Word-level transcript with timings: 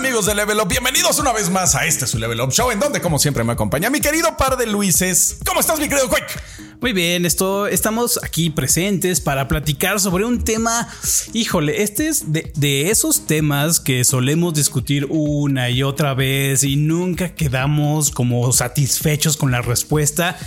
amigos 0.00 0.24
de 0.24 0.34
Level 0.34 0.58
Up? 0.58 0.66
Bienvenidos 0.66 1.18
una 1.18 1.30
vez 1.30 1.50
más 1.50 1.74
a 1.74 1.84
este 1.84 2.06
su 2.06 2.18
Level 2.18 2.40
Up 2.40 2.52
Show, 2.52 2.70
en 2.70 2.80
donde 2.80 3.02
como 3.02 3.18
siempre 3.18 3.44
me 3.44 3.52
acompaña 3.52 3.90
mi 3.90 4.00
querido 4.00 4.34
par 4.38 4.56
de 4.56 4.66
Luises. 4.66 5.36
¿Cómo 5.44 5.60
estás, 5.60 5.78
mi 5.78 5.90
querido 5.90 6.08
Quick? 6.08 6.42
Muy 6.80 6.94
bien, 6.94 7.26
esto, 7.26 7.66
estamos 7.66 8.18
aquí 8.24 8.48
presentes 8.48 9.20
para 9.20 9.46
platicar 9.46 10.00
sobre 10.00 10.24
un 10.24 10.42
tema, 10.42 10.88
híjole, 11.34 11.82
este 11.82 12.08
es 12.08 12.32
de, 12.32 12.50
de 12.56 12.90
esos 12.90 13.26
temas 13.26 13.78
que 13.78 14.02
solemos 14.04 14.54
discutir 14.54 15.06
una 15.10 15.68
y 15.68 15.82
otra 15.82 16.14
vez 16.14 16.64
y 16.64 16.76
nunca 16.76 17.34
quedamos 17.34 18.10
como 18.10 18.50
satisfechos 18.54 19.36
con 19.36 19.50
la 19.50 19.60
respuesta 19.60 20.38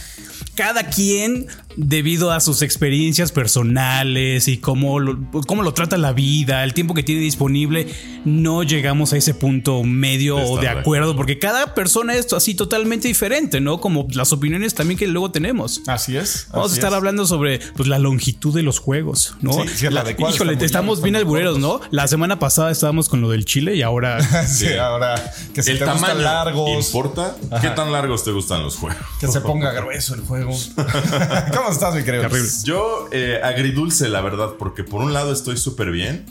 cada 0.55 0.89
quien 0.89 1.47
debido 1.75 2.31
a 2.31 2.39
sus 2.39 2.61
experiencias 2.61 3.31
personales 3.31 4.47
y 4.47 4.57
cómo 4.57 4.99
lo, 4.99 5.17
cómo 5.47 5.63
lo 5.63 5.73
trata 5.73 5.97
la 5.97 6.13
vida, 6.13 6.63
el 6.63 6.73
tiempo 6.73 6.93
que 6.93 7.03
tiene 7.03 7.21
disponible, 7.21 7.87
no 8.25 8.63
llegamos 8.63 9.13
a 9.13 9.17
ese 9.17 9.33
punto 9.33 9.83
medio 9.83 10.37
o 10.37 10.59
de 10.59 10.69
acuerdo, 10.69 11.15
porque 11.15 11.39
cada 11.39 11.73
persona 11.73 12.15
es 12.15 12.31
así 12.33 12.55
totalmente 12.55 13.07
diferente, 13.07 13.59
¿no? 13.61 13.79
Como 13.79 14.07
las 14.11 14.31
opiniones 14.31 14.73
también 14.73 14.97
que 14.97 15.07
luego 15.07 15.31
tenemos. 15.31 15.81
Así 15.87 16.17
es. 16.17 16.47
Vamos 16.51 16.71
a 16.71 16.75
estar 16.75 16.93
hablando 16.93 17.25
sobre 17.25 17.59
pues, 17.75 17.87
la 17.87 17.99
longitud 17.99 18.53
de 18.53 18.63
los 18.63 18.79
juegos, 18.79 19.35
¿no? 19.41 19.53
Sí, 19.53 19.69
sí, 19.75 19.89
la 19.89 20.03
híjole, 20.11 20.57
estamos 20.63 21.01
bien 21.01 21.15
albureros, 21.15 21.59
¿no? 21.59 21.81
La 21.91 22.07
semana 22.07 22.39
pasada 22.39 22.71
estábamos 22.71 23.09
con 23.09 23.21
lo 23.21 23.29
del 23.29 23.45
Chile 23.45 23.75
y 23.75 23.81
ahora. 23.81 24.21
sí, 24.47 24.73
ahora 24.73 25.15
que 25.53 25.63
si 25.63 25.71
el 25.71 25.79
te 25.79 25.85
tamaño 25.85 26.15
gustan 26.15 26.23
largos. 26.23 26.85
¿Importa? 26.85 27.35
¿Qué 27.61 27.69
tan 27.69 27.91
largos 27.91 28.23
te 28.23 28.31
gustan 28.31 28.63
los 28.63 28.75
juegos? 28.75 29.01
Que 29.19 29.27
se 29.27 29.41
ponga 29.41 29.71
grueso 29.71 30.15
el 30.15 30.21
juego. 30.21 30.51
¿Cómo 31.63 31.73
estás, 31.73 31.95
mi 31.95 32.03
querido? 32.03 32.23
Yo, 32.65 33.07
eh, 33.11 33.39
agridulce, 33.43 34.09
la 34.09 34.21
verdad, 34.21 34.55
porque 34.59 34.83
por 34.83 35.01
un 35.01 35.13
lado 35.13 35.31
estoy 35.31 35.57
súper 35.57 35.91
bien. 35.91 36.25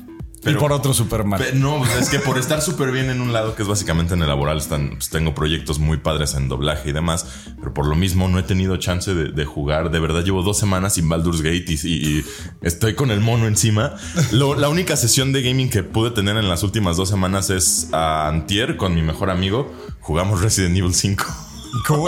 y 0.45 0.55
por 0.59 0.73
otro 0.73 0.93
súper 0.93 1.23
mal. 1.25 1.41
No, 1.55 1.79
pues, 1.79 1.95
es 1.97 2.09
que 2.11 2.19
por 2.19 2.37
estar 2.37 2.61
súper 2.61 2.91
bien 2.91 3.09
en 3.11 3.21
un 3.21 3.33
lado, 3.33 3.55
que 3.55 3.63
es 3.63 3.69
básicamente 3.69 4.15
en 4.15 4.23
el 4.23 4.29
laboral, 4.29 4.59
están, 4.59 4.91
pues, 4.91 5.09
tengo 5.09 5.35
proyectos 5.35 5.79
muy 5.79 5.99
padres 5.99 6.35
en 6.35 6.49
doblaje 6.49 6.91
y 6.91 6.93
demás, 6.93 7.27
pero 7.61 7.73
por 7.73 7.87
lo 7.87 7.95
mismo 7.95 8.27
no 8.29 8.39
he 8.41 8.43
tenido 8.43 8.77
chance 8.77 9.15
de, 9.15 9.31
de 9.31 9.45
jugar. 9.45 9.91
De 9.93 10.01
verdad, 10.01 10.25
llevo 10.25 10.43
dos 10.43 10.59
semanas 10.59 10.95
sin 10.95 11.09
Baldur's 11.09 11.43
Gate 11.43 11.65
y, 11.69 11.75
y- 11.85 12.19
y 12.19 12.25
estoy 12.63 12.95
con 12.95 13.11
el 13.13 13.21
mono 13.21 13.47
encima. 13.47 13.95
Lo- 14.33 14.55
la 14.57 14.69
única 14.69 14.97
sesión 14.97 15.33
de 15.33 15.43
gaming 15.43 15.71
que 15.71 15.83
pude 15.85 16.11
tener 16.11 16.37
en 16.37 16.49
las 16.49 16.63
últimas 16.65 16.97
dos 16.97 17.09
semanas 17.09 17.49
es 17.51 17.89
a 17.93 18.27
Antier 18.29 18.77
con 18.77 18.95
mi 18.97 19.03
mejor 19.03 19.31
amigo. 19.31 19.73
Jugamos 20.01 20.43
Resident 20.43 20.77
Evil 20.77 20.93
5. 20.93 21.25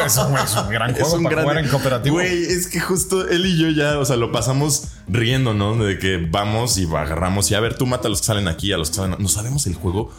Es, 0.04 0.16
un, 0.18 0.36
es 0.36 0.56
un 0.56 0.68
gran 0.68 0.94
juego 0.98 1.22
para 1.22 1.42
jugar 1.42 1.58
en 1.58 1.68
cooperativo. 1.68 2.16
Güey, 2.16 2.44
es 2.44 2.66
que 2.66 2.80
justo 2.80 3.28
él 3.28 3.46
y 3.46 3.56
yo 3.58 3.70
ya, 3.70 3.98
o 3.98 4.04
sea, 4.04 4.16
lo 4.16 4.30
pasamos 4.30 4.88
riendo, 5.08 5.54
¿no? 5.54 5.76
De 5.76 5.98
que 5.98 6.18
vamos 6.18 6.76
y 6.76 6.84
agarramos 6.84 7.50
y 7.50 7.54
a 7.54 7.60
ver, 7.60 7.76
tú 7.76 7.86
mata 7.86 8.08
a 8.08 8.10
los 8.10 8.20
que 8.20 8.26
salen 8.26 8.48
aquí, 8.48 8.72
a 8.72 8.76
los 8.78 8.90
que 8.90 8.96
salen. 8.96 9.16
No 9.18 9.28
sabemos 9.28 9.66
el 9.66 9.74
juego 9.74 10.10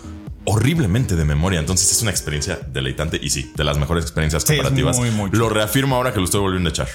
horriblemente 0.45 1.15
de 1.15 1.25
memoria. 1.25 1.59
Entonces 1.59 1.91
es 1.91 2.01
una 2.01 2.11
experiencia 2.11 2.59
deleitante 2.71 3.19
y 3.21 3.29
sí, 3.29 3.51
de 3.55 3.63
las 3.63 3.77
mejores 3.77 4.03
experiencias 4.03 4.43
Sí, 4.43 4.53
es 4.53 4.59
cooperativas. 4.59 4.97
muy, 4.97 5.11
muy 5.11 5.29
lo 5.31 5.49
reafirmo 5.49 5.95
ahora 5.95 6.13
que 6.13 6.19
lo 6.19 6.25
estoy 6.25 6.41
volviendo 6.41 6.69
a 6.69 6.71
echar. 6.71 6.87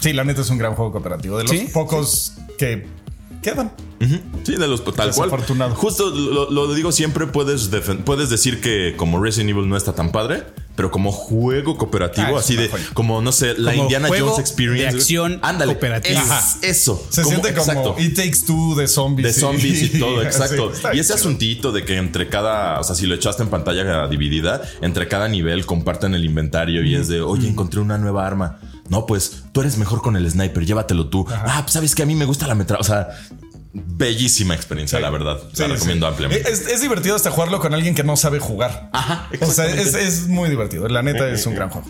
Sí, 0.00 0.12
la 0.12 0.24
neta 0.24 0.40
es 0.40 0.50
un 0.50 0.58
gran 0.58 0.74
juego 0.74 0.92
cooperativo. 0.92 1.38
De 1.38 1.44
los 1.44 1.52
¿Sí? 1.52 1.68
pocos 1.72 2.34
que 2.58 2.86
quedan. 3.42 3.72
Sí, 4.44 4.56
de 4.56 4.68
los 4.68 4.84
tal 4.94 5.12
cual. 5.14 5.30
Justo 5.74 6.10
lo, 6.10 6.50
lo 6.50 6.74
digo 6.74 6.92
siempre, 6.92 7.26
puedes, 7.26 7.70
puedes 8.04 8.30
decir 8.30 8.60
que 8.60 8.94
como 8.96 9.20
Resident 9.22 9.50
Evil 9.50 9.68
no 9.68 9.76
está 9.76 9.94
tan 9.94 10.12
padre, 10.12 10.44
pero 10.76 10.90
como 10.90 11.12
juego 11.12 11.76
cooperativo, 11.76 12.36
Ah, 12.36 12.40
así 12.40 12.56
de 12.56 12.68
joya. 12.68 12.84
como 12.94 13.22
no 13.22 13.30
sé, 13.32 13.54
la 13.58 13.70
Como 13.72 13.84
Indiana 13.84 14.08
juego 14.08 14.30
Jones 14.30 14.40
Experience. 14.40 14.82
de 14.92 14.98
acción 14.98 15.38
Ándale, 15.42 15.72
cooperativa. 15.74 16.20
es- 16.20 16.30
Ajá. 16.30 16.56
eso. 16.62 17.06
Se 17.10 17.24
siente 17.24 17.54
como. 17.54 17.96
It 17.98 18.16
Takes 18.16 18.40
Two 18.46 18.74
de 18.74 18.88
zombies. 18.88 19.34
De 19.34 19.40
zombies 19.40 19.82
y 19.82 19.98
todo, 19.98 20.22
exacto. 20.22 20.72
Sí, 20.74 20.80
y 20.94 20.98
ese 20.98 21.02
chido. 21.12 21.14
asuntito 21.16 21.72
de 21.72 21.84
que 21.84 21.96
entre 21.96 22.28
cada, 22.28 22.80
o 22.80 22.84
sea, 22.84 22.94
si 22.96 23.06
lo 23.06 23.14
echaste 23.14 23.42
en 23.42 23.50
pantalla 23.50 24.06
dividida, 24.08 24.62
entre 24.80 25.06
cada 25.08 25.28
nivel 25.28 25.64
comparten 25.66 26.14
el 26.14 26.24
inventario 26.24 26.84
y 26.84 26.94
es 26.96 27.08
de, 27.08 27.20
oye, 27.20 27.48
encontré 27.48 27.80
una 27.80 27.98
nueva 27.98 28.26
arma. 28.26 28.58
No, 28.88 29.06
pues 29.06 29.44
tú 29.52 29.60
eres 29.62 29.78
mejor 29.78 30.02
con 30.02 30.14
el 30.16 30.30
sniper, 30.30 30.66
llévatelo 30.66 31.08
tú. 31.08 31.24
Ah, 31.30 31.60
pues 31.62 31.72
sabes 31.72 31.94
que 31.94 32.02
a 32.02 32.06
mí 32.06 32.14
me 32.14 32.26
gusta 32.26 32.46
la 32.46 32.54
metra. 32.54 32.76
O 32.78 32.84
sea, 32.84 33.08
bellísima 33.74 34.54
experiencia, 34.54 35.00
la 35.00 35.10
verdad. 35.10 35.38
Sí, 35.52 35.62
la 35.62 35.68
recomiendo 35.68 36.06
sí. 36.06 36.10
ampliamente. 36.10 36.50
Es, 36.50 36.60
es 36.68 36.80
divertido 36.80 37.16
hasta 37.16 37.30
jugarlo 37.30 37.58
con 37.60 37.74
alguien 37.74 37.94
que 37.94 38.04
no 38.04 38.16
sabe 38.16 38.38
jugar. 38.38 38.88
Ajá, 38.92 39.28
O 39.40 39.46
sea, 39.50 39.66
es, 39.66 39.94
es 39.94 40.28
muy 40.28 40.48
divertido. 40.48 40.88
La 40.88 41.02
neta 41.02 41.28
es 41.28 41.44
un 41.46 41.54
gran 41.56 41.70
juego. 41.70 41.86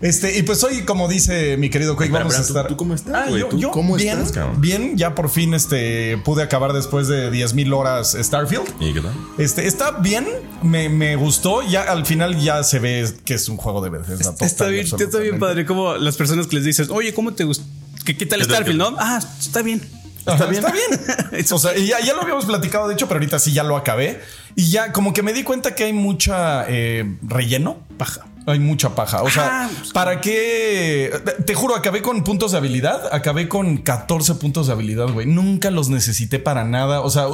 Este, 0.00 0.36
y 0.38 0.42
pues 0.42 0.64
hoy, 0.64 0.82
como 0.82 1.06
dice 1.08 1.56
mi 1.56 1.70
querido 1.70 1.94
Quake, 1.94 2.06
Espera, 2.06 2.24
vamos 2.24 2.38
a 2.38 2.42
estar. 2.42 2.64
¿tú- 2.66 2.74
tú 2.74 2.76
cómo 2.78 2.94
estás, 2.94 3.14
Ah, 3.14 3.26
güey? 3.28 3.40
yo, 3.42 3.48
¿Tú 3.48 3.58
yo 3.58 3.70
cómo 3.70 3.96
bien, 3.96 4.18
estás, 4.18 4.32
cabrón? 4.32 4.60
bien, 4.60 4.96
ya 4.96 5.14
por 5.14 5.30
fin 5.30 5.54
este, 5.54 6.18
pude 6.24 6.42
acabar 6.42 6.72
después 6.72 7.06
de 7.06 7.30
10.000 7.30 7.72
horas 7.74 8.16
Starfield. 8.20 8.66
¿Y 8.80 8.92
qué 8.92 9.00
tal? 9.00 9.12
Este, 9.38 9.66
está 9.66 9.92
bien, 9.92 10.26
me, 10.62 10.88
me 10.88 11.16
gustó. 11.16 11.62
Ya 11.62 11.82
al 11.82 12.06
final 12.06 12.40
ya 12.40 12.62
se 12.64 12.78
ve 12.80 13.08
que 13.24 13.34
es 13.34 13.48
un 13.48 13.56
juego 13.56 13.80
de 13.82 13.90
Bethesda. 13.90 14.34
Está 14.40 14.66
bien, 14.68 14.84
está 14.86 15.18
bien 15.18 15.38
padre. 15.38 15.64
Como 15.66 15.94
las 15.96 16.16
personas 16.16 16.46
que 16.48 16.56
les 16.56 16.64
dices, 16.64 16.88
oye, 16.90 17.14
¿cómo 17.14 17.34
te 17.34 17.44
gusta? 17.44 17.64
¿Qué, 18.04 18.16
qué 18.16 18.26
tal 18.26 18.40
¿Qué 18.40 18.46
tal, 18.46 18.54
Starfield, 18.56 18.78
no? 18.78 18.96
Ah, 18.98 19.20
está 19.38 19.62
bien. 19.62 19.80
Está 20.26 20.46
bien. 20.46 20.64
Está 20.64 20.72
bien. 20.72 21.44
o 21.52 21.58
sea, 21.58 21.76
ya, 21.76 22.00
ya 22.00 22.14
lo 22.14 22.22
habíamos 22.22 22.44
platicado, 22.44 22.88
de 22.88 22.94
hecho, 22.94 23.08
pero 23.08 23.18
ahorita 23.18 23.38
sí 23.38 23.52
ya 23.52 23.64
lo 23.64 23.76
acabé. 23.76 24.20
Y 24.56 24.70
ya 24.70 24.92
como 24.92 25.12
que 25.12 25.22
me 25.22 25.32
di 25.32 25.42
cuenta 25.42 25.74
que 25.74 25.84
hay 25.84 25.92
mucha 25.92 26.64
eh, 26.68 27.16
relleno. 27.22 27.78
Paja. 27.96 28.26
Hay 28.46 28.58
mucha 28.58 28.94
paja. 28.94 29.22
O 29.22 29.30
sea, 29.30 29.64
Ah, 29.64 29.70
pues, 29.78 29.92
¿para 29.92 30.20
qué? 30.20 31.10
Te 31.46 31.54
juro, 31.54 31.76
acabé 31.76 32.00
con 32.02 32.24
puntos 32.24 32.52
de 32.52 32.58
habilidad. 32.58 33.08
Acabé 33.12 33.48
con 33.48 33.76
14 33.78 34.34
puntos 34.36 34.66
de 34.66 34.72
habilidad, 34.72 35.08
güey. 35.08 35.26
Nunca 35.26 35.70
los 35.70 35.88
necesité 35.88 36.38
para 36.38 36.64
nada. 36.64 37.00
O 37.02 37.10
sea, 37.10 37.26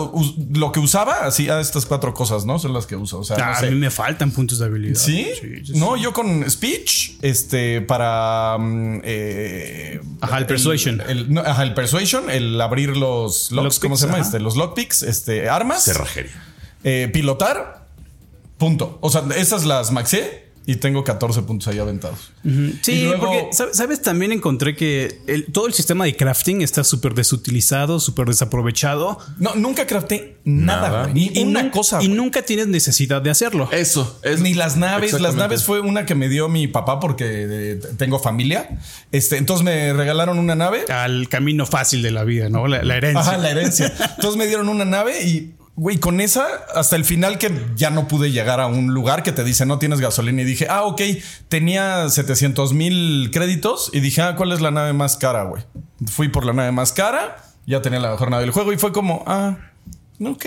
lo 0.53 0.73
que 0.73 0.81
usaba, 0.81 1.25
así, 1.27 1.49
ah, 1.49 1.61
estas 1.61 1.87
cuatro 1.87 2.13
cosas, 2.13 2.45
¿no? 2.45 2.59
Son 2.59 2.73
las 2.73 2.87
que 2.87 2.97
uso. 2.97 3.21
O 3.21 3.25
sea, 3.25 3.37
Ah, 3.41 3.59
no 3.61 3.69
A 3.69 3.71
mí 3.71 3.77
me 3.77 3.91
faltan 3.91 4.31
puntos 4.33 4.59
de 4.59 4.67
habilidad. 4.67 4.99
¿Sí? 4.99 5.27
sí, 5.41 5.65
sí. 5.67 5.73
No, 5.79 5.97
yo 5.97 6.13
con 6.13 6.49
speech, 6.51 7.13
este, 7.23 7.81
para. 7.83 8.57
mm, 8.59 9.01
eh, 9.05 10.01
Ajá, 10.21 10.39
el 10.39 10.47
persuasion. 10.47 11.03
El, 11.09 11.33
no, 11.33 11.41
ajá, 11.41 11.63
el 11.63 11.75
persuasion, 11.75 12.31
el 12.31 12.61
abrir 12.61 12.97
los 12.97 13.53
locks, 13.53 13.79
¿cómo 13.79 13.97
se 13.97 14.07
llama? 14.07 14.19
ajá. 14.19 14.27
Este, 14.27 14.41
los 14.41 14.57
lockpicks, 14.57 15.03
este, 15.03 15.49
armas, 15.49 15.85
Cerrajería. 15.85 16.33
eh, 16.85 17.09
pilotar, 17.13 17.87
punto. 18.59 18.99
O 19.01 19.11
sea, 19.11 19.23
esas 19.37 19.65
las 19.65 19.93
maxé 19.93 20.46
y 20.67 20.77
tengo 20.77 21.05
14 21.05 21.43
puntos 21.43 21.69
ahí 21.69 21.79
aventados. 21.79 22.33
Sí, 22.83 23.05
luego- 23.05 23.21
porque, 23.27 23.51
¿sab- 23.53 23.73
¿sabes? 23.73 24.03
También 24.03 24.33
encontré 24.33 24.75
que 24.75 25.21
el- 25.29 25.47
todo 25.53 25.67
el 25.69 25.73
sistema 25.75 26.05
de 26.05 26.17
crafting 26.17 26.61
está 26.63 26.83
súper 26.85 27.15
desutilizado, 27.15 28.01
súper 28.01 28.27
desaprovechado. 28.27 29.19
No, 29.39 29.55
nunca 29.55 29.87
crafté 29.87 30.39
nada, 30.45 30.89
Nada. 30.89 31.03
güey. 31.05 31.15
Ni 31.15 31.41
Y 31.41 31.45
una 31.45 31.71
cosa. 31.71 32.03
Y 32.03 32.07
güey. 32.07 32.17
nunca 32.19 32.43
tienes 32.43 32.67
necesidad 32.67 33.23
de 33.23 33.31
hacerlo. 33.31 33.69
Eso. 33.73 34.19
Es, 34.23 34.41
Ni 34.41 34.55
las 34.55 34.77
naves, 34.77 35.13
las 35.21 35.35
naves 35.37 35.65
fue 35.65 35.81
una 35.81 36.05
que 36.05 36.15
me 36.15 36.29
dio 36.29 36.49
mi 36.49 36.67
papá 36.67 36.99
porque 37.01 37.25
eh, 37.29 37.81
tengo 37.97 38.19
familia. 38.19 38.79
Este, 39.13 39.37
entonces 39.37 39.65
me 39.65 39.93
regalaron 39.93 40.39
una 40.39 40.55
nave. 40.57 40.85
Al 40.89 41.29
camino 41.29 41.65
fácil 41.67 42.03
de 42.03 42.11
la 42.11 42.25
vida, 42.25 42.49
¿no? 42.49 42.67
La, 42.67 42.83
la 42.83 42.97
herencia. 42.97 43.21
Ajá, 43.21 43.37
la 43.39 43.51
herencia. 43.51 43.93
Entonces 44.17 44.37
me 44.37 44.47
dieron 44.47 44.69
una 44.69 44.85
nave 44.85 45.23
y, 45.23 45.53
güey, 45.77 45.99
con 45.99 46.21
esa, 46.21 46.47
hasta 46.75 46.97
el 46.97 47.05
final 47.05 47.39
que 47.39 47.53
ya 47.77 47.91
no 47.91 48.09
pude 48.09 48.33
llegar 48.33 48.61
a 48.61 48.67
un 48.67 48.95
lugar 48.95 49.23
que 49.23 49.31
te 49.31 49.45
dice 49.45 49.67
no 49.67 49.79
tienes 49.79 50.01
gasolina. 50.01 50.43
Y 50.43 50.45
dije, 50.45 50.67
ah, 50.69 50.85
ok, 50.85 51.03
tenía 51.49 52.09
700 52.09 52.73
mil 52.73 53.31
créditos 53.31 53.91
y 53.93 54.01
dije, 54.01 54.23
ah, 54.23 54.37
¿cuál 54.37 54.53
es 54.53 54.61
la 54.61 54.71
nave 54.71 54.95
más 54.95 55.17
cara, 55.17 55.45
güey? 55.45 55.63
Fui 56.07 56.29
por 56.29 56.45
la 56.47 56.55
nave 56.55 56.73
más 56.73 56.93
cara, 56.93 57.37
ya 57.67 57.83
tenía 57.83 58.01
la 58.01 58.11
mejor 58.11 58.31
nave 58.31 58.43
del 58.43 58.53
juego 58.53 58.73
y 58.73 58.79
fue 58.79 58.93
como, 58.93 59.23
ah. 59.27 59.59
Ok. 60.19 60.47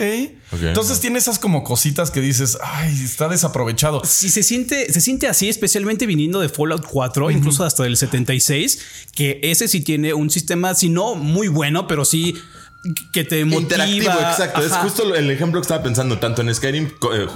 Entonces 0.64 1.00
tiene 1.00 1.20
esas 1.20 1.38
como 1.38 1.64
cositas 1.64 2.10
que 2.10 2.22
dices, 2.22 2.58
ay, 2.60 2.92
está 2.92 3.28
desaprovechado. 3.28 4.02
Si 4.04 4.30
se 4.30 4.42
siente, 4.42 4.92
se 4.92 5.00
siente 5.00 5.28
así, 5.28 5.48
especialmente 5.48 6.08
viniendo 6.08 6.40
de 6.40 6.50
Fallout 6.50 6.88
4, 6.88 7.30
incluso 7.30 7.64
hasta 7.64 7.84
del 7.84 7.96
76, 7.96 8.80
que 9.14 9.40
ese 9.44 9.68
sí 9.68 9.82
tiene 9.82 10.16
un 10.16 10.32
sistema, 10.32 10.74
si 10.74 10.90
no 10.90 11.14
muy 11.14 11.50
bueno, 11.50 11.88
pero 11.88 12.04
sí 12.04 12.34
que 13.12 13.24
te 13.24 13.44
motiva. 13.46 13.62
Interactivo, 13.62 14.12
exacto. 14.12 14.62
Es 14.62 14.74
justo 14.74 15.16
el 15.16 15.30
ejemplo 15.32 15.60
que 15.60 15.64
estaba 15.64 15.84
pensando 15.84 16.20
tanto 16.20 16.42
en 16.42 16.54
Skyrim, 16.54 16.86
eh, 17.14 17.28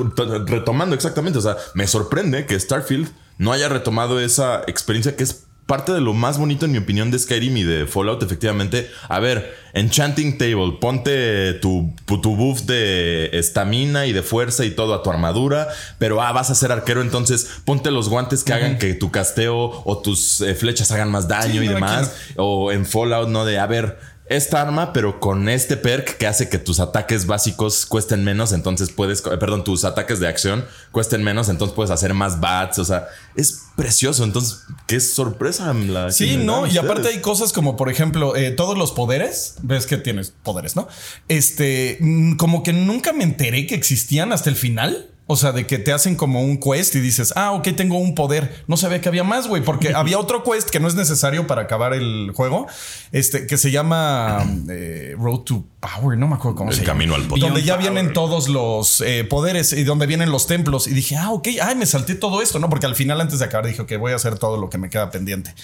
retomando 0.46 0.96
exactamente. 0.96 1.40
O 1.40 1.42
sea, 1.42 1.58
me 1.74 1.88
sorprende 1.88 2.46
que 2.46 2.60
Starfield 2.60 3.10
no 3.38 3.52
haya 3.52 3.70
retomado 3.70 4.20
esa 4.20 4.62
experiencia 4.68 5.16
que 5.16 5.24
es 5.24 5.46
parte 5.66 5.94
de 5.94 6.02
lo 6.02 6.14
más 6.14 6.38
bonito, 6.38 6.66
en 6.66 6.74
mi 6.74 6.78
opinión, 6.78 7.10
de 7.10 7.20
Skyrim 7.20 7.56
y 7.58 7.64
de 7.64 7.88
Fallout. 7.88 8.22
Efectivamente, 8.22 8.90
a 9.08 9.20
ver, 9.20 9.56
Enchanting 9.74 10.38
Table, 10.38 10.78
ponte 10.80 11.54
tu, 11.54 11.94
tu 12.06 12.36
buff 12.36 12.62
de 12.62 13.30
estamina 13.34 14.06
y 14.06 14.14
de 14.14 14.24
fuerza 14.24 14.66
y 14.66 14.72
todo 14.72 14.94
a 14.94 15.04
tu 15.04 15.10
armadura, 15.10 15.70
pero 16.00 16.22
ah, 16.22 16.32
vas 16.32 16.50
a 16.50 16.56
ser 16.56 16.72
arquero, 16.72 17.02
entonces 17.02 17.50
ponte 17.66 17.92
los 17.92 18.10
guantes 18.10 18.44
que 18.44 18.54
hagan 18.54 18.78
que 18.78 18.94
tu 18.94 19.10
casteo 19.10 19.82
o 19.86 19.98
tus 20.00 20.42
eh, 20.42 20.54
flechas 20.54 20.92
hagan 20.92 21.12
más 21.12 21.28
daño 21.28 21.62
Sí, 21.62 21.66
y 21.66 21.68
no, 21.68 21.76
demás. 21.76 22.14
O 22.36 22.72
en 22.72 22.86
Fallout, 22.86 23.30
¿no? 23.30 23.46
De, 23.46 23.58
a 23.58 23.68
ver, 23.68 23.98
esta 24.36 24.62
arma, 24.62 24.94
pero 24.94 25.20
con 25.20 25.50
este 25.50 25.78
perk 25.78 26.18
que 26.18 26.28
hace 26.28 26.50
que 26.50 26.58
tus 26.58 26.80
ataques 26.80 27.26
básicos 27.26 27.86
cuesten 27.86 28.24
menos, 28.24 28.52
entonces 28.52 28.90
puedes, 28.90 29.20
eh, 29.26 29.38
perdón, 29.38 29.64
tus 29.64 29.86
ataques 29.86 30.20
de 30.20 30.28
acción 30.28 30.66
cuesten 30.92 31.24
menos, 31.24 31.50
entonces 31.50 31.76
puedes 31.76 31.92
hacer 31.92 32.14
más 32.14 32.40
bats, 32.40 32.80
o 32.80 32.86
sea, 32.86 33.08
es 33.36 33.64
precioso, 33.76 34.24
entonces, 34.24 34.64
qué 34.88 35.00
sorpresa 35.00 35.74
la 35.74 36.12
Sí, 36.12 36.38
no, 36.38 36.68
y 36.68 36.78
aparte 36.78 37.08
hay 37.10 37.22
cosas 37.22 37.54
como, 37.54 37.76
por 37.76 37.90
ejemplo, 37.90 38.36
eh, 38.36 38.52
todos 38.52 38.78
los 38.78 38.92
poderes, 38.92 39.56
ves 39.62 39.86
que 39.86 39.98
tienes 39.98 40.34
poderes, 40.44 40.76
¿no? 40.76 40.88
Este, 41.28 41.98
mm, 42.00 42.36
como 42.36 42.64
que 42.64 42.74
nunca 42.74 43.14
me 43.14 43.24
enteré 43.24 43.68
que 43.68 43.76
existían 43.76 44.32
hasta 44.32 44.50
el 44.50 44.56
final. 44.56 45.10
O 45.26 45.38
sea, 45.38 45.54
de 45.54 45.66
que 45.66 45.80
te 45.80 45.94
hacen 45.94 46.16
como 46.16 46.42
un 46.42 46.58
quest 46.58 46.96
y 46.96 47.00
dices, 47.00 47.32
ah, 47.38 47.54
ok, 47.54 47.70
tengo 47.78 47.98
un 47.98 48.14
poder. 48.14 48.64
No 48.68 48.76
sabía 48.76 49.00
que 49.00 49.08
había 49.08 49.24
más, 49.24 49.48
güey, 49.48 49.64
porque 49.64 49.94
había 49.96 50.20
otro 50.20 50.44
quest 50.44 50.70
que 50.70 50.82
no 50.82 50.88
es 50.90 50.96
necesario 50.96 51.48
para 51.48 51.62
acabar 51.62 51.94
el 51.94 52.32
juego, 52.36 52.68
este, 53.14 53.48
que 53.48 53.58
se 53.58 53.72
llama 53.72 54.46
eh, 54.70 55.16
Road 55.18 55.40
to 55.40 55.64
Power, 55.80 56.18
no 56.18 56.28
me 56.28 56.36
acuerdo 56.36 56.58
cómo 56.58 56.72
El 56.72 56.76
se 56.76 56.82
llama. 56.82 56.94
camino 56.94 57.16
al 57.16 57.24
poder. 57.24 57.42
Donde 57.42 57.64
ya 57.64 57.76
Power. 57.78 57.92
vienen 57.94 58.14
todos 58.14 58.50
los 58.50 59.00
eh, 59.02 59.24
poderes 59.24 59.72
y 59.72 59.84
donde 59.86 60.08
vienen 60.08 60.30
los 60.30 60.46
templos. 60.48 60.88
Y 60.88 60.94
dije, 60.94 61.16
ah, 61.16 61.32
ok, 61.32 61.48
ay, 61.62 61.76
me 61.76 61.86
salté 61.86 62.16
todo 62.16 62.42
esto, 62.42 62.60
¿no? 62.60 62.70
Porque 62.70 62.86
al 62.86 62.96
final, 62.96 63.22
antes 63.22 63.40
de 63.40 63.46
acabar, 63.46 63.66
dije, 63.66 63.82
ok, 63.82 63.94
voy 64.00 64.12
a 64.12 64.16
hacer 64.18 64.38
todo 64.38 64.58
lo 64.58 64.70
que 64.70 64.78
me 64.78 64.90
queda 64.90 65.10
pendiente. 65.10 65.56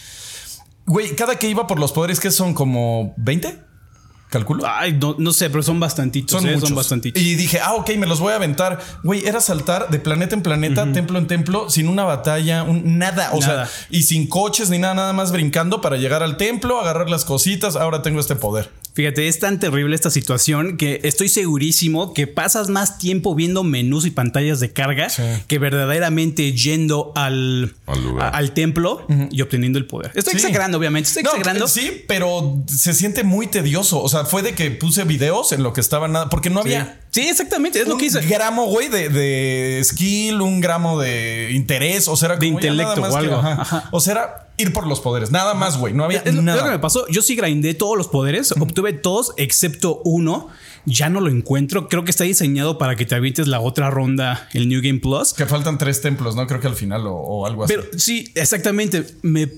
Güey, 0.85 1.15
cada 1.15 1.35
que 1.37 1.49
iba 1.49 1.67
por 1.67 1.79
los 1.79 1.91
poderes, 1.91 2.19
que 2.19 2.31
son 2.31 2.53
como 2.53 3.13
20, 3.17 3.59
calculo. 4.29 4.63
Ay, 4.65 4.93
no, 4.93 5.15
no 5.17 5.33
sé, 5.33 5.49
pero 5.49 5.63
son 5.63 5.79
bastantitos. 5.79 6.39
Son 6.39 6.47
eh, 6.47 6.53
muchos. 6.53 6.69
Son 6.69 6.75
bastantitos. 6.75 7.21
Y 7.21 7.35
dije, 7.35 7.59
ah, 7.59 7.73
ok, 7.73 7.91
me 7.97 8.07
los 8.07 8.19
voy 8.19 8.31
a 8.31 8.35
aventar. 8.35 8.79
Güey, 9.03 9.25
era 9.25 9.41
saltar 9.41 9.89
de 9.89 9.99
planeta 9.99 10.35
en 10.35 10.41
planeta, 10.41 10.91
templo 10.93 11.17
en 11.19 11.27
templo, 11.27 11.69
sin 11.69 11.87
una 11.87 12.03
batalla, 12.03 12.63
un, 12.63 12.97
nada. 12.97 13.31
O 13.33 13.39
Nada. 13.39 13.65
sea, 13.65 13.87
y 13.89 14.03
sin 14.03 14.27
coches 14.27 14.69
ni 14.69 14.77
nada, 14.79 14.93
nada 14.93 15.13
más 15.13 15.31
brincando 15.31 15.81
para 15.81 15.97
llegar 15.97 16.23
al 16.23 16.37
templo, 16.37 16.79
agarrar 16.79 17.09
las 17.09 17.25
cositas. 17.25 17.75
Ahora 17.75 18.01
tengo 18.01 18.19
este 18.19 18.35
poder. 18.35 18.69
Fíjate, 18.93 19.27
es 19.27 19.39
tan 19.39 19.59
terrible 19.59 19.95
esta 19.95 20.09
situación 20.09 20.75
que 20.77 20.99
estoy 21.03 21.29
segurísimo 21.29 22.13
que 22.13 22.27
pasas 22.27 22.69
más 22.69 22.97
tiempo 22.97 23.33
viendo 23.35 23.63
menús 23.63 24.05
y 24.05 24.11
pantallas 24.11 24.59
de 24.59 24.71
carga 24.73 25.09
Sí. 25.09 25.23
que 25.47 25.57
verdaderamente 25.59 26.51
yendo 26.53 27.11
al, 27.15 27.75
Al 27.85 28.03
lugar. 28.03 28.25
a- 28.33 28.37
al 28.37 28.51
templo 28.53 29.05
y 29.31 29.41
obteniendo 29.41 29.79
el 29.79 29.85
poder. 29.85 30.11
Estoy 30.15 30.31
Sí. 30.33 30.37
exagerando, 30.37 30.77
obviamente. 30.77 31.07
Estoy 31.07 31.23
No, 31.23 31.29
exagerando. 31.31 31.67
sí, 31.67 32.03
pero 32.07 32.61
se 32.67 32.93
siente 32.93 33.23
muy 33.23 33.47
tedioso. 33.47 34.01
O 34.01 34.09
sea, 34.09 34.25
fue 34.25 34.41
de 34.41 34.53
que 34.53 34.69
puse 34.71 35.03
videos 35.05 35.51
en 35.53 35.63
lo 35.63 35.71
que 35.73 35.81
estaba 35.81 36.07
nada, 36.07 36.29
porque 36.29 36.49
no 36.49 36.59
había 36.61 36.99
Sí, 37.11 37.21
exactamente. 37.21 37.79
Es 37.81 37.87
lo 37.87 37.93
un 37.95 37.99
que 37.99 38.05
hice. 38.07 38.21
gramo, 38.21 38.65
güey, 38.67 38.87
de, 38.89 39.09
de 39.09 39.81
skill, 39.83 40.41
un 40.41 40.61
gramo 40.61 40.99
de 40.99 41.51
interés. 41.53 42.07
O 42.07 42.15
sea, 42.17 42.27
era 42.27 42.35
De 42.37 42.47
como 42.47 42.59
ya 42.59 42.67
intelecto 42.67 42.95
nada 43.01 43.01
más 43.01 43.11
o 43.11 43.19
que- 43.19 43.25
algo. 43.25 43.35
ajá. 43.37 43.61
Ajá. 43.61 43.89
O 43.91 43.99
sea, 43.99 44.11
era 44.13 44.48
ir 44.59 44.73
por 44.73 44.85
los 44.87 44.99
poderes. 44.99 45.31
Nada 45.31 45.53
más, 45.53 45.77
güey. 45.77 45.93
No 45.93 46.03
había 46.03 46.19
Es 46.19 46.33
lo, 46.35 46.41
es 46.41 46.45
lo 46.45 46.53
que 46.53 46.61
me 46.61 46.61
nada. 46.67 46.81
pasó. 46.81 47.07
Yo 47.07 47.21
sí 47.21 47.35
grindé 47.35 47.73
todos 47.73 47.97
los 47.97 48.07
poderes, 48.07 48.51
obtuve 48.53 48.93
todos 48.93 49.33
excepto 49.37 50.01
uno. 50.05 50.49
Ya 50.85 51.09
no 51.09 51.19
lo 51.21 51.29
encuentro. 51.29 51.87
Creo 51.89 52.03
que 52.03 52.11
está 52.11 52.23
diseñado 52.23 52.77
para 52.77 52.95
que 52.95 53.05
te 53.05 53.15
avientes 53.15 53.47
la 53.47 53.59
otra 53.59 53.89
ronda, 53.89 54.47
el 54.53 54.69
New 54.69 54.81
Game 54.81 54.99
Plus. 54.99 55.33
Que 55.33 55.45
faltan 55.45 55.77
tres 55.77 56.01
templos, 56.01 56.35
¿no? 56.35 56.47
Creo 56.47 56.59
que 56.59 56.67
al 56.67 56.75
final 56.75 57.05
o, 57.07 57.13
o 57.13 57.45
algo 57.45 57.63
así. 57.65 57.73
Pero 57.75 57.87
sí, 57.97 58.31
exactamente. 58.35 59.05
Me, 59.21 59.49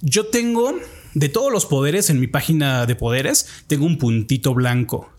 yo 0.00 0.26
tengo 0.26 0.74
de 1.14 1.28
todos 1.28 1.52
los 1.52 1.66
poderes 1.66 2.08
en 2.08 2.20
mi 2.20 2.28
página 2.28 2.86
de 2.86 2.94
poderes, 2.94 3.46
tengo 3.66 3.84
un 3.84 3.98
puntito 3.98 4.54
blanco 4.54 5.10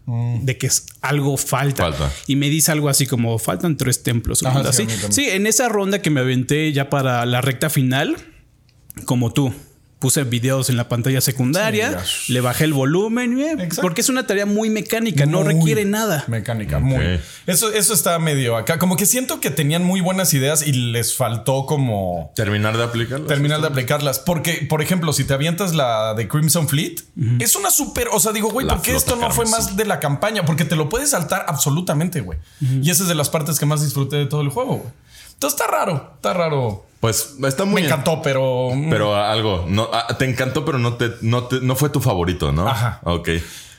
de 0.42 0.58
que 0.58 0.68
es 0.68 0.88
algo 1.02 1.38
falta. 1.38 1.84
Falta. 1.84 2.12
Y 2.28 2.36
me 2.36 2.50
dice 2.50 2.72
algo 2.72 2.90
así 2.90 3.06
como 3.06 3.38
faltan 3.40 3.78
tres 3.78 4.04
templos. 4.04 4.44
Ajá, 4.44 4.72
sí, 4.74 4.88
así. 4.90 4.98
Sí, 5.10 5.30
en 5.30 5.48
esa 5.48 5.70
ronda 5.70 6.02
que 6.02 6.10
me 6.10 6.20
aventé 6.22 6.72
ya 6.74 6.90
para 6.90 7.26
la 7.26 7.40
recta 7.42 7.70
final, 7.70 8.16
como 9.06 9.32
tú. 9.32 9.54
Puse 10.00 10.24
videos 10.24 10.72
en 10.72 10.78
la 10.78 10.90
pantalla 10.90 11.22
secundaria, 11.22 12.04
Sí, 12.04 12.34
le 12.34 12.42
bajé 12.42 12.64
el 12.64 12.74
volumen, 12.74 13.40
eh, 13.40 13.70
porque 13.84 14.02
es 14.02 14.10
una 14.10 14.26
tarea 14.26 14.48
muy 14.48 14.72
mecánica, 14.72 15.28
no 15.28 15.44
requiere 15.44 15.86
nada. 15.86 16.24
Mecánica, 16.28 16.80
muy. 16.80 17.20
Eso, 17.46 17.72
eso 17.72 17.94
está 17.94 18.18
medio 18.18 18.58
acá. 18.58 18.80
Como 18.80 18.98
que 18.98 19.06
siento 19.06 19.40
que 19.40 19.52
tenían 19.52 19.84
muy 19.84 20.02
buenas 20.02 20.34
ideas 20.34 20.66
y 20.66 20.72
les 20.72 21.14
faltó 21.16 21.68
como 21.68 22.32
Terminar 22.36 22.78
de 22.78 22.84
aplicarlo. 22.84 23.28
terminar 23.28 23.62
de 23.62 23.68
aplicarlas. 23.68 24.18
Porque, 24.18 24.66
por 24.68 24.82
ejemplo, 24.82 25.14
si 25.14 25.24
te 25.24 25.36
avientas 25.36 25.76
la 25.76 26.16
de 26.16 26.28
Crimson 26.28 26.68
Fleet, 26.68 26.96
es 27.40 27.56
una 27.56 27.70
súper. 27.70 28.08
O 28.12 28.20
sea, 28.20 28.32
digo, 28.32 28.50
güey, 28.50 28.66
¿por 28.66 28.82
qué 28.82 28.96
esto 28.96 29.16
no 29.16 29.30
fue 29.30 29.46
más 29.46 29.78
de 29.78 29.86
la 29.86 30.00
campaña? 30.00 30.46
Porque 30.46 30.66
te 30.66 30.76
lo 30.76 30.90
puedes 30.90 31.12
saltar 31.12 31.46
absolutamente, 31.48 32.22
güey. 32.22 32.40
Y 32.82 32.90
esa 32.90 33.04
es 33.04 33.10
de 33.10 33.14
las 33.14 33.30
partes 33.30 33.60
que 33.60 33.68
más 33.68 33.84
disfruté 33.84 34.16
de 34.16 34.26
todo 34.26 34.42
el 34.42 34.50
juego, 34.50 34.78
güey. 34.78 34.90
Entonces 35.42 35.60
está 35.60 35.76
raro, 35.76 36.12
está 36.18 36.34
raro. 36.34 36.86
Pues 37.00 37.34
está 37.44 37.66
muy 37.66 37.82
Me 37.82 37.88
encantó, 37.88 38.22
pero. 38.22 38.70
Pero 38.92 39.16
algo, 39.16 39.66
no, 39.68 39.90
ah, 39.92 40.16
te 40.16 40.26
encantó, 40.26 40.64
pero 40.64 40.78
no 40.78 40.98
te, 40.98 41.14
no 41.22 41.46
te, 41.46 41.62
no 41.62 41.76
fue 41.76 41.90
tu 41.90 42.00
favorito, 42.00 42.52
¿no? 42.52 42.68
Ajá. 42.68 43.02
Ok. 43.06 43.30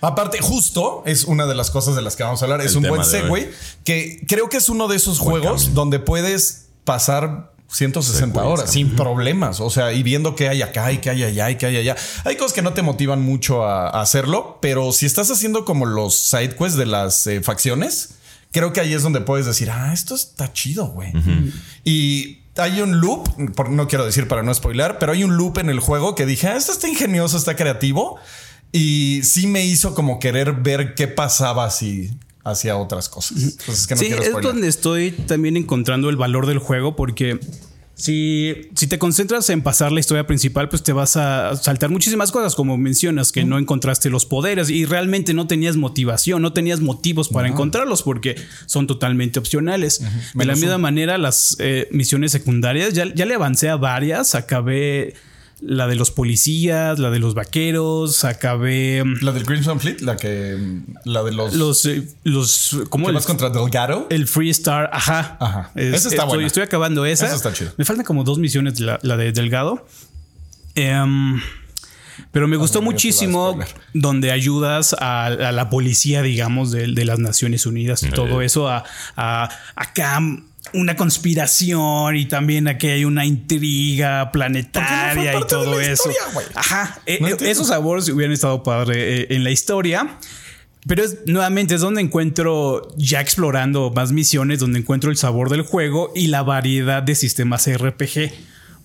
Aparte, 0.01 0.41
justo 0.41 1.05
es 1.07 1.23
una 1.23 1.47
de 1.47 1.55
las 1.55 1.71
cosas 1.71 1.95
de 1.95 2.03
las 2.03 2.17
que 2.17 2.25
vamos 2.25 2.43
a 2.43 2.47
hablar. 2.47 2.63
Es 2.63 2.75
un 2.75 2.83
buen 2.83 3.05
segue 3.05 3.53
que 3.85 4.25
creo 4.27 4.49
que 4.49 4.57
es 4.57 4.69
uno 4.69 4.89
de 4.89 4.97
esos 4.97 5.21
Buen 5.21 5.41
juegos 5.41 5.73
donde 5.73 6.01
puedes 6.01 6.67
pasar 6.83 7.53
160 7.69 8.41
Segue, 8.41 8.53
horas 8.53 8.69
sin 8.69 8.97
problemas. 8.97 9.61
O 9.61 9.71
sea, 9.71 9.93
y 9.93 10.03
viendo 10.03 10.35
qué 10.35 10.49
hay 10.49 10.63
acá 10.63 10.91
y 10.91 10.99
qué 10.99 11.11
hay 11.11 11.23
allá 11.23 11.49
y 11.49 11.59
qué 11.59 11.67
hay 11.67 11.77
allá. 11.77 11.95
Hay 12.25 12.35
cosas 12.35 12.55
que 12.55 12.63
no 12.63 12.73
te 12.73 12.83
motivan 12.83 13.23
mucho 13.23 13.63
a, 13.63 13.89
a 13.89 14.01
hacerlo, 14.01 14.59
pero 14.61 14.91
si 14.91 15.07
estás 15.07 15.31
haciendo 15.31 15.65
como 15.65 15.87
los 15.87 16.19
side 16.19 16.57
quests 16.57 16.77
de 16.77 16.87
las 16.87 17.25
eh, 17.29 17.41
facciones, 17.41 18.17
creo 18.53 18.73
que 18.73 18.81
ahí 18.81 18.93
es 18.93 19.03
donde 19.03 19.21
puedes 19.21 19.47
decir, 19.47 19.71
ah, 19.71 19.93
esto 19.93 20.15
está 20.15 20.53
chido, 20.53 20.87
güey. 20.89 21.13
Y 21.85 22.39
hay 22.57 22.81
un 22.81 23.01
loop, 23.01 23.29
no 23.71 23.89
quiero 23.89 24.05
decir 24.05 24.29
para 24.29 24.43
no 24.43 24.53
spoiler, 24.55 24.99
pero 24.99 25.13
hay 25.13 25.25
un 25.25 25.37
loop 25.37 25.59
en 25.59 25.71
el 25.71 25.81
juego 25.81 26.15
que 26.15 26.27
dije, 26.27 26.49
ah, 26.49 26.57
esto 26.57 26.73
está 26.73 26.89
ingenioso, 26.89 27.37
está 27.37 27.57
creativo. 27.57 28.19
Y 28.71 29.21
sí 29.25 29.47
me 29.47 29.65
hizo 29.65 29.95
como 29.95 30.19
querer 30.19 30.53
ver 30.53 30.95
qué 30.95 31.09
pasaba 31.09 31.71
si 31.71 32.11
hacía 32.45 32.77
otras 32.77 33.09
cosas. 33.09 33.43
Entonces, 33.43 33.87
que 33.87 33.95
no 33.95 34.01
sí, 34.01 34.07
es 34.07 34.33
donde 34.33 34.69
estoy 34.69 35.13
también 35.13 35.57
encontrando 35.57 36.09
el 36.11 36.17
valor 36.17 36.47
del 36.47 36.59
juego 36.59 36.97
porque 36.97 37.39
si, 37.95 38.71
si 38.75 38.87
te 38.87 38.99
concentras 38.99 39.49
en 39.51 39.63
pasar 39.63 39.93
la 39.93 40.01
historia 40.01 40.27
principal, 40.27 40.69
pues 40.69 40.83
te 40.83 40.93
vas 40.93 41.17
a 41.17 41.57
saltar 41.57 41.91
muchísimas 41.91 42.33
cosas, 42.33 42.55
como 42.55 42.77
mencionas, 42.77 43.33
que 43.33 43.45
no 43.45 43.59
encontraste 43.59 44.11
los 44.11 44.27
poderes 44.27 44.71
y 44.71 44.87
realmente 44.87 45.35
no 45.35 45.47
tenías 45.47 45.77
motivación, 45.77 46.43
no 46.43 46.53
tenías 46.53 46.81
motivos 46.81 47.29
para 47.29 47.49
encontrarlos 47.49 48.03
porque 48.03 48.37
son 48.67 48.87
totalmente 48.87 49.39
opcionales. 49.39 50.03
De 50.35 50.45
la 50.45 50.55
misma 50.55 50.79
manera, 50.79 51.19
las 51.19 51.57
eh, 51.59 51.89
misiones 51.91 52.33
secundarias, 52.33 52.95
ya, 52.95 53.13
ya 53.15 53.27
le 53.27 53.35
avancé 53.35 53.69
a 53.69 53.77
varias, 53.77 54.35
acabé 54.35 55.15
la 55.65 55.87
de 55.87 55.95
los 55.95 56.11
policías, 56.11 56.99
la 56.99 57.11
de 57.11 57.21
los 57.21 57.35
vaqueros, 57.35 58.25
acabé... 58.25 59.05
La 59.21 59.31
del 59.33 59.47
Crimson 59.47 59.79
Fleet, 59.79 60.01
la 60.01 60.17
que. 60.17 60.59
La 61.05 61.23
de 61.23 61.31
los. 61.33 61.55
Los, 61.55 61.85
eh, 61.87 62.07
los, 62.25 62.79
¿cómo 62.91 63.09
el- 63.09 63.15
vas 63.15 63.27
contra 63.27 63.49
Delgado. 63.51 64.07
el 64.11 64.27
Freestar, 64.27 64.91
ajá. 64.93 65.37
Ajá. 65.41 65.71
Es- 65.77 65.95
Esa 65.95 66.09
está 66.09 66.23
estoy, 66.23 66.27
buena. 66.29 66.47
estoy 66.49 66.63
acabando 66.65 67.07
esa. 67.07 67.27
Esa 67.27 67.37
está 67.37 67.53
chida. 67.53 67.73
Me 67.77 67.85
faltan 67.85 68.05
como 68.05 68.25
dos 68.25 68.39
misiones 68.39 68.81
la, 68.81 68.99
la 69.03 69.17
de 69.17 69.31
Delgado. 69.33 69.87
Em, 70.75 71.41
pero 72.31 72.49
me 72.49 72.57
gustó 72.57 72.81
no, 72.81 72.85
yo 72.85 72.89
te 72.89 72.89
iba 72.89 72.91
a 72.91 72.93
muchísimo 72.93 73.59
donde 73.95 74.33
ayudas 74.33 74.95
a, 74.99 75.27
a 75.27 75.53
la 75.53 75.71
policía, 75.71 76.23
digamos, 76.23 76.71
de, 76.73 76.89
de 76.93 77.05
las 77.05 77.19
Naciones 77.19 77.67
Unidas 77.67 78.03
y 78.03 78.11
todo 78.11 78.43
eso, 78.43 78.69
a, 78.69 78.85
a 79.17 79.49
acá 79.77 80.19
una 80.75 80.97
conspiración 80.97 82.17
y 82.17 82.27
también 82.27 82.69
aquí 82.69 82.89
hay 82.89 83.05
una 83.05 83.25
intriga 83.25 84.31
planetaria 84.33 85.39
y 85.39 85.47
todo 85.47 85.81
eso. 85.81 86.11
historia? 86.11 86.43
Ajá, 86.55 87.01
eh, 87.07 87.19
No 87.21 87.29
eh, 87.29 87.37
esos 87.41 87.69
sabores 87.69 88.09
hubieran 88.09 88.33
estado 88.33 88.63
padre 88.63 89.23
eh, 89.23 89.27
en 89.31 89.45
la 89.45 89.51
historia. 89.51 90.19
Pero 90.87 91.05
es 91.05 91.19
nuevamente 91.27 91.77
es 91.77 91.81
donde 91.81 92.01
encuentro 92.01 92.89
ya 92.97 93.21
explorando 93.21 93.93
más 93.95 94.11
misiones, 94.11 94.59
donde 94.59 94.81
encuentro 94.81 95.11
el 95.11 95.17
sabor 95.17 95.49
del 95.49 95.63
juego 95.63 96.11
y 96.15 96.27
la 96.27 96.43
variedad 96.43 97.03
de 97.03 97.15
sistemas 97.15 97.69
RPG. 97.73 98.33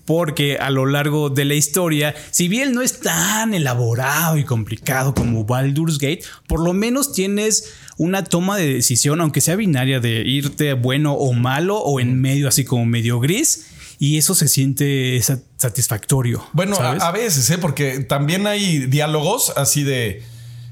Porque 0.08 0.56
a 0.58 0.70
lo 0.70 0.86
largo 0.86 1.28
de 1.28 1.44
la 1.44 1.52
historia, 1.54 2.14
si 2.30 2.48
bien 2.48 2.72
no 2.72 2.80
es 2.82 2.98
tan 3.00 3.52
elaborado 3.52 4.38
y 4.38 4.44
complicado 4.44 5.14
como 5.14 5.44
Baldur's 5.44 5.98
Gate, 5.98 6.22
por 6.46 6.60
lo 6.64 6.72
menos 6.72 7.12
tienes 7.12 7.74
una 7.98 8.24
toma 8.24 8.56
de 8.56 8.72
decisión, 8.72 9.20
aunque 9.20 9.42
sea 9.42 9.54
binaria, 9.54 10.00
de 10.00 10.22
irte 10.26 10.72
bueno 10.72 11.12
o 11.12 11.34
malo 11.34 11.76
o 11.78 12.00
en 12.00 12.20
medio, 12.20 12.48
así 12.48 12.64
como 12.64 12.86
medio 12.86 13.20
gris. 13.20 13.66
Y 13.98 14.16
eso 14.16 14.34
se 14.34 14.48
siente 14.48 15.20
sa- 15.22 15.40
satisfactorio. 15.58 16.42
Bueno, 16.54 16.76
a 16.80 17.10
veces, 17.12 17.50
¿eh? 17.50 17.58
porque 17.58 17.98
también 18.00 18.46
hay 18.46 18.86
diálogos 18.86 19.52
así 19.56 19.82
de. 19.84 20.22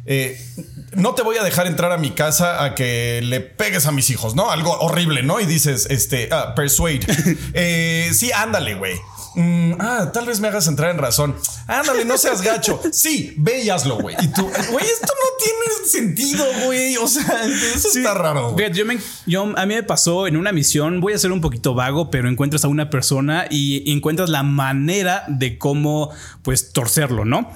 eh, 0.07 0.40
no 0.95 1.14
te 1.14 1.23
voy 1.23 1.37
a 1.37 1.43
dejar 1.45 1.66
entrar 1.66 1.93
a 1.93 1.99
mi 1.99 2.12
casa 2.12 2.64
a 2.64 2.75
que 2.75 3.21
le 3.23 3.40
pegues 3.40 3.85
a 3.85 3.93
mis 3.93 4.09
hijos, 4.09 4.35
¿no? 4.35 4.50
Algo 4.50 4.78
horrible, 4.78 5.23
¿no? 5.23 5.40
Y 5.40 5.45
dices, 5.45 5.87
este, 5.90 6.31
ah, 6.33 6.55
persuade. 6.55 7.00
Eh, 7.52 8.11
sí, 8.14 8.31
ándale, 8.33 8.76
güey. 8.76 8.95
Mm, 9.37 9.75
ah, 9.78 10.11
tal 10.12 10.25
vez 10.26 10.40
me 10.40 10.49
hagas 10.49 10.66
entrar 10.66 10.90
en 10.90 10.99
razón. 10.99 11.37
Ándale, 11.66 12.05
no 12.05 12.16
seas 12.19 12.40
gacho. 12.43 12.81
Sí, 12.93 13.35
ve 13.37 13.62
y 13.62 13.69
hazlo, 13.71 13.99
güey. 13.99 14.16
Y 14.21 14.28
tú, 14.28 14.43
güey, 14.43 14.85
esto 14.87 15.07
no 15.12 15.45
tiene 15.45 15.88
sentido, 15.88 16.45
güey. 16.64 16.97
O 16.97 17.07
sea, 17.07 17.45
eso 17.45 17.88
está 17.88 18.14
raro. 18.14 18.52
güey. 18.52 18.73
Yo 18.73 18.87
me- 18.87 18.99
yo- 19.26 19.52
a 19.57 19.66
mí 19.66 19.75
me 19.75 19.83
pasó 19.83 20.26
en 20.26 20.37
una 20.37 20.52
misión, 20.52 21.00
voy 21.00 21.12
a 21.12 21.19
ser 21.19 21.33
un 21.33 21.40
poquito 21.43 21.75
vago, 21.75 22.11
pero 22.11 22.28
encuentras 22.31 22.64
a 22.64 22.69
una 22.69 22.88
persona 22.88 23.47
y, 23.50 23.83
y 23.88 23.93
encuentras 23.93 24.31
la 24.31 24.43
manera 24.43 25.25
de 25.28 25.59
cómo, 25.59 26.11
pues, 26.43 26.73
torcerlo, 26.73 27.25
¿no? 27.26 27.50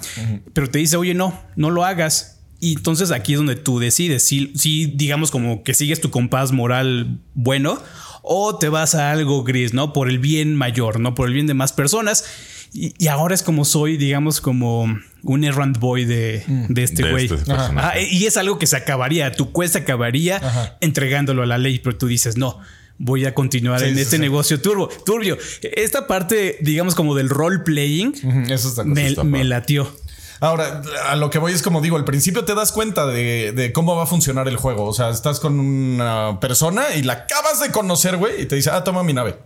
Pero 0.52 0.68
te 0.70 0.78
dice, 0.78 0.96
oye, 0.98 1.14
no, 1.14 1.38
no 1.56 1.70
lo 1.70 1.84
hagas. 1.84 2.36
Y 2.62 2.74
entonces 2.74 3.10
aquí 3.10 3.32
es 3.32 3.38
donde 3.38 3.56
tú 3.56 3.78
decides 3.78 4.22
si, 4.22 4.52
si, 4.54 4.84
digamos, 4.84 5.30
como 5.30 5.62
que 5.62 5.72
sigues 5.72 5.98
tu 6.02 6.10
compás 6.10 6.52
moral 6.52 7.18
bueno 7.32 7.78
o 8.22 8.56
te 8.58 8.68
vas 8.68 8.94
a 8.94 9.10
algo 9.10 9.42
gris, 9.44 9.72
¿no? 9.74 9.92
Por 9.92 10.08
el 10.08 10.18
bien 10.18 10.54
mayor, 10.56 11.00
¿no? 11.00 11.14
Por 11.14 11.28
el 11.28 11.34
bien 11.34 11.46
de 11.46 11.54
más 11.54 11.72
personas. 11.72 12.24
Y, 12.72 12.94
y 12.98 13.08
ahora 13.08 13.34
es 13.34 13.42
como 13.42 13.64
soy, 13.64 13.96
digamos, 13.96 14.40
como 14.40 14.86
un 15.22 15.44
errand 15.44 15.78
boy 15.78 16.04
de, 16.04 16.44
de 16.68 16.82
este 16.84 17.02
De 17.04 17.10
güey. 17.10 17.24
este. 17.26 17.52
Ah, 17.52 17.94
y 17.98 18.26
es 18.26 18.36
algo 18.36 18.58
que 18.58 18.66
se 18.66 18.76
acabaría, 18.76 19.32
tu 19.32 19.52
quest 19.52 19.74
acabaría 19.76 20.36
Ajá. 20.36 20.76
entregándolo 20.80 21.42
a 21.42 21.46
la 21.46 21.58
ley, 21.58 21.80
pero 21.80 21.96
tú 21.96 22.06
dices, 22.06 22.36
no, 22.36 22.58
voy 22.98 23.24
a 23.26 23.34
continuar 23.34 23.80
Sí, 23.80 23.86
en 23.86 23.94
sí, 23.96 24.02
este 24.02 24.16
sí. 24.16 24.20
negocio 24.20 24.60
turbo. 24.60 24.88
Turbio. 25.04 25.36
Esta 25.62 26.06
parte, 26.06 26.58
digamos, 26.60 26.94
como 26.94 27.14
del 27.16 27.28
role 27.28 27.58
playing, 27.60 28.14
Eso 28.50 28.68
está 28.68 28.84
me, 28.84 29.42
latió. 29.44 29.90
Ahora, 30.40 30.82
a 31.06 31.16
lo 31.16 31.28
que 31.28 31.38
voy 31.38 31.52
es 31.52 31.62
como 31.62 31.80
digo, 31.80 31.96
al 31.96 32.04
principio 32.04 32.44
te 32.44 32.54
das 32.54 32.72
cuenta 32.72 33.06
de, 33.06 33.52
de 33.52 33.72
cómo 33.72 33.94
va 33.94 34.04
a 34.04 34.06
funcionar 34.06 34.48
el 34.48 34.56
juego. 34.56 34.86
O 34.86 34.92
sea, 34.92 35.10
estás 35.10 35.38
con 35.38 35.60
una 35.60 36.38
persona 36.40 36.94
y 36.94 37.02
la 37.02 37.12
acabas 37.12 37.60
de 37.60 37.70
conocer, 37.70 38.16
güey, 38.16 38.42
y 38.42 38.46
te 38.46 38.56
dice, 38.56 38.70
ah, 38.70 38.82
toma 38.82 39.02
mi 39.02 39.12
nave. 39.12 39.38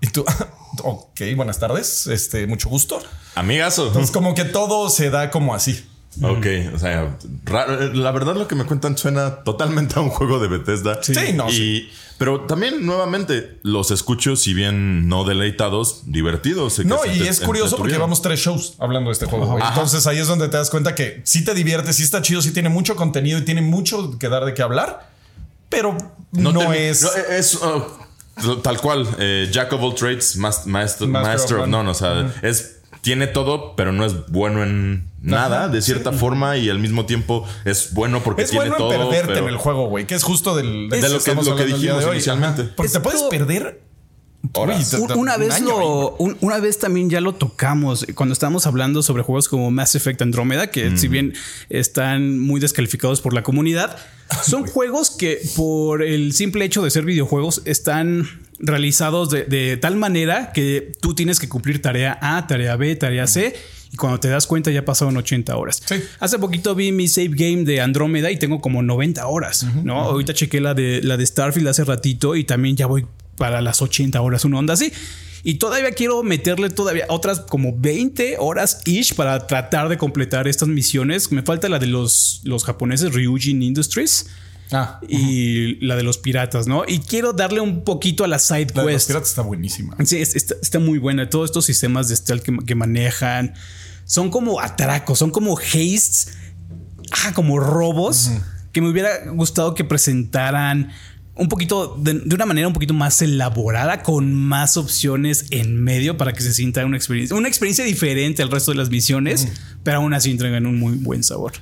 Y 0.00 0.08
tú, 0.08 0.24
ok, 0.82 1.20
buenas 1.36 1.60
tardes, 1.60 2.08
este, 2.08 2.46
mucho 2.48 2.68
gusto. 2.68 3.00
Amigazo. 3.36 3.86
Entonces, 3.86 4.10
como 4.10 4.34
que 4.34 4.44
todo 4.44 4.90
se 4.90 5.10
da 5.10 5.30
como 5.30 5.54
así. 5.54 5.88
Ok, 6.20 6.46
o 6.74 6.78
sea, 6.78 7.16
la 7.94 8.10
verdad 8.10 8.34
lo 8.34 8.46
que 8.46 8.54
me 8.54 8.64
cuentan 8.64 8.98
suena 8.98 9.36
totalmente 9.44 9.94
a 9.98 10.02
un 10.02 10.10
juego 10.10 10.38
de 10.40 10.48
Bethesda. 10.48 11.02
Sí, 11.02 11.14
no, 11.34 11.48
y, 11.48 11.52
sí. 11.52 11.90
Pero 12.18 12.42
también, 12.42 12.84
nuevamente, 12.84 13.58
los 13.62 13.90
escucho, 13.90 14.36
si 14.36 14.52
bien 14.54 15.08
no 15.08 15.24
deleitados, 15.24 16.02
divertidos. 16.04 16.84
No, 16.84 16.98
y 17.06 17.26
es 17.26 17.40
curioso 17.40 17.76
porque 17.76 17.94
llevamos 17.94 18.20
tres 18.22 18.40
shows 18.40 18.74
hablando 18.78 19.08
de 19.08 19.14
este 19.14 19.26
juego. 19.26 19.56
Ajá. 19.56 19.70
Entonces 19.70 20.06
ahí 20.06 20.18
es 20.18 20.28
donde 20.28 20.48
te 20.48 20.56
das 20.56 20.70
cuenta 20.70 20.94
que 20.94 21.22
sí 21.24 21.44
te 21.44 21.54
diviertes, 21.54 21.96
sí 21.96 22.02
está 22.02 22.20
chido, 22.20 22.42
sí 22.42 22.52
tiene 22.52 22.68
mucho 22.68 22.94
contenido 22.94 23.38
y 23.38 23.42
tiene 23.42 23.62
mucho 23.62 24.18
que 24.18 24.28
dar 24.28 24.44
de 24.44 24.54
qué 24.54 24.62
hablar, 24.62 25.10
pero 25.68 25.96
no, 26.30 26.52
termi- 26.52 26.76
es. 26.76 27.02
no, 27.02 27.10
es 27.34 27.58
oh, 27.62 28.58
tal 28.58 28.78
cual. 28.80 29.08
eh, 29.18 29.48
Jack 29.50 29.72
of 29.72 29.82
all 29.82 29.94
trades, 29.94 30.36
Master 30.36 30.70
master, 30.70 31.08
of 31.08 31.12
of 31.64 31.68
none. 31.68 31.70
none. 31.70 31.90
O 31.90 31.94
sea, 31.94 32.32
es. 32.42 32.76
Tiene 33.00 33.26
todo, 33.26 33.74
pero 33.74 33.90
no 33.90 34.04
es 34.04 34.28
bueno 34.28 34.62
en 34.62 35.10
nada, 35.22 35.68
de 35.68 35.80
cierta 35.82 36.12
forma, 36.12 36.56
y 36.56 36.68
al 36.68 36.78
mismo 36.78 37.06
tiempo 37.06 37.46
es 37.64 37.92
bueno 37.94 38.22
porque 38.22 38.42
Es 38.42 38.50
tiene 38.50 38.66
bueno 38.68 38.76
todo. 38.78 38.92
en 38.92 38.98
perderte 39.08 39.32
pero- 39.34 39.46
en 39.46 39.52
el 39.52 39.56
juego, 39.58 39.86
güey, 39.88 40.06
que 40.06 40.14
es 40.14 40.22
justo 40.22 40.54
del, 40.56 40.88
De 40.88 41.08
lo 41.08 41.18
que- 41.22 41.34
lo 41.34 41.56
que 41.56 41.64
dijimos 41.66 42.04
inicialmente. 42.12 42.62
Ajá. 42.62 42.72
Porque 42.76 42.92
te 42.92 43.00
puedes 43.00 43.22
perder 43.24 43.80
Horas. 44.54 44.92
Una 45.14 45.36
un 45.36 45.40
vez 45.40 45.60
lo, 45.60 46.16
un- 46.16 46.36
una 46.40 46.58
vez 46.58 46.80
también 46.80 47.08
ya 47.08 47.20
lo 47.20 47.32
tocamos 47.32 48.04
cuando 48.16 48.32
estábamos 48.32 48.66
hablando 48.66 49.00
sobre 49.04 49.22
juegos 49.22 49.48
como 49.48 49.70
Mass 49.70 49.94
Effect 49.94 50.20
Andromeda, 50.20 50.66
que 50.66 50.96
si 50.96 51.06
bien 51.06 51.32
están 51.70 52.40
muy 52.40 52.58
descalificados 52.60 53.20
por 53.20 53.34
la 53.34 53.44
comunidad, 53.44 53.96
son 54.44 54.66
juegos 54.66 55.10
que 55.12 55.38
por 55.54 56.02
el 56.02 56.32
simple 56.32 56.64
hecho 56.64 56.82
de 56.82 56.90
ser 56.90 57.04
videojuegos 57.04 57.62
están 57.66 58.28
realizados 58.58 59.30
de, 59.30 59.44
de 59.44 59.76
tal 59.76 59.94
manera 59.96 60.50
que 60.52 60.90
tú 61.00 61.14
tienes 61.14 61.38
que 61.38 61.48
cumplir 61.48 61.80
tarea 61.80 62.18
A, 62.20 62.44
tarea 62.48 62.74
B, 62.74 62.96
tarea 62.96 63.28
C. 63.28 63.54
Y 63.92 63.96
cuando 63.96 64.18
te 64.18 64.28
das 64.28 64.46
cuenta 64.46 64.70
ya 64.70 64.84
pasaron 64.84 65.16
80 65.18 65.54
horas. 65.54 65.82
Sí. 65.84 65.96
Hace 66.18 66.38
poquito 66.38 66.74
vi 66.74 66.92
mi 66.92 67.08
save 67.08 67.30
game 67.32 67.64
de 67.64 67.82
Andrómeda 67.82 68.30
y 68.30 68.38
tengo 68.38 68.60
como 68.62 68.82
90 68.82 69.26
horas, 69.26 69.66
¿no? 69.84 70.00
Ahorita 70.00 70.32
chequé 70.32 70.60
la 70.60 70.72
de, 70.72 71.02
la 71.02 71.18
de 71.18 71.26
Starfield 71.26 71.68
hace 71.68 71.84
ratito 71.84 72.34
y 72.34 72.44
también 72.44 72.74
ya 72.74 72.86
voy 72.86 73.06
para 73.36 73.60
las 73.60 73.82
80 73.82 74.18
horas, 74.20 74.46
una 74.46 74.58
onda 74.58 74.74
así. 74.74 74.92
Y 75.44 75.54
todavía 75.54 75.90
quiero 75.90 76.22
meterle 76.22 76.70
todavía 76.70 77.04
otras 77.08 77.40
como 77.40 77.76
20 77.76 78.36
horas 78.38 78.80
ish 78.86 79.14
para 79.14 79.46
tratar 79.46 79.88
de 79.88 79.98
completar 79.98 80.48
estas 80.48 80.68
misiones. 80.68 81.30
Me 81.30 81.42
falta 81.42 81.68
la 81.68 81.78
de 81.78 81.88
los, 81.88 82.40
los 82.44 82.64
japoneses 82.64 83.12
Ryujin 83.12 83.62
Industries 83.62 84.26
Ah, 84.72 85.00
y 85.08 85.74
la 85.84 85.96
de 85.96 86.02
los 86.02 86.18
piratas, 86.18 86.66
¿no? 86.66 86.84
Y 86.86 87.00
quiero 87.00 87.32
darle 87.32 87.60
un 87.60 87.84
poquito 87.84 88.24
a 88.24 88.28
la 88.28 88.38
side 88.38 88.68
la 88.74 88.82
de 88.84 88.92
los 88.92 88.92
quest. 88.92 89.06
piratas 89.08 89.28
está 89.28 89.42
buenísima. 89.42 89.96
Sí, 90.04 90.16
es- 90.18 90.34
está, 90.34 90.54
está 90.62 90.78
muy 90.78 90.98
buena. 90.98 91.28
Todos 91.28 91.50
estos 91.50 91.64
sistemas 91.66 92.08
de 92.08 92.16
stealth 92.16 92.42
que, 92.42 92.56
que 92.66 92.74
manejan 92.74 93.54
son 94.04 94.30
como 94.30 94.60
atracos, 94.60 95.18
son 95.18 95.30
como 95.30 95.58
hastes, 95.58 96.28
ah, 97.24 97.32
como 97.34 97.58
robos 97.60 98.30
que 98.72 98.80
me 98.80 98.88
hubiera 98.88 99.26
gustado 99.32 99.74
que 99.74 99.84
presentaran 99.84 100.90
un 101.34 101.48
poquito 101.48 101.96
de, 101.98 102.14
de 102.14 102.34
una 102.34 102.44
manera 102.46 102.66
un 102.66 102.74
poquito 102.74 102.92
más 102.94 103.20
elaborada, 103.22 104.02
con 104.02 104.34
más 104.34 104.76
opciones 104.76 105.46
en 105.50 105.82
medio 105.82 106.16
para 106.18 106.32
que 106.32 106.42
se 106.42 106.52
sienta 106.52 106.84
una 106.84 106.96
experiencia, 106.96 107.36
una 107.36 107.48
experiencia 107.48 107.84
diferente 107.84 108.42
al 108.42 108.50
resto 108.50 108.70
de 108.70 108.76
las 108.78 108.90
misiones, 108.90 109.48
pero 109.82 109.98
aún 109.98 110.12
así 110.14 110.30
entregan 110.30 110.66
un 110.66 110.78
muy 110.78 110.94
buen 110.96 111.22
sabor. 111.24 111.52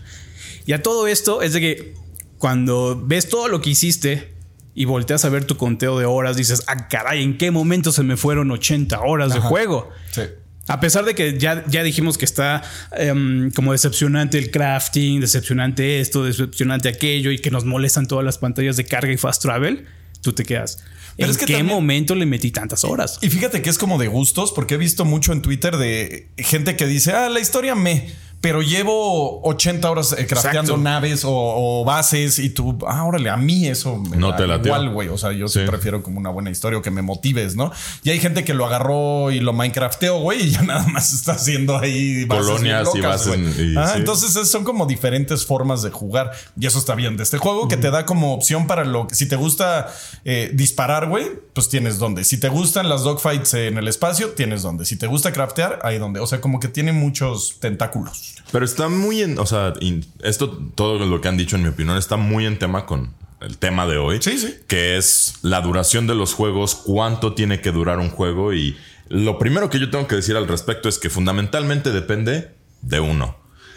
Y 0.66 0.72
a 0.72 0.82
todo 0.82 1.06
esto 1.06 1.42
es 1.42 1.52
de 1.52 1.60
que 1.60 1.94
cuando 2.40 2.98
ves 3.04 3.28
todo 3.28 3.48
lo 3.48 3.60
que 3.60 3.68
hiciste 3.70 4.32
y 4.74 4.86
volteas 4.86 5.24
a 5.26 5.28
ver 5.28 5.44
tu 5.44 5.56
conteo 5.58 5.98
de 5.98 6.06
horas, 6.06 6.36
dices, 6.38 6.62
ah, 6.68 6.88
caray, 6.88 7.22
¿en 7.22 7.36
qué 7.36 7.50
momento 7.50 7.92
se 7.92 8.02
me 8.02 8.16
fueron 8.16 8.50
80 8.50 8.98
horas 9.00 9.34
de 9.34 9.40
juego? 9.40 9.90
Sí. 10.10 10.22
A 10.66 10.80
pesar 10.80 11.04
de 11.04 11.14
que 11.14 11.38
ya, 11.38 11.64
ya 11.68 11.82
dijimos 11.82 12.16
que 12.16 12.24
está 12.24 12.62
em, 12.96 13.50
como 13.50 13.72
decepcionante 13.72 14.38
el 14.38 14.50
crafting, 14.50 15.20
decepcionante 15.20 16.00
esto, 16.00 16.24
decepcionante 16.24 16.88
aquello 16.88 17.30
y 17.30 17.38
que 17.40 17.50
nos 17.50 17.66
molestan 17.66 18.06
todas 18.06 18.24
las 18.24 18.38
pantallas 18.38 18.76
de 18.78 18.86
carga 18.86 19.12
y 19.12 19.18
fast 19.18 19.42
travel, 19.42 19.84
tú 20.22 20.32
te 20.32 20.44
quedas. 20.44 20.82
Pero 21.16 21.26
¿En 21.26 21.30
es 21.32 21.36
que 21.36 21.44
qué 21.44 21.52
también- 21.54 21.74
momento 21.74 22.14
le 22.14 22.24
metí 22.24 22.50
tantas 22.50 22.84
horas? 22.84 23.18
Y 23.20 23.28
fíjate 23.28 23.60
que 23.60 23.68
es 23.68 23.76
como 23.76 23.98
de 23.98 24.06
gustos, 24.08 24.52
porque 24.52 24.74
he 24.76 24.78
visto 24.78 25.04
mucho 25.04 25.34
en 25.34 25.42
Twitter 25.42 25.76
de 25.76 26.28
gente 26.38 26.74
que 26.76 26.86
dice, 26.86 27.12
ah, 27.12 27.28
la 27.28 27.40
historia 27.40 27.74
me, 27.74 28.08
pero 28.40 28.62
llevo 28.62 29.42
80 29.42 29.90
horas 29.90 30.12
eh, 30.12 30.26
crafteando 30.26 30.60
Exacto. 30.72 30.76
naves 30.78 31.24
o, 31.24 31.30
o 31.32 31.84
bases 31.84 32.38
y 32.38 32.50
tú, 32.50 32.78
ah, 32.86 33.04
órale, 33.04 33.28
a 33.30 33.36
mí 33.36 33.66
eso 33.66 33.96
me 33.98 34.16
No 34.16 34.30
da 34.30 34.36
te 34.36 34.44
igual, 34.68 34.90
güey. 34.90 35.08
O 35.08 35.18
sea, 35.18 35.32
yo 35.32 35.46
sí. 35.48 35.60
Prefiero 35.66 36.02
como 36.02 36.18
una 36.18 36.30
buena 36.30 36.50
historia 36.50 36.78
o 36.78 36.82
que 36.82 36.90
me 36.90 37.02
motives, 37.02 37.54
¿no? 37.56 37.70
Y 38.02 38.10
hay 38.10 38.18
gente 38.18 38.42
que 38.44 38.54
lo 38.54 38.64
agarró 38.64 39.30
y 39.30 39.40
lo 39.40 39.52
Minecrafteó, 39.52 40.18
güey, 40.20 40.46
y 40.46 40.50
ya 40.50 40.62
nada 40.62 40.86
más 40.88 41.12
está 41.12 41.32
haciendo 41.32 41.76
ahí 41.76 42.24
bases 42.24 42.46
Colonias 42.46 42.92
bien 42.94 43.04
y 43.04 43.06
bases 43.06 43.58
y- 43.58 43.76
Ah, 43.76 43.88
sí. 43.92 43.98
Entonces 43.98 44.34
es- 44.36 44.50
son 44.50 44.64
como 44.64 44.86
diferentes 44.86 45.44
formas 45.44 45.82
de 45.82 45.90
jugar 45.90 46.32
y 46.58 46.66
eso 46.66 46.78
está 46.78 46.94
bien 46.94 47.16
de 47.16 47.22
este 47.24 47.36
juego 47.38 47.68
que 47.68 47.76
te 47.76 47.90
da 47.90 48.06
como 48.06 48.32
opción 48.34 48.66
para 48.66 48.84
lo 48.84 49.06
que 49.06 49.14
si 49.14 49.26
te 49.28 49.36
gusta 49.36 49.92
eh, 50.24 50.50
disparar, 50.54 51.08
güey, 51.08 51.26
pues 51.52 51.68
tienes 51.68 51.98
donde. 51.98 52.24
Si 52.24 52.38
te 52.40 52.48
gustan 52.48 52.88
las 52.88 53.02
dogfights 53.02 53.54
en 53.54 53.76
el 53.78 53.86
espacio, 53.88 54.30
tienes 54.30 54.62
donde. 54.62 54.84
Si 54.86 54.96
te 54.96 55.06
gusta 55.06 55.32
craftear, 55.32 55.78
hay 55.82 55.98
donde. 55.98 56.20
O 56.20 56.26
sea, 56.26 56.40
como 56.40 56.58
que 56.58 56.68
tiene 56.68 56.92
muchos 56.92 57.56
tentáculos. 57.60 58.29
Pero 58.52 58.64
está 58.64 58.88
muy 58.88 59.22
en, 59.22 59.38
o 59.38 59.46
sea, 59.46 59.74
in- 59.80 60.04
esto, 60.22 60.58
todo 60.74 60.98
lo 61.06 61.20
que 61.20 61.28
han 61.28 61.36
dicho, 61.36 61.56
en 61.56 61.62
mi 61.62 61.68
opinión, 61.68 61.96
está 61.96 62.16
muy 62.16 62.46
en 62.46 62.58
tema 62.58 62.84
con 62.86 63.14
el 63.40 63.58
tema 63.58 63.86
de 63.86 63.96
hoy. 63.96 64.18
Sí, 64.20 64.38
sí. 64.38 64.56
Que 64.66 64.96
es 64.96 65.34
la 65.42 65.60
duración 65.60 66.06
de 66.06 66.14
los 66.14 66.34
juegos, 66.34 66.74
cuánto 66.74 67.34
tiene 67.34 67.60
que 67.60 67.70
durar 67.72 67.98
un 67.98 68.10
juego. 68.10 68.52
Y 68.52 68.76
lo 69.08 69.38
primero 69.38 69.70
que 69.70 69.78
yo 69.78 69.90
tengo 69.90 70.06
que 70.06 70.16
decir 70.16 70.36
al 70.36 70.48
respecto 70.48 70.88
es 70.88 70.98
que 70.98 71.10
fundamentalmente 71.10 71.90
depende 71.90 72.54
de 72.82 73.00
uno. 73.00 73.36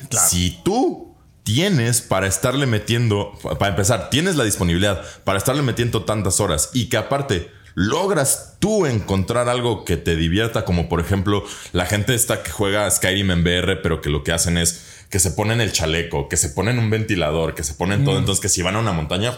Claro. 0.09 0.27
Si 0.27 0.59
tú 0.65 1.15
tienes 1.43 2.01
para 2.01 2.25
estarle 2.27 2.65
metiendo, 2.65 3.33
para 3.59 3.69
empezar, 3.69 4.09
tienes 4.09 4.35
la 4.37 4.43
disponibilidad 4.43 5.03
para 5.23 5.37
estarle 5.37 5.61
metiendo 5.61 6.03
tantas 6.03 6.39
horas 6.39 6.71
y 6.73 6.87
que 6.87 6.97
aparte 6.97 7.51
logras 7.75 8.57
tú 8.59 8.85
encontrar 8.85 9.49
algo 9.49 9.85
que 9.85 9.97
te 9.97 10.15
divierta, 10.15 10.65
como 10.65 10.89
por 10.89 10.99
ejemplo 10.99 11.43
la 11.71 11.85
gente 11.85 12.13
esta 12.15 12.43
que 12.43 12.51
juega 12.51 12.89
Skyrim 12.89 13.31
en 13.31 13.41
VR, 13.43 13.81
pero 13.81 14.01
que 14.01 14.09
lo 14.09 14.23
que 14.23 14.31
hacen 14.31 14.57
es 14.57 15.05
que 15.09 15.19
se 15.19 15.31
ponen 15.31 15.61
el 15.61 15.71
chaleco, 15.71 16.27
que 16.27 16.37
se 16.37 16.49
ponen 16.49 16.79
un 16.79 16.89
ventilador, 16.89 17.55
que 17.55 17.63
se 17.63 17.73
ponen 17.73 18.03
todo, 18.03 18.17
entonces 18.17 18.41
que 18.41 18.49
si 18.49 18.61
van 18.61 18.75
a 18.75 18.79
una 18.79 18.93
montaña 18.93 19.37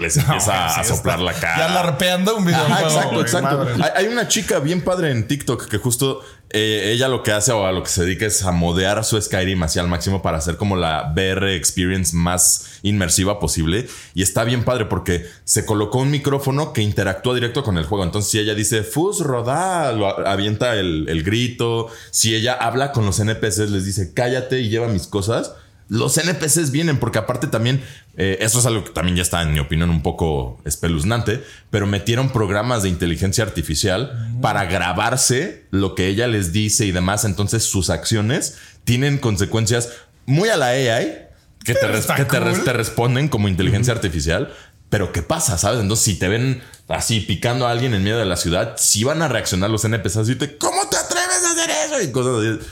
les 0.00 0.16
empieza. 0.16 0.52
No, 0.52 0.64
a 0.64 0.84
sí, 0.84 0.88
soplar 0.88 1.18
está 1.18 1.32
la 1.32 1.40
cara. 1.40 1.68
Ya 1.68 1.74
larpeando 1.74 2.36
un 2.36 2.44
videojuego. 2.44 2.74
Ajá, 2.74 2.82
exacto, 2.82 3.20
exacto. 3.20 3.68
Hay, 3.82 3.90
hay 4.04 4.12
una 4.12 4.28
chica 4.28 4.58
bien 4.58 4.82
padre 4.82 5.10
en 5.10 5.26
TikTok 5.26 5.68
que 5.68 5.78
justo 5.78 6.22
eh, 6.54 6.92
ella 6.92 7.08
lo 7.08 7.22
que 7.22 7.32
hace 7.32 7.50
o 7.52 7.64
a 7.64 7.72
lo 7.72 7.82
que 7.82 7.88
se 7.88 8.02
dedica 8.02 8.26
es 8.26 8.44
a 8.44 8.52
modear 8.52 9.02
su 9.04 9.20
Skyrim 9.20 9.62
hacia 9.62 9.80
el 9.80 9.88
máximo 9.88 10.20
para 10.20 10.36
hacer 10.36 10.58
como 10.58 10.76
la 10.76 11.10
VR 11.14 11.56
experience 11.56 12.14
más 12.14 12.78
inmersiva 12.82 13.40
posible. 13.40 13.88
Y 14.14 14.22
está 14.22 14.44
bien 14.44 14.62
padre 14.62 14.84
porque 14.84 15.26
se 15.44 15.64
colocó 15.64 15.98
un 15.98 16.10
micrófono 16.10 16.74
que 16.74 16.82
interactúa 16.82 17.34
directo 17.34 17.64
con 17.64 17.78
el 17.78 17.86
juego. 17.86 18.04
Entonces, 18.04 18.30
si 18.30 18.38
ella 18.38 18.54
dice 18.54 18.82
Fus 18.82 19.20
Rodá, 19.20 19.92
lo 19.92 20.26
avienta 20.26 20.74
el, 20.74 21.06
el 21.08 21.22
grito. 21.22 21.88
Si 22.10 22.34
ella 22.34 22.52
habla 22.52 22.92
con 22.92 23.06
los 23.06 23.18
NPCs, 23.18 23.70
les 23.70 23.86
dice 23.86 24.12
cállate 24.12 24.60
y 24.60 24.68
lleva 24.68 24.88
mis 24.88 25.06
cosas. 25.06 25.52
Los 25.92 26.16
NPCs 26.16 26.70
vienen 26.70 26.98
porque 26.98 27.18
aparte 27.18 27.48
también, 27.48 27.82
eh, 28.16 28.38
eso 28.40 28.58
es 28.60 28.64
algo 28.66 28.82
que 28.84 28.90
también 28.92 29.16
ya 29.16 29.22
está 29.22 29.42
en 29.42 29.52
mi 29.52 29.58
opinión 29.58 29.90
un 29.90 30.02
poco 30.02 30.58
espeluznante, 30.64 31.44
pero 31.68 31.86
metieron 31.86 32.30
programas 32.30 32.82
de 32.82 32.88
inteligencia 32.88 33.44
artificial 33.44 34.30
para 34.40 34.64
grabarse 34.64 35.66
lo 35.70 35.94
que 35.94 36.06
ella 36.08 36.26
les 36.28 36.52
dice 36.52 36.86
y 36.86 36.92
demás, 36.92 37.24
entonces 37.26 37.64
sus 37.64 37.90
acciones 37.90 38.56
tienen 38.84 39.18
consecuencias 39.18 39.90
muy 40.24 40.48
a 40.48 40.56
la 40.56 40.68
AI 40.68 41.26
que, 41.62 41.74
te, 41.74 41.86
res- 41.86 42.06
te 42.06 42.40
res- 42.40 42.64
te 42.64 42.72
responden 42.72 43.28
como 43.28 43.48
inteligencia 43.48 43.92
artificial. 43.92 44.52
Pero 44.88 45.10
¿qué 45.12 45.22
pasa? 45.22 45.56
¿Sabes? 45.56 45.80
Entonces, 45.80 46.04
si 46.04 46.18
te 46.18 46.28
ven 46.28 46.62
así 46.88 47.20
picando 47.20 47.66
a 47.66 47.70
alguien 47.70 47.94
en 47.94 48.02
medio 48.02 48.18
de 48.18 48.26
la 48.26 48.36
ciudad, 48.36 48.74
si 48.76 49.04
van 49.04 49.22
a 49.22 49.28
reaccionar 49.28 49.70
los 49.70 49.84
NPCs 49.84 50.16
y 50.16 50.18
decirte, 50.20 50.56
¿cómo 50.58 50.86
te 50.90 50.96
atreves 50.98 51.42
a 51.46 51.52
hacer 51.52 51.70
eso? 51.86 52.02
Y 52.02 52.12
cosas 52.12 52.44
así. 52.44 52.68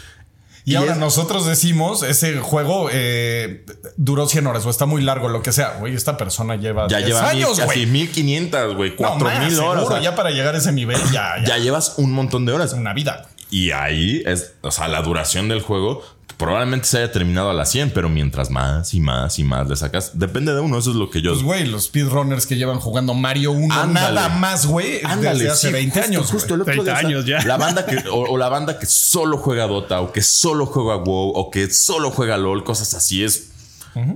Y, 0.64 0.73
Y 0.73 0.76
ahora 0.76 0.93
es- 0.93 0.99
nosotros 0.99 1.47
decimos, 1.47 2.02
ese 2.02 2.38
juego 2.38 2.88
eh, 2.93 3.64
duró 3.97 4.29
100 4.29 4.47
horas 4.47 4.67
o 4.67 4.71
está 4.71 4.87
muy 4.87 5.02
largo, 5.02 5.29
lo 5.29 5.43
que 5.43 5.52
sea. 5.52 5.76
Güey, 5.81 5.95
esta 5.95 6.17
persona 6.17 6.57
lleva 6.57 6.87
Ya 6.88 6.99
10 6.99 7.09
lleva 7.09 7.21
mil, 7.33 7.45
años, 7.45 7.59
casi 7.59 7.64
güey. 7.64 7.87
1500, 7.87 8.76
güey, 8.76 8.90
No, 8.90 8.97
4000 8.97 9.23
más, 9.25 9.40
horas. 9.40 9.55
seguro, 9.57 9.85
o 9.85 9.88
sea, 9.90 10.00
ya 10.02 10.14
para 10.14 10.31
llegar 10.31 10.55
a 10.55 10.59
ese 10.59 10.73
nivel, 10.73 10.99
ya, 11.12 11.35
ya, 11.40 11.45
ya 11.47 11.59
llevas 11.59 11.95
un 11.97 12.12
montón 12.12 12.45
de 12.47 12.52
horas. 12.52 12.73
una 12.75 12.93
vida. 12.93 13.26
Y 13.50 13.73
ahí 13.73 14.23
es, 14.26 14.54
o 14.61 14.71
sea, 14.71 14.88
la 14.88 15.02
duración 15.02 15.49
del 15.49 15.61
juego 15.62 16.02
probablemente 16.40 16.87
se 16.87 16.97
haya 16.97 17.12
terminado 17.12 17.50
a 17.50 17.52
las 17.52 17.71
100, 17.71 17.90
pero 17.90 18.09
mientras 18.09 18.49
más 18.49 18.95
y 18.95 19.00
más 19.00 19.38
y 19.38 19.45
más 19.45 19.69
le 19.69 19.76
sacas, 19.76 20.19
depende 20.19 20.54
de 20.54 20.61
uno, 20.61 20.78
eso 20.78 20.90
es 20.90 20.97
lo 20.97 21.11
que 21.11 21.21
yo... 21.21 21.33
Pues, 21.33 21.42
güey, 21.42 21.66
los 21.66 21.85
speedrunners 21.85 22.47
que 22.47 22.57
llevan 22.57 22.80
jugando 22.80 23.12
Mario 23.12 23.52
1 23.52 23.75
Ándale. 23.75 24.14
nada 24.14 24.28
más, 24.30 24.66
güey, 24.66 25.00
Ándale, 25.04 25.38
desde 25.38 25.50
hace 25.50 25.66
sí, 25.66 25.73
20 25.75 26.00
justo, 26.00 26.09
años. 26.09 26.30
Justo 26.30 26.54
el 26.54 26.62
otro 26.62 26.73
30 26.73 26.83
día, 26.83 26.92
o 26.92 26.97
sea, 26.97 27.09
años 27.09 27.26
ya. 27.26 27.45
La 27.47 27.59
banda 27.59 27.85
que, 27.85 27.99
o, 28.11 28.30
o 28.30 28.38
la 28.38 28.49
banda 28.49 28.78
que 28.78 28.87
solo 28.87 29.37
juega 29.37 29.66
Dota, 29.66 30.00
o 30.00 30.12
que 30.12 30.23
solo 30.23 30.64
juega 30.64 30.97
WoW, 30.97 31.33
o 31.35 31.50
que 31.50 31.71
solo 31.71 32.11
juega 32.11 32.38
LOL, 32.38 32.64
cosas 32.64 32.95
así. 32.95 33.23
Es, 33.23 33.50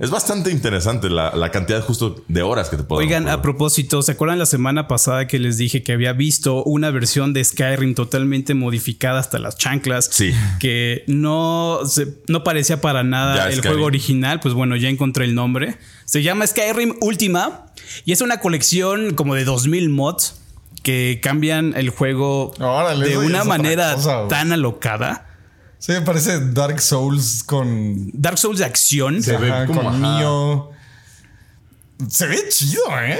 es 0.01 0.09
bastante 0.09 0.51
interesante 0.51 1.09
la, 1.09 1.35
la 1.35 1.51
cantidad 1.51 1.81
justo 1.81 2.23
de 2.27 2.41
horas 2.41 2.69
que 2.69 2.77
te 2.77 2.83
puedo 2.83 2.99
Oigan, 3.01 3.27
a 3.27 3.41
propósito, 3.41 4.01
¿se 4.01 4.13
acuerdan 4.13 4.39
la 4.39 4.45
semana 4.45 4.87
pasada 4.87 5.27
que 5.27 5.37
les 5.39 5.57
dije 5.57 5.83
que 5.83 5.91
había 5.93 6.13
visto 6.13 6.63
una 6.63 6.91
versión 6.91 7.33
de 7.33 7.43
Skyrim 7.43 7.93
totalmente 7.95 8.53
modificada 8.53 9.19
hasta 9.19 9.37
las 9.39 9.57
chanclas? 9.57 10.09
Sí. 10.11 10.31
Que 10.59 11.03
no, 11.07 11.79
se- 11.85 12.07
no 12.27 12.43
parecía 12.43 12.79
para 12.79 13.03
nada 13.03 13.35
Ya, 13.35 13.45
el 13.47 13.55
Skyrim. 13.55 13.71
juego 13.73 13.85
original. 13.87 14.39
Pues 14.39 14.53
bueno, 14.53 14.75
ya 14.75 14.87
encontré 14.89 15.25
el 15.25 15.35
nombre. 15.35 15.77
Se 16.05 16.23
llama 16.23 16.47
Skyrim 16.47 16.95
Ultima 17.01 17.65
y 18.05 18.11
es 18.13 18.21
una 18.21 18.39
colección 18.39 19.13
como 19.13 19.35
de 19.35 19.43
2000 19.43 19.89
mods 19.89 20.41
que 20.83 21.19
cambian 21.21 21.73
el 21.75 21.89
juego 21.89 22.51
Órale, 22.59 23.07
de 23.09 23.17
una 23.17 23.43
manera 23.43 23.95
cosa, 23.95 24.27
tan 24.27 24.51
alocada. 24.51 25.25
Sí, 25.79 25.91
me 25.91 26.01
parece 26.01 26.39
Dark 26.51 26.81
Souls 26.81 27.43
con. 27.43 28.09
Dark 28.13 28.37
Souls 28.37 28.59
de 28.59 28.65
acción. 28.65 29.21
Se 29.21 29.37
ve 29.37 29.51
ajá, 29.51 29.65
como, 29.67 29.83
con. 29.83 30.01
Nioh. 30.01 30.69
Se 32.09 32.27
ve 32.27 32.37
chido, 32.49 32.81
¿eh? 33.01 33.19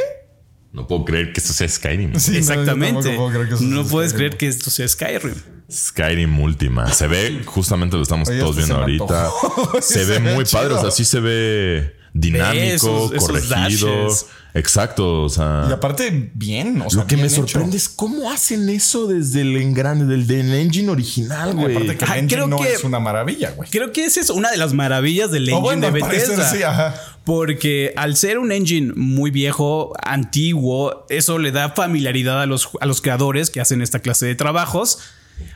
No 0.74 0.88
puedo 0.88 1.05
creer 1.05 1.31
que 1.31 1.39
esto 1.39 1.53
sea 1.53 1.69
Skyrim. 1.69 2.15
Sí, 2.19 2.31
no, 2.31 2.38
Exactamente. 2.38 3.15
puedo 3.15 3.29
creer 3.29 3.47
que 3.47 3.53
eso 3.55 3.63
no 3.63 3.83
sea 3.83 3.91
puedes 3.91 4.12
Skyrim. 4.12 4.27
creer 4.29 4.38
que 4.38 4.47
esto 4.47 4.69
sea 4.69 4.88
Skyrim. 4.88 5.35
Skyrim 5.71 6.39
Ultima. 6.39 6.91
Se 6.91 7.07
ve, 7.07 7.41
justamente 7.45 7.95
lo 7.95 8.03
estamos 8.03 8.27
Oye, 8.29 8.39
todos 8.39 8.57
viendo 8.57 8.75
ahorita. 8.75 9.29
Se 9.81 10.00
Se 10.00 10.05
ve 10.05 10.19
ve 10.19 10.33
muy 10.35 10.45
padre. 10.45 10.74
O 10.74 10.81
sea, 10.81 10.91
sí 10.91 11.05
se 11.05 11.19
ve 11.21 11.95
dinámico, 12.19 12.63
Esos- 12.63 13.12
esos 13.13 13.27
corregido. 13.29 13.88
dashes. 14.05 14.25
Exacto. 14.53 15.24
O 15.24 15.29
sea. 15.29 15.65
Y 15.69 15.74
aparte, 15.74 16.31
bien. 16.34 16.81
O 16.81 16.89
sea, 16.89 17.01
Lo 17.01 17.07
que 17.07 17.17
me 17.17 17.24
hecho. 17.27 17.45
sorprende 17.45 17.75
es 17.75 17.89
cómo 17.89 18.31
hacen 18.31 18.69
eso 18.69 19.05
desde 19.05 19.41
el 19.41 19.57
engrane, 19.57 20.05
del, 20.05 20.25
del 20.25 20.53
engine 20.53 20.89
original, 20.89 21.53
güey. 21.53 21.75
aparte 21.75 21.98
que 21.98 22.05
el 22.05 22.10
Ajá, 22.12 22.17
engine 22.19 22.36
creo 22.36 22.48
no 22.48 22.57
que- 22.60 22.72
es 22.74 22.84
una 22.86 23.01
maravilla, 23.01 23.51
güey. 23.51 23.69
Creo 23.69 23.91
que 23.91 24.05
esa 24.05 24.22
es 24.22 24.29
una 24.29 24.50
de 24.51 24.55
las 24.57 24.72
maravillas 24.74 25.29
del 25.29 25.43
engine 25.50 25.62
bueno, 25.62 25.91
de 25.91 26.00
parecer 26.00 26.29
Bethesda. 26.38 26.51
sí, 26.51 26.63
ajá. 26.63 26.95
Porque 27.25 27.91
al 27.98 28.15
ser 28.15 28.38
un 28.39 28.53
engine 28.53 28.93
muy 28.95 29.29
viejo, 29.29 29.91
antiguo, 30.01 31.05
eso 31.10 31.38
le 31.38 31.51
da 31.51 31.69
familiaridad 31.72 32.41
a 32.41 32.45
los, 32.45 32.69
a 32.79 32.86
los 32.86 33.01
creadores 33.01 33.50
que 33.50 33.60
hacen 33.60 33.81
esta 33.81 34.00
clase 34.00 34.25
de 34.25 34.36
trabajos. 34.36 35.00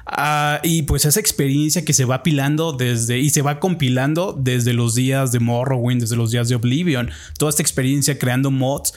Ah, 0.06 0.60
y 0.64 0.84
pues 0.84 1.06
esa 1.06 1.20
experiencia 1.20 1.86
que 1.86 1.94
se 1.94 2.06
va 2.06 2.16
apilando 2.16 2.74
desde 2.74 3.20
y 3.20 3.30
se 3.30 3.42
va 3.42 3.60
compilando 3.60 4.36
desde 4.38 4.74
los 4.74 4.96
días 4.96 5.32
de 5.32 5.40
Morrowind, 5.40 6.02
desde 6.02 6.16
los 6.16 6.32
días 6.32 6.50
de 6.50 6.56
Oblivion, 6.56 7.12
toda 7.38 7.50
esta 7.50 7.62
experiencia 7.62 8.18
creando 8.18 8.50
mods 8.50 8.94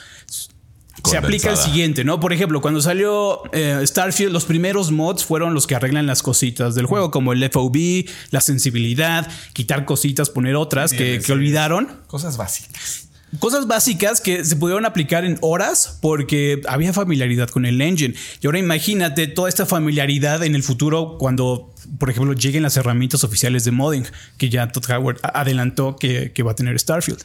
se 1.05 1.17
aplica 1.17 1.51
el 1.51 1.57
siguiente, 1.57 2.05
¿no? 2.05 2.21
Por 2.21 2.33
ejemplo, 2.33 2.61
cuando 2.61 2.81
salió 2.81 3.43
eh, 3.53 3.83
Starfield, 3.85 4.33
los 4.33 4.45
primeros 4.45 4.91
mods 4.91 5.25
fueron 5.25 5.55
los 5.55 5.67
que 5.67 5.75
arreglan 5.75 6.07
las 6.07 6.23
cositas 6.23 6.75
del 6.75 6.87
juego, 6.87 7.11
como 7.11 7.33
el 7.33 7.43
FOV, 7.51 8.05
la 8.31 8.41
sensibilidad, 8.41 9.29
quitar 9.53 9.85
cositas, 9.85 10.31
poner 10.31 10.55
otras 10.55 10.93
que, 10.93 11.21
que 11.25 11.33
olvidaron. 11.33 11.89
Cosas 12.07 12.37
básicas. 12.37 13.09
Cosas 13.39 13.67
básicas 13.67 14.21
que 14.21 14.45
se 14.45 14.57
pudieron 14.57 14.85
aplicar 14.85 15.25
en 15.25 15.39
horas 15.41 15.99
porque 16.03 16.61
había 16.69 16.93
familiaridad 16.93 17.49
con 17.49 17.65
el 17.65 17.81
engine. 17.81 18.15
Y 18.41 18.47
ahora 18.47 18.59
imagínate 18.59 19.27
toda 19.27 19.49
esta 19.49 19.65
familiaridad 19.65 20.43
en 20.45 20.55
el 20.55 20.62
futuro 20.62 21.17
cuando, 21.19 21.75
por 21.99 22.11
ejemplo, 22.11 22.35
lleguen 22.35 22.62
las 22.62 22.77
herramientas 22.77 23.25
oficiales 23.25 23.65
de 23.65 23.71
modding, 23.71 24.07
que 24.37 24.51
ya 24.51 24.69
Todd 24.69 24.85
Howard 24.91 25.19
adelantó 25.23 25.97
que, 25.97 26.33
que 26.33 26.43
va 26.43 26.53
a 26.53 26.55
tener 26.55 26.79
Starfield. 26.79 27.23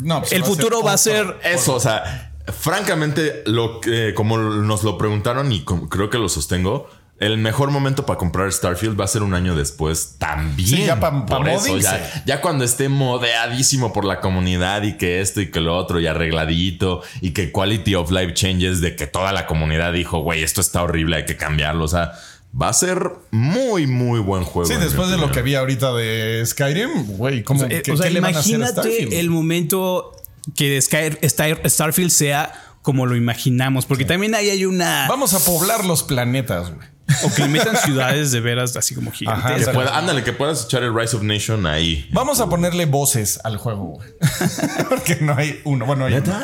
No, 0.00 0.20
pues 0.20 0.32
El 0.32 0.42
va 0.42 0.46
futuro 0.46 0.82
va 0.82 0.92
a 0.92 0.94
otro- 0.94 0.98
ser 1.12 1.36
Eso, 1.44 1.74
o 1.74 1.80
sea, 1.80 2.32
francamente, 2.58 3.42
lo 3.46 3.80
que, 3.80 4.14
como 4.14 4.36
nos 4.38 4.82
lo 4.82 4.98
preguntaron 4.98 5.52
y 5.52 5.62
como- 5.62 5.88
creo 5.88 6.10
que 6.10 6.18
lo 6.18 6.28
sostengo, 6.28 6.88
el 7.20 7.36
mejor 7.38 7.70
momento 7.70 8.06
para 8.06 8.18
comprar 8.18 8.50
Starfield 8.52 8.98
va 8.98 9.04
a 9.04 9.08
ser 9.08 9.22
un 9.22 9.34
año 9.34 9.54
después 9.54 10.14
también. 10.18 10.68
Sí, 10.68 10.84
ya 10.86 10.98
pa- 10.98 11.26
pa 11.26 11.36
Por 11.38 11.48
eso, 11.48 11.68
modding, 11.68 11.84
ya, 12.26 12.40
cuando 12.40 12.64
esté 12.64 12.88
modeadísimo 12.88 13.92
por 13.92 14.04
la 14.04 14.20
comunidad 14.20 14.82
y 14.82 14.96
que 14.96 15.20
esto 15.20 15.40
y 15.40 15.50
que 15.50 15.60
lo 15.60 15.76
otro 15.76 16.00
y 16.00 16.06
arregladito 16.06 17.02
y 17.20 17.32
que 17.32 17.52
quality 17.52 17.94
of 17.94 18.10
life 18.10 18.32
changes 18.34 18.80
de 18.80 18.96
que 18.96 19.06
toda 19.06 19.32
la 19.32 19.46
comunidad 19.46 19.92
dijo, 19.92 20.20
güey, 20.20 20.42
esto 20.42 20.60
está 20.60 20.82
horrible, 20.82 21.16
hay 21.16 21.24
que 21.26 21.36
cambiarlo. 21.36 21.84
O 21.84 21.88
sea, 21.88 22.12
va 22.60 22.68
a 22.68 22.72
ser 22.72 23.10
muy, 23.30 23.86
muy 23.86 24.18
buen 24.20 24.42
juego. 24.44 24.68
Sí, 24.68 24.76
después 24.80 25.10
de 25.10 25.18
lo 25.18 25.30
que 25.30 25.42
vi 25.42 25.54
ahorita 25.54 25.92
de 25.92 26.42
Skyrim, 26.46 27.06
güey, 27.18 27.42
¿cómo, 27.44 27.68
¿qué, 27.68 27.92
o 27.92 27.96
sea, 27.96 28.06
qué 28.06 28.10
le 28.14 28.20
van 28.20 28.34
a 28.34 28.38
hacer 28.38 28.54
a 28.54 28.56
imagínate 28.70 29.20
el 29.20 29.28
momento 29.30 30.16
que 30.56 30.80
Sky- 30.80 31.18
Star- 31.22 31.60
Starfield 31.68 32.10
sea 32.10 32.52
como 32.82 33.04
lo 33.04 33.14
imaginamos, 33.14 33.84
porque 33.84 34.06
también 34.06 34.34
ahí 34.34 34.48
hay 34.48 34.64
una 34.64 35.06
Vamos 35.06 35.34
a 35.34 35.38
poblar 35.44 35.84
los 35.84 36.02
planetas, 36.02 36.74
güey. 36.74 36.88
O 37.24 37.34
que 37.34 37.42
le 37.42 37.48
metan 37.48 37.76
ciudades 37.76 38.30
de 38.32 38.40
veras 38.40 38.76
así 38.76 38.94
como 38.94 39.10
gigantes. 39.12 39.66
Que 39.66 39.72
pueda- 39.72 39.96
ándale, 39.96 40.22
que 40.24 40.32
puedas 40.32 40.64
echar 40.64 40.82
el 40.82 40.94
Rise 40.94 41.16
of 41.16 41.22
Nation 41.22 41.66
ahí. 41.66 42.08
Vamos 42.12 42.40
a 42.40 42.48
ponerle 42.48 42.86
voces 42.86 43.40
al 43.44 43.56
juego, 43.56 43.84
güey. 43.96 44.08
Porque 44.88 45.16
no 45.20 45.34
hay 45.36 45.60
uno. 45.64 45.86
Bueno, 45.86 46.04
hay 46.06 46.14
uno. 46.14 46.40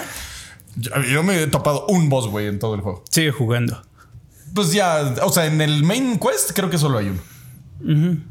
Yo, 0.76 0.90
yo 1.02 1.22
me 1.22 1.42
he 1.42 1.46
topado 1.46 1.86
un 1.86 2.08
boss, 2.08 2.26
güey, 2.28 2.46
en 2.48 2.58
todo 2.58 2.74
el 2.74 2.80
juego. 2.82 3.02
Sigue 3.10 3.30
jugando. 3.32 3.82
Pues 4.54 4.72
ya, 4.72 5.14
o 5.22 5.32
sea, 5.32 5.46
en 5.46 5.60
el 5.60 5.82
main 5.84 6.18
quest 6.18 6.52
creo 6.54 6.68
que 6.70 6.78
solo 6.78 6.98
hay 6.98 7.08
uno. 7.08 8.22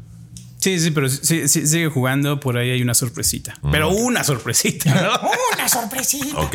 Sí, 0.58 0.80
sí, 0.80 0.90
pero 0.90 1.08
sí, 1.08 1.46
sí, 1.48 1.66
sigue 1.66 1.88
jugando. 1.88 2.40
Por 2.40 2.56
ahí 2.56 2.70
hay 2.70 2.82
una 2.82 2.94
sorpresita. 2.94 3.56
Pero 3.70 3.90
una 3.90 4.24
sorpresita, 4.24 4.92
¿no? 5.00 5.28
Una 5.54 5.68
sorpresita. 5.68 6.36
Ok. 6.38 6.54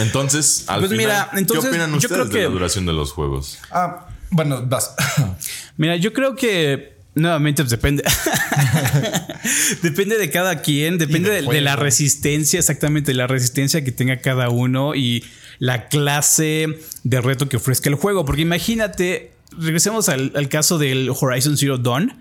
Entonces, 0.00 0.64
al 0.68 0.80
Pues 0.80 0.90
final, 0.90 1.06
mira, 1.06 1.30
entonces, 1.34 1.64
¿qué 1.64 1.68
opinan 1.70 1.90
yo 1.90 1.96
ustedes 1.96 2.12
creo 2.12 2.24
de 2.26 2.30
que- 2.32 2.42
la 2.44 2.48
duración 2.50 2.86
de 2.86 2.92
los 2.92 3.12
juegos? 3.12 3.58
Ah, 3.70 4.06
bueno, 4.30 4.64
vas. 4.66 4.94
Mira, 5.76 5.96
yo 5.96 6.12
creo 6.12 6.36
que 6.36 6.94
nuevamente 7.14 7.62
pues, 7.62 7.70
depende. 7.70 8.04
depende 9.82 10.18
de 10.18 10.30
cada 10.30 10.62
quien, 10.62 10.98
depende 10.98 11.30
de, 11.30 11.42
de 11.42 11.60
la 11.60 11.76
resistencia, 11.76 12.58
exactamente, 12.58 13.14
la 13.14 13.26
resistencia 13.26 13.84
que 13.84 13.92
tenga 13.92 14.20
cada 14.20 14.48
uno 14.50 14.94
y 14.94 15.24
la 15.58 15.88
clase 15.88 16.78
de 17.04 17.20
reto 17.20 17.48
que 17.48 17.56
ofrezca 17.56 17.88
el 17.88 17.94
juego. 17.94 18.24
Porque 18.24 18.42
imagínate. 18.42 19.32
Regresemos 19.58 20.08
al, 20.08 20.32
al 20.34 20.48
caso 20.48 20.78
del 20.78 21.10
Horizon 21.10 21.56
Zero 21.56 21.78
Dawn. 21.78 22.12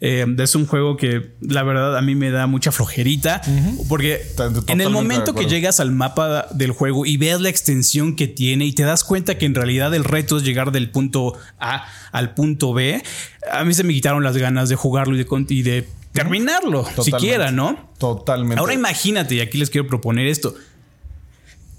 Eh, 0.00 0.26
es 0.38 0.54
un 0.54 0.66
juego 0.66 0.96
que 0.96 1.32
la 1.40 1.62
verdad 1.62 1.96
a 1.96 2.02
mí 2.02 2.14
me 2.14 2.30
da 2.30 2.46
mucha 2.46 2.72
flojerita. 2.72 3.40
Porque 3.88 4.16
Totalmente 4.36 4.72
en 4.72 4.80
el 4.80 4.90
momento 4.90 5.34
que 5.34 5.46
llegas 5.46 5.80
al 5.80 5.90
mapa 5.92 6.46
del 6.52 6.72
juego 6.72 7.06
y 7.06 7.16
ves 7.16 7.40
la 7.40 7.48
extensión 7.48 8.16
que 8.16 8.28
tiene 8.28 8.66
y 8.66 8.72
te 8.72 8.82
das 8.82 9.04
cuenta 9.04 9.38
que 9.38 9.46
en 9.46 9.54
realidad 9.54 9.94
el 9.94 10.04
reto 10.04 10.36
es 10.36 10.44
llegar 10.44 10.72
del 10.72 10.90
punto 10.90 11.34
A 11.58 11.86
al 12.12 12.34
punto 12.34 12.72
B, 12.72 13.02
a 13.50 13.64
mí 13.64 13.74
se 13.74 13.84
me 13.84 13.92
quitaron 13.92 14.24
las 14.24 14.36
ganas 14.36 14.68
de 14.68 14.76
jugarlo 14.76 15.14
y 15.14 15.18
de, 15.18 15.26
y 15.48 15.62
de 15.62 15.88
terminarlo, 16.12 16.86
siquiera, 17.02 17.50
¿no? 17.50 17.90
Totalmente. 17.98 18.58
Ahora 18.58 18.74
imagínate, 18.74 19.36
y 19.36 19.40
aquí 19.40 19.58
les 19.58 19.70
quiero 19.70 19.86
proponer 19.86 20.26
esto, 20.26 20.54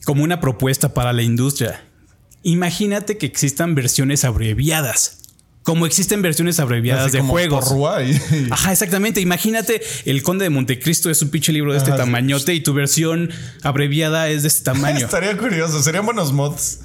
como 0.05 0.23
una 0.23 0.39
propuesta 0.39 0.93
para 0.93 1.13
la 1.13 1.23
industria. 1.23 1.83
Imagínate 2.43 3.17
que 3.17 3.25
existan 3.25 3.75
versiones 3.75 4.23
abreviadas. 4.23 5.17
Como 5.63 5.85
existen 5.85 6.21
versiones 6.21 6.59
abreviadas 6.59 7.07
Así 7.07 7.11
de 7.13 7.19
como 7.19 7.33
juegos. 7.33 7.65
y- 8.03 8.47
Ajá, 8.49 8.71
exactamente. 8.71 9.21
Imagínate 9.21 9.81
el 10.05 10.23
Conde 10.23 10.45
de 10.45 10.49
Montecristo 10.49 11.09
es 11.09 11.21
un 11.21 11.29
pinche 11.29 11.51
libro 11.51 11.73
de 11.73 11.77
este 11.79 11.91
sí. 11.91 11.97
tamañote 11.97 12.53
y 12.55 12.61
tu 12.61 12.73
versión 12.73 13.29
abreviada 13.61 14.29
es 14.29 14.41
de 14.43 14.47
este 14.47 14.63
tamaño. 14.71 15.05
Estaría 15.05 15.37
curioso. 15.37 15.83
Serían 15.83 16.05
buenos 16.05 16.31
mods. 16.33 16.79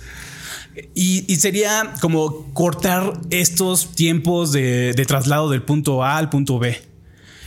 Y, 0.95 1.25
y 1.33 1.37
sería 1.37 1.95
como 2.01 2.53
cortar 2.53 3.21
estos 3.31 3.95
tiempos 3.95 4.51
de, 4.51 4.93
de 4.95 5.07
traslado 5.07 5.49
del 5.49 5.63
punto 5.63 6.03
A 6.03 6.19
al 6.19 6.29
punto 6.31 6.59
B. 6.59 6.83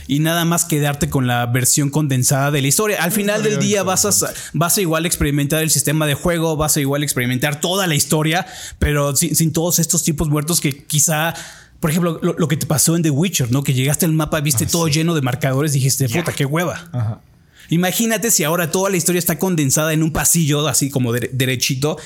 Y 0.08 0.20
nada 0.20 0.44
más 0.46 0.64
quedarte 0.64 1.08
con 1.10 1.26
la 1.26 1.44
versión 1.46 1.90
condensada 1.90 2.50
de 2.50 2.62
la 2.62 2.68
historia. 2.68 3.02
Al 3.04 3.12
final 3.12 3.42
del 3.42 3.58
día 3.60 3.82
vas 3.84 4.04
a, 4.06 4.10
vas 4.54 4.76
a 4.78 4.80
igual 4.80 5.04
experimentar 5.06 5.62
el 5.62 5.68
sistema 5.70 6.06
de 6.06 6.14
juego, 6.14 6.56
vas 6.56 6.76
a 6.76 6.80
igual 6.80 7.02
experimentar 7.04 7.60
toda 7.60 7.86
la 7.86 7.94
historia, 7.94 8.46
pero 8.78 9.14
sin, 9.14 9.36
sin 9.36 9.52
todos 9.52 9.78
estos 9.78 10.02
tipos 10.04 10.28
muertos 10.30 10.60
que 10.62 10.82
quizá, 10.84 11.34
por 11.78 11.90
ejemplo, 11.90 12.18
lo, 12.22 12.32
lo 12.38 12.48
que 12.48 12.56
te 12.56 12.64
pasó 12.66 12.96
en 12.96 13.02
The 13.02 13.10
Witcher, 13.10 13.52
¿no? 13.52 13.62
Que 13.62 13.74
llegaste 13.74 14.06
al 14.06 14.14
mapa, 14.14 14.40
viste 14.40 14.64
todo 14.64 14.88
lleno 14.88 15.14
de 15.14 15.20
marcadores, 15.20 15.72
dijiste, 15.74 16.08
puta, 16.08 16.32
qué 16.32 16.46
hueva. 16.46 17.20
Imagínate 17.68 18.30
si 18.30 18.44
ahora 18.44 18.70
toda 18.70 18.88
la 18.88 18.96
historia 18.96 19.18
está 19.18 19.38
condensada 19.38 19.92
en 19.92 20.02
un 20.02 20.10
pasillo 20.10 20.66
así 20.68 20.88
como 20.88 21.12
dere- 21.12 21.30
derechito 21.32 21.98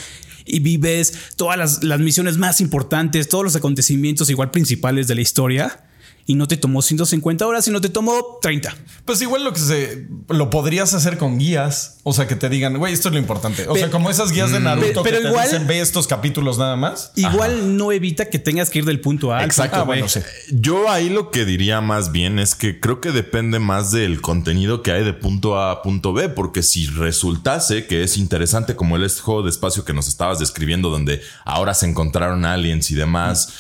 y 0.45 0.59
vives 0.59 1.15
todas 1.37 1.57
las, 1.57 1.85
las 1.85 2.01
misiones 2.01 2.37
más 2.37 2.61
importantes, 2.61 3.29
todos 3.29 3.45
los 3.45 3.55
acontecimientos 3.55 4.29
igual 4.29 4.51
principales 4.51 5.07
de 5.07 5.15
la 5.15 5.21
historia 5.21 5.85
y 6.25 6.35
no 6.37 6.47
te 6.47 6.57
tomó 6.57 6.83
150 6.83 7.47
horas, 7.47 7.65
sino 7.65 7.81
te 7.81 7.89
tomó 7.89 8.39
30. 8.41 8.75
Pues 9.05 9.21
igual 9.23 9.43
lo 9.45 9.53
que 9.53 9.59
se 9.61 10.07
lo 10.29 10.51
podrías 10.51 10.95
hacer 10.95 11.19
con 11.19 11.39
guías, 11.39 11.99
o 12.05 12.13
sea, 12.13 12.27
que 12.29 12.37
te 12.37 12.49
digan, 12.49 12.77
güey, 12.79 12.93
esto 12.95 13.09
es 13.09 13.15
lo 13.15 13.19
importante. 13.21 13.67
O 13.69 13.75
sea, 13.75 13.91
como 13.91 14.09
esas 14.11 14.31
guías 14.33 14.53
de 14.53 14.61
Naruto 14.61 15.03
pero 15.03 15.17
que 15.19 15.23
te 15.25 15.29
igual- 15.29 15.49
dicen, 15.51 15.67
ve 15.67 15.81
estos 15.81 16.07
capítulos 16.07 16.59
nada 16.59 16.77
más. 16.77 17.13
Igual 17.17 17.77
no 17.77 17.91
evita 17.93 18.31
que 18.31 18.39
tengas 18.39 18.71
que 18.71 18.79
ir 18.81 18.85
del 18.85 19.01
punto 19.01 19.33
A 19.33 19.39
al 19.39 19.45
Exacto. 19.47 19.79
punto 19.79 19.91
B. 19.91 19.97
Ah, 19.99 20.01
bueno, 20.01 20.09
sí. 20.09 20.21
Yo 20.53 20.89
ahí 20.91 21.09
lo 21.09 21.31
que 21.31 21.45
diría 21.45 21.81
más 21.81 22.13
bien 22.13 22.39
es 22.39 22.55
que 22.55 22.79
creo 22.79 23.01
que 23.01 23.11
depende 23.11 23.59
más 23.59 23.91
del 23.91 24.21
contenido 24.21 24.83
que 24.83 24.93
hay 24.93 25.05
de 25.05 25.13
punto 25.13 25.59
A 25.59 25.71
a 25.73 25.83
punto 25.83 26.13
B, 26.13 26.29
porque 26.29 26.63
si 26.63 26.87
resultase 26.87 27.87
que 27.87 28.05
es 28.05 28.17
interesante 28.17 28.77
como 28.77 28.97
el 28.97 29.03
este 29.05 29.23
juego 29.23 29.43
de 29.43 29.51
espacio 29.51 29.85
que 29.85 29.93
nos 29.93 30.07
estabas 30.09 30.39
describiendo, 30.39 30.89
donde 30.91 31.21
ahora 31.45 31.75
se 31.75 31.87
encontraron 31.87 32.45
aliens 32.45 32.91
y 32.91 32.95
demás, 32.95 33.53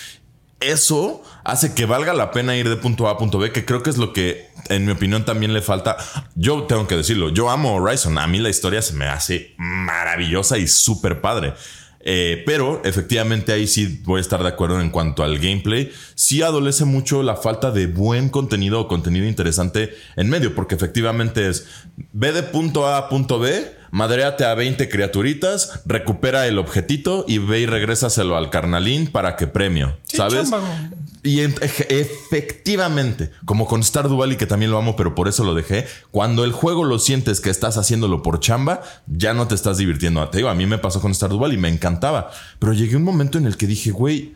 eso 0.60 1.22
hace 1.44 1.74
que 1.74 1.86
valga 1.86 2.12
la 2.14 2.30
pena 2.30 2.56
ir 2.56 2.68
de 2.68 2.76
punto 2.76 3.08
A 3.08 3.12
a 3.12 3.18
punto 3.18 3.38
B, 3.38 3.52
que 3.52 3.64
creo 3.64 3.82
que 3.82 3.90
es 3.90 3.98
lo 3.98 4.12
que 4.12 4.48
en 4.68 4.84
mi 4.86 4.92
opinión 4.92 5.24
también 5.24 5.52
le 5.52 5.62
falta. 5.62 5.96
Yo 6.34 6.64
tengo 6.64 6.86
que 6.86 6.96
decirlo, 6.96 7.30
yo 7.30 7.50
amo 7.50 7.74
Horizon, 7.74 8.18
a 8.18 8.26
mí 8.26 8.38
la 8.38 8.50
historia 8.50 8.82
se 8.82 8.94
me 8.94 9.06
hace 9.06 9.54
maravillosa 9.58 10.58
y 10.58 10.68
súper 10.68 11.20
padre. 11.20 11.54
Eh, 12.04 12.42
pero 12.44 12.82
efectivamente 12.84 13.52
ahí 13.52 13.68
sí 13.68 14.00
voy 14.04 14.18
a 14.18 14.20
estar 14.22 14.42
de 14.42 14.48
acuerdo 14.48 14.80
en 14.80 14.90
cuanto 14.90 15.22
al 15.22 15.38
gameplay. 15.38 15.92
Sí 16.14 16.42
adolece 16.42 16.84
mucho 16.84 17.22
la 17.22 17.36
falta 17.36 17.70
de 17.70 17.86
buen 17.86 18.28
contenido 18.28 18.80
o 18.80 18.88
contenido 18.88 19.26
interesante 19.26 19.94
en 20.16 20.28
medio, 20.28 20.54
porque 20.54 20.74
efectivamente 20.74 21.48
es 21.48 21.66
ve 22.12 22.32
de 22.32 22.42
punto 22.42 22.86
A 22.86 22.98
a 22.98 23.08
punto 23.08 23.38
B, 23.38 23.81
madreate 23.92 24.44
a 24.44 24.54
20 24.54 24.88
criaturitas, 24.88 25.82
recupera 25.86 26.46
el 26.48 26.58
objetito 26.58 27.24
y 27.28 27.38
ve 27.38 27.60
y 27.60 27.66
regrésaselo 27.66 28.36
al 28.36 28.50
carnalín 28.50 29.06
para 29.06 29.36
que 29.36 29.46
premio, 29.46 29.96
Sí, 30.08 30.16
¿sabes? 30.16 30.50
chamba. 30.50 30.90
Y 31.22 31.38
efectivamente, 31.40 33.30
como 33.44 33.66
con 33.66 33.82
Stardew 33.84 34.16
Valley, 34.16 34.36
que 34.36 34.46
también 34.46 34.70
lo 34.72 34.78
amo, 34.78 34.96
pero 34.96 35.14
por 35.14 35.28
eso 35.28 35.44
lo 35.44 35.54
dejé, 35.54 35.86
cuando 36.10 36.44
el 36.44 36.50
juego 36.52 36.82
lo 36.84 36.98
sientes 36.98 37.40
que 37.40 37.50
estás 37.50 37.76
haciéndolo 37.76 38.22
por 38.22 38.40
chamba, 38.40 38.80
ya 39.06 39.32
no 39.34 39.46
te 39.46 39.54
estás 39.54 39.78
divirtiendo. 39.78 40.26
Te 40.30 40.38
digo, 40.38 40.48
a 40.48 40.54
mí 40.56 40.66
me 40.66 40.78
pasó 40.78 41.00
con 41.00 41.14
Stardew 41.14 41.38
Valley, 41.38 41.58
me 41.58 41.68
encantaba. 41.68 42.30
Pero 42.58 42.72
llegué 42.72 42.94
a 42.94 42.98
un 42.98 43.04
momento 43.04 43.38
en 43.38 43.46
el 43.46 43.56
que 43.56 43.66
dije, 43.68 43.90
güey, 43.92 44.34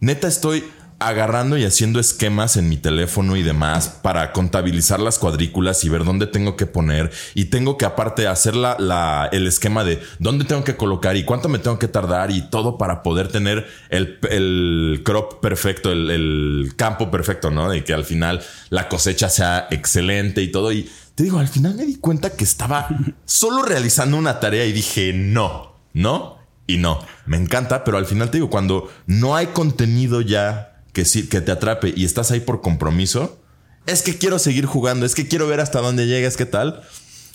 neta 0.00 0.26
estoy 0.28 0.64
agarrando 0.98 1.58
y 1.58 1.64
haciendo 1.64 2.00
esquemas 2.00 2.56
en 2.56 2.70
mi 2.70 2.78
teléfono 2.78 3.36
y 3.36 3.42
demás 3.42 3.88
para 4.02 4.32
contabilizar 4.32 4.98
las 4.98 5.18
cuadrículas 5.18 5.84
y 5.84 5.90
ver 5.90 6.04
dónde 6.04 6.26
tengo 6.26 6.56
que 6.56 6.64
poner 6.64 7.12
y 7.34 7.46
tengo 7.46 7.76
que 7.76 7.84
aparte 7.84 8.26
hacer 8.26 8.56
la, 8.56 9.28
el 9.30 9.46
esquema 9.46 9.84
de 9.84 10.00
dónde 10.18 10.46
tengo 10.46 10.64
que 10.64 10.76
colocar 10.76 11.16
y 11.16 11.24
cuánto 11.24 11.50
me 11.50 11.58
tengo 11.58 11.78
que 11.78 11.88
tardar 11.88 12.30
y 12.30 12.48
todo 12.48 12.78
para 12.78 13.02
poder 13.02 13.28
tener 13.28 13.66
el, 13.90 14.18
el 14.30 15.02
crop 15.04 15.40
perfecto, 15.40 15.92
el, 15.92 16.10
el 16.10 16.72
campo 16.76 17.10
perfecto, 17.10 17.50
¿no? 17.50 17.68
De 17.68 17.84
que 17.84 17.92
al 17.92 18.04
final 18.04 18.42
la 18.70 18.88
cosecha 18.88 19.28
sea 19.28 19.68
excelente 19.70 20.40
y 20.40 20.50
todo. 20.50 20.72
Y 20.72 20.90
te 21.14 21.24
digo, 21.24 21.38
al 21.38 21.48
final 21.48 21.74
me 21.74 21.84
di 21.84 21.96
cuenta 21.96 22.30
que 22.30 22.44
estaba 22.44 22.88
solo 23.26 23.62
realizando 23.62 24.16
una 24.16 24.40
tarea 24.40 24.64
y 24.64 24.72
dije, 24.72 25.12
no, 25.12 25.74
no 25.92 26.38
y 26.66 26.78
no. 26.78 27.00
Me 27.26 27.36
encanta, 27.36 27.84
pero 27.84 27.98
al 27.98 28.06
final 28.06 28.30
te 28.30 28.38
digo, 28.38 28.50
cuando 28.50 28.90
no 29.06 29.36
hay 29.36 29.48
contenido 29.48 30.20
ya 30.20 30.75
que, 30.96 31.04
sí, 31.04 31.28
que 31.28 31.42
te 31.42 31.52
atrape 31.52 31.92
y 31.94 32.06
estás 32.06 32.30
ahí 32.30 32.40
por 32.40 32.62
compromiso, 32.62 33.38
es 33.86 34.00
que 34.00 34.16
quiero 34.16 34.38
seguir 34.38 34.64
jugando, 34.64 35.04
es 35.04 35.14
que 35.14 35.28
quiero 35.28 35.46
ver 35.46 35.60
hasta 35.60 35.82
dónde 35.82 36.06
llegas, 36.06 36.38
qué 36.38 36.46
tal. 36.46 36.80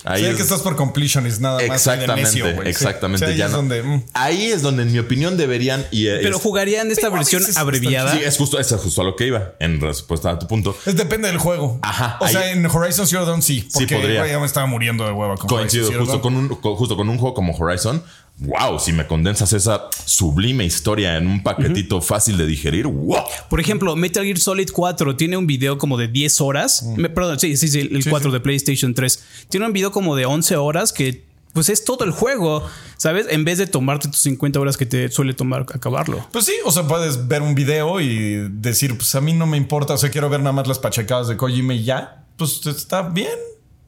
Ahí 0.04 0.24
Sí, 0.24 0.30
es- 0.32 0.36
que 0.36 0.42
estás 0.42 0.62
por 0.62 0.76
completionist 0.76 1.42
nada 1.42 1.58
más. 1.68 1.78
Exactamente, 1.78 2.16
de 2.40 2.44
necio. 2.44 2.64
Sí. 2.64 2.68
exactamente. 2.70 3.24
Sí, 3.24 3.32
ahí 3.34 3.38
ya 3.38 3.46
es 3.46 3.52
no- 3.52 3.58
donde, 3.58 3.84
mm. 3.84 4.04
Ahí 4.14 4.46
es 4.48 4.64
donde, 4.64 4.82
en 4.82 4.92
mi 4.92 4.98
opinión, 4.98 5.38
deberían. 5.38 5.86
Y, 5.92 6.08
eh, 6.08 6.18
Pero 6.24 6.38
es- 6.38 6.42
jugarían 6.42 6.90
esta 6.90 7.02
Pero 7.12 7.18
versión 7.18 7.44
abreviada. 7.56 8.12
Sí, 8.14 8.20
es 8.26 8.36
justo, 8.36 8.58
es 8.60 8.68
justo 8.74 9.02
a 9.02 9.04
lo 9.04 9.16
que 9.16 9.28
iba, 9.28 9.54
en 9.60 9.80
respuesta 9.80 10.32
a 10.32 10.40
tu 10.40 10.48
punto. 10.48 10.76
Es 10.88 10.96
depende 10.96 11.28
del 11.28 11.38
juego. 11.38 11.78
Ajá, 11.84 12.18
O 12.20 12.28
sea, 12.28 12.42
ahí- 12.42 12.54
en 12.54 12.66
Horizon 12.66 13.06
Zero 13.06 13.26
Dawn 13.28 13.44
sí. 13.44 13.70
Porque 13.72 13.96
podría. 13.96 14.22
güey, 14.22 14.32
ya 14.32 14.40
me 14.40 14.48
estaba 14.48 14.66
muriendo 14.66 15.06
de 15.06 15.12
hueva 15.12 15.36
con 15.38 15.48
Coincido 15.48 15.86
Horizon 15.86 16.06
Zero 16.08 16.20
justo 16.20 16.30
Dawn. 16.30 16.50
con, 16.50 16.62
un, 16.72 16.78
justo 16.78 16.98
con 16.98 17.08
un 17.08 17.18
juego 17.20 17.36
como 17.36 17.56
Horizon. 17.56 18.02
Wow, 18.42 18.80
si 18.80 18.92
me 18.92 19.06
condensas 19.06 19.54
esa 19.54 19.84
sublime 20.06 20.66
historia 20.66 21.16
en 21.18 21.28
un 21.28 21.44
paquetito 21.44 22.02
fácil 22.02 22.38
de 22.38 22.48
digerir, 22.48 22.88
wow. 22.88 23.24
Por 23.50 23.60
ejemplo, 23.60 23.96
Metal 23.96 24.24
Gear 24.26 24.40
Solid 24.40 24.70
4 24.74 25.16
tiene 25.16 25.38
un 25.38 25.46
video 25.46 25.78
como 25.78 25.96
de 25.96 26.08
10 26.08 26.42
horas. 26.42 26.84
Me- 26.98 27.10
perdón, 27.10 27.40
sí, 27.40 27.56
sí, 27.56 27.68
sí, 27.68 27.80
el 27.92 28.04
4 28.10 28.32
de 28.32 28.40
PlayStation 28.40 28.96
3. 28.96 29.24
Tiene 29.50 29.68
un 29.68 29.74
video 29.74 29.92
como 29.92 30.16
de 30.16 30.26
11 30.26 30.56
horas 30.56 30.92
que 30.92 31.24
pues 31.54 31.70
es 31.70 31.84
todo 31.84 32.04
el 32.06 32.12
juego, 32.12 32.66
¿sabes? 32.98 33.28
En 33.30 33.44
vez 33.44 33.58
de 33.60 33.68
tomarte 33.68 34.08
tus 34.08 34.22
50 34.22 34.60
horas 34.60 34.78
que 34.78 34.86
te 34.86 35.10
suele 35.12 35.34
tomar 35.34 35.62
acabarlo. 35.74 36.26
Pues 36.32 36.46
sí, 36.46 36.54
o 36.66 36.72
sea, 36.72 36.88
puedes 36.88 37.28
ver 37.28 37.42
un 37.44 37.54
video 37.56 38.00
y 38.02 38.48
decir, 38.50 38.96
pues 38.98 39.14
a 39.16 39.22
mí 39.22 39.34
no 39.34 39.46
me 39.46 39.58
importa, 39.58 39.94
o 39.94 39.98
sea, 39.98 40.10
quiero 40.10 40.30
ver 40.30 40.40
nada 40.40 40.54
más 40.54 40.68
las 40.68 40.80
pachecadas 40.80 41.28
de 41.28 41.38
Kojima 41.38 41.74
y 41.76 41.84
ya. 41.84 42.26
Pues 42.38 42.66
está 42.66 43.02
bien, 43.04 43.38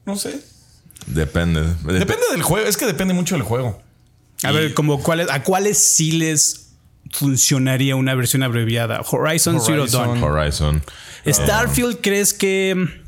no 0.04 0.14
sé. 0.16 0.40
Depende. 1.06 1.62
Depende 1.84 2.22
del 2.32 2.42
juego, 2.42 2.68
es 2.68 2.76
que 2.76 2.86
depende 2.86 3.14
mucho 3.14 3.34
del 3.34 3.42
juego. 3.44 3.80
A 4.44 4.52
ver, 4.52 4.74
como 4.74 5.02
cuáles, 5.02 5.30
a 5.30 5.42
cuáles 5.42 5.78
sí 5.78 6.12
les 6.12 6.72
funcionaría 7.10 7.96
una 7.96 8.14
versión 8.14 8.42
abreviada. 8.42 9.02
Horizon, 9.10 9.60
Zero. 9.60 9.86
Dawn. 9.86 10.22
Horizon. 10.22 10.82
Starfield, 11.26 12.00
¿crees 12.00 12.34
que 12.34 13.04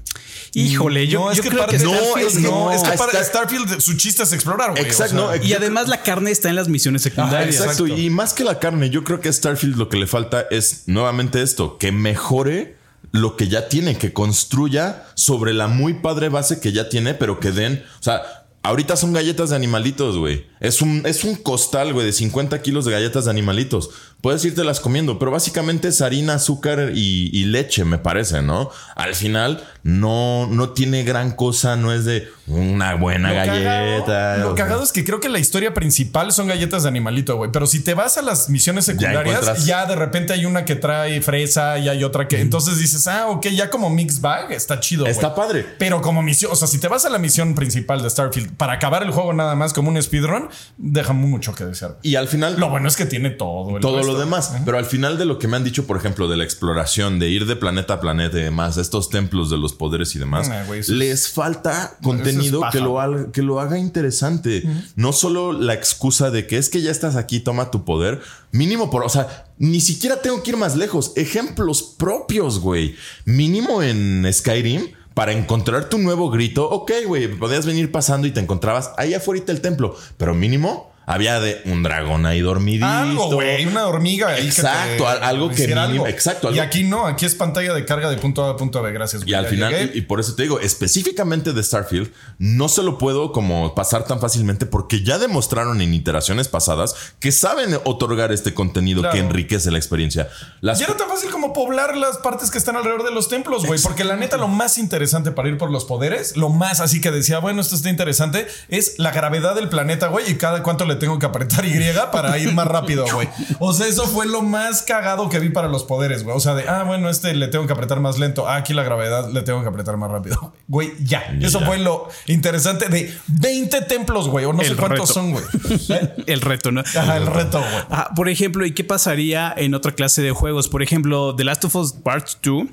Híjole, 0.59 1.07
yo, 1.07 1.21
no, 1.21 1.31
es 1.31 1.37
yo 1.37 1.43
que 1.43 1.51
creo 1.51 1.67
que 1.67 1.79
no, 1.79 1.93
Starfield 1.93 2.27
es 2.29 2.35
que 2.37 2.41
no, 2.41 2.73
es 2.73 2.83
que 2.83 2.97
para 2.97 3.23
Starfield 3.23 3.79
su 3.79 3.95
chiste 3.95 4.23
es 4.23 4.33
explorar, 4.33 4.71
güey. 4.71 4.83
Exacto, 4.83 5.27
o 5.27 5.29
sea, 5.29 5.39
no, 5.39 5.45
Y 5.45 5.53
además 5.53 5.89
la 5.89 6.03
carne 6.03 6.31
está 6.31 6.49
en 6.49 6.57
las 6.57 6.69
misiones 6.69 7.03
secundarias. 7.03 7.57
Exacto. 7.57 7.85
Exacto. 7.85 8.03
Y 8.03 8.09
más 8.09 8.33
que 8.33 8.43
la 8.43 8.59
carne, 8.59 8.89
yo 8.89 9.05
creo 9.05 9.21
que 9.21 9.29
a 9.29 9.33
Starfield 9.35 9.77
lo 9.77 9.91
que 9.91 9.99
le 9.99 10.07
falta 10.07 10.47
es 10.51 10.85
nuevamente 10.87 11.43
esto, 11.43 11.77
que 11.77 11.93
mejore 11.93 12.77
lo 13.13 13.37
que 13.37 13.49
ya 13.49 13.69
tiene, 13.69 13.99
que 13.99 14.15
construya 14.15 15.05
sobre 15.15 15.53
la 15.53 15.69
muy 15.69 15.95
padre 15.95 16.31
base 16.31 16.59
que 16.59 16.73
ya 16.73 16.89
tiene, 16.89 17.13
pero 17.13 17.39
que 17.39 17.53
den, 17.53 17.85
o 18.01 18.03
sea, 18.03 18.23
ahorita 18.63 18.97
son 18.97 19.13
galletas 19.13 19.51
de 19.51 19.57
animalitos, 19.57 20.17
güey. 20.17 20.47
Es 20.61 20.81
un, 20.81 21.03
es 21.05 21.25
un 21.25 21.35
costal, 21.37 21.93
güey, 21.93 22.07
de 22.07 22.13
50 22.13 22.63
kilos 22.63 22.85
de 22.85 22.93
galletas 22.93 23.27
de 23.27 23.31
animalitos. 23.31 23.91
Puedes 24.21 24.45
irtelas 24.45 24.81
comiendo, 24.81 25.19
pero 25.19 25.31
básicamente 25.31 25.89
es 25.89 26.01
harina, 26.01 26.35
azúcar 26.35 26.93
y, 26.95 27.31
y 27.39 27.45
leche, 27.45 27.85
me 27.85 27.99
parece, 27.99 28.43
¿no? 28.43 28.71
Al 28.95 29.15
final 29.15 29.63
no, 29.83 30.49
no 30.51 30.71
tiene 30.71 31.05
gran 31.05 31.33
cosa, 31.33 31.77
no 31.77 31.93
es 31.93 32.05
de 32.05 32.29
una 32.49 32.95
buena 32.95 33.29
Lo 33.29 33.35
galleta. 33.35 34.07
Cagado, 34.07 34.49
lo 34.49 34.55
cagado 34.55 34.83
es 34.83 34.93
que 34.93 35.05
creo 35.05 35.21
que 35.21 35.29
la 35.29 35.39
historia 35.39 35.75
principal 35.75 36.33
son 36.33 36.49
galletas 36.49 36.85
de 36.85 36.89
animalito, 36.89 37.37
güey. 37.37 37.51
Pero 37.53 37.67
si 37.67 37.81
te 37.81 37.95
vas 37.95 38.17
a 38.17 38.23
las 38.23 38.49
misiones 38.49 38.87
secundarias, 38.87 39.65
ya, 39.65 39.87
de 39.87 39.95
repente 39.95 40.33
hay 40.33 40.45
una 40.47 40.65
que 40.65 40.75
trae 40.75 41.21
fresa 41.21 41.79
y 41.79 41.89
hay 41.89 42.03
otra 42.03 42.27
que. 42.27 42.41
Entonces 42.41 42.79
dices, 42.79 43.07
ah, 43.07 43.29
ok, 43.29 43.49
ya 43.49 43.71
como 43.71 43.91
mix 43.91 44.21
bag 44.21 44.51
está 44.53 44.81
chido. 44.81 45.03
güey. 45.05 45.13
Está 45.13 45.35
padre. 45.35 45.67
Pero 45.79 46.01
como 46.01 46.23
misión, 46.23 46.51
o 46.53 46.57
sea, 46.57 46.67
si 46.67 46.79
te 46.79 46.89
vas 46.89 47.05
a 47.05 47.11
la 47.11 47.19
misión 47.19 47.55
principal 47.55 48.03
de 48.03 48.11
Starfield 48.11 48.57
para 48.57 48.73
acabar 48.73 49.03
el 49.03 49.11
juego 49.11 49.33
nada 49.35 49.55
más 49.55 49.73
como 49.73 49.91
un 49.91 50.03
speedrun, 50.03 50.46
deja 50.77 51.13
mucho 51.13 51.55
que 51.55 51.65
desear. 51.65 51.99
Y 52.03 52.17
al 52.17 52.29
final... 52.29 52.57
Lo 52.59 52.71
bueno 52.71 52.89
es 52.89 52.97
que 52.97 53.07
tiene 53.07 53.31
todo. 53.31 53.77
el 53.77 53.83
todo 53.83 53.99
resto. 53.99 54.13
lo 54.13 54.19
demás. 54.19 54.53
Pero 54.65 54.79
al 54.79 54.85
final 54.87 55.19
de 55.19 55.25
lo 55.25 55.39
que 55.39 55.49
me 55.49 55.57
han 55.57 55.65
dicho, 55.65 55.87
por 55.87 55.97
ejemplo, 55.97 56.29
de 56.29 56.37
la 56.37 56.45
exploración, 56.45 57.19
de 57.19 57.29
ir 57.29 57.47
de 57.47 57.57
planeta 57.57 57.95
a 57.95 58.01
planeta 58.01 58.39
y 58.39 58.43
demás, 58.43 58.77
estos 58.77 59.11
templos 59.11 59.51
de 59.51 59.59
los 59.59 59.73
poderes 59.73 60.15
y 60.17 60.19
demás, 60.19 60.51
es- 60.75 60.89
les 60.89 61.29
falta 61.31 61.97
contenido 62.03 62.63
que, 62.73 62.81
lo 62.81 63.01
haga, 63.01 63.31
que 63.33 63.43
lo 63.43 63.61
haga 63.61 63.79
interesante. 63.79 64.63
No 64.97 65.13
solo 65.13 65.53
la 65.53 65.75
excusa 65.75 66.31
de 66.31 66.47
que 66.47 66.59
es 66.59 66.69
que 66.69 66.81
ya 66.83 66.91
estás 66.91 67.17
aquí, 67.17 67.41
toma 67.41 67.71
tu 67.71 67.85
poder. 67.85 68.21
Mínimo 68.53 68.91
por, 68.91 69.03
o 69.05 69.09
sea, 69.09 69.47
ni 69.59 69.81
siquiera 69.81 70.23
tengo 70.23 70.43
que 70.43 70.51
ir 70.51 70.57
más 70.57 70.77
lejos. 70.77 71.13
Ejemplos 71.17 71.83
propios, 71.83 72.61
güey. 72.61 72.97
Mínimo 73.25 73.83
en 73.83 74.27
Skyrim. 74.33 74.89
Para 75.17 75.33
encontrar 75.33 75.89
tu 75.89 75.97
nuevo 75.97 76.29
grito, 76.29 76.69
ok, 76.69 76.93
güey, 77.07 77.27
podías 77.27 77.65
venir 77.65 77.91
pasando 77.91 78.27
y 78.27 78.33
te 78.33 78.41
encontrabas 78.41 78.93
ahí 78.99 79.15
afuera 79.15 79.43
el 79.49 79.63
templo, 79.63 79.97
pero 80.19 80.35
mínimo 80.35 80.93
había 81.07 81.41
de 81.41 81.63
un 81.67 81.83
dragón 81.83 82.27
ahí 82.27 82.41
dormidito. 82.41 82.85
Algo, 82.87 83.31
güey, 83.33 83.65
una 83.67 83.87
hormiga. 83.87 84.29
ahí 84.29 84.43
que 84.43 84.49
Exacto, 84.49 85.05
te 85.05 85.25
algo 85.25 85.49
que 85.51 85.67
mínimo- 85.69 85.81
algo. 85.81 86.07
exacto, 86.09 86.51
Y 86.53 86.59
aquí 86.59 86.85
no, 86.85 87.07
aquí 87.07 87.25
es 87.25 87.35
pantalla 87.35 87.73
de 87.73 87.85
carga 87.85 88.11
de 88.11 88.17
punto 88.19 88.45
A 88.45 88.51
a 88.51 88.57
punto 88.57 88.83
B. 88.83 88.93
Gracias. 88.93 89.23
Y 89.27 89.33
al 89.35 89.45
ya 89.45 89.51
final, 89.51 89.91
y, 89.95 89.99
y 89.99 90.01
por 90.03 90.21
eso 90.21 90.35
te 90.35 90.43
digo, 90.43 90.59
específicamente 90.61 91.53
de 91.53 91.63
Starfield, 91.63 92.11
no 92.39 92.69
se 92.69 92.83
lo 92.83 92.99
puedo 92.99 93.33
como 93.33 93.75
pasar 93.75 94.05
tan 94.05 94.21
fácilmente 94.21 94.67
porque 94.67 95.03
ya 95.03 95.19
demostraron 95.19 95.81
en 95.81 95.95
iteraciones 95.95 96.49
pasadas 96.49 96.95
que 97.21 97.33
saben 97.33 97.79
otorgar 97.85 98.33
este 98.33 98.53
contenido 98.55 99.01
Claro. 99.03 99.15
que 99.15 99.21
enriquece 99.21 99.71
la 99.71 99.79
experiencia. 99.79 100.29
Las 100.61 100.81
Y 100.81 100.85
era 100.85 100.97
tan 100.97 101.09
fácil 101.09 101.31
como 101.31 101.53
poblar 101.53 101.97
las 101.97 102.19
partes 102.19 102.51
que 102.51 102.59
están 102.59 102.77
alrededor 102.77 103.05
de 103.05 103.11
los 103.13 103.29
templos, 103.29 103.65
güey. 103.65 103.81
Porque 103.81 104.05
la 104.05 104.17
neta, 104.17 104.37
lo 104.37 104.49
más 104.49 104.77
interesante 104.79 105.31
para 105.31 105.49
ir 105.49 105.57
por 105.59 105.71
los 105.71 105.85
poderes, 105.85 106.37
lo 106.37 106.49
más 106.49 106.81
así 106.81 107.01
que 107.01 107.11
decía, 107.11 107.39
bueno, 107.39 107.61
esto 107.61 107.77
está 107.77 107.91
interesante, 107.91 108.47
es 108.69 108.99
la 108.99 109.13
gravedad 109.13 109.55
del 109.55 109.69
planeta, 109.69 110.09
güey. 110.09 110.29
Y 110.31 110.35
cada 110.37 110.63
cuánto 110.63 110.85
le 110.85 110.96
tengo 110.97 111.19
que 111.19 111.27
apretar 111.27 111.65
Y 111.65 111.73
para 112.13 112.39
ir 112.39 112.53
más 112.53 112.67
rápido, 112.67 113.07
güey. 113.13 113.29
O 113.59 113.73
sea, 113.73 113.87
eso 113.87 114.07
fue 114.07 114.27
lo 114.27 114.43
más 114.43 114.83
cagado 114.83 115.29
que 115.29 115.39
vi 115.39 115.51
para 115.51 115.69
los 115.69 115.85
poderes, 115.85 116.25
güey. 116.25 116.37
O 116.37 116.41
sea, 116.41 116.55
de, 116.55 116.69
ah, 116.69 116.85
bueno, 116.85 117.09
este 117.09 117.35
le 117.35 117.49
tengo 117.49 117.67
que 117.67 117.73
apretar 117.73 118.01
más 118.01 118.19
lento. 118.19 118.49
Ah, 118.49 118.57
aquí 118.57 118.75
la 118.75 118.83
gravedad 118.83 119.31
le 119.31 119.43
tengo 119.43 119.63
que 119.63 119.69
apretar 119.69 119.97
más 119.97 120.11
rápido. 120.11 120.53
Güey, 120.69 120.93
ya. 121.01 121.37
Eso 121.41 121.61
fue 121.61 121.79
lo 121.79 122.09
interesante 122.27 122.89
de 122.89 123.15
20 123.29 123.83
templos, 123.83 124.29
güey. 124.29 124.45
O 124.45 124.53
no 124.53 124.63
sé 124.63 124.75
cuántos 124.75 125.09
reto. 125.09 125.13
son, 125.13 125.33
güey. 125.33 125.45
¿Eh? 125.91 126.15
El 126.27 126.41
reto, 126.41 126.73
¿no? 126.73 126.81
Ajá, 126.81 127.17
el 127.17 127.27
reto, 127.27 127.59
güey. 127.59 127.85
Ah, 127.91 128.11
por 128.15 128.29
ejemplo, 128.29 128.67
¿y 128.67 128.73
qué 128.73 128.85
pasaría 128.85 129.53
en 129.57 129.75
otra 129.75 129.93
clase 129.93 130.23
de 130.23 130.33
juegos? 130.33 130.69
Por 130.69 130.83
ejemplo, 130.83 131.35
The 131.37 131.45
Last 131.45 131.65
of 131.65 131.77
Us 131.77 131.93
Part 131.93 132.29
2 132.43 132.67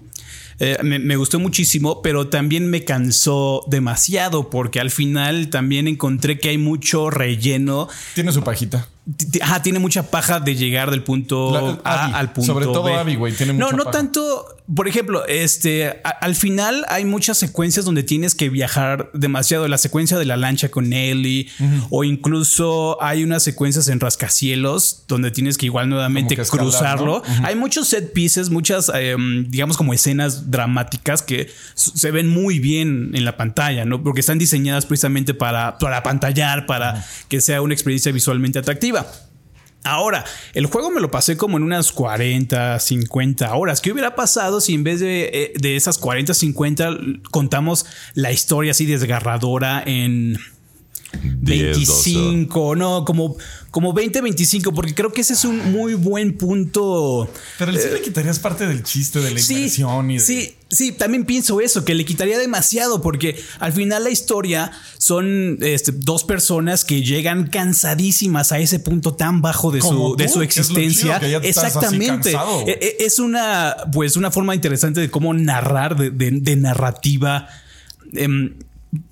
eh, 0.60 0.78
me, 0.84 1.00
me 1.00 1.16
gustó 1.16 1.39
muchísimo, 1.39 2.02
pero 2.02 2.28
también 2.28 2.70
me 2.70 2.84
cansó 2.84 3.63
demasiado 3.68 4.50
porque 4.50 4.80
al 4.80 4.92
final 4.92 5.50
también 5.50 5.88
encontré 5.88 6.39
que 6.39 6.50
hay 6.50 6.58
mucho 6.58 7.10
relleno. 7.10 7.88
Tiene 8.16 8.32
su 8.32 8.42
pajita. 8.44 8.88
Ajá, 9.42 9.62
tiene 9.62 9.80
mucha 9.80 10.10
paja 10.10 10.39
de 10.39 10.56
llegar 10.56 10.89
del 10.89 11.04
punto 11.04 11.52
La- 11.52 11.82
A 11.84 12.06
Abby. 12.06 12.13
al 12.16 12.32
punto 12.32 12.54
Sobre 12.54 12.66
todo 12.68 12.84
B. 12.84 12.94
Abby, 12.96 13.16
güey, 13.16 13.34
tiene 13.34 13.52
No, 13.54 13.66
mucha 13.66 13.76
no 13.78 13.84
paja. 13.84 13.98
tanto. 13.98 14.46
Por 14.73 14.88
ejemplo, 14.88 15.26
este 15.28 15.99
a- 16.06 16.10
al 16.10 16.36
final 16.36 16.86
hay 16.88 17.04
muchas 17.04 17.38
secuencias 17.38 17.84
donde 17.86 18.02
tienes 18.04 18.34
que 18.34 18.47
viajar 18.49 19.10
demasiado. 19.13 19.67
La 19.67 19.78
secuencia 19.78 20.17
de 20.17 20.26
la 20.26 20.38
lancha 20.38 20.69
con 20.69 20.93
Ellie, 20.93 21.49
o 21.89 22.04
incluso 22.06 22.97
hay 23.04 23.23
unas 23.23 23.43
secuencias 23.43 23.89
en 23.89 23.99
rascacielos 23.99 25.04
donde 25.08 25.32
tienes 25.32 25.58
que 25.58 25.65
igual 25.65 25.89
nuevamente 25.89 26.36
Como 26.36 26.38
que 26.38 26.41
escalar, 26.43 26.65
cruzarlo. 26.65 27.23
¿no? 27.28 27.45
Hay 27.45 27.56
muchos 27.56 27.89
set 27.89 28.13
pieces, 28.13 28.49
muchas, 28.49 28.89
em, 28.95 29.49
digamos, 29.49 29.76
como 29.76 29.93
escenas 29.93 30.49
dramáticas 30.49 31.21
que 31.21 31.49
se 31.76 32.12
ven 32.12 32.28
muy 32.30 32.60
bien 32.60 33.12
en 33.13 33.26
la 33.26 33.36
pantalla, 33.36 33.86
¿no? 33.86 34.02
Porque 34.02 34.21
están 34.21 34.39
diseñadas 34.39 34.86
precisamente 34.86 35.34
para, 35.34 35.78
para 35.78 36.04
pantallar, 36.04 36.65
para 36.65 37.06
que 37.28 37.41
sea 37.41 37.62
una 37.62 37.73
experiencia 37.73 38.12
visualmente 38.12 38.60
atractiva. 38.60 39.06
Ahora, 39.84 40.24
el 40.54 40.65
juego 40.67 40.91
me 40.91 41.02
lo 41.02 41.12
pasé 41.12 41.36
como 41.36 41.58
en 41.58 41.63
unas 41.63 41.91
40, 41.91 42.80
50 42.80 43.54
horas. 43.54 43.82
¿Qué 43.82 43.91
hubiera 43.91 44.15
pasado 44.15 44.62
si 44.62 44.74
en 44.74 44.84
vez 44.84 45.02
de, 45.02 45.30
eh, 45.34 45.54
de 45.60 45.76
esas 45.76 45.98
40, 45.98 46.34
50 46.34 46.89
contamos 47.32 47.86
la 48.13 48.32
historia 48.32 48.72
así 48.72 48.86
desgarradora 48.86 49.84
en 49.86 50.38
10, 51.21 51.86
12. 51.88 52.10
25, 52.12 52.76
no, 52.76 53.06
como, 53.06 53.36
como 53.71 53.93
20, 53.93 54.21
25, 54.21 54.73
porque 54.73 54.93
creo 54.95 55.13
que 55.13 55.21
ese 55.21 55.34
es 55.34 55.45
un 55.45 55.71
muy 55.71 55.93
buen 55.93 56.38
punto. 56.38 57.30
Pero 57.58 57.71
sí 57.73 57.80
le 57.93 58.02
quitarías 58.02 58.39
parte 58.39 58.67
del 58.67 58.84
chiste 58.84 59.19
de 59.19 59.32
la 59.32 59.39
Sí, 59.39 59.54
inversión 59.56 60.12
y 60.12 60.15
de- 60.15 60.19
sí, 60.19 60.56
sí, 60.69 60.91
también 60.91 61.26
pienso 61.26 61.62
eso, 61.62 61.86
que 61.86 61.93
le 61.95 62.04
quitaría 62.06 62.38
demasiado, 62.38 63.02
porque 63.02 63.39
al 63.60 63.73
final 63.73 64.04
la 64.04 64.10
historia 64.10 64.71
son 64.97 65.58
este, 65.62 65.91
dos 65.91 66.23
personas 66.23 66.84
que 66.86 67.04
llegan 67.04 67.47
cansadísimas 67.47 68.52
a 68.52 68.60
ese 68.60 68.80
punto 68.80 69.13
tan 69.13 69.41
bajo 69.41 69.71
de 69.71 69.80
Como 69.80 70.10
su, 70.12 70.15
de 70.15 70.28
su 70.28 70.39
que 70.39 70.45
es 70.45 70.69
lo 70.69 70.78
existencia. 70.80 71.04
chido, 71.04 71.19
que 71.19 71.30
ya 71.32 71.38
estás 71.38 71.76
así 71.78 71.78
Exactamente. 71.95 72.32
E- 72.67 72.80
e- 72.99 73.06
Es 73.06 73.19
una, 73.19 73.76
pues, 73.91 74.17
una 74.17 74.32
forma 74.32 74.56
interesante 74.56 74.99
de 75.02 75.10
cómo 75.12 75.34
narrar, 75.34 75.95
de, 75.97 76.10
de- 76.10 76.32
de 76.39 76.56
narrativa, 76.56 77.47
em, 78.13 78.54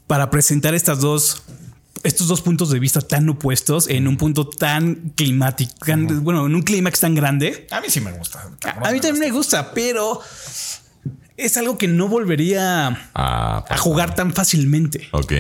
para 0.07 0.29
presentar 0.29 0.73
estas 0.75 0.99
dos. 0.99 1.43
Estos 2.03 2.27
dos 2.27 2.41
puntos 2.41 2.69
de 2.71 2.79
vista 2.79 2.99
tan 3.01 3.29
opuestos 3.29 3.87
en 3.87 4.07
un 4.07 4.17
punto 4.17 4.47
tan 4.47 5.11
climático, 5.15 5.73
tan- 5.85 6.23
bueno, 6.23 6.45
en 6.47 6.55
un 6.55 6.61
clímax 6.63 6.99
tan 6.99 7.13
grande. 7.15 7.67
A 7.71 7.79
mí 7.81 7.87
sí 7.89 8.01
me 8.01 8.11
gusta. 8.11 8.39
A, 8.65 8.69
a 8.87 8.91
mí 8.91 8.95
me 8.95 8.99
también 9.01 9.19
me 9.19 9.31
gusta, 9.31 9.71
pero 9.73 10.19
es 11.37 11.57
algo 11.57 11.77
que 11.77 11.87
no 11.87 12.07
volvería 12.07 13.09
Ah, 13.13 13.65
a 13.69 13.77
jugar 13.77 14.15
tan 14.15 14.33
fácilmente. 14.33 15.07
ok. 15.11 15.33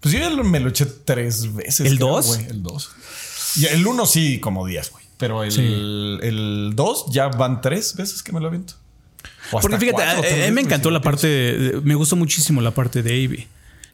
Pues 0.00 0.14
yo 0.14 0.44
me 0.44 0.60
lo 0.60 0.68
eché 0.68 0.86
tres 0.86 1.54
veces. 1.54 1.80
¿El 1.86 1.96
creo, 1.96 2.08
dos? 2.08 2.26
güey, 2.26 2.46
El 2.46 2.62
dos. 2.62 2.90
Y 3.56 3.66
el 3.66 3.86
uno 3.86 4.06
sí, 4.06 4.38
como 4.40 4.66
días, 4.66 4.90
güey. 4.90 5.04
Pero 5.16 5.42
el, 5.42 5.50
Sí. 5.50 5.60
el 6.26 6.72
dos 6.76 7.06
ya 7.10 7.26
van 7.28 7.60
tres 7.60 7.96
veces 7.96 8.22
que 8.22 8.30
me 8.32 8.38
lo 8.40 8.46
aviento. 8.46 8.74
Porque 9.50 9.78
fíjate, 9.78 10.02
cuatro, 10.04 10.22
a, 10.22 10.46
mí 10.46 10.52
me 10.52 10.60
encantó 10.60 10.90
la 10.90 11.00
parte, 11.00 11.26
de- 11.26 11.80
me 11.82 11.94
gustó 11.96 12.14
muchísimo 12.14 12.60
la 12.60 12.70
parte 12.70 13.02
de 13.02 13.24
Avi. 13.24 13.46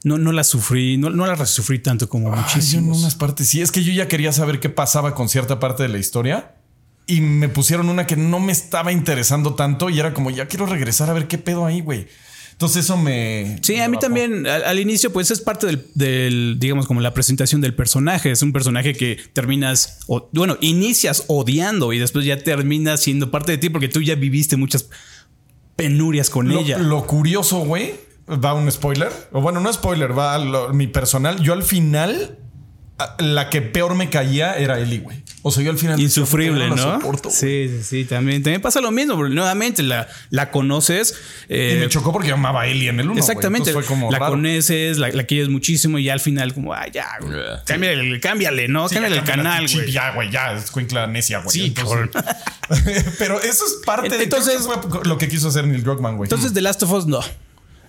No, 0.05 0.19
no 0.19 0.31
la 0.33 0.45
sufrí, 0.45 0.97
no, 0.99 1.11
no 1.11 1.27
la 1.27 1.45
sufrí 1.47 1.81
tanto 1.81 2.09
como 2.09 2.29
Ay, 2.29 2.35
yo 2.35 2.39
en 2.39 2.43
muchísimos. 2.45 2.99
unas 2.99 3.15
partes 3.17 3.49
sí. 3.49 3.61
Es 3.61 3.73
que 3.73 3.83
yo 3.83 3.93
ya 3.93 4.07
quería 4.07 4.33
saber 4.33 4.61
qué 4.61 4.69
pasaba 4.69 5.15
con 5.15 5.29
cierta 5.29 5.59
parte 5.59 5.83
de 5.83 5.89
la 5.89 5.99
historia. 5.99 6.55
Y 7.07 7.21
me 7.21 7.49
pusieron 7.49 7.89
una 7.89 8.07
que 8.07 8.15
no 8.17 8.39
me 8.39 8.53
estaba 8.53 8.93
interesando 8.93 9.55
tanto. 9.55 9.91
Y 9.91 9.99
era 9.99 10.15
como, 10.15 10.31
ya 10.31 10.47
quiero 10.47 10.67
regresar 10.67 11.11
a 11.11 11.13
ver 11.15 11.27
qué 11.27 11.39
pedo 11.39 11.67
ahí, 11.67 11.81
güey. 11.81 12.07
Entonces 12.53 12.85
eso 12.85 12.97
me... 12.97 13.59
Sí, 13.63 13.73
me 13.73 13.83
a 13.83 13.89
mí 13.89 13.97
bajó. 13.97 14.07
también 14.07 14.47
al, 14.47 14.63
al 14.65 14.79
inicio 14.79 15.13
pues 15.13 15.31
es 15.33 15.41
parte 15.41 15.67
del, 15.67 15.87
del, 15.95 16.57
digamos 16.61 16.87
como 16.87 17.01
la 17.01 17.13
presentación 17.13 17.61
del 17.61 17.75
personaje. 17.75 18.31
Es 18.31 18.43
un 18.43 18.53
personaje 18.53 18.93
que 18.93 19.19
terminas, 19.33 19.99
o, 20.07 20.29
bueno, 20.33 20.57
inicias 20.61 21.25
odiando 21.27 21.93
y 21.93 21.99
después 21.99 22.25
ya 22.25 22.39
terminas 22.39 23.01
siendo 23.03 23.31
parte 23.33 23.53
de 23.53 23.59
ti 23.59 23.71
porque 23.71 23.89
tú 23.89 24.03
ya 24.03 24.15
viviste 24.15 24.57
muchas 24.57 24.89
penurias 25.77 26.31
con 26.31 26.49
Lo, 26.49 26.61
ella. 26.61 26.79
lo 26.79 27.07
curioso, 27.07 27.59
güey, 27.61 27.95
va 28.29 28.55
un 28.55 28.71
spoiler. 28.71 29.11
O 29.33 29.41
bueno, 29.41 29.61
no 29.61 29.73
spoiler, 29.73 30.17
va 30.19 30.39
lo- 30.39 30.73
mi 30.73 30.87
personal. 30.87 31.41
Yo 31.43 31.53
al 31.53 31.63
final, 31.63 32.39
la 33.19 33.51
que 33.51 33.61
peor 33.61 33.95
me 33.97 34.09
caía 34.09 34.57
era 34.57 34.79
Eli, 34.79 34.99
güey. 34.99 35.23
O 35.47 35.51
sea, 35.51 35.63
yo 35.63 35.71
al 35.73 35.77
final. 35.79 36.01
Insufrible, 36.01 36.69
"Puta, 36.71 36.81
¿no? 36.87 36.93
soporto, 36.95 37.29
güey". 37.29 37.35
sí, 37.39 37.69
sí, 37.69 37.83
sí, 37.83 38.05
también, 38.07 38.43
también 38.43 38.63
pasa 38.63 38.81
lo 38.81 38.91
mismo, 38.91 39.15
porque 39.17 39.35
nuevamente 39.35 39.83
la, 39.83 40.09
la 40.31 40.51
conoces. 40.51 41.15
eh, 41.51 41.75
Y 41.77 41.81
me 41.81 41.89
chocó 41.91 42.13
porque 42.13 42.29
yo 42.29 42.35
amaba 42.35 42.63
a 42.63 42.67
Eli 42.67 42.89
en 42.89 42.99
el 43.01 43.11
1. 43.11 43.19
Exactamente. 43.21 43.71
Fue 43.75 43.85
como 43.85 44.11
la 44.11 44.19
raro. 44.21 44.33
conoces, 44.33 44.97
la, 44.97 45.11
la 45.11 45.25
quieres 45.25 45.51
muchísimo 45.51 45.99
y 45.99 46.05
ya 46.05 46.15
al 46.15 46.21
final, 46.21 46.55
como, 46.55 46.73
ah, 46.73 46.87
ya, 46.91 47.09
güey, 47.21 47.35
Yeah. 47.35 47.63
cámbiale, 47.67 48.21
cámbiale, 48.21 48.69
¿no? 48.69 48.89
Sí, 48.89 48.95
cámbiale 48.95 49.19
el 49.19 49.25
canal, 49.25 49.67
güey. 49.71 49.91
Ya, 49.93 50.13
güey, 50.13 50.31
ya, 50.31 50.53
es 50.55 50.71
cuincla 50.71 51.07
necia, 51.09 51.41
güey. 51.41 51.51
Sí, 51.51 51.75
Entonces- 51.77 52.09
Pero 53.19 53.39
eso 53.43 53.65
es 53.67 53.75
parte 53.85 54.17
de 54.17 54.25
Entonces- 54.25 54.57
que 54.57 54.63
fue 54.89 55.05
lo 55.05 55.19
que 55.19 55.29
quiso 55.29 55.49
hacer 55.49 55.67
Neil 55.67 55.83
Druckmann, 55.83 56.17
güey. 56.17 56.27
Entonces, 56.27 56.55
The 56.55 56.63
Last 56.63 56.83
of 56.85 56.93
Us, 56.93 57.07
no. 57.07 57.21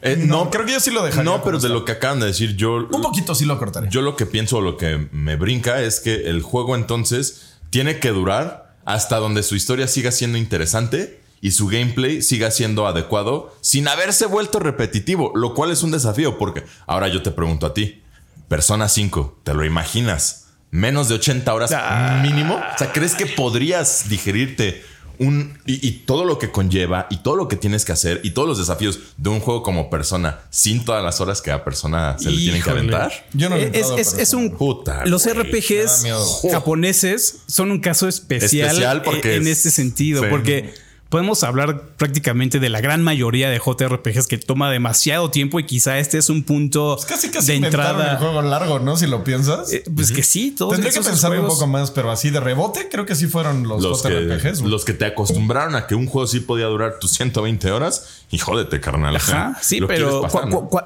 Eh, 0.06 0.18
no, 0.18 0.46
no, 0.46 0.50
creo 0.52 0.66
que 0.66 0.74
yo 0.74 0.80
sí 0.80 0.92
lo 0.92 1.04
dejaría. 1.04 1.24
no, 1.32 1.44
pero 1.44 1.60
de 1.60 1.70
lo 1.70 1.84
que 1.84 1.94
acaban 1.94 2.20
de 2.20 2.28
decir, 2.28 2.56
yo. 2.56 2.88
Un 2.92 3.02
poquito 3.02 3.34
sí 3.36 3.44
lo 3.46 3.58
cortaré. 3.58 3.88
Yo 3.90 4.02
lo 4.02 4.16
que 4.16 4.26
pienso, 4.26 4.62
lo 4.62 4.78
que 4.78 5.08
me 5.12 5.36
brinca 5.36 5.82
es 5.82 6.00
que 6.00 6.30
el 6.30 6.42
juego 6.42 6.76
entonces 6.76 7.58
tiene 7.72 8.00
que 8.00 8.10
durar 8.10 8.76
hasta 8.86 9.18
donde 9.18 9.42
su 9.44 9.56
historia 9.56 9.88
siga 9.88 10.12
siendo 10.12 10.38
interesante 10.38 11.20
y 11.42 11.52
su 11.52 11.68
gameplay 11.68 12.22
siga 12.22 12.52
siendo 12.52 12.88
adecuado 12.88 13.56
sin 13.62 13.88
haberse 13.88 14.26
vuelto 14.28 14.60
repetitivo, 14.60 15.32
lo 15.36 15.54
cual 15.54 15.72
es 15.72 15.84
un 15.84 15.92
desafío 15.92 16.38
porque 16.38 16.64
ahora 16.88 17.08
yo 17.08 17.22
te 17.24 17.32
pregunto 17.32 17.66
a 17.66 17.74
ti, 17.74 18.04
Persona 18.48 18.88
5, 18.88 19.40
¿te 19.44 19.54
lo 19.56 19.66
imaginas? 19.66 20.50
Menos 20.72 21.08
de 21.10 21.16
80 21.16 21.54
horas 21.54 21.72
Ah. 21.74 22.20
mínimo. 22.22 22.56
O 22.56 22.78
sea, 22.78 22.92
¿crees 22.92 23.16
que 23.16 23.26
podrías 23.26 24.08
digerirte 24.10 24.84
un 25.20 25.58
y, 25.66 25.88
y 25.88 25.92
todo 26.06 26.26
lo 26.26 26.38
que 26.40 26.52
conlleva 26.52 27.08
y 27.10 27.18
todo 27.18 27.36
lo 27.36 27.48
que 27.48 27.56
tienes 27.56 27.86
que 27.86 27.92
hacer 27.92 28.22
y 28.24 28.32
todos 28.32 28.48
los 28.48 28.58
desafíos 28.58 29.00
de 29.18 29.30
un 29.30 29.40
juego 29.40 29.64
como 29.64 29.90
Persona 29.90 30.40
sin 30.50 30.86
todas 30.86 31.04
las 31.04 31.22
horas 31.22 31.42
que 31.42 31.52
a 31.52 31.64
Persona 31.64 32.18
se 32.20 32.32
le 32.32 32.38
tienen 32.38 32.62
que 32.62 32.70
aventar? 32.70 33.12
Yo 33.34 33.50
no 33.50 33.58
le 33.58 33.68
he 33.68 33.80
es, 33.80 33.90
es- 33.98 34.14
es 34.14 34.34
un. 34.34 34.52
Puta, 34.52 35.06
los 35.06 35.26
RPGs 35.30 36.06
japoneses 36.52 37.38
son 37.48 37.72
un 37.72 37.80
caso 37.80 38.08
especial, 38.08 38.68
Especial 38.70 39.02
porque 39.04 39.36
en, 39.36 39.42
en 39.44 39.48
es- 39.48 39.58
este 39.60 39.72
sentido, 39.72 40.22
sí. 40.24 40.28
porque 40.30 40.74
podemos 41.10 41.44
hablar 41.44 41.82
prácticamente 41.98 42.60
de 42.60 42.68
la 42.70 42.82
gran 42.82 43.02
mayoría 43.04 43.50
de 43.50 43.60
JRPGs 43.60 44.28
que 44.28 44.38
toma 44.38 44.70
demasiado 44.72 45.30
tiempo 45.32 45.60
y 45.60 45.66
quizá 45.66 46.00
este 46.00 46.18
es 46.18 46.30
un 46.30 46.44
punto 46.44 46.96
Pues 46.96 47.06
casi 47.06 47.30
casi 47.30 47.48
de 47.48 47.56
inventaron 47.58 47.96
el 47.96 48.02
entrada. 48.02 48.18
juego 48.20 48.42
largo, 48.42 48.80
¿no? 48.80 48.98
Si 48.98 49.08
lo 49.08 49.24
piensas. 49.24 49.72
Eh, 49.72 49.84
Pues 49.96 50.12
que 50.12 50.24
sí, 50.24 50.52
todos 50.52 50.72
Tendría 50.74 50.92
que 50.92 51.00
esos 51.00 51.12
pensarlo 51.12 51.42
un 51.42 51.48
poco 51.48 51.68
más, 51.68 51.92
pero 51.92 52.12
así 52.12 52.32
de 52.32 52.40
rebote, 52.40 52.90
creo 52.90 53.06
que 53.06 53.16
sí 53.16 53.28
fueron 53.28 53.68
los, 53.68 53.82
los 53.82 54.02
que, 54.02 54.10
JRPGs. 54.10 54.60
güey. 54.62 54.72
los 54.72 54.84
que 54.84 54.94
te 54.94 55.06
acostumbraron 55.06 55.76
a 55.76 55.88
que 55.88 55.96
un 55.96 56.08
juego 56.08 56.28
sí 56.28 56.40
podía 56.42 56.66
durar 56.66 57.00
tus 57.00 57.12
120 57.12 57.72
horas 57.72 58.24
y 58.32 58.38
jódete, 58.40 58.82
carnal. 58.82 59.16
Ajá, 59.16 59.58
sí, 59.62 59.80
pero 59.88 60.22
quieres 60.22 60.32
pasar, 60.34 60.42
cu- 60.44 60.50
¿no? 60.50 60.56
cu- 60.62 60.70
cu- 60.70 60.80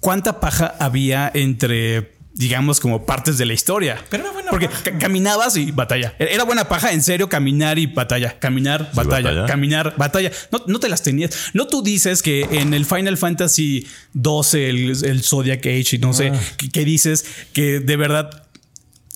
¿cuánta 0.00 0.40
paja 0.40 0.74
había 0.78 1.30
entre, 1.34 2.12
digamos, 2.38 2.80
como 2.80 3.04
partes 3.04 3.36
de 3.36 3.44
la 3.44 3.52
historia? 3.52 4.02
Pero 4.08 4.22
era 4.24 4.32
buena 4.32 4.50
Porque 4.50 4.68
paja. 4.68 4.98
caminabas 4.98 5.56
y 5.58 5.70
batalla. 5.72 6.14
Era 6.18 6.44
buena 6.44 6.68
paja, 6.68 6.92
en 6.92 7.02
serio, 7.02 7.28
caminar 7.28 7.78
y 7.78 7.86
batalla. 7.86 8.38
Caminar, 8.38 8.90
batalla, 8.94 9.28
batalla. 9.30 9.46
caminar, 9.46 9.94
batalla. 9.98 10.30
No, 10.50 10.62
no 10.66 10.80
te 10.80 10.88
las 10.88 11.02
tenías. 11.02 11.50
No 11.52 11.66
tú 11.66 11.82
dices 11.82 12.22
que 12.22 12.42
en 12.50 12.72
el 12.72 12.86
Final 12.86 13.18
Fantasy 13.18 13.86
12, 14.14 14.70
el, 14.70 15.04
el 15.04 15.22
Zodiac 15.22 15.60
Age 15.66 15.96
y 15.96 15.98
no 15.98 16.14
sé, 16.14 16.28
Ah. 16.34 16.40
que, 16.56 16.70
que 16.70 16.84
dices 16.84 17.26
que 17.52 17.80
de 17.80 17.96
verdad 17.96 18.44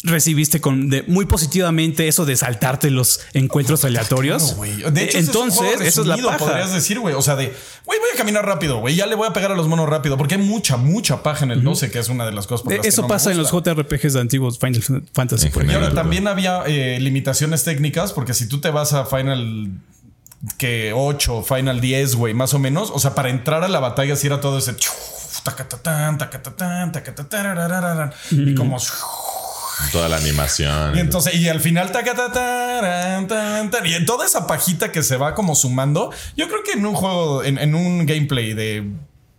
recibiste 0.05 0.61
con 0.61 0.91
de- 0.91 1.03
muy 1.05 1.27
positivamente 1.27 2.09
eso 2.09 2.25
de 2.25 2.35
saltarte 2.37 2.91
los 2.91 3.21
encuentros 3.35 3.85
aleatorios. 3.85 4.55
Claro. 4.55 4.91
De 4.91 5.05
hecho, 5.05 5.19
ese 5.19 5.27
entonces, 5.27 5.61
es 5.61 5.61
un 5.61 5.67
juego 5.77 5.83
eso 5.85 6.01
es 6.03 6.07
la 6.09 6.17
paja. 6.17 6.39
Podrías 6.39 6.73
decir, 6.73 6.99
güey. 6.99 7.15
O 7.15 7.23
sea, 7.23 7.37
de, 7.37 7.55
güey, 7.87 7.99
voy 8.01 8.09
a 8.13 8.17
caminar 8.17 8.45
rápido, 8.45 8.79
güey. 8.81 8.97
Ya 8.97 9.07
le 9.07 9.15
voy 9.15 9.29
a 9.29 9.33
pegar 9.33 9.53
a 9.53 9.55
los 9.55 9.69
monos 9.69 9.89
rápido. 9.89 10.17
Porque 10.17 10.35
hay 10.35 10.41
mucha, 10.43 10.77
mucha 10.77 11.23
paja 11.23 11.45
en 11.45 11.53
el 11.53 11.63
12, 11.63 11.91
que 11.91 11.99
es 12.01 12.09
una 12.09 12.27
de 12.27 12.33
las 12.33 12.47
cosas 12.47 12.65
por 12.65 12.73
Eh, 12.73 12.81
que 12.81 12.89
Eso 12.89 13.03
me 13.03 13.09
pasa 13.09 13.31
en 13.31 13.39
los. 13.39 13.51
JRPGs 13.53 14.15
de 14.15 14.21
antiguos 14.21 14.59
Final 14.59 14.83
Fantasy. 15.13 15.51
Y 15.69 15.73
ahora 15.73 15.93
también 15.95 16.27
había 16.27 16.63
eh, 16.67 16.99
limitaciones 17.01 17.63
técnicas, 17.65 18.13
porque 18.13 18.35
si 18.35 18.49
tú 18.49 18.61
te 18.61 18.71
vas 18.71 18.93
a 18.95 19.05
Final 19.07 19.71
que 20.59 20.93
8, 20.95 21.45
Final 21.45 21.81
10, 21.81 22.17
güey, 22.17 22.35
más 22.35 22.55
o 22.55 22.59
menos, 22.59 22.91
o 22.93 22.99
sea, 22.99 23.15
para 23.15 23.31
entrar 23.31 23.63
a 23.63 23.69
la 23.69 23.79
batalla 23.79 24.17
si 24.17 24.27
era 24.27 24.41
todo 24.41 24.59
ese 24.59 24.75
y 28.31 28.55
como 28.55 28.79
Toda 29.91 30.09
la 30.09 30.17
animación. 30.17 30.97
y 30.97 31.01
entonces 31.01 31.35
y 31.35 31.49
al 31.49 31.61
final 31.61 31.91
y 33.85 33.95
en 33.95 34.07
toda 34.07 34.25
esa 34.27 34.47
pajita 34.47 34.93
que 34.93 35.03
se 35.03 35.17
va 35.17 35.35
como 35.35 35.55
sumando, 35.55 36.11
yo 36.37 36.49
creo 36.49 36.63
que 36.63 36.73
en 36.73 36.87
un 36.87 36.95
juego 36.95 37.43
en, 37.45 37.59
en 37.59 37.75
un 37.75 38.07
gameplay 38.07 38.55
de 38.55 38.91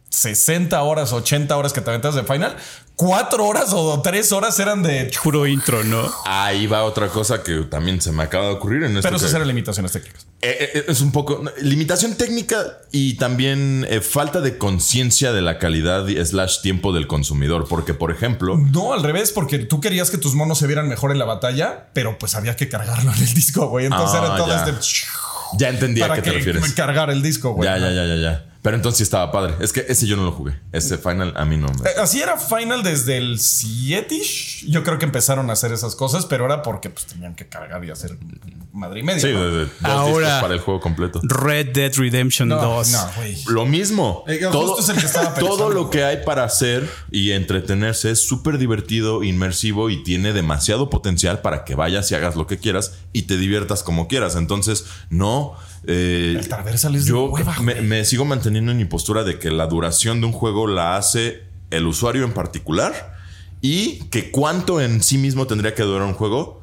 60 0.10 0.80
horas, 0.84 1.12
80 1.12 1.56
horas 1.58 1.74
que 1.74 1.82
te 1.82 1.90
aventas 1.90 2.14
de 2.14 2.24
final, 2.24 2.56
4 2.96 3.46
horas 3.46 3.74
o 3.74 4.00
3 4.02 4.32
horas 4.32 4.60
eran 4.60 4.84
de. 4.84 5.12
Puro 5.24 5.48
intro, 5.48 5.84
¿no? 5.84 6.12
Ahí 6.26 6.68
va 6.68 6.84
otra 6.84 7.08
cosa 7.08 7.42
que 7.42 7.62
también 7.62 8.00
se 8.00 8.12
me 8.12 8.22
acaba 8.24 8.46
de 8.46 8.52
ocurrir 8.52 8.84
en 8.84 8.92
esto. 8.98 9.02
Pero 9.02 9.18
eso 9.18 9.26
que- 9.28 9.36
eran 9.36 9.48
limitaciones 9.48 9.92
técnicas. 9.92 10.28
Eh, 10.46 10.72
eh, 10.76 10.86
es 10.90 11.00
un 11.02 11.12
poco 11.14 11.42
limitación 11.62 12.16
técnica 12.16 12.80
y 12.92 13.14
también 13.16 13.86
eh, 13.90 14.02
falta 14.02 14.42
de 14.42 14.58
conciencia 14.58 15.32
de 15.32 15.42
la 15.42 15.58
calidad 15.58 16.06
y 16.08 16.24
slash 16.24 16.62
tiempo 16.62 16.92
del 16.92 17.08
consumidor. 17.08 17.66
Porque, 17.70 17.94
por 17.94 18.12
ejemplo, 18.12 18.58
No, 18.58 18.94
al 18.94 19.04
revés, 19.04 19.32
porque 19.32 19.60
tú 19.60 19.80
querías 19.80 20.12
que 20.12 20.18
tus 20.18 20.36
monos 20.36 20.58
se 20.60 20.68
vieran 20.68 20.90
mejor 20.90 21.12
en 21.12 21.20
la 21.20 21.26
batalla, 21.26 21.88
pero 21.94 22.18
pues 22.20 22.36
había 22.36 22.56
que 22.58 22.68
cargarlo 22.68 23.14
en 23.14 23.24
el 23.24 23.34
disco, 23.34 23.68
güey. 23.70 23.86
Entonces 23.86 24.20
Ah, 24.22 24.26
era 24.26 24.36
todo 24.38 24.48
ya. 24.50 24.66
este. 24.66 25.08
ya 25.58 25.70
entendí 25.70 26.02
a 26.02 26.14
qué 26.14 26.22
te 26.22 26.32
refieres. 26.32 26.74
cargar 26.74 27.10
el 27.10 27.22
disco, 27.22 27.54
güey. 27.54 27.70
Ya, 27.70 27.78
ya, 27.78 27.92
ya, 27.92 28.06
ya, 28.06 28.16
ya. 28.16 28.46
Pero 28.64 28.76
entonces 28.78 28.98
sí 28.98 29.04
estaba 29.04 29.32
padre. 29.32 29.54
Es 29.60 29.72
que 29.74 29.86
ese 29.88 30.08
yo 30.08 30.16
no 30.18 30.24
lo 30.24 30.32
jugué. 30.32 30.60
Ese 30.72 30.98
final 30.98 31.34
a 31.36 31.46
mí 31.46 31.58
no 31.58 31.68
me. 31.68 31.90
Eh, 31.90 31.94
Así 32.02 32.22
era 32.22 32.38
Final 32.38 32.82
desde 32.82 33.18
el 33.18 33.40
7 33.40 34.20
Yo 34.68 34.84
creo 34.84 34.98
que 34.98 35.06
empezaron 35.06 35.50
a 35.50 35.54
hacer 35.54 35.72
esas 35.74 35.96
cosas, 35.96 36.26
pero 36.26 36.46
era 36.46 36.62
porque 36.62 36.90
pues 36.90 37.06
tenían 37.06 37.36
que 37.36 37.48
cargar 37.50 37.84
y 37.84 37.92
hacer 37.92 38.18
madre 38.72 39.02
y 39.02 39.04
media. 39.04 39.20
Sí, 39.20 39.34
¿no? 39.34 39.44
de, 39.44 39.52
de 39.52 39.66
dos 39.66 39.72
Ahora- 39.84 40.26
discos 40.28 40.42
para 40.42 40.54
el 40.54 40.60
juego 40.62 40.80
completo. 40.80 41.20
Red 41.24 41.74
Dead 41.74 41.92
Redemption 41.94 42.48
No, 42.48 42.62
2. 42.62 42.92
no, 42.94 43.12
güey. 43.18 43.38
Lo 43.48 43.66
mismo. 43.66 44.24
Eh, 44.28 44.40
justo 44.50 44.80
es 44.80 44.88
el 44.90 44.96
que 44.98 45.06
estaba 45.06 45.34
pensando, 45.36 45.58
todo 45.58 45.70
lo 45.70 45.90
que 45.90 46.06
hay 46.06 46.24
para 46.24 46.46
hacer 46.46 46.90
y 47.12 47.32
entretenerse 47.32 48.12
es 48.12 48.26
súper 48.26 48.58
divertido, 48.58 49.24
inmersivo 49.24 49.90
y 49.90 50.04
tiene 50.04 50.32
demasiado 50.32 50.90
potencial 50.90 51.42
para 51.42 51.66
que 51.66 51.76
vayas 51.76 52.10
y 52.12 52.16
hagas 52.16 52.38
lo 52.38 52.48
que 52.48 52.58
quieras 52.60 52.94
y 53.12 53.24
te 53.24 53.36
diviertas 53.36 53.84
como 53.84 54.08
quieras. 54.08 54.38
Entonces, 54.38 54.86
no. 55.10 55.56
Eh, 55.86 56.36
El 56.38 56.48
Traversal 56.48 56.96
es 56.96 57.06
de 57.06 57.10
yo 57.10 57.26
hueva, 57.26 57.60
me, 57.62 57.82
me 57.82 58.06
sigo 58.06 58.26
manteniendo 58.26 58.72
en 58.72 58.78
mi 58.78 58.86
postura 58.86 59.24
de 59.24 59.40
que 59.40 59.52
la 59.52 59.68
duración 59.68 60.22
de 60.22 60.28
un 60.28 60.34
juego 60.34 60.68
la 60.68 60.96
hace 60.98 61.44
el 61.72 61.88
usuario 61.88 62.24
en 62.24 62.34
particular 62.34 63.18
y 63.62 64.00
que 64.10 64.32
cuánto 64.32 64.82
en 64.82 65.02
sí 65.02 65.18
mismo 65.18 65.48
tendría 65.48 65.74
que 65.74 65.84
durar 65.84 66.08
un 66.08 66.14
juego. 66.14 66.63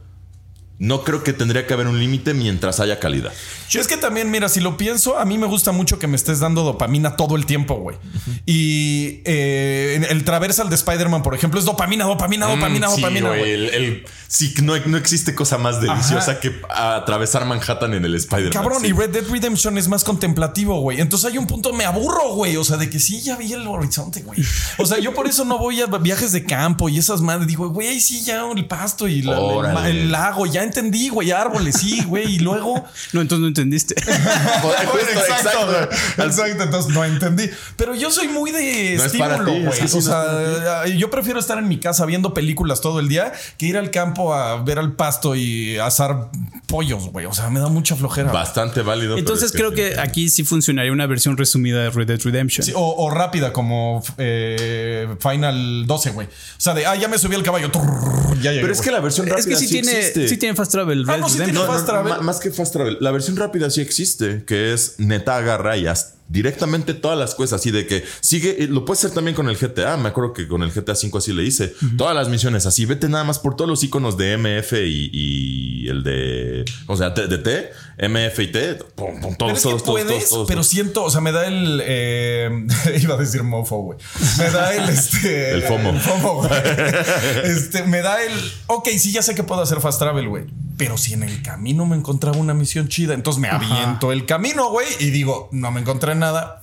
No 0.81 1.05
creo 1.05 1.23
que 1.23 1.35
tendría 1.35 1.67
que 1.67 1.75
haber 1.75 1.87
un 1.89 1.99
límite 1.99 2.33
mientras 2.33 2.81
haya 2.81 2.99
calidad. 2.99 3.33
Yo 3.69 3.83
es 3.83 3.87
que 3.87 3.99
también, 3.99 4.31
mira, 4.31 4.49
si 4.49 4.61
lo 4.61 4.79
pienso, 4.79 5.19
a 5.19 5.27
mí 5.27 5.37
me 5.37 5.47
gusta 5.47 5.73
mucho 5.73 5.99
que 5.99 6.07
me 6.07 6.17
estés 6.17 6.41
dando 6.41 6.63
dopamina 6.63 7.17
todo 7.17 7.37
el 7.37 7.45
tiempo, 7.45 7.75
güey. 7.77 7.99
Y 8.47 9.21
eh, 9.27 10.07
el 10.09 10.25
Traversal 10.25 10.69
de 10.71 10.75
Spider-Man, 10.77 11.23
por 11.23 11.35
ejemplo, 11.35 11.61
es 11.61 11.67
dopamina, 11.67 12.05
dopamina, 12.07 12.47
dopamina, 12.47 12.89
Mm, 12.89 12.91
sí, 12.95 13.01
dopamina, 13.03 13.29
güey, 13.29 13.41
güey. 13.41 13.53
el- 13.53 13.69
el- 13.75 14.05
sí, 14.27 14.55
no, 14.63 14.75
no 14.87 14.97
existe 14.97 15.35
cosa 15.35 15.59
más 15.59 15.81
deliciosa 15.83 16.33
Ajá. 16.33 16.41
que 16.41 16.53
atravesar 16.71 17.45
Manhattan 17.45 17.93
en 17.95 18.05
el 18.07 18.15
Spider-Man. 18.15 18.53
Cabrón, 18.53 18.81
sí. 18.81 18.89
y 18.89 18.93
Red 18.93 19.11
Dead 19.11 19.25
Redemption 19.31 19.77
es 19.77 19.87
más 19.87 20.03
contemplativo, 20.03 20.81
güey. 20.81 21.01
Entonces 21.01 21.31
hay 21.31 21.37
un 21.39 21.47
punto, 21.47 21.73
me 21.75 21.85
aburro, 21.85 22.31
güey. 22.35 22.57
O 22.57 22.65
sea, 22.65 22.79
de 22.79 22.89
que 22.89 22.99
sí, 22.99 23.21
ya 23.21 23.37
vi 23.37 23.53
el 23.53 23.67
horizonte, 23.67 24.23
güey. 24.23 24.41
O 24.79 24.87
sea, 24.87 24.99
yo 24.99 25.13
por 25.13 25.27
eso 25.29 25.45
no 25.45 25.59
voy 25.59 25.81
a 25.83 25.87
viajes 25.87 26.33
de 26.33 26.45
campo 26.45 26.89
y 26.89 26.99
esas 26.99 27.21
madres. 27.21 27.47
Digo, 27.47 27.69
güey, 27.69 27.89
ahí 27.89 28.01
sí, 28.01 28.23
ya 28.25 28.45
el 28.51 28.67
pasto 28.67 29.07
y 29.07 29.21
la- 29.23 29.33
el, 29.35 29.39
Órale. 29.39 29.91
el 29.91 30.11
lago. 30.11 30.47
Ya 30.47 30.70
entendí, 30.71 31.09
güey, 31.09 31.31
árboles, 31.31 31.77
sí, 31.79 32.03
güey. 32.05 32.37
Y 32.37 32.39
luego. 32.39 32.85
No, 33.13 33.21
entonces 33.23 33.41
no 33.41 33.49
entendiste. 33.49 33.95
Justo, 34.63 34.99
exacto. 35.13 35.67
güey. 35.67 36.29
Exacto, 36.29 36.63
entonces 36.63 36.93
no 36.95 37.05
entendí. 37.05 37.51
Pero 37.77 37.95
yo 37.95 38.11
soy 38.11 38.29
muy 38.29 38.53
de 38.53 38.95
No 38.97 39.05
es 39.05 39.07
estímulo, 39.07 39.53
es 39.53 39.65
güey. 39.65 39.81
que 39.81 39.89
sí, 39.89 39.99
o 39.99 40.01
no 40.13 40.49
es 40.59 40.63
sea, 40.63 40.87
yo 40.87 41.11
prefiero 41.11 41.41
estar 41.41 41.59
en 41.59 41.67
mi 41.69 41.79
casa 41.79 42.07
viendo 42.07 42.33
películas 42.35 42.81
todo 42.81 43.01
el 43.01 43.09
día 43.09 43.33
que 43.59 43.67
ir 43.67 43.77
al 43.77 43.91
campo 43.91 44.35
a 44.35 44.63
ver 44.63 44.79
al 44.79 44.93
pasto 44.93 45.35
y 45.35 45.79
asar 45.79 46.31
pollos, 46.67 47.09
güey. 47.11 47.27
O 47.27 47.33
sea, 47.35 47.51
me 47.51 47.59
da 47.61 47.69
mucha 47.69 47.97
flojera. 47.97 48.31
Bastante 48.33 48.83
válido. 48.83 49.19
Entonces 49.19 49.47
es 49.51 49.53
creo 49.53 49.73
que 49.73 49.99
aquí 49.99 50.29
sí 50.31 50.45
funcionaría 50.45 50.93
una 50.93 51.07
versión 51.07 51.37
resumida 51.37 51.83
de 51.83 51.91
Red 51.91 52.07
Dead 52.07 52.21
Redemption. 52.23 52.65
Sí, 52.65 52.73
o, 52.75 52.95
o 52.97 53.11
rápida 53.11 53.53
como 53.53 54.03
eh, 54.19 55.09
Final 55.21 55.87
12, 55.87 56.11
güey. 56.11 56.27
O 56.27 56.31
sea, 56.59 56.75
de, 56.75 56.87
ah, 56.87 56.95
ya 56.97 57.09
me 57.09 57.19
subí 57.19 57.35
al 57.35 57.43
caballo. 57.43 57.71
trrr, 57.71 58.41
ya 58.41 58.51
llegué, 58.51 58.63
Pero 58.63 58.73
es 58.73 58.81
que 58.81 58.91
la 58.91 59.01
versión 59.01 59.27
es 59.27 59.33
rápida 59.35 59.49
que 59.49 59.57
sí, 59.57 59.69
tiene, 59.69 59.99
existe. 59.99 60.29
sí 60.29 60.37
tiene 60.37 60.55
fast 60.61 60.73
travel. 60.73 61.05
Ah, 61.09 61.17
no, 61.17 61.29
sí 61.29 61.39
tiene 61.39 61.53
No, 61.53 61.65
fast 61.67 61.87
travel. 61.87 62.21
más 62.23 62.39
que 62.41 62.51
fast 62.51 62.73
travel. 62.73 62.99
La 63.01 63.11
versión 63.11 63.37
rápida 63.37 63.71
sí 63.71 63.81
existe, 63.81 64.45
que 64.45 64.73
es 64.73 64.95
neta 64.99 65.37
agarra 65.37 65.77
y 65.77 65.87
haz 65.87 66.15
directamente 66.31 66.95
todas 66.95 67.19
las 67.19 67.35
cosas 67.35 67.61
así 67.61 67.71
de 67.71 67.87
que 67.87 68.05
sigue, 68.21 68.57
y 68.61 68.67
lo 68.69 68.85
puedes 68.85 69.05
hacer 69.05 69.15
también 69.15 69.35
con 69.35 69.49
el 69.49 69.57
GTA. 69.57 69.97
Me 69.97 70.09
acuerdo 70.09 70.33
que 70.33 70.47
con 70.49 70.63
el 70.63 70.71
GTA 70.71 70.95
5 70.95 71.19
así 71.19 71.33
le 71.33 71.43
hice. 71.43 71.75
Todas 71.99 72.15
las 72.15 72.29
misiones 72.29 72.65
así, 72.67 72.87
vete 72.87 73.09
nada 73.09 73.25
más 73.25 73.39
por 73.39 73.57
todos 73.57 73.69
los 73.69 73.83
iconos 73.83 74.17
de 74.17 74.39
MF 74.39 74.73
y, 74.75 75.11
y 75.13 75.89
el 75.89 76.05
de, 76.05 76.65
o 76.87 76.97
sea, 76.97 77.11
de 77.11 77.39
T, 77.39 77.71
MF 77.99 78.39
y 78.39 78.47
T, 78.47 78.75
pum, 78.95 79.21
pum, 79.21 79.35
todos, 79.37 79.61
todos, 79.61 79.83
todos, 79.83 79.83
puedes, 79.83 80.29
todos, 80.31 80.47
pero 80.49 80.63
siento, 80.63 81.05
o 81.05 81.11
sea, 81.11 81.21
me 81.21 81.33
da 81.33 81.47
el. 81.47 81.83
eh, 81.85 82.49
iba 83.03 83.15
a 83.15 83.19
decir 83.19 83.43
mofo, 83.43 83.79
güey. 83.83 83.99
Me 84.39 84.51
da 84.51 84.75
el. 84.75 84.89
Este, 84.89 85.51
El 85.51 85.63
FOMO. 85.63 85.91
El 85.91 86.01
FOMO, 86.01 86.35
güey. 86.37 86.51
Este, 87.45 87.83
me 87.85 88.03
da 88.03 88.23
el. 88.25 88.33
Ok, 88.69 88.89
sí, 88.99 89.13
ya 89.13 89.23
sé 89.23 89.35
que 89.35 89.43
puedo 89.43 89.61
hacer 89.63 89.81
fast 89.81 89.99
travel, 89.99 90.29
güey. 90.29 90.45
Pero 90.81 90.97
si 90.97 91.13
en 91.13 91.23
el 91.23 91.43
camino 91.43 91.85
me 91.85 91.95
encontraba 91.95 92.39
una 92.39 92.55
misión 92.55 92.89
chida, 92.89 93.13
entonces 93.13 93.39
me 93.39 93.51
aviento 93.51 94.13
el 94.13 94.25
camino, 94.25 94.71
güey, 94.71 94.87
y 94.99 95.11
digo, 95.11 95.51
no 95.53 95.71
me 95.71 95.83
encontré 95.83 96.15
nada. 96.15 96.60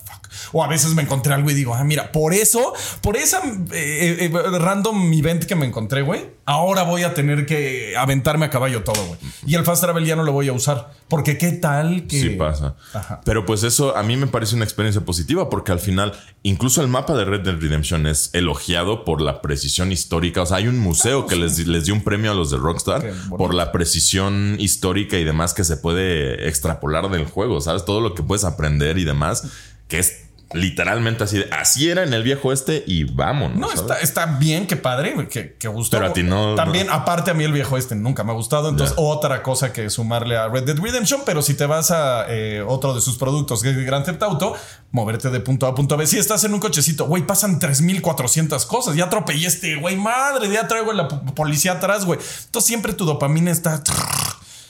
O 0.52 0.63
a 0.63 0.67
veces 0.67 0.93
me 0.93 1.04
encontré 1.04 1.34
algo 1.34 1.50
y 1.50 1.54
digo, 1.54 1.73
ah, 1.76 1.84
mira, 1.84 2.12
por 2.12 2.34
eso, 2.34 2.73
por 3.02 3.17
esa 3.17 3.41
eh, 3.71 4.30
eh, 4.32 4.60
random 4.60 5.13
event 5.13 5.45
que 5.45 5.56
me 5.56 5.65
encontré, 5.65 6.02
güey, 6.02 6.26
ahora 6.45 6.84
voy 6.84 7.04
a 7.04 7.13
tener 7.13 7.45
que 7.45 7.95
aventarme 7.97 8.45
a 8.45 8.50
caballo 8.50 8.84
todo, 8.84 9.06
güey. 9.06 9.19
Y 9.45 9.56
el 9.56 9.63
fast 9.63 9.84
travel 9.84 10.06
ya 10.06 10.15
no 10.15 10.23
lo 10.23 10.32
voy 10.32 10.47
a 10.47 10.54
usar. 10.54 10.91
Porque 11.08 11.38
qué 11.38 11.54
tal 11.54 12.06
que. 12.08 12.21
Sí 12.21 12.30
pasa. 12.32 12.76
Ajá. 12.93 13.21
Pero 13.23 13.45
pues 13.45 13.63
eso 13.63 13.95
a 13.95 14.04
mí 14.04 14.17
me 14.17 14.28
parece 14.28 14.56
una 14.56 14.65
experiencia 14.65 15.06
positiva 15.06 15.50
porque 15.50 15.71
al 15.71 15.80
final 15.80 16.13
incluso 16.43 16.82
el 16.82 16.89
mapa 16.89 17.15
de 17.15 17.23
Red 17.23 17.41
Dead 17.41 17.60
Redemption 17.60 18.08
es 18.08 18.30
elogiado 18.34 19.06
por 19.06 19.21
la 19.21 19.41
precisión 19.41 19.91
histórica. 19.91 20.41
O 20.41 20.45
sea, 20.45 20.58
hay 20.58 20.67
un 20.67 20.80
museo 20.80 21.26
que 21.26 21.36
les, 21.36 21.65
les 21.65 21.86
dio 21.86 21.93
un 21.93 22.04
premio 22.04 22.32
a 22.32 22.34
los 22.34 22.52
de 22.52 22.58
Rockstar 22.58 23.10
por 23.30 23.54
la 23.54 23.71
precisión 23.71 24.58
histórica 24.60 25.17
y 25.17 25.23
demás 25.23 25.54
que 25.54 25.63
se 25.63 25.78
puede 25.78 26.47
extrapolar 26.47 27.10
del 27.10 27.26
juego. 27.26 27.62
¿Sabes? 27.62 27.86
Todo 27.86 28.02
lo 28.02 28.13
que 28.13 28.23
puedes 28.23 28.43
aprender 28.43 28.97
y 28.97 29.06
demás, 29.06 29.47
que 29.88 30.00
es 30.00 30.27
literalmente 30.53 31.23
así. 31.25 31.43
así 31.51 31.89
era 31.89 32.03
en 32.03 32.13
el 32.13 32.23
viejo 32.23 32.53
este 32.53 32.83
y 32.88 33.03
vámonos. 33.03 33.57
No, 33.57 33.71
está, 33.71 33.99
está 33.99 34.25
bien, 34.38 34.67
qué 34.67 34.75
padre, 34.77 35.27
que, 35.29 35.55
que 35.55 35.67
gustó. 35.67 35.97
Pero 35.97 36.10
a 36.10 36.13
ti 36.13 36.23
no- 36.23 36.55
También, 36.55 36.88
no. 36.88 36.93
aparte, 36.93 37.31
a 37.31 37.33
mí 37.33 37.43
el 37.43 37.51
viejo 37.51 37.77
este 37.77 37.95
nunca 37.95 38.23
me 38.23 38.31
ha 38.31 38.36
gustado. 38.36 38.69
Entonces, 38.69 38.95
otra 38.97 39.43
cosa 39.43 39.73
que 39.73 39.89
sumarle 39.89 40.38
a 40.38 40.47
Red 40.47 40.63
Dead 40.63 40.77
Redemption. 40.79 41.21
Pero 41.25 41.41
si 41.41 41.53
te 41.53 41.65
vas 41.65 41.91
a 41.91 42.25
eh, 42.29 42.63
otro 42.67 42.93
de 42.93 43.01
sus 43.01 43.17
productos, 43.17 43.62
que 43.62 43.71
es 43.71 43.77
Grand 43.86 44.05
Theft 44.05 44.21
Auto, 44.23 44.53
moverte 44.91 45.29
de 45.29 45.39
punto 45.39 45.65
A 45.65 45.69
a 45.69 45.75
punto 45.75 45.97
B. 45.97 46.07
Si 46.07 46.17
estás 46.17 46.43
en 46.43 46.53
un 46.53 46.60
cochecito, 46.60 47.05
güey, 47.07 47.23
pasan 47.27 47.60
3400 47.60 48.65
cosas. 48.65 48.95
Ya 48.95 49.05
atropellé 49.05 49.47
este, 49.47 49.75
güey, 49.75 49.97
madre, 49.97 50.49
ya 50.49 50.67
traigo 50.67 50.91
a 50.91 50.93
la 50.93 51.07
po- 51.07 51.23
policía 51.36 51.73
atrás, 51.73 52.05
güey. 52.05 52.19
Entonces, 52.45 52.67
siempre 52.67 52.93
tu 52.93 53.05
dopamina 53.05 53.51
está. 53.51 53.81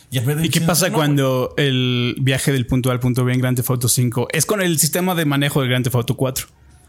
Y, 0.10 0.20
en 0.20 0.26
Red 0.26 0.38
Dead 0.38 0.46
¿Y 0.46 0.50
qué 0.50 0.62
pasa 0.62 0.90
no, 0.90 0.96
cuando 0.96 1.54
el 1.58 2.16
viaje 2.20 2.52
del 2.52 2.66
punto 2.66 2.90
A 2.90 2.94
al 2.94 3.00
punto 3.00 3.26
B 3.26 3.34
en 3.34 3.40
Grand 3.40 3.58
Theft 3.58 3.70
Auto 3.70 3.90
5 3.90 4.30
es 4.32 4.46
con 4.46 4.62
el 4.62 4.80
sistema 4.80 5.16
de 5.16 5.26
manejo 5.26 5.62
de 5.62 5.68
Grand 5.68 5.84
Theft 5.84 5.96
Auto 5.96 6.16
4? 6.16 6.48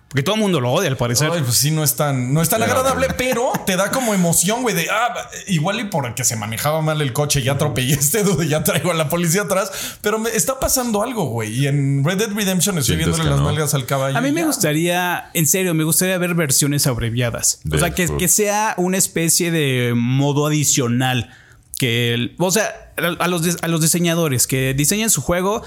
Porque 0.09 0.23
todo 0.23 0.37
el 0.37 0.41
mundo 0.41 0.59
lo 0.61 0.73
odia 0.73 0.89
al 0.89 0.97
parecer. 0.97 1.31
Ay, 1.31 1.43
pues 1.43 1.57
sí, 1.57 1.71
no 1.71 1.85
es 1.85 1.95
tan, 1.95 2.33
no 2.33 2.41
es 2.41 2.49
tan 2.49 2.63
agradable, 2.63 3.09
pero 3.19 3.53
te 3.67 3.77
da 3.77 3.91
como 3.91 4.15
emoción, 4.15 4.63
güey, 4.63 4.75
de 4.75 4.89
ah, 4.91 5.15
igual 5.49 5.81
y 5.81 5.85
porque 5.85 6.25
se 6.25 6.35
manejaba 6.35 6.81
mal 6.81 7.03
el 7.03 7.13
coche, 7.13 7.43
ya 7.43 7.53
atropellé 7.53 7.93
este 7.93 8.23
dude, 8.25 8.49
ya 8.49 8.65
traigo 8.65 8.91
a 8.91 8.95
la 8.95 9.11
policía 9.11 9.43
atrás, 9.43 9.99
pero 10.01 10.19
me 10.19 10.31
está 10.31 10.59
pasando 10.59 11.03
algo, 11.03 11.27
güey. 11.27 11.53
Y 11.53 11.67
en 11.67 12.03
Red 12.05 12.17
Dead 12.17 12.33
Redemption 12.33 12.79
estoy 12.79 12.97
Sientes 12.97 13.17
viéndole 13.17 13.29
las 13.29 13.41
no. 13.41 13.47
nalgas 13.47 13.75
al 13.75 13.85
caballo. 13.85 14.17
A 14.17 14.23
mí 14.23 14.33
me 14.33 14.41
ya. 14.41 14.47
gustaría, 14.47 15.31
en 15.35 15.47
serio, 15.47 15.75
me 15.75 15.85
gustaría 15.85 16.17
ver 16.17 16.35
versiones 16.35 16.87
abreviadas. 16.87 17.61
O 17.71 17.77
sea, 17.77 17.91
que 17.91 18.29
sea 18.29 18.75
una 18.79 18.97
especie 18.97 19.51
de 19.51 19.93
modo 19.95 20.47
adicional. 20.47 21.35
Que, 21.79 22.12
el- 22.14 22.35
o 22.38 22.51
sea, 22.51 22.93
a 22.97 23.29
los, 23.29 23.57
a 23.62 23.69
los 23.69 23.81
diseñadores 23.81 24.47
que 24.47 24.75
diseñen 24.75 25.11
su 25.11 25.21
juego 25.23 25.62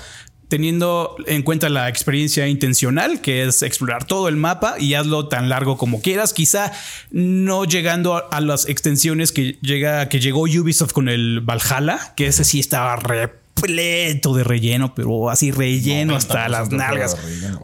teniendo 0.50 1.16
en 1.28 1.44
cuenta 1.44 1.70
la 1.70 1.88
experiencia 1.88 2.46
intencional, 2.50 3.22
que 3.22 3.44
es 3.44 3.62
explorar 3.64 4.04
todo 4.06 4.28
el 4.28 4.36
mapa 4.36 4.76
y 4.78 4.96
hazlo 4.96 5.30
tan 5.30 5.48
largo 5.48 5.78
como 5.78 6.02
quieras. 6.02 6.34
Quizá 6.34 6.74
no 7.10 7.64
llegando 7.64 8.18
a, 8.18 8.20
a 8.30 8.42
las 8.42 8.68
extensiones 8.68 9.32
que, 9.32 9.58
llega, 9.62 10.10
que 10.10 10.20
llegó 10.20 10.42
Ubisoft 10.42 10.92
con 10.92 11.08
el 11.08 11.40
Valhalla, 11.40 12.14
que 12.18 12.28
ese 12.28 12.44
sí 12.44 12.60
estaba 12.60 12.98
repleto 12.98 14.34
de 14.36 14.44
relleno, 14.44 14.94
pero 14.94 15.30
así 15.30 15.52
relleno 15.52 16.18
hasta 16.18 16.48
90% 16.48 16.50
las 16.50 16.70
nalgas. 16.72 17.18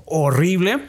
Horrible. 0.06 0.80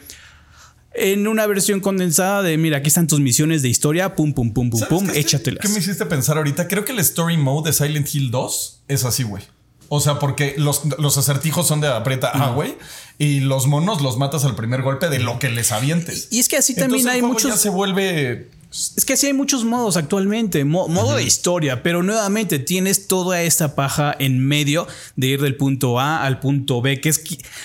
En 0.99 1.27
una 1.27 1.47
versión 1.47 1.79
condensada 1.79 2.41
de, 2.41 2.57
mira, 2.57 2.79
aquí 2.79 2.89
están 2.89 3.07
tus 3.07 3.19
misiones 3.21 3.61
de 3.61 3.69
historia, 3.69 4.15
pum, 4.15 4.33
pum, 4.33 4.51
pum, 4.51 4.69
pum, 4.69 4.79
¿Sabes 4.79 4.93
pum, 4.93 5.07
qué 5.07 5.19
échatelas. 5.19 5.61
¿Qué 5.61 5.69
me 5.69 5.79
hiciste 5.79 6.05
pensar 6.05 6.37
ahorita? 6.37 6.67
Creo 6.67 6.83
que 6.83 6.91
el 6.91 6.99
story 6.99 7.37
mode 7.37 7.69
de 7.69 7.73
Silent 7.73 8.13
Hill 8.13 8.31
2 8.31 8.81
es 8.89 9.05
así, 9.05 9.23
güey. 9.23 9.43
O 9.87 9.99
sea, 9.99 10.19
porque 10.19 10.55
los, 10.57 10.83
los 10.99 11.17
acertijos 11.17 11.67
son 11.67 11.81
de 11.81 11.87
aprieta 11.87 12.29
A, 12.29 12.51
güey. 12.51 12.75
Y 13.17 13.39
los 13.39 13.65
monos 13.65 14.01
los 14.01 14.17
matas 14.17 14.45
al 14.45 14.55
primer 14.55 14.81
golpe 14.81 15.09
de 15.09 15.19
lo 15.19 15.39
que 15.39 15.49
les 15.49 15.71
avientes. 15.71 16.27
Y 16.31 16.39
es 16.39 16.47
que 16.47 16.57
así 16.57 16.75
también 16.75 16.99
Entonces, 16.99 17.05
el 17.05 17.11
hay 17.11 17.19
juego 17.21 17.33
muchos. 17.33 17.51
Ya 17.51 17.57
se 17.57 17.69
vuelve 17.69 18.49
Es 18.71 19.03
que 19.03 19.17
sí 19.17 19.25
hay 19.25 19.33
muchos 19.33 19.65
modos 19.65 19.97
actualmente, 19.97 20.63
mo- 20.63 20.87
modo 20.87 21.15
de 21.15 21.23
historia, 21.23 21.81
pero 21.81 22.03
nuevamente 22.03 22.59
tienes 22.59 23.07
toda 23.07 23.41
esta 23.41 23.73
paja 23.73 24.15
en 24.19 24.45
medio 24.45 24.85
de 25.15 25.27
ir 25.27 25.41
del 25.41 25.55
punto 25.55 25.99
A 25.99 26.23
al 26.23 26.39
punto 26.39 26.79
B, 26.79 27.01
que 27.01 27.09
es 27.09 27.19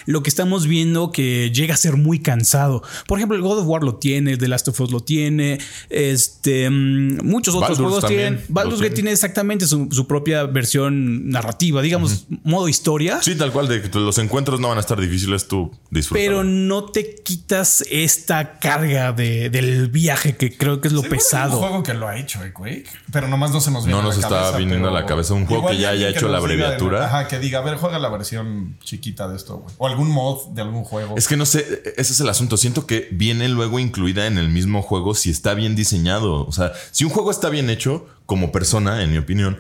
lo 0.06 0.22
que 0.22 0.30
estamos 0.30 0.66
viendo 0.66 1.12
que 1.12 1.50
llega 1.52 1.74
a 1.74 1.76
ser 1.76 1.98
muy 1.98 2.20
cansado. 2.20 2.82
Por 3.06 3.18
ejemplo, 3.18 3.36
el 3.36 3.42
God 3.42 3.58
of 3.58 3.66
War 3.66 3.82
lo 3.82 3.96
tiene, 3.96 4.38
The 4.38 4.48
Last 4.48 4.68
of 4.68 4.80
Us 4.80 4.90
lo 4.92 5.00
tiene, 5.00 5.58
este, 5.90 6.70
mm, 6.70 7.18
muchos 7.22 7.54
otros 7.54 7.70
Baldur's 7.78 7.90
juegos 7.92 8.06
tienen. 8.06 8.40
Baldur's 8.48 8.80
Gate 8.80 8.94
tiene. 8.94 9.12
exactamente 9.12 9.66
su, 9.66 9.88
su 9.90 10.06
propia 10.06 10.44
versión 10.44 11.28
narrativa, 11.28 11.82
digamos, 11.82 12.24
modo 12.44 12.66
historia. 12.68 13.20
Sí, 13.22 13.34
tal 13.34 13.52
cual, 13.52 13.68
de 13.68 13.82
que 13.82 13.98
los 13.98 14.16
encuentros 14.18 14.58
no 14.58 14.68
van 14.68 14.78
a 14.78 14.80
estar 14.80 14.98
difíciles, 14.98 15.46
tú 15.48 15.70
disfrutas. 15.90 16.24
Pero 16.24 16.44
no 16.44 16.86
te 16.86 17.14
quitas 17.22 17.84
esta 17.90 18.58
carga 18.58 19.12
de- 19.12 19.50
del 19.50 19.88
viaje 19.88 20.36
que 20.36 20.56
creo 20.56 20.80
que 20.80 20.88
es 20.88 20.93
lo 20.94 21.02
pesado. 21.02 21.58
Un 21.58 21.62
juego 21.66 21.82
que 21.82 21.94
lo 21.94 22.08
ha 22.08 22.16
hecho, 22.16 22.42
eh, 22.44 22.52
Quake. 22.52 22.84
Pero 23.12 23.28
nomás 23.28 23.50
no 23.50 23.60
se 23.60 23.70
nos 23.70 23.84
viene 23.84 24.00
No 24.00 24.00
a 24.00 24.04
nos 24.08 24.16
la 24.18 24.22
está 24.22 24.36
cabeza, 24.40 24.58
viniendo 24.58 24.88
pero 24.88 24.96
a 24.96 25.00
la 25.00 25.06
cabeza 25.06 25.34
un 25.34 25.46
juego 25.46 25.68
que 25.68 25.76
ya 25.78 25.90
haya 25.90 26.08
hecho 26.08 26.28
la 26.28 26.38
nos 26.38 26.48
diga, 26.48 26.66
abreviatura. 26.66 27.04
ajá, 27.06 27.28
que 27.28 27.38
diga, 27.38 27.58
a 27.58 27.62
ver, 27.62 27.76
juega 27.76 27.98
la 27.98 28.08
versión 28.08 28.78
chiquita 28.82 29.28
de 29.28 29.36
esto, 29.36 29.58
güey. 29.58 29.74
O 29.78 29.86
algún 29.86 30.10
mod 30.10 30.48
de 30.54 30.62
algún 30.62 30.84
juego. 30.84 31.14
Es 31.16 31.28
que 31.28 31.36
no 31.36 31.46
sé, 31.46 31.82
ese 31.96 32.12
es 32.12 32.20
el 32.20 32.28
asunto. 32.28 32.56
Siento 32.56 32.86
que 32.86 33.08
viene 33.12 33.48
luego 33.48 33.78
incluida 33.78 34.26
en 34.26 34.38
el 34.38 34.48
mismo 34.48 34.82
juego 34.82 35.14
si 35.14 35.30
está 35.30 35.54
bien 35.54 35.76
diseñado. 35.76 36.46
O 36.46 36.52
sea, 36.52 36.72
si 36.90 37.04
un 37.04 37.10
juego 37.10 37.30
está 37.30 37.48
bien 37.48 37.68
hecho, 37.70 38.06
como 38.26 38.52
persona, 38.52 39.02
en 39.02 39.10
mi 39.12 39.18
opinión, 39.18 39.58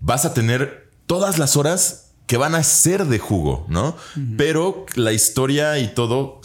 vas 0.00 0.24
a 0.24 0.34
tener 0.34 0.90
todas 1.06 1.38
las 1.38 1.56
horas 1.56 2.12
que 2.26 2.36
van 2.38 2.54
a 2.54 2.62
ser 2.62 3.04
de 3.06 3.18
jugo, 3.18 3.66
¿no? 3.68 3.96
Pero 4.38 4.86
la 4.94 5.12
historia 5.12 5.78
y 5.78 5.88
todo 5.88 6.40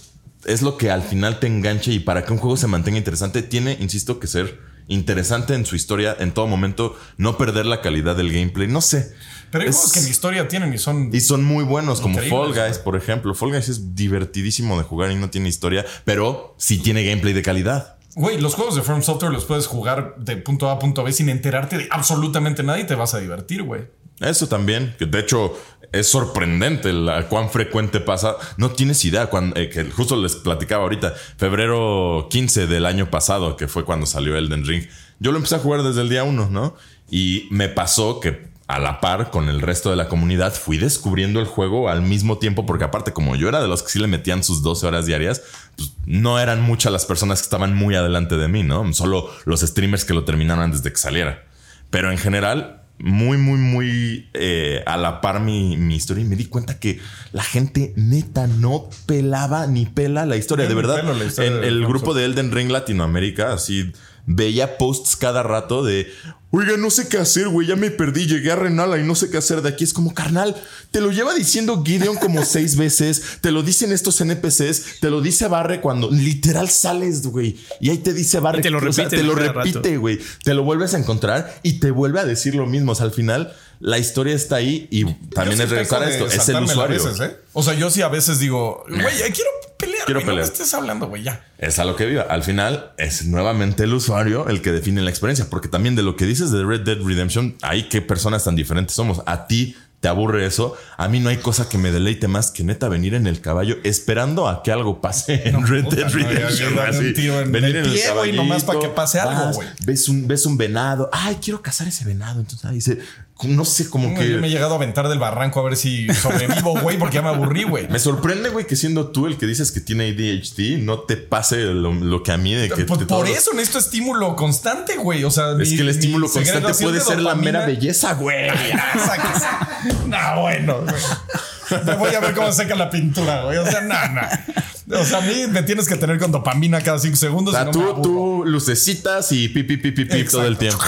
es 0.49 0.61
lo 0.61 0.77
que 0.77 0.91
al 0.91 1.01
final 1.03 1.39
te 1.39 1.47
enganche 1.47 1.91
y 1.93 1.99
para 1.99 2.25
que 2.25 2.33
un 2.33 2.39
juego 2.39 2.57
se 2.57 2.67
mantenga 2.67 2.97
interesante, 2.97 3.41
tiene, 3.43 3.77
insisto, 3.79 4.19
que 4.19 4.27
ser 4.27 4.59
interesante 4.87 5.53
en 5.53 5.65
su 5.65 5.75
historia 5.75 6.15
en 6.19 6.31
todo 6.33 6.47
momento, 6.47 6.97
no 7.17 7.37
perder 7.37 7.65
la 7.67 7.79
calidad 7.81 8.15
del 8.15 8.31
gameplay. 8.33 8.67
No 8.67 8.81
sé. 8.81 9.13
pero 9.51 9.63
hay 9.63 9.69
Es- 9.69 9.75
juegos 9.77 9.93
que 9.93 10.01
ni 10.01 10.09
historia 10.09 10.47
tienen 10.47 10.73
y 10.73 10.77
son. 10.77 11.09
y 11.13 11.19
son 11.21 11.43
muy 11.43 11.63
buenos, 11.63 12.01
como 12.01 12.19
Fall 12.19 12.53
Guys, 12.53 12.77
por 12.79 12.95
ejemplo. 12.95 13.33
Fall 13.33 13.51
Guys 13.51 13.69
es 13.69 13.95
divertidísimo 13.95 14.77
de 14.77 14.83
jugar 14.83 15.11
y 15.11 15.15
no 15.15 15.29
tiene 15.29 15.47
historia, 15.49 15.85
pero 16.05 16.55
sí 16.57 16.77
tiene 16.79 17.03
gameplay 17.03 17.33
de 17.33 17.41
calidad. 17.41 17.95
Güey, 18.15 18.39
los 18.39 18.55
juegos 18.55 18.75
de 18.75 18.81
From 18.81 19.01
Software 19.01 19.31
los 19.31 19.45
puedes 19.45 19.67
jugar 19.67 20.15
de 20.17 20.37
punto 20.37 20.69
A 20.69 20.73
a 20.73 20.79
punto 20.79 21.03
B 21.03 21.13
sin 21.13 21.29
enterarte 21.29 21.77
de 21.77 21.87
absolutamente 21.91 22.63
nada 22.63 22.79
y 22.79 22.85
te 22.85 22.95
vas 22.95 23.13
a 23.13 23.19
divertir, 23.19 23.63
güey. 23.63 23.87
Eso 24.19 24.47
también, 24.47 24.95
que 24.97 25.05
de 25.05 25.19
hecho 25.19 25.53
es 25.91 26.07
sorprendente 26.07 26.91
la 26.91 27.27
cuán 27.27 27.49
frecuente 27.49 27.99
pasa. 27.99 28.35
No 28.57 28.71
tienes 28.71 29.03
idea, 29.05 29.27
cuando, 29.27 29.59
eh, 29.59 29.69
que 29.69 29.85
justo 29.85 30.15
les 30.15 30.35
platicaba 30.35 30.83
ahorita, 30.83 31.13
febrero 31.37 32.27
15 32.29 32.67
del 32.67 32.85
año 32.85 33.09
pasado, 33.09 33.55
que 33.55 33.67
fue 33.67 33.85
cuando 33.85 34.05
salió 34.05 34.35
Elden 34.37 34.65
Ring. 34.65 34.83
Yo 35.19 35.31
lo 35.31 35.37
empecé 35.37 35.55
a 35.55 35.59
jugar 35.59 35.83
desde 35.83 36.01
el 36.01 36.09
día 36.09 36.23
1, 36.23 36.49
¿no? 36.49 36.75
Y 37.09 37.47
me 37.51 37.69
pasó 37.69 38.19
que 38.19 38.48
a 38.69 38.77
la 38.77 39.01
par 39.01 39.31
con 39.31 39.49
el 39.49 39.61
resto 39.61 39.89
de 39.89 39.95
la 39.95 40.07
comunidad 40.07 40.53
fui 40.53 40.77
descubriendo 40.77 41.39
el 41.39 41.47
juego 41.47 41.89
al 41.89 42.03
mismo 42.03 42.37
tiempo, 42.37 42.67
porque 42.67 42.83
aparte 42.83 43.13
como 43.13 43.35
yo 43.35 43.49
era 43.49 43.61
de 43.61 43.67
los 43.67 43.81
que 43.81 43.89
sí 43.89 43.97
le 43.97 44.05
metían 44.05 44.43
sus 44.43 44.61
12 44.61 44.85
horas 44.85 45.07
diarias, 45.07 45.41
pues 45.75 45.93
no 46.05 46.39
eran 46.39 46.61
muchas 46.61 46.91
las 46.91 47.07
personas 47.07 47.39
que 47.39 47.45
estaban 47.45 47.73
muy 47.73 47.95
adelante 47.95 48.37
de 48.37 48.47
mí, 48.47 48.61
¿no? 48.61 48.93
Solo 48.93 49.27
los 49.45 49.61
streamers 49.61 50.05
que 50.05 50.13
lo 50.13 50.23
terminaron 50.23 50.63
antes 50.63 50.83
de 50.83 50.91
que 50.91 50.99
saliera. 50.99 51.45
Pero 51.89 52.11
en 52.11 52.19
general, 52.19 52.83
muy, 52.99 53.39
muy, 53.39 53.57
muy 53.57 54.29
eh, 54.35 54.83
a 54.85 54.97
la 54.97 55.19
par 55.19 55.39
mi, 55.39 55.75
mi 55.75 55.95
historia 55.95 56.23
y 56.23 56.27
me 56.27 56.35
di 56.35 56.45
cuenta 56.45 56.79
que 56.79 56.99
la 57.31 57.41
gente 57.41 57.93
neta 57.95 58.45
no 58.45 58.87
pelaba 59.07 59.65
ni 59.65 59.87
pela 59.87 60.27
la 60.27 60.35
historia. 60.35 60.67
De 60.67 60.75
verdad, 60.75 61.01
pelo 61.01 61.25
historia 61.25 61.49
en 61.49 61.61
de 61.61 61.67
el 61.69 61.87
grupo 61.87 62.13
de 62.13 62.23
Elden 62.25 62.51
Ring 62.51 62.69
Latinoamérica, 62.69 63.51
así 63.51 63.91
veía 64.27 64.77
posts 64.77 65.15
cada 65.15 65.41
rato 65.41 65.83
de, 65.83 66.11
oiga, 66.51 66.77
no 66.77 66.89
sé 66.89 67.07
qué 67.07 67.17
hacer, 67.17 67.47
güey, 67.49 67.67
ya 67.67 67.75
me 67.75 67.91
perdí, 67.91 68.25
llegué 68.25 68.51
a 68.51 68.55
Renala 68.55 68.97
y 68.97 69.03
no 69.03 69.15
sé 69.15 69.29
qué 69.29 69.37
hacer 69.37 69.61
de 69.61 69.69
aquí. 69.69 69.83
Es 69.83 69.93
como, 69.93 70.13
carnal, 70.13 70.55
te 70.91 71.01
lo 71.01 71.11
lleva 71.11 71.33
diciendo 71.33 71.83
Gideon 71.85 72.17
como 72.17 72.43
seis 72.45 72.75
veces, 72.75 73.21
te 73.41 73.51
lo 73.51 73.63
dicen 73.63 73.91
estos 73.91 74.19
NPCs, 74.21 74.99
te 74.99 75.09
lo 75.09 75.21
dice 75.21 75.47
Barre 75.47 75.81
cuando 75.81 76.09
literal 76.09 76.69
sales, 76.69 77.27
güey, 77.27 77.57
y 77.79 77.89
ahí 77.89 77.97
te 77.99 78.13
dice 78.13 78.39
Barre, 78.39 78.59
Y 78.59 78.63
te 78.63 78.69
lo 78.69 78.77
o 78.77 78.93
sea, 78.93 79.05
repite 79.05 79.17
te 79.17 79.23
lo 79.23 79.35
repite, 79.35 79.97
güey, 79.97 80.19
te 80.43 80.53
lo 80.53 80.63
vuelves 80.63 80.93
a 80.93 80.97
encontrar 80.97 81.59
y 81.63 81.79
te 81.79 81.91
vuelve 81.91 82.19
a 82.19 82.25
decir 82.25 82.55
lo 82.55 82.65
mismo. 82.65 82.93
O 82.93 82.95
sea, 82.95 83.05
al 83.05 83.11
final, 83.11 83.53
la 83.79 83.99
historia 83.99 84.35
está 84.35 84.57
ahí 84.57 84.87
y 84.91 85.05
también 85.29 85.61
es 85.61 85.69
regresar 85.69 86.03
a 86.03 86.09
esto, 86.09 86.27
es 86.27 86.49
el 86.49 86.63
usuario. 86.63 87.03
veces, 87.03 87.19
¿eh? 87.19 87.37
O 87.53 87.63
sea, 87.63 87.73
yo 87.75 87.89
sí 87.89 88.01
a 88.01 88.09
veces 88.09 88.39
digo, 88.39 88.83
güey, 88.87 89.21
eh, 89.21 89.31
quiero 89.33 89.49
pelear. 89.79 90.05
Quiero 90.05 90.19
No 90.19 90.25
pelear. 90.27 90.45
me 90.45 90.51
estés 90.53 90.73
hablando, 90.75 91.07
güey, 91.07 91.23
ya. 91.23 91.43
Es 91.57 91.79
a 91.79 91.85
lo 91.85 91.95
que 91.95 92.05
viva. 92.05 92.23
Al 92.29 92.43
final 92.43 92.91
es 92.97 93.25
nuevamente 93.25 93.83
el 93.85 93.93
usuario 93.93 94.47
el 94.47 94.61
que 94.61 94.71
define 94.71 95.01
la 95.01 95.09
experiencia, 95.09 95.47
porque 95.49 95.67
también 95.69 95.95
de 95.95 96.03
lo 96.03 96.15
que 96.15 96.25
dices 96.25 96.51
de 96.51 96.63
Red 96.63 96.81
Dead 96.81 96.97
Redemption, 97.01 97.55
hay 97.63 97.89
qué 97.89 98.01
personas 98.01 98.43
tan 98.43 98.55
diferentes 98.55 98.95
somos. 98.95 99.21
A 99.25 99.47
ti 99.47 99.75
te 99.99 100.07
aburre 100.07 100.45
eso. 100.45 100.77
A 100.97 101.07
mí 101.09 101.19
no 101.19 101.29
hay 101.29 101.37
cosa 101.37 101.67
que 101.67 101.77
me 101.77 101.91
deleite 101.91 102.27
más 102.27 102.51
que 102.51 102.63
neta 102.63 102.87
venir 102.87 103.13
en 103.15 103.27
el 103.27 103.41
caballo 103.41 103.77
esperando 103.83 104.47
a 104.47 104.63
que 104.63 104.71
algo 104.71 105.01
pase 105.01 105.47
en 105.49 105.65
Red 105.67 105.85
Dead 105.85 106.05
no, 106.05 106.09
Redemption. 106.13 106.79
así. 106.79 107.13
tiro 107.13 107.39
en 107.41 107.51
venir 107.51 107.75
en 107.77 107.85
el 107.85 108.01
caballito. 108.01 108.37
nomás 108.37 108.63
para 108.63 108.79
que 108.79 108.87
pase 108.89 109.19
algo, 109.19 109.51
güey. 109.53 109.67
Ves 109.85 110.07
un, 110.07 110.27
ves 110.27 110.45
un 110.45 110.57
venado. 110.57 111.09
Ay, 111.11 111.37
quiero 111.43 111.61
cazar 111.61 111.87
ese 111.87 112.05
venado. 112.05 112.39
Entonces 112.39 112.65
ah, 112.65 112.71
dice, 112.71 112.99
no 113.43 113.63
sé, 113.65 113.89
como 113.89 114.09
Güey, 114.09 114.19
que. 114.19 114.31
Yo 114.33 114.39
me 114.39 114.47
he 114.47 114.49
llegado 114.49 114.73
a 114.73 114.75
aventar 114.77 115.07
del 115.09 115.19
barranco 115.19 115.59
a 115.61 115.63
ver 115.63 115.75
si 115.77 116.07
sobrevivo, 116.13 116.79
güey, 116.81 116.97
porque 116.97 117.15
ya 117.15 117.21
me 117.21 117.29
aburrí, 117.29 117.63
güey. 117.63 117.87
Me 117.89 117.99
sorprende, 117.99 118.49
güey, 118.49 118.67
que 118.67 118.75
siendo 118.75 119.07
tú 119.11 119.27
el 119.27 119.37
que 119.37 119.47
dices 119.47 119.71
que 119.71 119.79
tiene 119.81 120.09
ADHD, 120.09 120.81
no 120.83 120.99
te 121.01 121.15
pase 121.17 121.57
lo, 121.73 121.93
lo 121.93 122.21
que 122.23 122.31
a 122.33 122.37
mí 122.37 122.53
de 122.53 122.69
que 122.69 122.83
Pues 122.85 122.99
te- 122.99 123.05
por 123.05 123.23
todos- 123.25 123.29
eso 123.29 123.51
necesito 123.53 123.79
estímulo 123.79 124.35
constante, 124.35 124.97
güey. 124.97 125.23
O 125.23 125.31
sea, 125.31 125.51
Es 125.51 125.69
mi- 125.69 125.75
que 125.77 125.81
el 125.81 125.89
estímulo 125.89 126.29
constante 126.29 126.73
puede 126.81 126.95
de 126.99 127.01
ser 127.01 127.21
la 127.21 127.35
mera 127.35 127.65
belleza, 127.65 128.13
güey. 128.13 128.49
No, 130.07 130.41
bueno, 130.41 130.81
güey. 130.81 131.83
Me 131.85 131.95
voy 131.95 132.15
a 132.15 132.19
ver 132.19 132.33
cómo 132.33 132.51
seca 132.51 132.75
la 132.75 132.89
pintura, 132.89 133.43
güey. 133.43 133.57
O 133.57 133.65
sea, 133.65 133.81
no, 133.81 133.95
no. 134.09 134.99
O 134.99 135.05
sea, 135.05 135.19
a 135.19 135.21
mí 135.21 135.45
me 135.51 135.61
tienes 135.61 135.87
que 135.87 135.95
tener 135.97 136.17
con 136.17 136.31
dopamina 136.31 136.81
cada 136.81 136.97
cinco 136.97 137.15
segundos. 137.15 137.53
O 137.53 137.63
no 137.65 137.69
tú, 137.69 138.01
tú 138.01 138.43
lucecitas 138.45 139.31
y 139.31 139.47
pi, 139.49 139.61
pi, 139.61 139.77
pi, 139.77 139.91
pi, 139.91 140.05
pi 140.05 140.23
todo 140.25 140.47
el 140.47 140.57
tiempo. 140.57 140.79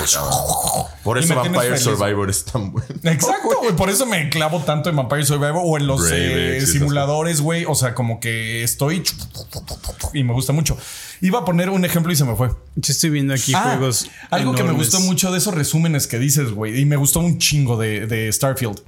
Por 1.04 1.20
eso 1.20 1.36
Vampire. 1.36 1.78
Survivor 1.78 2.30
es 2.30 2.44
tan 2.46 2.72
bueno. 2.72 2.88
Exacto, 3.04 3.50
güey. 3.62 3.76
Por 3.76 3.92
eso 3.92 4.08
me 4.08 4.30
clavo 4.30 4.60
tanto 4.64 4.90
en 4.90 4.96
Vampire 4.96 5.24
Survivor 5.24 5.62
o 5.64 5.78
en 5.78 5.86
los 5.86 6.02
Brave 6.02 6.58
eh, 6.58 6.66
simuladores, 6.66 7.42
güey. 7.42 7.66
O 7.68 7.76
sea, 7.76 7.94
como 7.94 8.20
que 8.20 8.64
estoy 8.64 9.04
y 10.14 10.24
me 10.24 10.34
gusta 10.34 10.52
mucho. 10.52 10.76
Iba 11.22 11.40
a 11.40 11.46
poner 11.46 11.70
un 11.70 11.86
ejemplo 11.86 12.12
y 12.12 12.16
se 12.16 12.26
me 12.26 12.36
fue. 12.36 12.50
Yo 12.76 12.92
estoy 12.92 13.12
viendo 13.12 13.36
aquí 13.36 13.54
Ah, 13.56 13.76
juegos. 13.78 14.10
algo 14.32 14.56
que 14.56 14.64
me 14.64 14.72
gustó 14.72 15.00
mucho 15.02 15.32
de 15.32 15.38
esos 15.38 15.54
resúmenes 15.54 16.08
que 16.08 16.18
dices, 16.18 16.52
güey, 16.52 16.80
y 16.80 16.86
me 16.86 16.96
gustó 16.96 17.20
un 17.20 17.38
chingo 17.38 17.78
de, 17.78 18.08
de 18.08 18.32
Starfield. 18.34 18.82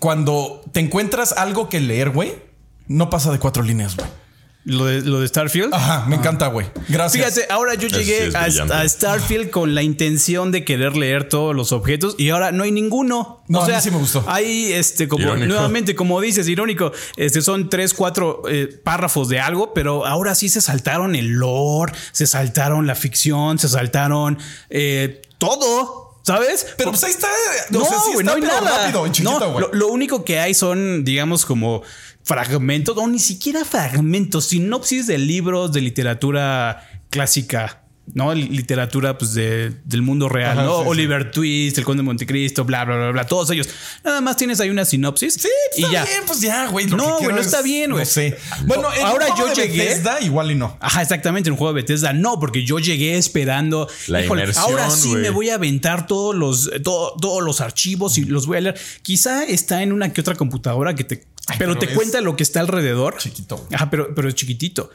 Cuando 0.00 0.62
te 0.72 0.80
encuentras 0.80 1.32
algo 1.32 1.68
que 1.68 1.80
leer, 1.80 2.10
güey, 2.10 2.34
no 2.88 3.10
pasa 3.10 3.32
de 3.32 3.38
cuatro 3.38 3.62
líneas, 3.62 3.96
güey. 3.96 4.08
Lo 4.66 4.84
de, 4.86 5.00
lo 5.00 5.20
de 5.20 5.28
Starfield. 5.28 5.72
Ajá, 5.72 6.06
me 6.08 6.16
encanta, 6.16 6.48
güey. 6.48 6.66
Gracias. 6.88 7.34
Fíjate, 7.34 7.52
ahora 7.52 7.74
yo 7.74 7.88
sí 7.88 7.94
llegué 7.94 8.36
a, 8.36 8.88
Starfield 8.88 9.50
con 9.50 9.76
la 9.76 9.82
intención 9.84 10.50
de 10.50 10.64
querer 10.64 10.96
leer 10.96 11.28
todos 11.28 11.54
los 11.54 11.70
objetos 11.70 12.16
y 12.18 12.30
ahora 12.30 12.50
no 12.50 12.64
hay 12.64 12.72
ninguno. 12.72 13.44
No, 13.46 13.62
a 13.62 13.68
mí 13.68 13.74
sí 13.80 13.92
me 13.92 13.98
gustó. 13.98 14.24
Hay 14.26 14.72
este, 14.72 15.06
como 15.06 15.22
Irónico. 15.22 15.46
nuevamente, 15.46 15.94
como 15.94 16.20
dices, 16.20 16.48
irónico, 16.48 16.90
este 17.16 17.42
son 17.42 17.70
tres, 17.70 17.94
cuatro 17.94 18.42
eh, 18.50 18.66
párrafos 18.82 19.28
de 19.28 19.38
algo, 19.38 19.72
pero 19.72 20.04
ahora 20.04 20.34
sí 20.34 20.48
se 20.48 20.60
saltaron 20.60 21.14
el 21.14 21.34
lore, 21.34 21.92
se 22.10 22.26
saltaron 22.26 22.88
la 22.88 22.96
ficción, 22.96 23.60
se 23.60 23.68
saltaron 23.68 24.36
eh, 24.68 25.22
todo. 25.38 26.05
¿Sabes? 26.26 26.66
Pero 26.76 26.90
pues 26.90 27.04
ahí 27.04 27.12
está. 27.12 27.28
No, 27.70 27.78
güey, 27.80 27.86
está, 27.92 28.22
no 28.24 28.32
hay 28.32 28.40
pero 28.40 28.60
nada. 28.60 28.78
rápido, 28.84 29.06
en 29.06 29.12
chiquito, 29.12 29.38
No, 29.38 29.52
güey. 29.52 29.60
lo, 29.66 29.72
lo 29.74 29.88
único 29.88 30.24
que 30.24 30.40
hay 30.40 30.54
son, 30.54 31.04
digamos, 31.04 31.46
como 31.46 31.82
fragmentos, 32.24 32.96
o 32.98 33.06
ni 33.06 33.20
siquiera 33.20 33.64
fragmentos, 33.64 34.46
sinopsis 34.46 35.06
de 35.06 35.18
libros 35.18 35.70
de 35.72 35.80
literatura 35.82 36.88
clásica. 37.10 37.82
¿No? 38.14 38.32
Li- 38.34 38.48
Literatura 38.48 39.18
pues 39.18 39.34
de, 39.34 39.72
del 39.84 40.02
mundo 40.02 40.28
real, 40.28 40.52
Ajá, 40.58 40.62
¿no? 40.66 40.76
sí, 40.78 40.82
sí. 40.84 40.88
Oliver 40.88 41.30
Twist, 41.30 41.78
El 41.78 41.84
Conde 41.84 42.02
de 42.02 42.04
Montecristo, 42.04 42.64
bla, 42.64 42.84
bla, 42.84 42.96
bla, 42.96 43.10
bla, 43.10 43.26
todos 43.26 43.50
ellos. 43.50 43.68
Nada 44.04 44.20
más 44.20 44.36
tienes 44.36 44.60
ahí 44.60 44.70
una 44.70 44.84
sinopsis 44.84 45.34
Sí, 45.34 45.48
y 45.76 45.82
está 45.82 45.92
ya. 45.92 46.04
bien, 46.04 46.22
pues 46.26 46.40
ya, 46.40 46.66
güey. 46.68 46.86
No, 46.86 47.18
güey, 47.18 47.28
no 47.28 47.38
es- 47.40 47.46
está 47.46 47.62
bien, 47.62 47.90
güey. 47.92 48.04
No 48.04 48.10
sé. 48.10 48.36
Bueno, 48.66 48.88
en 48.94 49.04
Ahora 49.04 49.26
un 49.26 49.32
juego 49.32 49.48
yo 49.54 49.62
de 49.62 49.68
llegué- 49.68 49.78
Bethesda, 49.88 50.20
igual 50.20 50.50
y 50.50 50.54
no. 50.54 50.76
Ajá, 50.80 51.02
exactamente, 51.02 51.48
en 51.48 51.52
un 51.54 51.58
juego 51.58 51.74
de 51.74 51.82
Bethesda 51.82 52.12
no, 52.12 52.38
porque 52.40 52.64
yo 52.64 52.78
llegué 52.78 53.16
esperando. 53.16 53.88
La 54.06 54.24
inmersión, 54.24 54.64
ahora 54.64 54.90
sí 54.90 55.14
me 55.14 55.30
voy 55.30 55.50
a 55.50 55.54
aventar 55.56 56.06
todos 56.06 56.34
los, 56.34 56.70
todo- 56.82 57.14
todos 57.20 57.42
los 57.42 57.60
archivos 57.60 58.18
y 58.18 58.24
los 58.24 58.46
voy 58.46 58.58
a 58.58 58.60
leer. 58.62 58.80
Quizá 59.02 59.44
está 59.44 59.82
en 59.82 59.92
una 59.92 60.12
que 60.12 60.20
otra 60.20 60.34
computadora 60.34 60.94
que 60.94 61.04
te 61.04 61.24
pero, 61.46 61.74
pero 61.74 61.78
te 61.78 61.94
cuenta 61.94 62.20
lo 62.20 62.36
que 62.36 62.42
está 62.42 62.60
alrededor. 62.60 63.16
chiquito. 63.18 63.66
Ajá, 63.72 63.88
pero, 63.90 64.14
pero 64.14 64.28
es 64.28 64.34
chiquito. 64.34 64.90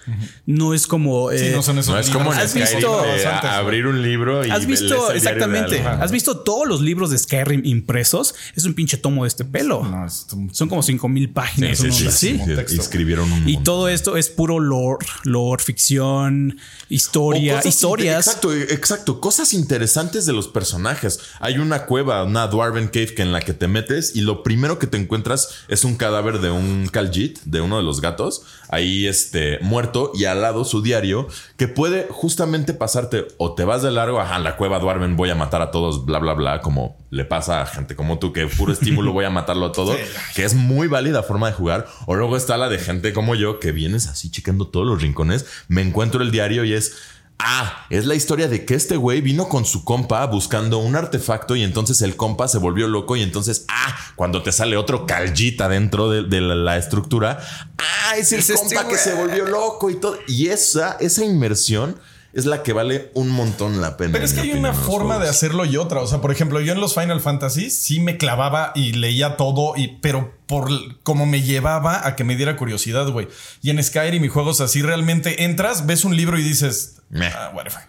No 0.46 0.74
es 0.74 0.88
como. 0.88 1.30
Sí, 1.32 1.38
eh, 1.38 1.52
no 1.56 1.62
son 1.64 1.78
esos 1.80 1.94
No 1.94 2.00
es 2.00 2.10
como. 2.10 2.32
¿Has 2.32 2.52
Skyrim 2.52 2.78
visto- 2.78 3.02
de 3.04 3.26
a- 3.26 3.36
Antes, 3.36 3.50
abrir 3.52 3.88
un 3.88 4.02
libro 4.02 4.46
y 4.46 4.50
¿Has 4.52 4.66
visto 4.66 5.12
exactamente? 5.12 5.80
¿Has 5.82 6.12
visto 6.12 6.40
todos 6.40 6.68
los 6.68 6.82
libros 6.82 7.10
de 7.12 7.18
Skyrim 7.18 7.62
impresos? 7.66 8.36
Es 8.56 8.66
un 8.66 8.74
pinche 8.74 8.98
tomo 8.98 9.24
de 9.24 9.30
este 9.30 9.46
pelo. 9.46 9.84
No, 9.84 10.06
es 10.06 10.28
un- 10.34 10.54
Son 10.54 10.68
como 10.70 10.84
cinco 10.84 11.08
mil 11.08 11.30
páginas. 11.32 11.78
Sí, 11.78 11.92
sí, 11.92 12.10
sí, 12.12 12.40
sí. 12.68 12.76
Escribieron 12.80 13.32
un 13.32 13.48
Y 13.48 13.58
todo 13.64 13.88
esto 13.90 14.18
es 14.18 14.30
puro 14.30 14.60
lore, 14.60 15.06
lore, 15.24 15.64
ficción, 15.64 16.58
historia, 16.90 17.56
cosas 17.58 17.66
historias. 17.74 18.28
Exacto, 18.28 18.54
exacto. 18.54 19.22
Cosas 19.22 19.54
interesantes 19.54 20.26
de 20.26 20.34
los 20.34 20.48
personajes. 20.48 21.20
Hay 21.40 21.58
una 21.58 21.86
cueva, 21.86 22.24
una 22.24 22.48
Dwarven 22.48 22.88
Cave 22.88 23.14
que 23.14 23.22
en 23.22 23.32
la 23.32 23.40
que 23.42 23.54
te 23.54 23.68
metes 23.68 24.16
y 24.16 24.22
lo 24.22 24.44
primero 24.44 24.80
que 24.80 24.88
te 24.88 24.98
encuentras 24.98 25.50
es 25.68 25.84
un 25.84 25.96
cadáver 25.96 26.40
de 26.42 26.52
un 26.52 26.88
Khajiit, 26.88 27.40
de 27.46 27.62
uno 27.62 27.78
de 27.78 27.84
los 27.84 28.02
gatos, 28.02 28.44
ahí 28.70 29.08
este, 29.08 29.60
muerto 29.62 30.12
y 30.14 30.26
al 30.26 30.42
lado 30.42 30.66
su 30.66 30.82
diario 30.82 31.28
que 31.58 31.68
puede 31.68 32.08
justamente 32.10 32.74
pasarte 32.74 33.28
o 33.38 33.54
te 33.54 33.64
vas 33.64 33.82
de 33.82 33.92
largo, 33.92 34.20
ajá, 34.20 34.40
la 34.40 34.58
cueva 34.58 34.80
Dwarven 34.80 35.16
voy 35.16 35.30
a 35.30 35.36
matar 35.36 35.62
a 35.62 35.72
todos, 35.72 36.06
bla, 36.06 36.20
bla, 36.20 36.34
bla, 36.34 36.62
como 36.62 36.98
le 37.10 37.26
pasa 37.26 37.62
a 37.62 37.66
gente 37.66 37.96
como 37.96 38.20
tú, 38.20 38.34
que 38.34 38.48
puro 38.48 38.74
estímulo 38.74 39.14
voy 39.14 39.26
a 39.26 39.30
matarlo 39.30 39.68
a 39.68 39.72
todo, 39.72 39.96
que 40.36 40.44
es 40.44 40.56
muy 40.56 40.88
válida 40.88 41.24
forma 41.24 41.48
de 41.48 41.54
jugar. 41.54 41.88
O 42.08 42.16
luego 42.16 42.38
está 42.38 42.58
la 42.58 42.70
de 42.70 42.80
gente 42.80 43.14
como 43.14 43.36
yo 43.36 43.60
que 43.60 43.72
vienes 43.72 44.08
así 44.08 44.32
checando 44.32 44.68
todos 44.68 44.88
los 44.88 45.02
rincones, 45.02 45.46
me 45.68 45.82
encuentro 45.82 46.22
el 46.22 46.32
diario 46.32 46.64
y 46.66 46.74
es... 46.74 46.96
Ah, 47.44 47.88
es 47.90 48.06
la 48.06 48.14
historia 48.14 48.48
de 48.48 48.66
que 48.66 48.76
este 48.76 48.98
güey 48.98 49.20
vino 49.22 49.50
con 49.50 49.66
su 49.66 49.84
compa 49.84 50.26
buscando 50.28 50.78
un 50.78 50.96
artefacto 50.96 51.56
y 51.56 51.64
entonces 51.64 52.02
el 52.04 52.16
compa 52.16 52.48
se 52.48 52.60
volvió 52.60 52.88
loco 52.88 53.16
y 53.16 53.24
entonces, 53.24 53.66
ah, 53.68 53.98
cuando 54.16 54.44
te 54.44 54.52
sale 54.52 54.78
otro 54.78 55.08
calllita 55.08 55.68
dentro 55.68 56.10
de, 56.10 56.24
de 56.24 56.40
la, 56.40 56.54
la 56.54 56.78
estructura, 56.78 57.40
ah, 57.80 58.16
es 58.18 58.32
el 58.32 58.40
Es 58.40 58.52
este 58.52 58.76
compa 58.76 58.88
que 58.88 58.98
se 58.98 59.16
volvió 59.16 59.46
loco 59.46 59.90
y 59.90 59.96
todo. 59.96 60.18
Y 60.28 60.50
esa, 60.50 60.98
esa 61.00 61.26
inmersión 61.26 61.98
es 62.34 62.46
la 62.46 62.64
que 62.64 62.74
vale 62.74 63.12
un 63.14 63.30
montón 63.30 63.82
la 63.82 63.98
pena. 63.98 64.14
Pero 64.14 64.26
es 64.26 64.34
que 64.34 64.42
hay 64.42 64.52
una 64.52 64.74
forma 64.74 65.20
de 65.20 65.28
hacerlo 65.28 65.66
y 65.66 65.78
otra. 65.78 66.02
O 66.02 66.08
sea, 66.08 66.22
por 66.22 66.32
ejemplo, 66.32 66.62
yo 66.62 66.74
en 66.74 66.80
los 66.80 66.94
Final 66.94 67.20
Fantasy 67.20 67.70
sí 67.70 68.00
me 68.00 68.18
clavaba 68.18 68.72
y 68.76 68.94
leía 68.94 69.38
todo, 69.38 69.74
y, 69.76 70.00
pero 70.02 70.34
por 70.46 70.70
como 71.04 71.26
me 71.26 71.42
llevaba 71.42 72.08
a 72.08 72.16
que 72.16 72.24
me 72.24 72.36
diera 72.36 72.56
curiosidad, 72.56 73.08
güey. 73.10 73.28
Y 73.62 73.70
en 73.70 73.84
Skyrim 73.84 74.24
y 74.24 74.28
juegos 74.28 74.62
así, 74.62 74.82
realmente 74.82 75.44
entras, 75.44 75.86
ves 75.86 76.06
un 76.06 76.16
libro 76.16 76.40
y 76.40 76.44
dices, 76.44 77.02
ah, 77.16 77.52
whatever. 77.54 77.82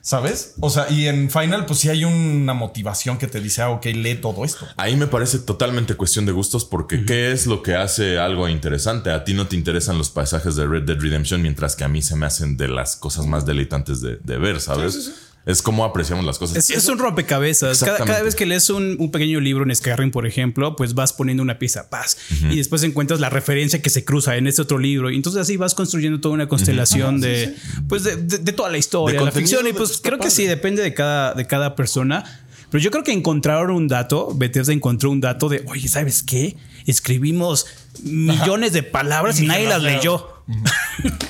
¿Sabes? 0.00 0.54
O 0.60 0.70
sea, 0.70 0.90
y 0.90 1.06
en 1.06 1.30
Final, 1.30 1.66
pues 1.66 1.80
sí 1.80 1.88
hay 1.88 2.04
una 2.04 2.54
motivación 2.54 3.18
que 3.18 3.26
te 3.26 3.40
dice, 3.40 3.62
ah, 3.62 3.70
ok, 3.70 3.86
lee 3.86 4.16
todo 4.16 4.44
esto. 4.44 4.66
Ahí 4.76 4.96
me 4.96 5.06
parece 5.06 5.38
totalmente 5.38 5.94
cuestión 5.94 6.26
de 6.26 6.32
gustos 6.32 6.64
porque 6.64 7.04
¿qué 7.04 7.32
es 7.32 7.46
lo 7.46 7.62
que 7.62 7.74
hace 7.74 8.18
algo 8.18 8.48
interesante? 8.48 9.10
A 9.10 9.24
ti 9.24 9.34
no 9.34 9.46
te 9.46 9.56
interesan 9.56 9.98
los 9.98 10.10
paisajes 10.10 10.56
de 10.56 10.66
Red 10.66 10.84
Dead 10.84 10.98
Redemption 10.98 11.42
mientras 11.42 11.76
que 11.76 11.84
a 11.84 11.88
mí 11.88 12.02
se 12.02 12.16
me 12.16 12.26
hacen 12.26 12.56
de 12.56 12.68
las 12.68 12.96
cosas 12.96 13.26
más 13.26 13.44
deleitantes 13.44 14.00
de, 14.00 14.16
de 14.16 14.38
ver, 14.38 14.60
¿sabes? 14.60 15.27
Es 15.48 15.62
como 15.62 15.84
apreciamos 15.84 16.24
las 16.24 16.38
cosas. 16.38 16.58
Es, 16.58 16.70
es 16.70 16.88
un 16.88 16.98
rompecabezas. 16.98 17.80
Cada, 17.80 17.98
cada 18.04 18.22
vez 18.22 18.34
que 18.36 18.44
lees 18.46 18.68
un, 18.70 18.96
un 19.00 19.10
pequeño 19.10 19.40
libro 19.40 19.64
en 19.64 19.74
Skyrim, 19.74 20.10
por 20.10 20.26
ejemplo, 20.26 20.76
pues 20.76 20.94
vas 20.94 21.12
poniendo 21.12 21.42
una 21.42 21.58
pieza 21.58 21.88
paz 21.90 22.18
y 22.50 22.56
después 22.56 22.82
encuentras 22.82 23.18
la 23.18 23.30
referencia 23.30 23.80
que 23.82 23.90
se 23.90 24.04
cruza 24.04 24.36
en 24.36 24.46
este 24.46 24.62
otro 24.62 24.78
libro. 24.78 25.10
Y 25.10 25.16
entonces 25.16 25.40
así 25.40 25.56
vas 25.56 25.74
construyendo 25.74 26.20
toda 26.20 26.34
una 26.34 26.46
constelación 26.48 27.20
de, 27.20 27.56
pues 27.88 28.04
de, 28.04 28.16
de- 28.16 28.38
de 28.38 28.52
toda 28.52 28.68
la 28.70 28.78
historia, 28.78 29.18
De 29.18 29.24
la 29.24 29.32
ficción. 29.32 29.66
Y 29.66 29.72
pues 29.72 30.00
creo 30.02 30.18
que 30.18 30.30
sí, 30.30 30.44
depende 30.44 30.82
de 30.82 30.92
cada, 30.94 31.32
de 31.34 31.46
cada 31.46 31.74
persona. 31.74 32.44
Pero 32.70 32.84
yo 32.84 32.90
creo 32.90 33.02
que 33.02 33.12
encontraron 33.12 33.70
un 33.74 33.88
dato, 33.88 34.34
Bethesda 34.34 34.74
encontró 34.74 35.10
un 35.10 35.22
dato 35.22 35.48
de, 35.48 35.64
oye, 35.68 35.88
¿sabes 35.88 36.22
qué? 36.22 36.54
Escribimos 36.86 37.64
millones 38.02 38.72
de 38.74 38.82
palabras 38.82 39.40
y 39.40 39.46
nadie 39.46 39.66
las 39.68 39.82
leyó. 39.82 40.37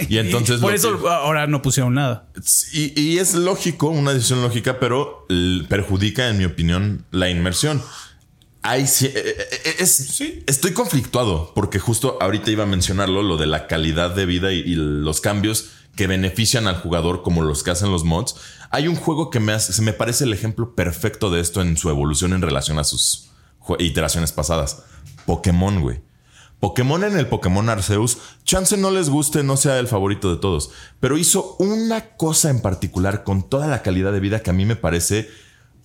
Y 0.09 0.19
entonces 0.19 0.61
Por 0.61 0.75
eso 0.75 1.01
que- 1.01 1.09
ahora 1.09 1.47
no 1.47 1.63
pusieron 1.63 1.95
nada. 1.95 2.29
Y, 2.73 2.99
y 3.01 3.19
es 3.19 3.35
lógico, 3.35 3.89
una 3.89 4.13
decisión 4.13 4.43
lógica, 4.43 4.79
pero 4.81 5.27
perjudica, 5.69 6.29
en 6.29 6.39
mi 6.39 6.45
opinión, 6.45 7.05
la 7.11 7.29
inmersión. 7.29 7.83
Hay, 8.63 8.83
eh, 8.83 8.87
eh, 9.15 9.77
es, 9.79 9.95
Sí. 9.95 10.43
Estoy 10.47 10.73
conflictuado 10.73 11.53
porque 11.55 11.79
justo 11.79 12.19
ahorita 12.21 12.51
iba 12.51 12.65
a 12.65 12.67
mencionarlo, 12.67 13.23
lo 13.23 13.37
de 13.37 13.47
la 13.47 13.67
calidad 13.67 14.11
de 14.15 14.27
vida 14.27 14.53
y, 14.53 14.59
y 14.59 14.75
los 14.75 15.21
cambios 15.21 15.71
que 15.97 16.07
benefician 16.07 16.67
al 16.69 16.77
jugador 16.77 17.23
como 17.23 17.43
los 17.43 17.63
que 17.63 17.71
hacen 17.71 17.91
los 17.91 18.05
mods. 18.05 18.37
Hay 18.71 18.87
un 18.89 18.97
juego 18.97 19.31
que 19.31 19.41
me, 19.41 19.53
hace, 19.53 19.73
se 19.73 19.83
me 19.83 19.93
parece 19.93 20.25
el 20.25 20.33
ejemplo 20.33 20.75
perfecto 20.75 21.31
de 21.31 21.41
esto 21.41 21.61
en 21.63 21.77
su 21.77 21.89
evolución 21.89 22.33
en 22.33 22.43
relación 22.43 22.79
a 22.79 22.85
sus 22.85 23.31
iteraciones 23.79 24.33
pasadas. 24.33 24.83
Pokémon, 25.27 25.81
güey. 25.81 26.01
Pokémon 26.61 27.05
en 27.05 27.17
el 27.17 27.27
Pokémon 27.27 27.69
Arceus, 27.69 28.19
chance 28.45 28.77
no 28.77 28.91
les 28.91 29.11
guste, 29.11 29.43
no 29.43 29.57
sea 29.57 29.79
el 29.79 29.87
favorito 29.87 30.35
de 30.35 30.41
todos, 30.41 30.71
pero 30.99 31.17
hizo 31.17 31.57
una 31.59 32.17
cosa 32.17 32.51
en 32.51 32.61
particular 32.61 33.23
con 33.23 33.49
toda 33.49 33.69
la 33.69 33.83
calidad 33.83 34.13
de 34.13 34.21
vida 34.21 34.41
que 34.41 34.51
a 34.51 34.55
mí 34.55 34.65
me 34.65 34.77
parece 34.77 35.29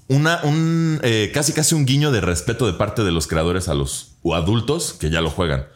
una, 0.07 0.41
un, 0.43 0.99
eh, 1.03 1.31
casi 1.33 1.53
casi 1.53 1.75
un 1.75 1.85
guiño 1.85 2.11
de 2.11 2.21
respeto 2.21 2.65
de 2.65 2.73
parte 2.73 3.03
de 3.03 3.11
los 3.11 3.27
creadores 3.27 3.67
a 3.69 3.73
los 3.73 4.15
o 4.23 4.35
adultos 4.35 4.93
que 4.93 5.09
ya 5.09 5.21
lo 5.21 5.29
juegan. 5.29 5.67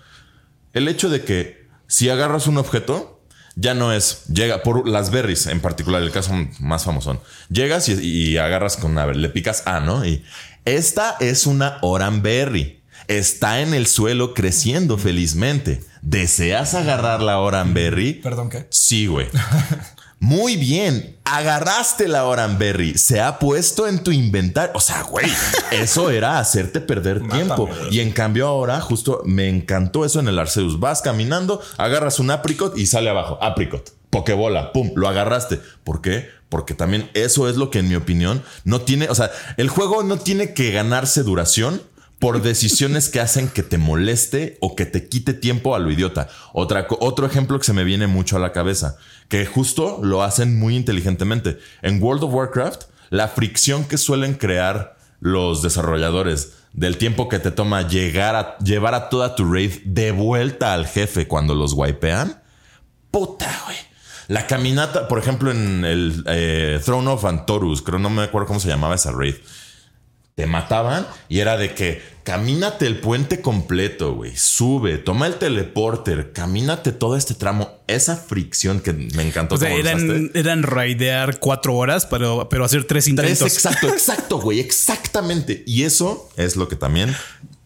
El 0.74 0.88
hecho 0.88 1.10
de 1.10 1.24
que 1.24 1.68
si 1.88 2.10
agarras 2.10 2.48
un 2.48 2.58
objeto, 2.58 3.22
ya 3.56 3.74
no 3.74 3.94
es, 3.94 4.26
llega 4.28 4.62
por 4.62 4.88
las 4.88 5.10
berries 5.10 5.48
en 5.48 5.62
particular, 5.62 6.02
el 6.04 6.12
caso 6.12 6.34
más 6.60 6.84
famoso. 6.84 7.22
Llegas 7.50 7.90
y, 7.90 7.94
y 7.94 8.38
agarras 8.38 8.78
con 8.78 8.92
una, 8.92 9.08
le 9.08 9.30
picas 9.30 9.66
A, 9.66 9.80
¿no? 9.80 10.06
Y 10.06 10.24
esta 10.66 11.16
es 11.20 11.48
una 11.48 11.78
Oranberry. 11.82 12.84
Está 13.08 13.62
en 13.62 13.74
el 13.74 13.88
suelo 13.88 14.34
creciendo 14.34 14.98
felizmente. 14.98 15.82
¿Deseas 16.02 16.74
agarrar 16.74 17.22
la 17.22 17.40
Oranberry? 17.40 18.16
Perdón, 18.16 18.50
¿qué? 18.50 18.68
Sí, 18.70 19.08
güey. 19.08 19.28
Muy 20.20 20.58
bien. 20.58 21.18
Agarraste 21.24 22.08
la 22.08 22.26
Oranberry. 22.26 22.98
Se 22.98 23.22
ha 23.22 23.40
puesto 23.40 23.88
en 23.88 24.04
tu 24.04 24.12
inventario. 24.12 24.72
O 24.74 24.82
sea, 24.82 25.04
güey, 25.04 25.28
eso 25.72 26.10
era 26.10 26.40
hacerte 26.40 26.82
perder 26.82 27.28
tiempo. 27.30 27.70
Y 27.92 28.00
en 28.00 28.12
cambio 28.12 28.48
ahora, 28.48 28.82
justo 28.82 29.22
me 29.26 29.48
encantó 29.48 30.04
eso 30.04 30.20
en 30.20 30.28
el 30.28 30.40
Arceus. 30.40 30.80
Vas 30.80 31.02
caminando, 31.02 31.62
agarras 31.78 32.20
un 32.20 32.32
apricot 32.32 32.78
y 32.78 32.88
sale 32.88 33.10
abajo. 33.10 33.38
Apricot. 33.42 33.94
Pokebola. 34.10 34.74
Pum. 34.74 34.92
Lo 34.96 35.08
agarraste. 35.08 35.62
¿Por 35.84 36.02
qué? 36.02 36.28
Porque 36.50 36.74
también 36.74 37.10
eso 37.14 37.48
es 37.48 37.56
lo 37.56 37.70
que 37.70 37.80
en 37.80 37.88
mi 37.88 37.96
opinión 37.96 38.44
no 38.64 38.82
tiene... 38.82 39.08
O 39.10 39.16
sea, 39.16 39.32
el 39.58 39.70
juego 39.70 40.04
no 40.04 40.18
tiene 40.18 40.54
que 40.54 40.72
ganarse 40.72 41.24
duración 41.24 41.82
por 42.20 42.42
decisiones 42.42 43.10
que 43.10 43.20
hacen 43.20 43.48
que 43.48 43.64
te 43.64 43.78
moleste 43.78 44.58
o 44.60 44.76
que 44.76 44.86
te 44.86 45.08
quite 45.08 45.34
tiempo 45.34 45.76
a 45.76 45.80
lo 45.80 45.92
idiota. 45.92 46.30
Otra, 46.54 46.88
otro 47.00 47.28
ejemplo 47.28 47.60
que 47.60 47.66
se 47.66 47.74
me 47.74 47.84
viene 47.84 48.08
mucho 48.08 48.38
a 48.38 48.40
la 48.40 48.52
cabeza, 48.52 48.98
que 49.30 49.46
justo 49.46 50.00
lo 50.02 50.24
hacen 50.24 50.58
muy 50.58 50.76
inteligentemente. 50.76 51.60
En 51.82 52.02
World 52.02 52.24
of 52.24 52.34
Warcraft, 52.34 52.84
la 53.10 53.28
fricción 53.28 53.86
que 53.86 53.98
suelen 53.98 54.34
crear 54.34 54.98
los 55.20 55.62
desarrolladores 55.62 56.54
del 56.74 56.98
tiempo 56.98 57.30
que 57.30 57.40
te 57.40 57.52
toma 57.52 57.88
llegar 57.88 58.36
a 58.36 58.58
llevar 58.60 58.94
a 58.94 59.10
toda 59.10 59.36
tu 59.36 59.52
raid 59.52 59.84
de 59.86 60.12
vuelta 60.12 60.74
al 60.74 60.88
jefe 60.88 61.28
cuando 61.28 61.56
los 61.56 61.74
wipean, 61.74 62.42
puta, 63.12 63.62
güey. 63.66 63.78
La 64.28 64.46
caminata, 64.46 65.08
por 65.08 65.20
ejemplo, 65.20 65.52
en 65.52 65.86
el 65.86 66.24
eh, 66.28 66.82
Throne 66.84 67.10
of 67.10 67.24
Antorus, 67.24 67.82
creo 67.82 67.98
no 67.98 68.10
me 68.10 68.24
acuerdo 68.24 68.48
cómo 68.48 68.60
se 68.60 68.68
llamaba 68.68 68.96
esa 68.96 69.12
raid 69.12 69.36
te 70.38 70.46
mataban 70.46 71.08
y 71.30 71.40
era 71.40 71.58
de 71.58 71.74
que 71.74 72.00
camínate 72.22 72.86
el 72.86 73.00
puente 73.00 73.42
completo, 73.42 74.14
güey, 74.14 74.38
sube, 74.38 75.00
toma 75.00 75.26
el 75.26 75.40
teleporter, 75.40 76.32
camínate 76.32 76.92
todo 76.92 77.18
este 77.18 77.34
tramo, 77.34 77.72
esa 77.88 78.16
fricción 78.18 78.80
que 78.80 78.94
me 78.94 79.24
encantó. 79.24 79.56
O 79.56 79.58
sea, 79.58 79.72
eran, 79.72 80.30
eran 80.36 80.62
raidear 80.62 81.40
cuatro 81.40 81.74
horas, 81.76 82.06
pero, 82.06 82.48
pero 82.50 82.66
hacer 82.66 82.84
tres 82.84 83.06
Tres, 83.06 83.10
intentos. 83.10 83.52
exacto, 83.52 83.88
exacto, 83.90 84.40
güey, 84.40 84.60
exactamente. 84.60 85.64
Y 85.66 85.84
eso 85.84 86.30
es 86.38 86.56
lo 86.56 86.68
que 86.68 86.76
también 86.76 87.16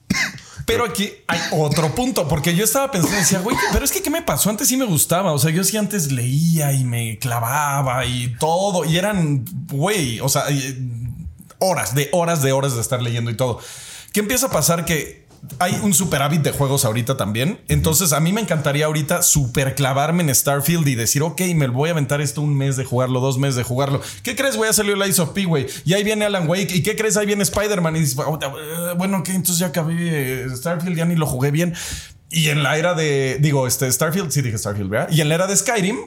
Pero 0.66 0.86
aquí 0.86 1.12
hay 1.28 1.40
otro 1.52 1.94
punto, 1.94 2.30
porque 2.30 2.56
yo 2.56 2.64
estaba 2.64 2.90
pensando, 2.90 3.18
decía, 3.18 3.40
güey, 3.40 3.58
pero 3.74 3.84
es 3.84 3.92
que 3.92 4.02
¿qué 4.02 4.10
me 4.10 4.22
pasó? 4.22 4.50
Antes 4.50 4.70
sí 4.70 4.78
me 4.78 4.86
gustaba. 4.86 5.34
O 5.34 5.40
sea, 5.40 5.52
yo 5.52 5.66
sí 5.66 5.76
antes 5.76 6.12
leía 6.14 6.72
y 6.72 6.86
me 6.86 7.18
clavaba 7.18 8.06
y 8.06 8.34
todo. 8.40 8.86
Y 8.86 8.96
eran, 8.96 9.44
güey, 9.68 10.22
o 10.22 10.30
sea, 10.30 10.46
horas, 11.62 11.96
de 11.96 12.10
horas, 12.12 12.42
de 12.42 12.52
horas 12.52 12.76
de 12.76 12.82
estar 12.82 13.02
leyendo 13.02 13.32
y 13.32 13.36
todo. 13.36 13.60
¿Qué 14.12 14.20
empieza 14.20 14.48
a 14.48 14.50
pasar? 14.52 14.84
Que 14.84 15.22
hay 15.60 15.80
un 15.82 15.94
superávit 15.94 16.42
de 16.42 16.52
juegos 16.52 16.86
ahorita 16.86 17.18
también. 17.18 17.60
Entonces, 17.68 18.14
a 18.14 18.20
mí 18.20 18.34
me 18.34 18.42
encantaría 18.42 18.86
ahorita 18.86 19.22
super 19.22 19.74
clavarme 19.74 20.24
en 20.24 20.34
Starfield 20.36 20.88
y 20.88 20.96
decir, 20.96 21.24
ok, 21.24 21.42
me 21.56 21.68
voy 21.68 21.90
a 21.90 21.94
aventar 21.94 22.20
esto 22.22 22.42
un 22.42 22.56
mes 22.56 22.78
de 22.78 22.84
jugarlo, 22.86 23.22
dos 23.22 23.38
meses 23.38 23.56
de 23.56 23.64
jugarlo. 23.64 24.02
¿Qué 24.24 24.36
crees? 24.36 24.58
Voy 24.58 24.68
a 24.68 24.74
salir 24.74 24.96
Ice 25.08 25.22
of 25.22 25.30
P, 25.30 25.46
güey. 25.46 25.68
Y 25.86 25.94
ahí 25.94 26.04
viene 26.04 26.26
Alan 26.26 26.48
Wake. 26.48 26.76
¿Y 26.76 26.84
qué 26.84 26.96
crees? 26.96 27.18
Ahí 27.18 27.26
viene 27.26 27.44
Spider-Man. 27.44 27.96
Y 27.96 28.06
"Oh, 28.18 28.38
eh, 28.42 28.94
bueno, 28.98 29.24
que 29.24 29.32
entonces 29.32 29.58
ya 29.60 29.68
acabé 29.68 29.96
eh, 30.44 30.48
Starfield, 30.56 30.98
ya 30.98 31.06
ni 31.06 31.16
lo 31.16 31.26
jugué 31.26 31.52
bien. 31.52 31.74
Y 32.30 32.50
en 32.50 32.64
la 32.64 32.78
era 32.78 32.94
de, 32.94 33.38
digo, 33.40 33.68
este 33.68 33.92
Starfield, 33.92 34.32
sí 34.32 34.42
dije 34.42 34.58
Starfield, 34.58 34.90
¿verdad? 34.90 35.10
Y 35.12 35.22
en 35.22 35.30
la 35.30 35.36
era 35.36 35.48
de 35.48 35.56
Skyrim, 35.58 35.98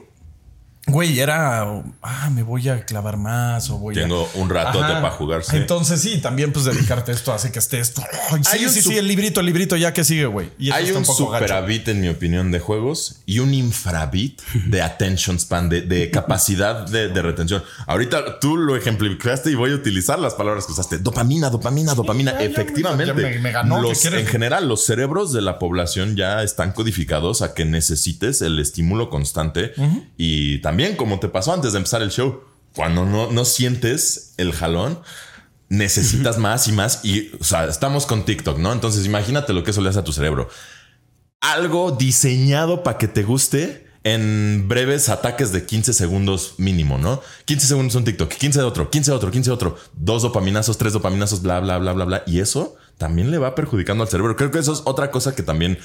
Güey, 0.87 1.19
era, 1.19 1.81
ah, 2.03 2.29
me 2.29 2.43
voy 2.43 2.69
a 2.69 2.85
clavar 2.85 3.17
más 3.17 3.71
o 3.71 3.79
voy 3.79 3.95
Tengo 3.95 4.29
a... 4.35 4.37
un 4.37 4.49
ratote 4.51 4.93
para 4.93 5.09
jugar, 5.09 5.43
sí. 5.43 5.55
Entonces 5.55 5.99
sí, 5.99 6.19
también 6.21 6.53
pues 6.53 6.65
dedicarte 6.65 7.11
a 7.11 7.15
esto 7.15 7.33
hace 7.33 7.51
que 7.51 7.57
estés... 7.57 7.93
Ay, 8.31 8.41
sí, 8.43 8.49
Hay 8.53 8.65
un 8.65 8.71
sí, 8.71 8.81
sí, 8.83 8.95
el 8.95 9.07
librito, 9.07 9.39
el 9.39 9.47
librito, 9.47 9.75
ya 9.77 9.93
que 9.93 10.03
sigue, 10.03 10.27
güey. 10.27 10.51
Y 10.59 10.69
Hay 10.69 10.91
un 10.91 11.03
poco 11.03 11.31
gacho. 11.31 11.43
superavit, 11.45 11.87
en 11.87 12.01
mi 12.01 12.09
opinión, 12.09 12.51
de 12.51 12.59
juegos 12.59 13.21
y 13.25 13.39
un 13.39 13.55
infrabit 13.55 14.39
de 14.67 14.83
attention 14.83 15.39
span, 15.39 15.69
de, 15.69 15.81
de 15.81 16.11
capacidad 16.11 16.85
de, 16.87 17.07
de 17.09 17.21
retención. 17.23 17.63
Ahorita 17.87 18.39
tú 18.39 18.55
lo 18.55 18.75
ejemplificaste 18.75 19.49
y 19.49 19.55
voy 19.55 19.71
a 19.71 19.75
utilizar 19.75 20.19
las 20.19 20.35
palabras 20.35 20.67
que 20.67 20.73
usaste. 20.73 20.99
Dopamina, 20.99 21.49
dopamina, 21.49 21.95
dopamina. 21.95 22.33
ya, 22.33 22.41
Efectivamente. 22.43 23.07
ya 23.07 23.13
me- 23.29 23.39
me 23.39 23.51
ganó, 23.51 23.77
¿qué 23.77 23.81
Los- 23.81 23.99
quieres? 24.01 24.19
en 24.21 24.27
general, 24.27 24.67
los 24.67 24.85
cerebros 24.85 25.33
de 25.33 25.41
la 25.41 25.57
población 25.57 26.15
ya 26.15 26.43
están 26.43 26.73
codificados 26.73 27.41
a 27.41 27.55
que 27.55 27.65
necesites 27.65 28.43
el 28.43 28.59
estímulo 28.59 29.09
constante. 29.09 29.73
Y 30.15 30.59
también, 30.59 30.74
como 30.97 31.19
te 31.19 31.27
pasó 31.27 31.53
antes 31.53 31.73
de 31.73 31.77
empezar 31.77 32.01
el 32.01 32.11
show, 32.11 32.41
cuando 32.75 33.05
no, 33.05 33.31
no 33.31 33.45
sientes 33.45 34.33
el 34.37 34.53
jalón, 34.53 34.99
necesitas 35.69 36.37
más 36.37 36.67
y 36.67 36.71
más. 36.71 37.03
Y, 37.03 37.31
o 37.39 37.43
sea, 37.43 37.65
estamos 37.65 38.05
con 38.05 38.25
TikTok, 38.25 38.57
¿no? 38.57 38.73
Entonces, 38.73 39.05
imagínate 39.05 39.53
lo 39.53 39.63
que 39.63 39.71
eso 39.71 39.81
le 39.81 39.89
hace 39.89 39.99
a 39.99 40.03
tu 40.03 40.13
cerebro. 40.13 40.49
Algo 41.41 41.91
diseñado 41.91 42.83
para 42.83 42.97
que 42.97 43.07
te 43.07 43.23
guste 43.23 43.85
en 44.03 44.67
breves 44.67 45.09
ataques 45.09 45.51
de 45.51 45.65
15 45.65 45.93
segundos 45.93 46.55
mínimo, 46.57 46.99
¿no? 46.99 47.21
15 47.45 47.67
segundos 47.67 47.95
un 47.95 48.03
TikTok, 48.03 48.31
15 48.31 48.59
de 48.59 48.65
otro, 48.65 48.89
15 48.91 49.11
de 49.11 49.17
otro, 49.17 49.31
15 49.31 49.49
de 49.49 49.53
otro, 49.53 49.77
dos 49.93 50.21
dopaminazos, 50.21 50.77
tres 50.77 50.93
dopaminazos, 50.93 51.41
bla, 51.41 51.59
bla, 51.59 51.79
bla, 51.79 51.93
bla, 51.93 52.05
bla. 52.05 52.23
Y 52.27 52.39
eso 52.39 52.75
también 52.99 53.31
le 53.31 53.39
va 53.39 53.55
perjudicando 53.55 54.03
al 54.03 54.09
cerebro. 54.09 54.35
Creo 54.35 54.51
que 54.51 54.59
eso 54.59 54.73
es 54.73 54.83
otra 54.85 55.09
cosa 55.09 55.33
que 55.33 55.41
también 55.41 55.79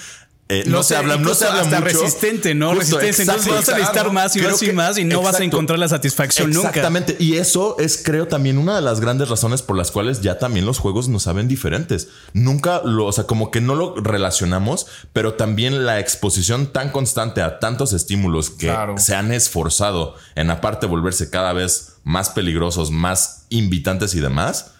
eh, 0.51 0.65
no, 0.67 0.79
No 0.79 0.83
se 0.83 0.97
habla, 0.97 1.17
no 1.17 1.35
se 1.35 1.47
habla 1.47 1.63
hasta 1.63 1.81
mucho. 1.81 2.03
resistente, 2.03 2.55
¿no? 2.55 2.75
Justo, 2.75 2.99
Resistencia. 2.99 3.23
Entonces 3.35 3.53
vas 3.55 3.69
a 3.69 3.73
necesitar 3.79 4.13
más 4.13 4.37
y 4.37 4.41
más 4.41 4.63
y 4.63 4.73
más 4.73 4.99
y 4.99 5.05
no 5.05 5.23
vas 5.23 5.41
a 5.41 5.45
encontrar 5.45 5.79
la 5.79 5.89
satisfacción 5.89 6.51
nunca. 6.51 6.69
Exactamente. 6.69 7.17
Y 7.19 7.37
eso 7.37 7.77
es, 7.79 8.03
creo, 8.05 8.29
también 8.29 8.59
una 8.59 8.75
de 8.77 8.83
las 8.83 9.01
grandes 9.01 9.29
razones 9.29 9.63
por 9.63 9.77
las 9.77 9.91
cuales 9.91 10.21
ya 10.21 10.39
también 10.39 10.67
los 10.67 10.79
juegos 10.79 11.09
nos 11.09 11.23
saben 11.23 11.49
diferentes. 11.49 12.09
Nunca 12.35 12.83
lo, 12.85 13.07
o 13.07 13.13
sea, 13.13 13.25
como 13.25 13.51
que 13.51 13.61
no 13.61 13.75
lo 13.75 13.95
relacionamos, 13.97 14.87
pero 15.13 15.35
también 15.35 15.87
la 15.87 15.99
exposición 16.01 16.73
tan 16.73 16.91
constante 16.91 17.43
a 17.43 17.59
tantos 17.59 17.93
estímulos 17.93 18.51
que 18.51 18.67
Claro. 18.67 18.97
se 18.99 19.15
han 19.15 19.33
esforzado 19.33 20.15
en 20.35 20.51
aparte 20.51 20.87
volverse 20.87 21.31
cada 21.31 21.53
vez 21.53 21.95
más 22.05 22.31
peligrosos, 22.31 22.91
más 22.91 23.47
invitantes 23.51 24.15
y 24.15 24.21
demás. 24.21 24.73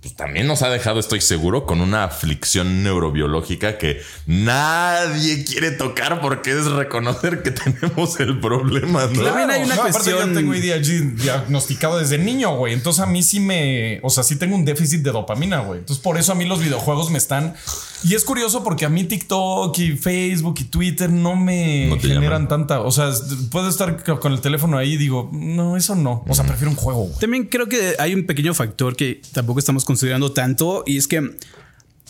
Pues 0.00 0.14
también 0.14 0.46
nos 0.46 0.62
ha 0.62 0.68
dejado, 0.70 1.00
estoy 1.00 1.20
seguro, 1.20 1.66
con 1.66 1.80
una 1.80 2.04
aflicción 2.04 2.84
neurobiológica 2.84 3.78
que 3.78 4.00
nadie 4.26 5.44
quiere 5.44 5.72
tocar 5.72 6.20
porque 6.20 6.52
es 6.52 6.66
reconocer 6.66 7.42
que 7.42 7.50
tenemos 7.52 8.18
el 8.20 8.38
problema, 8.38 9.06
¿no? 9.12 9.24
También 9.24 9.50
hay 9.50 9.62
una 9.64 9.74
aparte 9.74 9.92
cuestión- 9.92 10.28
yo 10.28 10.34
tengo 10.34 10.52
ADHD 10.52 11.20
diagnosticado 11.22 11.98
desde 11.98 12.16
niño, 12.18 12.56
güey. 12.56 12.74
Entonces 12.74 13.02
a 13.02 13.06
mí 13.06 13.22
sí 13.22 13.40
me. 13.40 13.98
O 14.02 14.10
sea, 14.10 14.22
sí 14.22 14.36
tengo 14.36 14.54
un 14.54 14.64
déficit 14.64 15.02
de 15.02 15.10
dopamina, 15.10 15.60
güey. 15.60 15.80
Entonces 15.80 16.02
por 16.02 16.16
eso 16.18 16.32
a 16.32 16.34
mí 16.34 16.44
los 16.44 16.60
videojuegos 16.60 17.10
me 17.10 17.18
están. 17.18 17.54
Y 18.04 18.14
es 18.14 18.24
curioso 18.24 18.62
porque 18.62 18.84
a 18.84 18.88
mí 18.88 19.04
TikTok 19.04 19.76
y 19.78 19.96
Facebook 19.96 20.56
y 20.60 20.64
Twitter 20.64 21.10
no 21.10 21.34
me 21.36 21.86
No 21.88 21.98
generan 21.98 22.22
llaman. 22.22 22.48
tanta. 22.48 22.80
O 22.80 22.92
sea, 22.92 23.10
puedo 23.50 23.68
estar 23.68 24.02
co- 24.04 24.20
con 24.20 24.32
el 24.32 24.40
teléfono 24.40 24.78
ahí 24.78 24.92
y 24.92 24.96
digo, 24.96 25.28
no, 25.32 25.76
eso 25.76 25.94
no. 25.96 26.24
O 26.28 26.34
sea, 26.34 26.44
prefiero 26.46 26.70
un 26.70 26.76
juego. 26.76 27.10
También 27.20 27.46
creo 27.46 27.68
que 27.68 27.96
hay 27.98 28.14
un 28.14 28.24
pequeño 28.26 28.54
factor 28.54 28.94
que 28.96 29.20
tampoco 29.32 29.58
estamos 29.58 29.84
considerando 29.84 30.32
tanto 30.32 30.84
y 30.86 30.96
es 30.96 31.08
que 31.08 31.36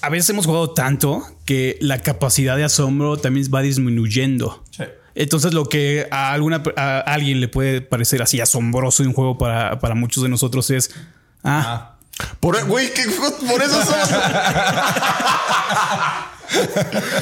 a 0.03 0.09
veces 0.11 0.31
hemos 0.31 0.47
jugado 0.47 0.71
tanto 0.71 1.23
que 1.45 1.79
la 1.81 1.99
capacidad 2.03 2.57
de 2.57 2.65
asombro 2.65 3.17
también 3.17 3.49
va 3.53 3.63
disminuyendo. 3.63 4.63
Sí. 4.71 4.85
Entonces 5.15 5.53
lo 5.55 5.69
que 5.69 6.07
a 6.13 6.33
alguna 6.33 6.63
a 6.77 6.99
alguien 7.01 7.41
le 7.41 7.49
puede 7.49 7.81
parecer 7.81 8.23
así 8.23 8.41
asombroso 8.41 9.03
de 9.03 9.09
un 9.09 9.15
juego 9.15 9.37
para, 9.39 9.81
para 9.81 9.95
muchos 9.97 10.23
de 10.23 10.29
nosotros 10.29 10.71
es 10.71 10.91
ah, 11.43 11.98
Por, 12.41 12.65
güey, 12.67 12.93
que 12.93 13.05
por 13.05 13.63
eso 13.63 13.83
somos. 13.85 14.09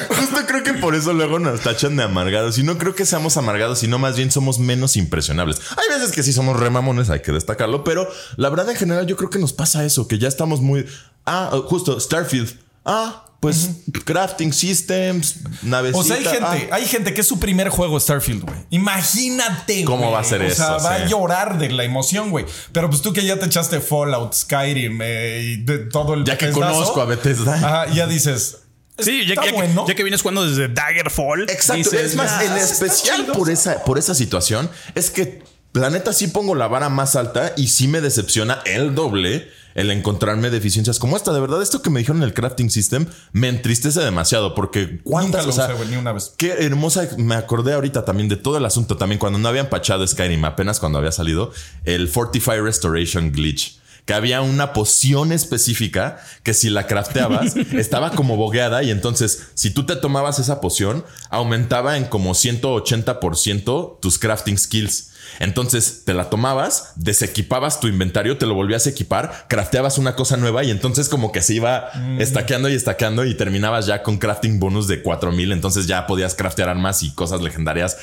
Justo 0.09 0.45
creo 0.47 0.63
que 0.63 0.73
por 0.73 0.95
eso 0.95 1.13
luego 1.13 1.39
nos 1.39 1.61
tachan 1.61 1.95
de 1.97 2.03
amargados. 2.03 2.57
Y 2.57 2.63
no 2.63 2.77
creo 2.77 2.95
que 2.95 3.05
seamos 3.05 3.37
amargados, 3.37 3.79
sino 3.79 3.99
más 3.99 4.15
bien 4.15 4.31
somos 4.31 4.59
menos 4.59 4.95
impresionables. 4.95 5.59
Hay 5.71 5.99
veces 5.99 6.15
que 6.15 6.23
sí 6.23 6.33
somos 6.33 6.59
remamones, 6.59 7.09
hay 7.09 7.21
que 7.21 7.31
destacarlo, 7.31 7.83
pero 7.83 8.09
la 8.37 8.49
verdad 8.49 8.69
en 8.69 8.77
general 8.77 9.05
yo 9.05 9.17
creo 9.17 9.29
que 9.29 9.39
nos 9.39 9.53
pasa 9.53 9.85
eso, 9.85 10.07
que 10.07 10.17
ya 10.17 10.27
estamos 10.27 10.61
muy. 10.61 10.85
Ah, 11.25 11.51
justo, 11.65 11.99
Starfield. 11.99 12.57
Ah, 12.85 13.25
pues 13.39 13.69
crafting 14.05 14.51
systems, 14.51 15.37
navecita. 15.61 15.99
O 15.99 16.03
sea, 16.03 16.15
hay 16.15 16.23
gente, 16.25 16.69
ah. 16.71 16.75
hay 16.75 16.85
gente 16.85 17.13
que 17.13 17.21
es 17.21 17.27
su 17.27 17.39
primer 17.39 17.69
juego 17.69 17.99
Starfield, 17.99 18.43
güey. 18.43 18.57
Imagínate, 18.71 19.83
¿Cómo 19.85 20.11
va 20.11 20.19
a 20.19 20.23
ser 20.23 20.41
o 20.41 20.45
eso? 20.45 20.55
sea, 20.55 20.77
va 20.77 20.95
a 20.95 21.05
llorar 21.05 21.57
de 21.59 21.69
la 21.69 21.83
emoción, 21.83 22.31
güey. 22.31 22.45
Pero 22.71 22.89
pues 22.89 23.01
tú 23.01 23.13
que 23.13 23.23
ya 23.23 23.37
te 23.37 23.45
echaste 23.45 23.79
Fallout, 23.79 24.33
Skyrim 24.33 24.99
eh, 25.03 25.41
y 25.43 25.57
de 25.63 25.77
todo 25.79 26.15
el 26.15 26.23
Ya 26.23 26.37
que 26.37 26.49
conozco 26.51 27.01
a 27.01 27.05
Bethesda. 27.05 27.53
Ajá, 27.55 27.93
ya 27.93 28.07
dices. 28.07 28.57
sí, 28.99 29.25
ya, 29.27 29.33
está 29.35 29.45
ya 29.45 29.51
que- 29.51 29.55
bueno. 29.55 29.85
ya 29.87 29.93
que 29.95 30.03
vienes 30.03 30.21
jugando 30.21 30.47
desde 30.47 30.67
Daggerfall. 30.69 31.43
Exacto. 31.43 31.75
dices, 31.75 31.93
es 32.01 32.15
más, 32.15 32.31
"Ah, 32.31 32.43
en 32.45 32.57
especial 32.57 33.21
chido". 33.21 33.33
por 33.33 33.49
esa, 33.51 33.83
por 33.83 33.99
esa 33.99 34.15
situación, 34.15 34.69
es 34.95 35.11
que 35.11 35.43
la 35.73 35.91
neta 35.91 36.11
sí 36.11 36.27
pongo 36.27 36.55
la 36.55 36.67
vara 36.67 36.89
más 36.89 37.15
alta 37.15 37.53
y 37.55 37.67
sí 37.67 37.87
me 37.87 38.01
decepciona 38.01 38.61
el 38.65 38.95
doble 38.95 39.47
el 39.77 39.91
encontrarme 39.91 40.49
deficiencias 40.49 40.97
como 40.97 41.15
esta. 41.15 41.31
De 41.31 41.39
verdad, 41.39 41.61
esto 41.61 41.81
que 41.81 41.91
me 41.91 41.99
dijeron 41.99 42.17
en 42.17 42.23
el 42.23 42.33
crafting 42.33 42.69
system 42.69 43.05
me 43.31 43.47
entristece 43.47 44.01
demasiado 44.01 44.55
porque 44.55 44.99
cuántas, 45.03 45.45
o 45.45 45.51
sea, 45.51 45.69
ni 45.89 45.95
una 45.95 46.11
vez. 46.11 46.33
Qué 46.35 46.65
hermosa, 46.65 47.07
me 47.17 47.35
acordé 47.35 47.73
ahorita 47.73 48.03
también 48.03 48.27
de 48.27 48.37
todo 48.37 48.57
el 48.57 48.65
asunto, 48.65 48.97
también 48.97 49.19
cuando 49.19 49.37
no 49.37 49.47
habían 49.47 49.69
pachado 49.69 50.05
Skyrim, 50.05 50.43
apenas 50.45 50.79
cuando 50.79 50.97
había 50.97 51.11
salido, 51.11 51.51
el 51.85 52.09
Fortify 52.09 52.59
Restoration 52.59 53.31
Glitch. 53.31 53.79
Que 54.05 54.13
había 54.13 54.41
una 54.41 54.73
poción 54.73 55.31
específica 55.31 56.23
que 56.41 56.53
si 56.53 56.69
la 56.69 56.87
crafteabas 56.87 57.55
estaba 57.73 58.11
como 58.11 58.35
bogueada 58.35 58.81
y 58.81 58.89
entonces 58.89 59.49
si 59.53 59.69
tú 59.69 59.85
te 59.85 59.97
tomabas 59.97 60.39
esa 60.39 60.61
poción 60.61 61.03
aumentaba 61.29 61.97
en 61.97 62.05
como 62.05 62.31
180% 62.31 63.99
tus 63.99 64.17
crafting 64.17 64.57
skills. 64.57 65.11
Entonces 65.39 66.03
te 66.05 66.13
la 66.13 66.29
tomabas, 66.29 66.93
desequipabas 66.95 67.79
tu 67.79 67.87
inventario, 67.87 68.37
te 68.37 68.45
lo 68.45 68.53
volvías 68.55 68.85
a 68.87 68.89
equipar, 68.89 69.45
crafteabas 69.47 69.97
una 69.97 70.15
cosa 70.15 70.37
nueva 70.37 70.63
y 70.63 70.71
entonces 70.71 71.09
como 71.09 71.31
que 71.31 71.41
se 71.41 71.55
iba 71.55 71.91
estaqueando 72.19 72.69
y 72.69 72.73
estaqueando 72.73 73.25
y 73.25 73.35
terminabas 73.35 73.85
ya 73.85 74.03
con 74.03 74.17
crafting 74.17 74.59
bonus 74.59 74.87
de 74.87 75.01
4000. 75.01 75.51
Entonces 75.51 75.87
ya 75.87 76.07
podías 76.07 76.35
craftear 76.35 76.69
armas 76.69 77.03
y 77.03 77.13
cosas 77.13 77.41
legendarias 77.41 77.97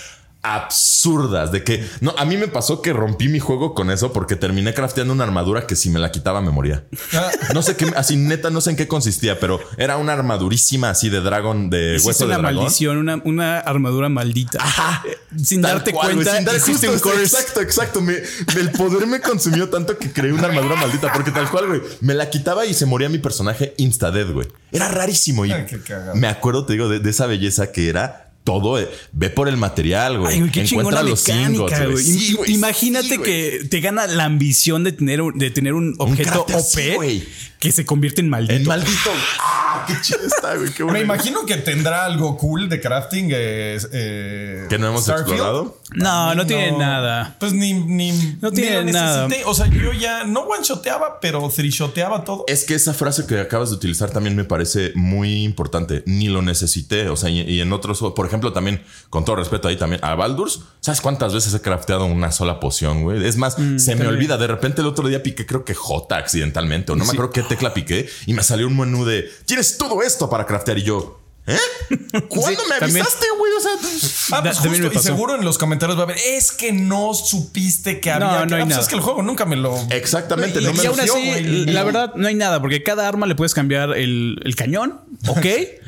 absurdas 0.45 1.51
de 1.53 1.64
que 1.64 1.84
no 2.01 2.14
a 2.18 2.24
mí 2.24 2.36
me 2.36 2.49
pasó 2.49 2.82
que 2.82 2.92
rompí 2.92 3.28
mi 3.28 3.38
juego 3.40 3.74
con 3.74 3.90
eso 3.90 4.12
porque 4.12 4.36
terminé 4.36 4.74
crafteando 4.74 5.12
una 5.12 5.24
armadura 5.24 5.66
que 5.66 5.74
si 5.76 5.90
me 5.90 5.99
la 5.99 6.12
quitaba 6.12 6.40
me 6.40 6.51
moría 6.51 6.84
Ah, 7.14 7.30
no 7.55 7.62
sé 7.62 7.76
qué 7.76 7.86
así 7.97 8.16
neta 8.16 8.51
no 8.51 8.61
sé 8.61 8.70
en 8.70 8.76
qué 8.76 8.86
consistía 8.86 9.40
pero 9.40 9.61
era 9.78 9.97
una 9.97 10.12
armadurísima 10.12 10.90
así 10.90 11.09
de 11.09 11.20
dragón 11.20 11.70
de 11.70 12.01
hueso 12.05 12.26
de 12.26 12.32
una 12.34 12.38
dragón 12.38 12.57
maldición, 12.57 12.97
una, 12.99 13.20
una 13.24 13.59
armadura 13.61 14.09
maldita. 14.09 14.59
Eh, 15.07 15.16
Sin 15.42 15.62
darte 15.62 15.92
cual, 15.92 16.14
cuenta, 16.14 16.36
sin 16.36 16.45
dar- 16.45 16.61
justo, 16.61 16.92
un 16.92 16.99
curse. 16.99 17.22
Exacto, 17.22 17.61
exacto. 17.61 18.01
Me- 18.01 18.22
el 18.59 18.70
poder 18.72 19.07
me 19.07 19.20
consumió 19.20 19.68
tanto 19.68 19.99
que 19.99 20.12
creé 20.12 20.32
una 20.32 20.47
armadura 20.47 20.76
maldita. 20.76 21.12
Porque 21.12 21.30
tal 21.30 21.51
cual, 21.51 21.66
güey. 21.68 21.80
Me 22.01 22.14
la 22.14 22.30
quitaba 22.30 22.66
y 22.66 22.74
se 22.74 22.86
moría 22.86 23.09
mi 23.09 23.18
personaje 23.18 23.74
insta-dead, 23.78 24.30
güey. 24.32 24.47
Era 24.72 24.88
rarísimo. 24.88 25.45
Y 25.47 25.53
Ay, 25.53 25.66
me 26.14 26.28
acuerdo, 26.28 26.66
te 26.66 26.74
digo, 26.74 26.88
de, 26.88 27.01
de 27.01 27.11
esa 27.11 27.26
belleza 27.26 27.72
que 27.72 27.88
era 27.88 28.23
todo. 28.45 28.78
eh, 28.78 28.88
ve 29.12 29.30
por 29.30 29.49
el 29.49 29.57
material, 29.57 30.18
güey. 30.18 30.34
Ay, 30.34 30.40
güey, 30.40 30.53
qué 30.53 30.61
Encuentra 30.61 31.03
los 31.03 31.26
mecánica, 31.26 31.51
ingots, 31.53 31.90
güey. 31.92 32.05
Sí, 32.05 32.36
Imagínate 32.49 33.09
sí, 33.09 33.16
güey. 33.16 33.30
que 33.61 33.64
te 33.70 33.80
gana 33.80 34.07
la 34.07 34.24
ambición 34.24 34.84
de 34.84 34.92
tener, 34.92 35.20
un- 35.22 35.38
de 35.38 35.51
tener 35.51 35.72
un 35.74 35.95
objeto 35.99 36.42
OP 36.49 37.22
que 37.59 37.72
se 37.72 37.84
convierte 37.86 38.20
en 38.20 38.28
maldito. 38.28 38.55
En 38.61 38.66
maldito. 38.66 39.11
Ah, 39.76 39.84
qué 39.88 39.94
chido 40.00 40.20
está, 40.24 40.54
güey. 40.56 40.70
Qué 40.70 40.84
me 40.84 40.90
bueno. 40.92 41.04
imagino 41.04 41.44
que 41.46 41.56
tendrá 41.56 42.04
algo 42.04 42.36
cool 42.36 42.68
de 42.68 42.80
crafting. 42.80 43.30
eh, 43.32 43.78
eh, 43.92 44.66
Que 44.68 44.78
no 44.78 44.88
hemos 44.88 45.02
Starfield. 45.02 45.28
explorado. 45.30 45.78
No, 45.94 46.34
no 46.34 46.46
tiene 46.46 46.72
nada. 46.78 47.36
Pues 47.40 47.52
ni, 47.52 47.72
ni, 47.74 48.36
No 48.40 48.50
tiene 48.52 48.82
lo 48.82 48.92
nada. 48.92 49.26
necesité. 49.28 49.48
O 49.50 49.54
sea, 49.54 49.66
yo 49.66 49.92
ya 49.92 50.24
no 50.24 50.40
one-shoteaba, 50.42 51.18
pero 51.20 51.48
three-shoteaba 51.50 52.24
todo. 52.24 52.44
Es 52.48 52.64
que 52.64 52.74
esa 52.74 52.94
frase 52.94 53.26
que 53.26 53.40
acabas 53.40 53.70
de 53.70 53.76
utilizar 53.76 54.10
también 54.10 54.36
me 54.36 54.44
parece 54.44 54.92
muy 54.94 55.42
importante. 55.44 56.02
Ni 56.06 56.28
lo 56.28 56.42
necesité. 56.42 57.08
O 57.08 57.16
sea, 57.16 57.30
y, 57.30 57.40
y 57.40 57.60
en 57.60 57.72
otros, 57.72 58.00
por 58.14 58.26
ejemplo, 58.26 58.52
también, 58.52 58.82
con 59.10 59.24
todo 59.24 59.36
respeto 59.36 59.68
ahí 59.68 59.76
también, 59.76 60.00
a 60.04 60.14
Baldur's, 60.14 60.60
¿sabes 60.80 61.00
cuántas 61.00 61.34
veces 61.34 61.52
he 61.54 61.60
crafteado 61.60 62.04
una 62.06 62.30
sola 62.32 62.60
poción, 62.60 63.02
güey? 63.02 63.24
Es 63.26 63.36
más, 63.36 63.56
se 63.76 63.96
me 63.96 64.06
olvida. 64.06 64.36
De 64.36 64.46
repente 64.46 64.80
el 64.82 64.86
otro 64.86 65.08
día 65.08 65.22
piqué, 65.22 65.46
creo 65.46 65.64
que 65.64 65.74
J 65.74 66.16
accidentalmente, 66.16 66.92
o 66.92 66.96
no 66.96 67.04
me 67.04 67.10
acuerdo 67.12 67.30
qué 67.32 67.42
tecla 67.42 67.72
piqué, 67.74 68.08
y 68.26 68.34
me 68.34 68.42
salió 68.42 68.66
un 68.66 68.76
menú 68.76 69.04
de 69.04 69.30
tienes 69.46 69.63
todo 69.72 70.02
esto 70.02 70.28
para 70.28 70.46
craftear. 70.46 70.78
Y 70.78 70.82
yo, 70.82 71.23
¿Eh? 71.47 71.59
¿Cuándo 72.28 72.62
me 72.68 72.78
también- 72.78 73.05
avisaste, 73.05 73.26
güey? 73.38 73.53
O 73.53 73.61
sea, 73.61 73.70
Ah, 74.38 74.42
pues 74.42 74.57
Da- 74.57 74.62
también 74.62 74.82
justo, 74.84 74.95
me 74.95 75.01
y 75.01 75.03
seguro 75.05 75.34
en 75.36 75.45
los 75.45 75.59
comentarios 75.59 75.99
va 75.99 76.03
a 76.03 76.05
haber, 76.05 76.16
es 76.18 76.53
que 76.53 76.72
no 76.72 77.12
supiste 77.14 78.01
que 78.01 78.11
No, 78.11 78.26
había. 78.30 78.40
no 78.40 78.47
que-". 78.47 78.55
hay 78.55 78.61
Ah, 78.62 78.64
pues 78.64 78.68
nada. 78.70 78.82
es 78.82 78.88
que 78.88 78.95
el 78.95 79.01
juego 79.03 79.22
nunca 79.22 79.45
me 79.45 79.57
lo. 79.57 79.76
Exactamente, 79.90 80.61
no 80.62 80.72
me 80.72 80.82
Y 80.82 80.86
aún 80.86 80.99
exigió, 81.01 81.14
así, 81.14 81.26
güey. 81.28 81.66
la 81.66 81.84
verdad, 81.84 82.12
no 82.16 82.26
hay 82.28 82.34
nada, 82.34 82.61
porque 82.61 82.82
cada 82.82 83.07
arma 83.07 83.26
le 83.26 83.34
puedes 83.34 83.53
cambiar 83.55 83.90
el, 83.97 84.40
el 84.45 84.57
cañón, 84.57 85.01
ok. 85.28 85.47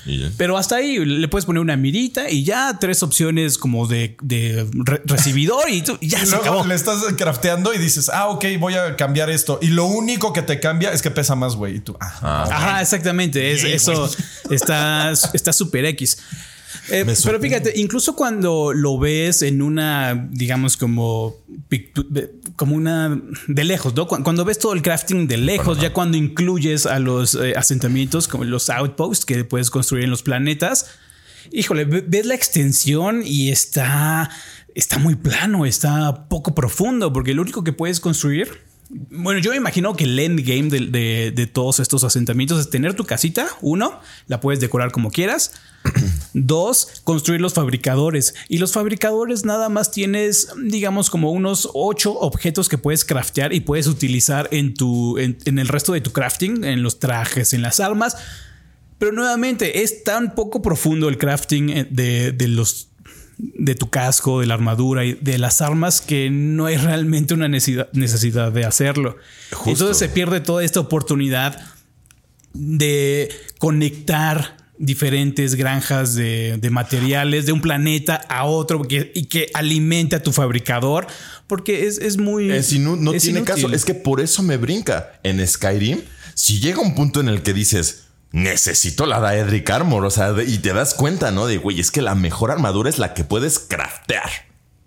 Y 0.09 0.25
pero 0.37 0.57
hasta 0.57 0.77
ahí 0.77 0.99
le 1.05 1.27
puedes 1.27 1.47
poner 1.47 1.61
una 1.61 1.77
mirita 1.77 2.31
y 2.31 2.45
ya 2.45 2.79
tres 2.81 3.03
opciones 3.03 3.59
como 3.59 3.89
de, 3.89 4.17
de 4.23 4.65
re- 4.73 5.03
recibidor 5.05 5.69
y, 5.69 5.83
tú- 5.83 5.99
y 6.01 6.09
ya 6.09 6.19
Y 6.19 6.27
se 6.27 6.31
luego 6.33 6.43
acabó. 6.45 6.65
le 6.67 6.75
estás 6.77 7.03
crafteando 7.17 7.75
y 7.75 7.79
dices, 7.79 8.09
ah, 8.11 8.29
ok, 8.29 8.45
voy 8.61 8.75
a 8.75 8.95
cambiar 8.95 9.31
esto. 9.31 9.59
Y 9.61 9.69
lo 9.69 9.87
único 9.87 10.33
que 10.33 10.43
te 10.43 10.61
cambia 10.61 10.93
es 10.93 11.03
que 11.03 11.11
pesa 11.11 11.35
más, 11.35 11.57
güey. 11.57 11.77
Y 11.77 11.81
tú, 11.81 11.97
ah. 11.99 12.45
Ajá, 12.49 12.83
exactamente. 12.83 13.51
Es, 13.53 13.65
Bien, 13.65 13.75
eso 13.75 14.09
está 14.51 15.13
está 15.47 15.53
súper 15.53 15.85
X. 15.87 16.19
Eh, 16.91 17.05
pero 17.25 17.41
fíjate, 17.41 17.73
incluso 17.77 18.15
cuando 18.17 18.73
lo 18.73 18.99
ves 18.99 19.43
en 19.43 19.63
una, 19.63 20.29
digamos, 20.31 20.77
como, 20.77 21.37
como 22.57 22.75
una 22.75 23.21
de 23.47 23.65
lejos, 23.65 23.95
¿no? 23.95 24.07
Cu- 24.07 24.23
Cuando 24.23 24.45
ves 24.45 24.59
todo 24.59 24.73
el 24.75 24.83
crafting 24.83 25.27
de 25.27 25.37
lejos, 25.39 25.81
ya 25.81 25.93
cuando 25.93 26.17
incluyes 26.19 26.85
a 26.87 26.99
los 26.99 27.35
eh, 27.35 27.55
asentamientos 27.57 28.29
como 28.29 28.45
los 28.45 28.69
outposts 28.69 29.25
que 29.25 29.45
puedes 29.45 29.71
construir 29.71 30.05
en 30.05 30.11
los 30.11 30.23
planetas, 30.23 30.87
híjole, 31.53 31.85
ve- 31.87 32.05
ves 32.07 32.27
la 32.27 32.35
extensión 32.35 33.23
y 33.25 33.51
está, 33.51 34.29
está 34.75 34.99
muy 34.99 35.15
plano, 35.15 35.65
está 35.65 36.29
poco 36.29 36.55
profundo, 36.55 37.13
porque 37.13 37.33
lo 37.35 37.43
único 37.43 37.65
que 37.65 37.73
puedes 37.73 38.01
construir 38.01 38.49
bueno, 38.89 39.41
yo 39.41 39.51
me 39.51 39.57
imagino 39.57 39.97
que 39.97 40.05
el 40.05 40.19
endgame 40.19 40.69
de, 40.69 41.33
de, 41.33 41.47
todos 41.47 41.81
estos 41.81 42.05
asentamientos 42.05 42.61
es 42.61 42.71
tener 42.71 42.95
tu 42.95 43.05
casita, 43.05 43.49
uno, 43.61 44.01
la 44.29 44.41
puedes 44.41 44.61
decorar 44.61 44.93
como 44.93 45.11
quieras. 45.11 45.53
Dos, 46.35 47.01
construir 47.03 47.41
los 47.41 47.55
fabricadores. 47.55 48.35
Y 48.49 48.59
los 48.59 48.73
fabricadores 48.73 49.45
nada 49.45 49.69
más 49.69 49.91
tienes, 49.91 50.49
digamos, 50.63 51.11
como 51.11 51.33
unos 51.33 51.69
ocho 51.75 52.13
objetos 52.13 52.69
que 52.69 52.79
puedes 52.79 53.05
craftear 53.05 53.53
y 53.53 53.61
puedes 53.61 53.87
utilizar 53.87 54.49
en 54.53 54.75
tu, 54.75 55.19
en, 55.19 55.59
el 55.59 55.69
resto 55.69 55.93
de 55.93 56.01
tu 56.01 56.13
crafting, 56.13 56.65
en 56.65 56.83
los 56.83 57.01
trajes, 57.01 57.55
en 57.55 57.63
las 57.63 57.81
armas. 57.81 58.17
Pero 58.99 59.13
nuevamente 59.13 59.83
es 59.83 60.05
tan 60.05 60.35
poco 60.35 60.63
profundo 60.63 61.09
el 61.09 61.19
crafting 61.19 61.71
eh, 61.71 61.85
de 61.91 62.49
los 62.49 62.91
de 63.39 63.75
tu 63.75 63.91
casco, 63.91 64.41
de 64.41 64.47
la 64.47 64.55
armadura 64.55 65.05
y 65.05 65.13
de 65.15 65.39
las 65.39 65.61
armas 65.61 66.01
que 66.01 66.31
no 66.31 66.67
hay 66.67 66.77
realmente 66.79 67.35
una 67.35 67.49
necesidad, 67.49 67.89
necesidad 67.93 68.51
de 68.53 68.65
hacerlo. 68.65 69.17
Justo. 69.53 69.71
Entonces 69.71 69.99
se 69.99 70.09
pierde 70.09 70.41
toda 70.41 70.65
esta 70.65 70.81
oportunidad 70.81 71.61
de 72.55 73.31
conectar 73.59 74.57
diferentes 74.79 75.55
granjas 75.55 76.15
de, 76.15 76.59
de 76.59 76.71
materiales 76.71 77.47
de 77.47 77.53
un 77.53 77.61
planeta 77.63 78.15
a 78.29 78.45
otro 78.45 78.83
que- 78.83 79.11
y 79.15 79.25
que 79.25 79.49
alimente 79.55 80.17
a 80.17 80.23
tu 80.23 80.33
fabricador 80.33 81.07
porque 81.47 81.87
es, 81.87 81.99
es 81.99 82.19
muy... 82.19 82.51
Es 82.51 82.73
no 82.79 83.13
es 83.13 83.23
tiene 83.23 83.39
inútil. 83.41 83.45
caso. 83.45 83.73
Es 83.73 83.85
que 83.85 83.95
por 83.95 84.21
eso 84.21 84.43
me 84.43 84.57
brinca. 84.59 85.13
En 85.23 85.47
Skyrim, 85.47 86.01
si 86.35 86.61
llega 86.61 86.81
un 86.81 86.95
punto 86.95 87.21
en 87.21 87.29
el 87.29 87.43
que 87.43 87.55
dices, 87.55 88.06
necesito 88.37 89.07
la 89.07 89.19
Daedric 89.19 89.71
Armor, 89.71 90.05
o 90.05 90.11
sea, 90.11 90.35
y 90.47 90.59
te 90.59 90.75
das 90.75 90.93
cuenta, 90.93 91.31
¿no? 91.31 91.47
De, 91.47 91.57
güey, 91.57 91.81
es 91.81 91.91
que 91.91 92.03
la 92.03 92.15
mejor 92.15 92.51
armadura 92.51 92.91
es 92.91 92.99
la 92.99 93.15
que 93.15 93.25
puedes 93.25 93.59
craftear. 93.59 94.29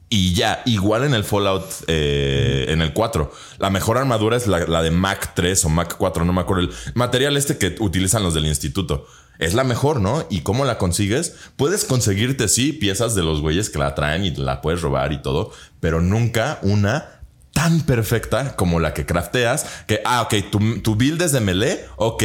Y 0.07 0.35
ya, 0.35 0.61
igual 0.65 1.03
en 1.03 1.15
el 1.15 1.23
Fallout, 1.23 1.65
eh, 1.87 2.67
en 2.69 2.83
el 2.83 2.93
4, 2.93 3.31
la 3.57 3.71
mejor 3.71 3.97
armadura 3.97 4.37
es 4.37 4.45
la, 4.45 4.59
la 4.59 4.83
de 4.83 4.91
Mac 4.91 5.33
3 5.35 5.65
o 5.65 5.69
Mac 5.69 5.95
4, 5.97 6.25
no 6.25 6.33
me 6.33 6.41
acuerdo. 6.41 6.63
El 6.63 6.73
material 6.93 7.37
este 7.37 7.57
que 7.57 7.75
utilizan 7.79 8.21
los 8.21 8.35
del 8.35 8.45
instituto. 8.45 9.07
Es 9.39 9.55
la 9.55 9.63
mejor, 9.63 9.99
¿no? 9.99 10.27
¿Y 10.29 10.41
cómo 10.41 10.63
la 10.63 10.77
consigues? 10.77 11.33
Puedes 11.55 11.85
conseguirte, 11.85 12.49
sí, 12.49 12.71
piezas 12.71 13.15
de 13.15 13.23
los 13.23 13.41
güeyes 13.41 13.71
que 13.71 13.79
la 13.79 13.95
traen 13.95 14.25
y 14.25 14.35
la 14.35 14.61
puedes 14.61 14.81
robar 14.81 15.11
y 15.11 15.23
todo, 15.23 15.51
pero 15.79 16.01
nunca 16.01 16.59
una 16.61 17.21
tan 17.53 17.81
perfecta 17.81 18.55
como 18.55 18.79
la 18.79 18.93
que 18.93 19.07
crafteas. 19.07 19.65
Que, 19.87 20.01
ah, 20.05 20.21
ok, 20.21 20.51
tu, 20.51 20.81
tu 20.81 20.95
build 20.95 21.21
es 21.23 21.31
de 21.31 21.39
melee, 21.39 21.83
ok. 21.95 22.23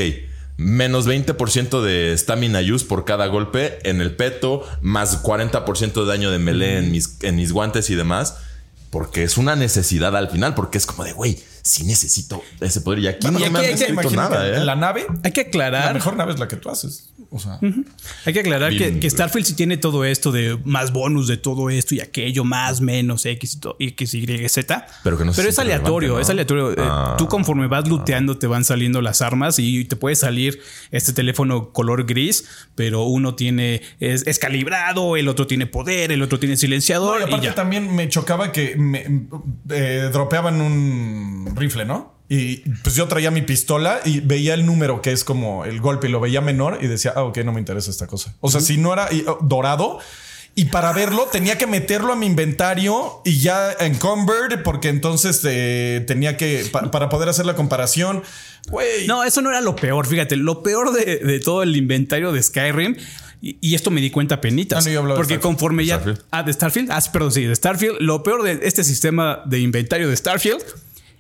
Menos 0.57 1.09
20% 1.09 1.83
de 1.83 2.17
stamina 2.17 2.61
use 2.61 2.87
por 2.87 3.05
cada 3.05 3.27
golpe 3.27 3.79
en 3.89 4.01
el 4.01 4.15
peto, 4.15 4.63
más 4.81 5.23
40% 5.23 5.93
de 5.93 6.07
daño 6.07 6.31
de 6.31 6.39
melee 6.39 6.79
en 6.79 6.93
mis, 6.93 7.19
en 7.23 7.37
mis 7.37 7.53
guantes 7.53 7.91
y 7.91 7.95
demás. 7.95 8.37
Porque 8.91 9.25
es 9.25 9.37
una 9.37 9.57
necesidad 9.57 10.17
al 10.17 10.29
final, 10.29 10.55
porque 10.55 10.79
es 10.79 10.87
como 10.87 11.03
de, 11.05 11.13
güey, 11.13 11.43
sí 11.65 11.83
necesito 11.85 12.43
ese 12.61 12.81
poder. 12.83 12.99
Y 13.01 13.07
aquí 13.09 13.19
Bueno, 13.27 13.39
no 13.41 13.47
y 13.47 13.51
me 13.51 13.59
han 13.59 13.65
escrito 13.65 14.11
nada, 14.11 14.47
¿eh? 14.47 14.65
La 14.65 14.77
nave, 14.77 15.07
Hay 15.25 15.33
que 15.33 15.43
la 15.43 15.49
aclarar... 15.49 15.95
mejor 15.95 16.15
nave 16.17 16.33
es 16.35 16.39
la 16.39 16.47
que 16.47 16.57
tú 16.57 16.69
haces. 16.69 17.11
O 17.31 17.39
sea, 17.41 17.59
Hay 18.27 18.33
que 18.33 18.41
aclarar 18.41 18.71
que, 18.71 18.79
Bien, 18.79 18.95
que 18.95 19.09
güey. 19.09 19.11
Starfield 19.11 19.47
sí 19.47 19.55
tiene 19.55 19.77
todo 19.77 20.05
esto 20.05 20.31
de 20.31 20.57
más 20.65 20.93
bonus 20.93 21.27
de 21.27 21.37
todo 21.37 21.69
esto 21.71 21.95
y 21.97 22.01
aquello, 22.01 22.45
más, 22.45 22.81
menos, 22.81 23.27
X, 23.27 23.55
y 23.55 23.59
to- 23.61 23.77
X, 23.81 24.15
Y, 24.15 24.49
Z. 24.49 24.87
Pero 25.03 25.19
que 25.19 25.25
no 25.25 25.33
se 25.33 25.49
es 25.49 25.59
aleatorio, 25.59 26.21
es 26.21 26.31
aleatorio. 26.31 26.71
Eh, 26.73 26.77
Ah. 26.79 27.17
tú 27.19 27.27
conforme 27.27 27.67
vas 27.67 27.89
looteando 27.89 28.37
te 28.39 28.47
van 28.47 28.63
saliendo 28.65 29.01
las 29.03 29.21
armas 29.23 29.59
y 29.59 29.85
te 29.87 29.97
puede 29.97 30.15
salir 30.17 30.61
este 30.93 31.13
teléfono 31.13 31.73
color 31.73 32.05
gris, 32.07 32.45
pero 32.77 33.03
uno 33.05 33.35
tiene, 33.35 33.81
es, 34.01 34.25
es 34.27 34.39
calibrado, 34.39 35.17
el 35.17 35.27
otro 35.29 35.47
tiene 35.49 35.67
poder, 35.67 36.13
el 36.13 36.23
otro 36.23 36.39
tiene 36.39 36.57
silenciador 36.57 37.21
No, 37.21 37.27
y 37.27 37.31
y, 37.31 37.33
aparte 37.33 37.47
ya. 37.47 37.55
también 37.55 37.95
me 37.97 38.09
chocaba 38.09 38.53
que 38.53 38.77
me 38.77 39.27
eh, 39.71 40.09
dropeaban 40.13 40.61
un 40.61 41.54
rifle, 41.55 41.85
¿no? 41.85 42.15
Y 42.29 42.57
pues 42.83 42.95
yo 42.97 43.07
traía 43.07 43.31
mi 43.31 43.43
pistola 43.43 44.01
y 44.05 44.21
veía 44.21 44.55
el 44.55 44.65
número 44.65 45.03
que 45.03 45.13
es 45.13 45.25
como 45.25 45.65
el 45.67 45.81
golpe 45.81 46.09
y 46.09 46.11
lo 46.11 46.21
veía 46.21 46.41
menor 46.41 46.79
y 46.81 46.87
decía, 46.87 47.13
ah, 47.17 47.23
ok, 47.25 47.39
no 47.39 47.53
me 47.53 47.61
interesa 47.61 47.91
esta 47.91 48.07
cosa. 48.07 48.35
O 48.41 48.51
sea, 48.51 48.61
si 48.61 48.79
no 48.79 48.93
era 48.93 49.13
y, 49.13 49.25
oh, 49.27 49.39
dorado. 49.43 49.99
Y 50.57 50.67
para 50.67 50.93
verlo 50.93 51.27
tenía 51.33 51.59
que 51.59 51.67
meterlo 51.67 52.13
a 52.13 52.17
mi 52.17 52.27
inventario 52.27 53.21
y 53.25 53.41
ya 53.41 53.73
en 53.81 53.97
Convert, 53.97 54.63
porque 54.63 54.89
entonces 54.89 55.41
eh, 55.45 56.05
tenía 56.07 56.37
que, 56.37 56.65
pa- 56.71 56.93
para 56.93 57.09
poder 57.09 57.29
hacer 57.29 57.45
la 57.45 57.57
comparación. 57.57 58.23
No, 59.09 59.25
eso 59.25 59.43
no 59.43 59.51
era 59.51 59.61
lo 59.61 59.75
peor. 59.75 60.07
Fíjate, 60.07 60.37
lo 60.37 60.63
peor 60.63 60.93
de, 60.93 61.17
de 61.19 61.41
todo 61.41 61.63
el 61.65 61.77
inventario 61.77 62.31
de 62.33 62.41
Skyrim. 62.43 62.97
Y, 63.43 63.59
y 63.61 63.75
esto 63.75 63.91
me 63.91 64.01
di 64.01 64.11
cuenta 64.11 64.41
penitas. 64.41 64.87
Ah, 64.87 64.91
no, 64.91 65.03
de 65.03 65.09
porque 65.17 65.35
Starfield. 65.35 65.41
conforme 65.43 65.85
ya. 65.85 65.97
Starfield. 65.97 66.25
Ah, 66.31 66.43
de 66.45 66.53
Starfield. 66.53 66.91
Ah, 66.93 67.01
sí, 67.01 67.11
perdón, 67.13 67.33
sí, 67.33 67.43
de 67.45 67.55
Starfield. 67.57 67.97
Lo 68.01 68.23
peor 68.23 68.45
de 68.45 68.61
este 68.63 68.85
sistema 68.85 69.43
de 69.45 69.59
inventario 69.59 70.09
de 70.09 70.17
Starfield 70.17 70.63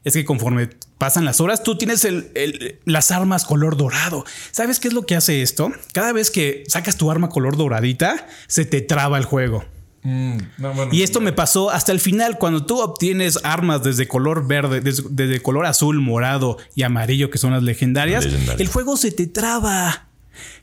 es 0.04 0.12
que 0.14 0.24
conforme 0.24 0.68
pasan 0.98 1.24
las 1.24 1.40
horas, 1.40 1.62
tú 1.62 1.76
tienes 1.76 2.04
el- 2.04 2.30
el- 2.34 2.78
las 2.84 3.10
armas 3.10 3.44
color 3.44 3.76
dorado. 3.76 4.24
¿Sabes 4.52 4.78
qué 4.80 4.88
es 4.88 4.94
lo 4.94 5.06
que 5.06 5.16
hace 5.16 5.42
esto? 5.42 5.72
Cada 5.92 6.12
vez 6.12 6.30
que 6.30 6.64
sacas 6.68 6.96
tu 6.96 7.10
arma 7.10 7.28
color 7.30 7.56
doradita, 7.56 8.26
se 8.46 8.64
te 8.64 8.80
traba 8.80 9.18
el 9.18 9.24
juego. 9.24 9.64
Mm, 10.02 10.36
no, 10.58 10.72
bueno. 10.74 10.92
Y 10.92 11.02
esto 11.02 11.22
me 11.22 11.32
pasó 11.32 11.70
hasta 11.70 11.90
el 11.90 11.98
final, 11.98 12.36
cuando 12.38 12.66
tú 12.66 12.78
obtienes 12.80 13.38
armas 13.42 13.82
desde 13.82 14.06
color 14.06 14.46
verde, 14.46 14.82
desde, 14.82 15.04
desde 15.08 15.40
color 15.40 15.64
azul, 15.64 15.98
morado 16.00 16.58
y 16.74 16.82
amarillo, 16.82 17.30
que 17.30 17.38
son 17.38 17.52
las 17.52 17.62
legendarias, 17.62 18.24
Legendarias. 18.26 18.60
el 18.60 18.68
juego 18.68 18.98
se 18.98 19.10
te 19.12 19.26
traba. 19.26 20.08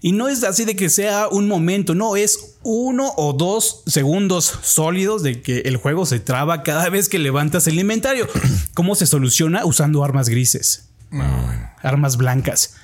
Y 0.01 0.11
no 0.13 0.27
es 0.29 0.43
así 0.43 0.65
de 0.65 0.75
que 0.75 0.89
sea 0.89 1.27
un 1.27 1.47
momento, 1.47 1.95
no, 1.95 2.15
es 2.15 2.55
uno 2.63 3.13
o 3.17 3.33
dos 3.33 3.83
segundos 3.87 4.53
sólidos 4.63 5.23
de 5.23 5.41
que 5.41 5.59
el 5.61 5.77
juego 5.77 6.05
se 6.05 6.19
traba 6.19 6.63
cada 6.63 6.89
vez 6.89 7.09
que 7.09 7.19
levantas 7.19 7.67
el 7.67 7.79
inventario. 7.79 8.27
¿Cómo 8.73 8.95
se 8.95 9.05
soluciona? 9.05 9.65
Usando 9.65 10.03
armas 10.03 10.29
grises, 10.29 10.89
armas 11.81 12.17
blancas, 12.17 12.75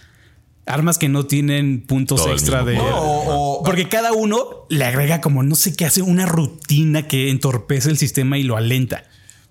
armas 0.65 0.97
que 0.97 1.09
no 1.09 1.25
tienen 1.25 1.81
puntos 1.81 2.23
Todo 2.23 2.33
extra 2.33 2.63
de... 2.63 2.75
poder. 2.75 2.93
O- 2.93 3.59
o- 3.59 3.63
Porque 3.63 3.87
cada 3.89 4.13
uno 4.13 4.65
le 4.69 4.85
agrega 4.85 5.21
como 5.21 5.43
no 5.43 5.55
sé 5.55 5.75
qué 5.75 5.85
hace 5.85 6.01
una 6.01 6.25
rutina 6.25 7.07
que 7.07 7.29
entorpece 7.29 7.89
el 7.89 7.97
sistema 7.97 8.37
y 8.37 8.43
lo 8.43 8.57
alenta. 8.57 9.03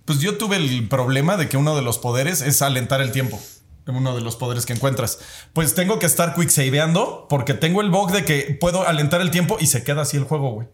Pues 0.05 0.21
yo 0.21 0.37
tuve 0.39 0.57
el 0.57 0.87
problema 0.89 1.37
de 1.37 1.49
que 1.49 1.57
uno 1.57 1.75
de 1.75 1.83
los 1.83 1.99
poderes 1.99 2.41
es 2.43 2.63
alentar 2.63 3.01
el 3.01 3.11
tiempo. 3.13 3.41
Uno 3.87 4.17
de 4.17 4.21
los 4.21 4.35
poderes 4.37 4.67
que 4.67 4.73
encuentras. 4.73 5.19
Pues 5.53 5.75
tengo 5.75 5.99
que 6.01 6.07
estar 6.07 6.35
quicksaveando 6.35 7.27
porque 7.29 7.55
tengo 7.55 7.81
el 7.83 7.91
bug 7.91 8.11
de 8.13 8.25
que 8.25 8.57
puedo 8.61 8.87
alentar 8.87 9.21
el 9.21 9.31
tiempo 9.31 9.57
y 9.61 9.67
se 9.69 9.85
queda 9.85 10.03
así 10.03 10.17
el 10.17 10.25
juego, 10.25 10.51
güey. 10.51 10.69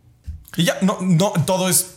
Y 0.56 0.64
ya, 0.64 0.78
no, 0.80 0.98
no, 1.00 1.32
todo 1.46 1.68
es. 1.68 1.96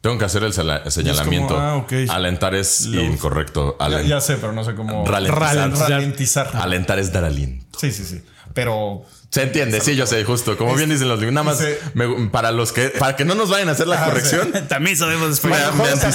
Tengo 0.00 0.18
que 0.18 0.24
hacer 0.24 0.42
el 0.44 0.52
señalamiento. 0.52 1.58
ah, 1.58 1.76
ok. 1.76 1.92
Alentar 2.08 2.54
es 2.54 2.86
incorrecto. 2.86 3.76
Ya, 4.06 4.20
sé, 4.20 4.36
pero 4.36 4.52
no 4.52 4.62
sé 4.64 4.74
cómo. 4.74 5.04
Ralentizar. 5.06 5.40
Ralentizar. 5.56 5.90
Ralentizar. 5.90 6.50
Alentar 6.54 6.98
es 6.98 7.12
dar 7.12 7.24
aliento. 7.24 7.78
Sí, 7.78 7.90
sí, 7.92 8.04
sí. 8.04 8.22
Pero. 8.54 9.02
Se 9.30 9.42
entiende, 9.42 9.80
sí, 9.80 9.96
yo 9.96 10.06
sé, 10.06 10.24
justo. 10.24 10.56
Como 10.56 10.74
bien 10.76 10.88
dicen 10.90 11.08
los 11.08 11.18
libros. 11.18 11.34
Nada 11.34 11.44
más 11.44 11.58
Sí. 11.58 11.66
me- 11.94 12.30
para 12.30 12.52
los 12.52 12.72
que, 12.72 12.88
para 12.90 13.16
que 13.16 13.24
no 13.24 13.34
nos 13.34 13.50
vayan 13.50 13.68
a 13.68 13.72
hacer 13.72 13.86
la 13.88 14.00
Ah, 14.02 14.06
corrección. 14.06 14.52
También 14.68 14.96
sabemos 14.96 15.28
Me- 15.28 15.34
español. 15.34 15.72
el 16.02 16.12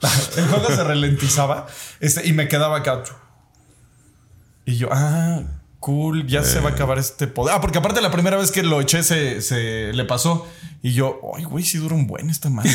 El 0.36 0.48
juego 0.48 0.68
se 0.68 0.84
ralentizaba. 0.84 1.66
Este, 2.00 2.26
y 2.26 2.32
me 2.32 2.48
quedaba 2.48 2.78
acá. 2.78 3.02
Y 4.64 4.76
yo, 4.76 4.88
ah. 4.92 5.42
cool, 5.80 6.26
ya 6.26 6.42
se 6.42 6.60
va 6.60 6.70
a 6.70 6.72
acabar 6.72 6.98
este 6.98 7.26
poder. 7.26 7.54
Ah, 7.54 7.60
porque 7.60 7.78
aparte 7.78 8.00
la 8.00 8.10
primera 8.10 8.36
vez 8.36 8.50
que 8.50 8.62
lo 8.62 8.80
eché 8.80 9.02
se, 9.02 9.40
se 9.40 9.92
le 9.92 10.04
pasó. 10.04 10.46
Y 10.80 10.92
yo, 10.92 11.20
ay, 11.36 11.42
güey, 11.44 11.64
sí 11.64 11.78
dura 11.78 11.96
un 11.96 12.06
buen 12.06 12.30
esta 12.30 12.50
madre. 12.50 12.70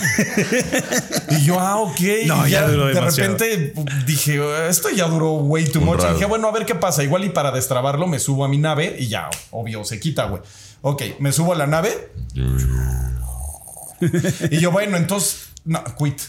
y 1.30 1.46
yo, 1.46 1.60
ah, 1.60 1.78
ok. 1.78 2.00
No, 2.26 2.48
Y 2.48 2.52
ya 2.52 2.68
duró 2.68 2.88
de 2.88 2.94
demasiado. 2.96 3.38
repente 3.38 3.74
dije, 4.06 4.68
esto 4.68 4.90
ya 4.90 5.08
duró 5.08 5.34
way 5.34 5.70
too 5.70 5.80
Un 5.80 5.86
much. 5.86 6.02
Y 6.04 6.14
dije, 6.14 6.26
bueno, 6.26 6.48
a 6.48 6.52
ver 6.52 6.66
qué 6.66 6.76
pasa. 6.76 7.04
Igual 7.04 7.24
y 7.24 7.30
para 7.30 7.52
destrabarlo 7.52 8.08
me 8.08 8.20
subo 8.20 8.44
a 8.44 8.50
mi 8.50 8.58
nave 8.58 8.96
y 9.00 9.08
ya, 9.08 9.30
obvio, 9.52 9.86
se 9.86 10.00
quita, 10.00 10.26
güey. 10.26 10.42
Ok, 10.82 11.04
me 11.20 11.32
subo 11.32 11.54
a 11.54 11.56
la 11.56 11.68
nave. 11.68 12.12
y 14.52 14.60
yo, 14.60 14.72
bueno, 14.72 14.98
entonces, 14.98 15.50
no, 15.64 15.82
quit. 15.98 16.20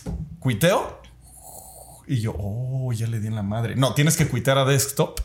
Quiteo. 0.46 1.00
Y 2.06 2.20
yo, 2.20 2.34
oh, 2.38 2.92
ya 2.92 3.06
le 3.06 3.18
di 3.20 3.28
en 3.28 3.34
la 3.34 3.42
madre. 3.42 3.76
No, 3.76 3.94
tienes 3.94 4.16
que 4.16 4.28
quitear 4.28 4.58
a 4.58 4.64
desktop. 4.64 5.20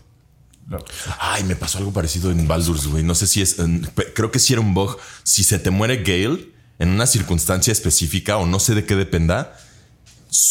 Ay, 1.20 1.44
me 1.44 1.56
pasó 1.56 1.80
algo 1.80 1.92
parecido 1.92 2.32
en 2.32 2.48
Baldur's, 2.48 2.88
güey. 2.88 3.04
No 3.04 3.16
sé 3.16 3.28
si 3.28 3.42
es. 3.42 3.60
en- 3.60 3.82
creo 4.16 4.32
que 4.32 4.40
sí 4.40 4.54
era 4.54 4.62
un 4.62 4.74
bug. 4.74 4.98
Si 5.24 5.44
se 5.44 5.60
te 5.60 5.72
muere 5.72 5.98
Gale 6.04 6.52
en 6.78 6.90
una 6.90 7.06
circunstancia 7.08 7.72
específica 7.72 8.38
o 8.38 8.46
no 8.46 8.60
sé 8.60 8.76
de 8.76 8.86
qué 8.86 8.96
dependa, 8.96 9.58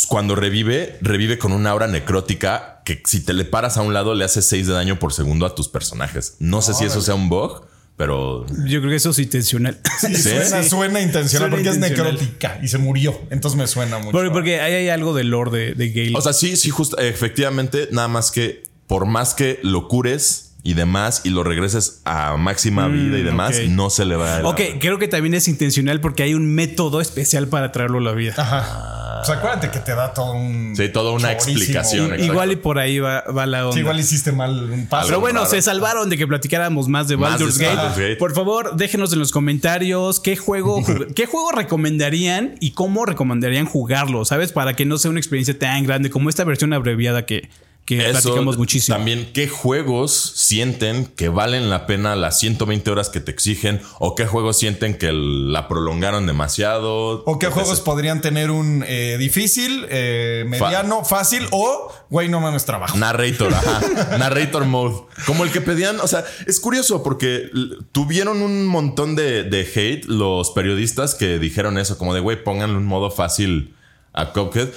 cuando 0.08 0.34
revive, 0.34 0.98
revive 1.00 1.38
con 1.38 1.52
una 1.52 1.70
aura 1.70 1.86
necrótica 1.86 2.82
que 2.84 3.00
si 3.06 3.20
te 3.20 3.32
le 3.32 3.44
paras 3.44 3.76
a 3.76 3.82
un 3.82 3.94
lado 3.94 4.14
le 4.14 4.24
hace 4.24 4.42
6 4.42 4.66
de 4.66 4.72
daño 4.72 4.98
por 4.98 5.12
segundo 5.12 5.46
a 5.46 5.54
tus 5.54 5.68
personajes. 5.68 6.36
No 6.40 6.62
sé 6.62 6.74
si 6.74 6.84
eso 6.84 7.00
sea 7.00 7.14
un 7.14 7.28
bug, 7.28 7.64
pero. 7.98 8.46
Yo 8.64 8.78
creo 8.80 8.88
que 8.90 8.96
eso 8.96 9.10
es 9.10 9.18
intencional. 9.18 9.78
Sí, 10.00 10.14
Sí, 10.14 10.22
suena, 10.22 10.62
sí. 10.62 10.70
suena 10.70 11.00
intencional 11.02 11.28
Suena 11.50 11.50
porque 11.50 11.68
intencional. 11.68 12.14
es 12.14 12.20
necrótica 12.22 12.60
y 12.62 12.68
se 12.68 12.78
murió. 12.78 13.20
Entonces 13.30 13.58
me 13.58 13.66
suena 13.66 13.98
mucho. 13.98 14.12
Porque, 14.12 14.30
porque 14.30 14.60
ahí 14.60 14.72
hay 14.72 14.88
algo 14.88 15.12
del 15.12 15.28
lore 15.28 15.50
de, 15.50 15.74
de 15.74 15.90
Gale. 15.90 16.12
O 16.16 16.20
sea, 16.22 16.32
sí, 16.32 16.56
sí, 16.56 16.70
justo, 16.70 16.96
efectivamente, 16.98 17.88
nada 17.90 18.08
más 18.08 18.30
que 18.30 18.62
por 18.86 19.04
más 19.04 19.34
que 19.34 19.58
lo 19.62 19.88
cures 19.88 20.47
y 20.62 20.74
demás 20.74 21.22
y 21.24 21.30
lo 21.30 21.44
regreses 21.44 22.02
a 22.04 22.36
máxima 22.36 22.88
vida 22.88 23.18
y 23.18 23.22
demás, 23.22 23.56
no 23.68 23.90
se 23.90 24.04
le 24.04 24.16
va 24.16 24.38
a. 24.38 24.48
ok, 24.48 24.60
creo 24.80 24.98
que 24.98 25.08
también 25.08 25.34
es 25.34 25.48
intencional 25.48 26.00
porque 26.00 26.22
hay 26.22 26.34
un 26.34 26.54
método 26.54 27.00
especial 27.00 27.48
para 27.48 27.72
traerlo 27.72 27.98
a 27.98 28.02
la 28.02 28.12
vida. 28.12 28.34
Ajá. 28.36 28.98
Pues 29.18 29.30
acuérdate 29.30 29.70
que 29.70 29.80
te 29.80 29.94
da 29.94 30.12
todo 30.12 30.32
un. 30.32 30.74
Sí, 30.76 30.88
toda 30.88 31.12
una 31.12 31.32
explicación. 31.32 32.06
exacto. 32.06 32.24
Igual 32.24 32.52
y 32.52 32.56
por 32.56 32.78
ahí 32.78 32.98
va, 32.98 33.22
va 33.22 33.46
la 33.46 33.64
onda. 33.64 33.74
Sí, 33.74 33.80
igual 33.80 33.98
hiciste 33.98 34.32
mal 34.32 34.70
un 34.70 34.86
paso. 34.86 35.08
Pero 35.08 35.20
bueno, 35.20 35.40
raro. 35.40 35.50
se 35.50 35.62
salvaron 35.62 36.08
de 36.08 36.16
que 36.16 36.26
platicáramos 36.26 36.88
más 36.88 37.08
de 37.08 37.16
Más 37.16 37.38
de 37.38 37.44
Baldur's 37.44 37.58
Gate. 37.58 37.76
Baldur's 37.76 37.98
Gate. 37.98 38.16
Por 38.16 38.34
favor, 38.34 38.76
déjenos 38.76 39.12
en 39.12 39.18
los 39.18 39.32
comentarios 39.32 40.20
qué 40.20 40.36
juego, 40.36 40.82
qué 41.16 41.26
juego 41.26 41.50
recomendarían 41.52 42.54
y 42.60 42.72
cómo 42.72 43.06
recomendarían 43.06 43.66
jugarlo, 43.66 44.24
¿sabes? 44.24 44.52
Para 44.52 44.74
que 44.74 44.84
no 44.84 44.98
sea 44.98 45.10
una 45.10 45.20
experiencia 45.20 45.58
tan 45.58 45.84
grande 45.84 46.10
como 46.10 46.28
esta 46.28 46.44
versión 46.44 46.72
abreviada 46.72 47.26
que, 47.26 47.48
que 47.88 48.10
Eso, 48.10 48.20
platicamos 48.20 48.58
muchísimo. 48.58 48.98
También, 48.98 49.30
¿qué 49.32 49.48
juegos 49.48 50.34
sienten 50.36 51.06
que 51.06 51.30
valen 51.30 51.70
la 51.70 51.86
pena 51.86 52.16
las 52.16 52.38
120 52.38 52.90
horas 52.90 53.08
que 53.08 53.20
te 53.20 53.30
exigen? 53.30 53.80
¿O 53.98 54.14
qué 54.14 54.26
juegos 54.26 54.58
sienten 54.58 54.98
que 54.98 55.10
la 55.10 55.68
prolongaron 55.68 56.26
demasiado? 56.26 57.24
¿O 57.24 57.38
qué 57.38 57.46
Etc. 57.46 57.54
juegos 57.54 57.80
podrían 57.80 58.20
tener 58.20 58.50
un 58.50 58.84
eh, 58.86 59.16
difícil, 59.18 59.86
eh, 59.88 60.44
mediano, 60.46 61.02
fácil 61.02 61.46
o, 61.50 61.90
güey, 62.10 62.28
no 62.28 62.40
mames, 62.40 62.66
trabajo? 62.66 62.98
Narrator, 62.98 63.54
ajá. 63.54 63.80
Narrator 64.18 64.66
mode. 64.66 64.96
Como 65.24 65.44
el 65.44 65.50
que 65.50 65.62
pedían. 65.62 65.98
O 66.00 66.08
sea, 66.08 66.26
es 66.46 66.60
curioso 66.60 67.02
porque 67.02 67.48
tuvieron 67.92 68.42
un 68.42 68.66
montón 68.66 69.16
de, 69.16 69.44
de 69.44 69.60
hate 69.62 70.04
los 70.04 70.50
periodistas 70.50 71.14
que 71.14 71.38
dijeron 71.38 71.78
eso, 71.78 71.96
como 71.96 72.12
de 72.12 72.20
güey, 72.20 72.44
pónganle 72.44 72.76
un 72.76 72.84
modo 72.84 73.10
fácil 73.10 73.74
a 74.20 74.32
Cuphead. 74.32 74.68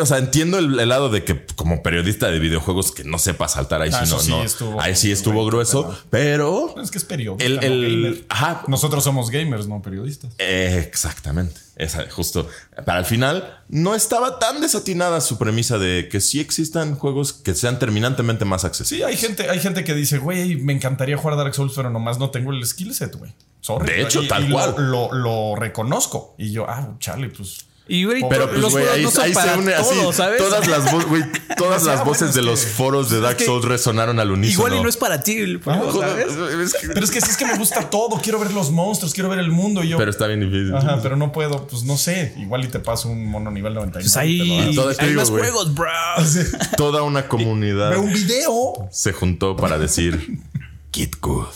O 0.00 0.06
sea, 0.06 0.18
entiendo 0.18 0.58
el, 0.58 0.78
el 0.78 0.88
lado 0.88 1.08
de 1.08 1.24
que 1.24 1.46
como 1.56 1.82
periodista 1.82 2.28
de 2.30 2.38
videojuegos 2.38 2.92
que 2.92 3.04
no 3.04 3.18
sepa 3.18 3.48
saltar 3.48 3.80
ahí 3.82 3.90
Ah, 3.92 4.04
sí 4.06 4.10
no, 4.12 4.18
sí 4.20 4.30
no. 4.30 4.42
estuvo- 4.42 4.80
ahí 4.80 4.94
sí 4.96 5.12
estuvo 5.12 5.44
grueso, 5.46 5.96
pero 6.10 6.74
Es 6.82 6.90
que 6.90 6.98
es 6.98 7.04
periodista. 7.04 7.44
el, 7.44 7.56
no 7.56 7.62
el- 7.62 8.02
gamer. 8.02 8.24
ajá, 8.28 8.62
Nosotros 8.68 9.04
somos 9.04 9.30
gamers, 9.30 9.66
no 9.68 9.80
periodistas. 9.82 10.32
eh, 10.38 10.84
exactamente. 10.86 11.60
Esa, 11.76 12.10
justo. 12.10 12.48
Para 12.84 12.98
el 12.98 13.04
final, 13.04 13.62
no 13.68 13.94
estaba 13.94 14.40
tan 14.40 14.60
desatinada 14.60 15.20
su 15.20 15.38
premisa 15.38 15.78
de 15.78 16.08
que 16.10 16.20
sí 16.20 16.40
existan 16.40 16.96
juegos 16.96 17.32
que 17.32 17.54
sean 17.54 17.78
terminantemente 17.78 18.44
más 18.44 18.62
Sí, 18.62 18.66
accesibles. 18.66 19.06
hay 19.06 19.16
gente, 19.16 19.48
hay 19.48 19.60
gente 19.60 19.84
que 19.84 19.94
dice, 19.94 20.18
güey, 20.18 20.56
me 20.56 20.72
encantaría 20.72 21.16
jugar 21.16 21.36
Dark 21.36 21.54
Souls, 21.54 21.72
pero 21.76 21.88
nomás 21.90 22.18
no 22.18 22.30
tengo 22.30 22.50
el 22.52 22.66
skill 22.66 22.92
set, 22.94 23.14
güey. 23.14 23.32
Sorry. 23.60 23.86
De 23.92 24.02
hecho, 24.02 24.24
Y- 24.24 24.28
tal 24.28 24.44
y 24.46 24.48
lo- 24.48 24.54
cual. 24.56 24.74
Lo, 24.90 25.12
lo 25.12 25.54
reconozco. 25.54 26.34
Y 26.36 26.50
yo, 26.50 26.66
ah, 26.68 26.96
chale, 26.98 27.28
pues. 27.28 27.66
Y 27.90 28.04
güey, 28.04 28.22
Pero 28.28 28.48
pues, 28.48 28.60
los 28.60 28.72
güey, 28.72 28.84
juegos 28.84 28.98
ahí, 28.98 29.02
no 29.04 29.10
son 29.10 29.24
ahí 29.24 29.32
para 29.32 29.52
se 29.54 29.58
une 29.60 29.74
así. 29.74 29.94
¿sabes? 30.12 30.38
Todas 30.42 30.68
las, 30.68 30.84
vo- 30.92 31.06
güey, 31.08 31.22
todas 31.56 31.80
O 31.82 31.84
sea, 31.86 31.94
las 31.94 32.04
bueno, 32.04 32.04
voces 32.04 32.28
es 32.28 32.34
de 32.34 32.40
que- 32.42 32.46
los 32.46 32.66
foros 32.66 33.08
de 33.08 33.20
Dark 33.20 33.38
que- 33.38 33.46
Souls 33.46 33.64
resonaron 33.64 34.20
al 34.20 34.30
unísono. 34.30 34.52
Igual 34.68 34.78
y 34.78 34.82
no 34.82 34.88
es 34.90 34.98
para 34.98 35.22
ti 35.22 35.58
Pero 35.64 37.04
es 37.04 37.10
que 37.10 37.20
sí 37.22 37.30
es 37.30 37.36
que 37.38 37.46
me 37.46 37.56
gusta 37.56 37.88
todo. 37.88 38.20
Quiero 38.20 38.38
ver 38.38 38.52
los 38.52 38.70
monstruos, 38.70 39.14
quiero 39.14 39.30
ver 39.30 39.38
el 39.38 39.50
mundo. 39.50 39.82
Y 39.82 39.88
yo, 39.88 39.96
pero 39.96 40.10
está 40.10 40.26
bien 40.26 40.40
difícil. 40.40 40.74
ajá, 40.76 41.00
pero 41.02 41.16
no 41.16 41.32
puedo, 41.32 41.66
pues 41.66 41.84
no 41.84 41.96
sé. 41.96 42.34
Igual 42.36 42.64
y 42.66 42.68
te 42.68 42.78
paso 42.78 43.08
un 43.08 43.24
mono 43.24 43.50
nivel 43.50 43.72
99. 43.72 44.04
Pues 44.04 44.16
ahí. 44.18 44.72
Todo 44.74 44.92
hay 44.98 45.08
digo, 45.08 45.20
más 45.20 45.30
güey. 45.30 45.42
juegos, 45.44 45.74
bro. 45.74 45.88
Toda 46.76 47.02
una 47.04 47.26
comunidad 47.26 47.96
un 47.96 48.12
video. 48.12 48.88
se 48.92 49.12
juntó 49.14 49.56
para 49.56 49.78
decir 49.78 50.38
Get 50.92 51.12
good. 51.22 51.46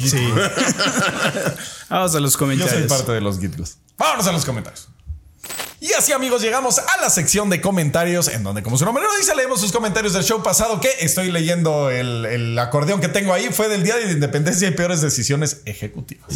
Sí. 0.00 0.18
Vamos 1.88 2.14
a 2.14 2.20
los 2.20 2.32
Yo 2.34 2.38
comentarios. 2.38 2.78
soy 2.78 2.88
parte 2.88 3.12
de 3.12 3.20
los 3.22 3.40
Gitgos. 3.40 3.78
Vámonos 3.96 4.26
a 4.26 4.32
los 4.32 4.44
comentarios. 4.44 4.88
Y 5.80 5.92
así 5.92 6.12
amigos 6.12 6.42
llegamos 6.42 6.78
a 6.78 7.00
la 7.00 7.08
sección 7.08 7.50
de 7.50 7.60
comentarios 7.60 8.26
en 8.28 8.42
donde 8.42 8.62
como 8.64 8.76
su 8.76 8.84
nombre 8.84 9.04
lo 9.04 9.16
dice 9.16 9.34
leemos 9.36 9.60
sus 9.60 9.70
comentarios 9.70 10.12
del 10.12 10.24
show 10.24 10.42
pasado 10.42 10.80
que 10.80 10.88
estoy 11.00 11.30
leyendo 11.30 11.88
el, 11.90 12.24
el 12.26 12.58
acordeón 12.58 13.00
que 13.00 13.06
tengo 13.08 13.32
ahí 13.32 13.48
fue 13.52 13.68
del 13.68 13.84
Día 13.84 13.96
de 13.96 14.06
la 14.06 14.12
Independencia 14.12 14.66
y 14.66 14.72
peores 14.72 15.00
decisiones 15.00 15.60
ejecutivas. 15.66 16.26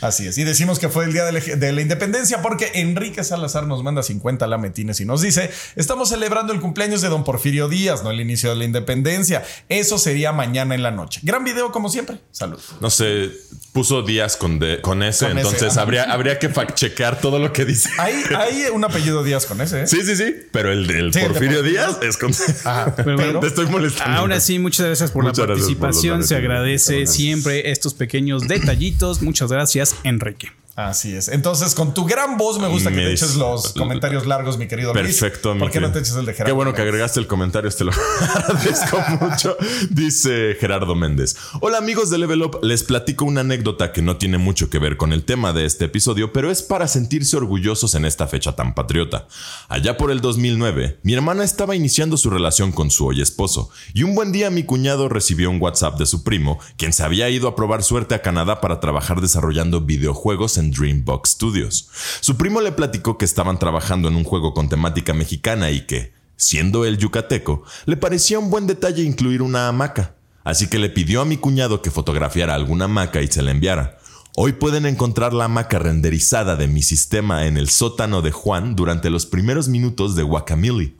Así 0.00 0.26
es. 0.26 0.36
Y 0.38 0.44
decimos 0.44 0.78
que 0.78 0.88
fue 0.88 1.04
el 1.06 1.12
Día 1.12 1.24
de 1.24 1.32
la, 1.32 1.40
de 1.40 1.72
la 1.72 1.80
Independencia 1.80 2.42
porque 2.42 2.70
Enrique 2.74 3.24
Salazar 3.24 3.66
nos 3.66 3.82
manda 3.82 4.02
50 4.02 4.46
lametines 4.46 5.00
y 5.00 5.04
nos 5.04 5.20
dice 5.22 5.50
estamos 5.76 6.10
celebrando 6.10 6.52
el 6.52 6.60
cumpleaños 6.60 7.00
de 7.00 7.08
don 7.08 7.24
Porfirio 7.24 7.68
Díaz, 7.68 8.04
no 8.04 8.10
el 8.10 8.20
inicio 8.20 8.50
de 8.50 8.56
la 8.56 8.64
Independencia. 8.64 9.42
Eso 9.68 9.98
sería 9.98 10.32
mañana 10.32 10.74
en 10.76 10.82
la 10.82 10.90
noche. 10.92 11.20
Gran 11.24 11.42
video 11.42 11.72
como 11.72 11.88
siempre. 11.88 12.18
Salud. 12.30 12.60
No 12.80 12.90
sé, 12.90 13.30
puso 13.72 14.02
días 14.02 14.36
con, 14.36 14.58
de- 14.58 14.80
con 14.80 15.02
ese, 15.02 15.26
Con 15.28 15.38
entonces 15.38 15.76
habría, 15.76 16.04
habría 16.04 16.38
que 16.38 16.48
fact-checar 16.50 17.20
todo 17.20 17.38
lo 17.38 17.52
que 17.52 17.64
dice. 17.64 17.88
Hay, 17.98 18.14
hay 18.44 18.64
un 18.72 18.84
apellido 18.84 19.22
Díaz 19.22 19.46
con 19.46 19.60
ese. 19.60 19.82
¿eh? 19.82 19.86
Sí, 19.86 20.02
sí, 20.02 20.16
sí. 20.16 20.34
Pero 20.50 20.72
el 20.72 20.86
del 20.86 21.12
Sí, 21.12 21.20
el 21.20 21.28
de 21.28 21.30
Porfirio. 21.30 21.62
Díaz 21.62 21.98
es 22.02 22.16
con. 22.16 22.32
Ajá. 22.64 22.94
Pero 22.96 23.16
bueno, 23.16 23.40
Te 23.40 23.46
estoy 23.46 23.66
molestando. 23.66 24.18
Aún 24.18 24.32
así, 24.32 24.58
muchas 24.58 24.86
gracias 24.86 25.10
por 25.10 25.24
Muchas 25.24 25.38
la 25.38 25.46
por 25.46 25.56
participación. 25.56 26.24
Se 26.24 26.36
agradece 26.36 27.06
siempre 27.06 27.70
estos 27.70 27.94
pequeños 27.94 28.46
detallitos. 28.48 29.22
Muchas 29.22 29.50
gracias, 29.50 29.96
Enrique. 30.04 30.52
Así 30.76 31.14
es. 31.14 31.28
Entonces, 31.28 31.72
con 31.74 31.94
tu 31.94 32.04
gran 32.04 32.36
voz 32.36 32.58
me 32.58 32.66
gusta 32.66 32.90
que 32.90 32.96
te 32.96 33.12
eches 33.12 33.36
los 33.36 33.74
comentarios 33.74 34.26
largos, 34.26 34.58
mi 34.58 34.66
querido 34.66 34.92
Luis. 34.92 35.20
Perfecto, 35.20 35.54
mi 35.54 35.60
¿Por 35.60 35.70
qué 35.70 35.80
no 35.80 35.92
te 35.92 36.00
eches 36.00 36.16
el 36.16 36.26
de 36.26 36.32
Gerardo? 36.32 36.46
Qué 36.46 36.52
bueno 36.52 36.74
que 36.74 36.82
agregaste 36.82 37.20
el 37.20 37.28
comentario, 37.28 37.70
te 37.70 37.84
lo 37.84 37.92
agradezco 38.34 38.98
mucho. 39.20 39.56
Dice 39.90 40.56
Gerardo 40.58 40.96
Méndez. 40.96 41.36
Hola 41.60 41.78
amigos 41.78 42.10
de 42.10 42.18
Level 42.18 42.42
Up, 42.42 42.58
les 42.62 42.82
platico 42.82 43.24
una 43.24 43.42
anécdota 43.42 43.92
que 43.92 44.02
no 44.02 44.16
tiene 44.16 44.38
mucho 44.38 44.68
que 44.68 44.80
ver 44.80 44.96
con 44.96 45.12
el 45.12 45.24
tema 45.24 45.52
de 45.52 45.64
este 45.64 45.84
episodio, 45.84 46.32
pero 46.32 46.50
es 46.50 46.62
para 46.62 46.88
sentirse 46.88 47.36
orgullosos 47.36 47.94
en 47.94 48.04
esta 48.04 48.26
fecha 48.26 48.56
tan 48.56 48.74
patriota. 48.74 49.28
Allá 49.68 49.96
por 49.96 50.10
el 50.10 50.20
2009, 50.20 50.98
mi 51.04 51.14
hermana 51.14 51.44
estaba 51.44 51.76
iniciando 51.76 52.16
su 52.16 52.30
relación 52.30 52.72
con 52.72 52.90
su 52.90 53.06
hoy 53.06 53.20
esposo, 53.20 53.70
y 53.92 54.02
un 54.02 54.16
buen 54.16 54.32
día 54.32 54.50
mi 54.50 54.64
cuñado 54.64 55.08
recibió 55.08 55.50
un 55.50 55.62
WhatsApp 55.62 55.98
de 55.98 56.06
su 56.06 56.24
primo, 56.24 56.58
quien 56.76 56.92
se 56.92 57.04
había 57.04 57.30
ido 57.30 57.46
a 57.46 57.54
probar 57.54 57.84
suerte 57.84 58.16
a 58.16 58.22
Canadá 58.22 58.60
para 58.60 58.80
trabajar 58.80 59.20
desarrollando 59.20 59.80
videojuegos 59.80 60.58
en 60.58 60.63
Dreambox 60.70 61.30
Studios. 61.30 61.88
Su 62.20 62.36
primo 62.36 62.60
le 62.60 62.72
platicó 62.72 63.18
que 63.18 63.24
estaban 63.24 63.58
trabajando 63.58 64.08
en 64.08 64.16
un 64.16 64.24
juego 64.24 64.54
con 64.54 64.68
temática 64.68 65.14
mexicana 65.14 65.70
y 65.70 65.86
que, 65.86 66.12
siendo 66.36 66.84
él 66.84 66.98
yucateco, 66.98 67.64
le 67.86 67.96
parecía 67.96 68.38
un 68.38 68.50
buen 68.50 68.66
detalle 68.66 69.02
incluir 69.02 69.42
una 69.42 69.68
hamaca. 69.68 70.14
Así 70.44 70.68
que 70.68 70.78
le 70.78 70.90
pidió 70.90 71.22
a 71.22 71.24
mi 71.24 71.38
cuñado 71.38 71.80
que 71.80 71.90
fotografiara 71.90 72.54
alguna 72.54 72.84
hamaca 72.84 73.22
y 73.22 73.28
se 73.28 73.42
la 73.42 73.50
enviara. 73.50 73.98
Hoy 74.36 74.52
pueden 74.54 74.84
encontrar 74.84 75.32
la 75.32 75.44
hamaca 75.44 75.78
renderizada 75.78 76.56
de 76.56 76.66
mi 76.66 76.82
sistema 76.82 77.46
en 77.46 77.56
el 77.56 77.68
sótano 77.68 78.20
de 78.20 78.32
Juan 78.32 78.74
durante 78.74 79.08
los 79.08 79.26
primeros 79.26 79.68
minutos 79.68 80.16
de 80.16 80.24
Guacamole. 80.24 80.94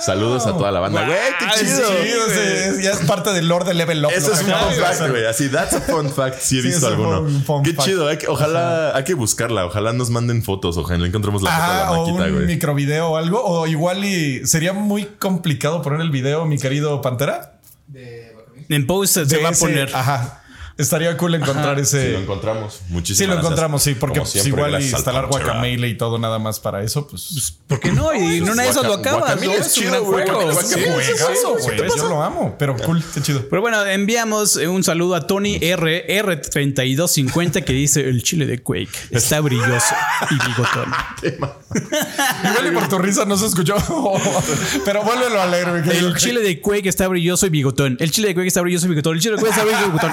Saludos 0.00 0.46
a 0.46 0.52
toda 0.56 0.70
la 0.70 0.78
banda. 0.78 1.04
Güey, 1.04 1.18
qué 1.36 1.44
Wow, 1.46 1.54
chido. 1.58 1.88
Sí, 1.88 2.08
es- 2.08 2.36
es- 2.76 2.84
ya 2.84 2.90
es 2.92 2.98
parte 2.98 3.32
del 3.32 3.48
lore 3.48 3.64
de 3.64 3.74
Level 3.74 4.04
Up. 4.04 4.12
Eso 4.14 4.32
es 4.32 4.40
un 4.40 4.46
fun 4.52 4.68
de 4.70 4.76
fact, 4.80 5.10
güey. 5.10 5.26
Así, 5.26 5.48
that's 5.48 5.74
a 5.74 5.80
fun 5.80 6.08
fact. 6.10 6.38
Sí 6.38 6.58
he 6.58 6.62
Sí, 6.62 6.68
visto 6.68 6.88
es 6.88 6.96
un 6.96 7.04
alguno. 7.06 7.62
Qué 7.64 7.72
fact. 7.72 7.88
chido. 7.88 8.06
hay 8.06 8.18
que- 8.18 8.28
ojalá, 8.28 8.96
hay 8.96 9.02
que 9.02 9.14
buscarla. 9.14 9.66
Ojalá 9.66 9.92
nos 9.92 10.10
manden 10.10 10.44
fotos. 10.44 10.76
Ojalá 10.76 11.04
encontremos 11.08 11.42
la 11.42 11.50
foto 11.50 11.62
de 11.62 11.68
Ah, 11.72 11.82
la 11.86 11.90
o 11.92 12.06
maquita, 12.06 12.24
un 12.28 12.34
güey. 12.34 12.46
microvideo 12.46 13.08
o 13.08 13.16
algo. 13.16 13.42
O 13.44 13.66
igual 13.66 14.04
y 14.04 14.46
sería 14.46 14.72
muy 14.72 15.06
complicado 15.18 15.82
poner 15.82 16.00
el 16.02 16.10
video, 16.10 16.46
mi 16.46 16.56
querido 16.56 17.00
Pantera. 17.02 17.58
En 18.68 18.86
post 18.86 19.14
se 19.14 19.24
De 19.24 19.38
va 19.42 19.48
a 19.48 19.52
poner. 19.52 19.90
Ajá. 19.92 20.42
Estaría 20.78 21.16
cool 21.16 21.34
encontrar 21.34 21.78
ese. 21.78 22.06
Si 22.06 22.12
lo 22.12 22.18
encontramos, 22.18 22.80
muchísimas 22.88 23.18
Sí, 23.18 23.24
lo 23.24 23.32
gracias. 23.32 23.44
encontramos, 23.46 23.82
sí, 23.82 23.94
porque 23.94 24.18
Como 24.18 24.30
pues, 24.30 24.42
siempre, 24.42 24.50
igual 24.50 24.70
y 24.70 24.72
gracias 24.72 24.92
al 24.92 24.98
instalar. 24.98 25.26
Guacamole 25.26 25.88
y 25.88 25.96
todo 25.96 26.18
nada 26.18 26.38
más 26.38 26.60
para 26.60 26.82
eso, 26.82 27.06
pues. 27.08 27.58
¿Por 27.66 27.80
qué 27.80 27.92
no? 27.92 28.14
Y 28.14 28.40
no 28.40 28.52
una 28.52 28.64
de 28.64 28.68
esas 28.68 28.84
lo 28.84 28.94
acabas. 28.94 29.40
¿no? 29.42 29.52
es 29.52 29.66
un 29.66 29.72
chido, 29.72 30.04
güey. 30.04 30.26
Sí, 30.62 30.80
es. 30.80 31.96
Yo 31.96 32.08
lo 32.08 32.22
amo, 32.22 32.56
pero 32.58 32.76
cool, 32.76 33.02
qué 33.14 33.22
chido. 33.22 33.48
Pero 33.48 33.62
bueno, 33.62 33.84
enviamos 33.86 34.56
eh, 34.56 34.68
un 34.68 34.84
saludo 34.84 35.14
a 35.14 35.26
Tony 35.26 35.58
R, 35.62 36.06
R3250 36.22 37.64
que 37.64 37.72
dice 37.72 38.08
el 38.08 38.22
chile 38.22 38.46
de 38.46 38.62
Quake 38.62 38.90
está 39.10 39.40
brilloso 39.40 39.94
y 40.30 40.46
bigotón. 40.46 40.92
Igual 42.50 42.66
y 42.66 42.70
por 42.74 42.88
tu 42.88 42.98
risa 42.98 43.24
no 43.24 43.36
se 43.36 43.46
escuchó. 43.46 43.76
pero 44.84 45.02
vuélvelo 45.02 45.40
a 45.40 45.46
leer, 45.46 45.82
güey. 45.84 45.96
El 45.98 46.16
chile 46.16 46.40
de 46.40 46.60
Quake 46.60 46.88
está 46.88 47.08
brilloso 47.08 47.46
y 47.46 47.50
bigotón. 47.50 47.96
El 48.00 48.10
chile 48.10 48.28
de 48.28 48.34
Quake 48.34 48.48
está 48.48 48.60
brilloso 48.60 48.86
y 48.86 48.90
bigotón. 48.90 49.14
El 49.14 49.20
chile 49.20 49.36
de 49.36 49.40
Quake 49.40 49.50
está 49.50 49.64
brilloso 49.64 49.84
y 49.84 49.90
bigotón. 49.90 50.12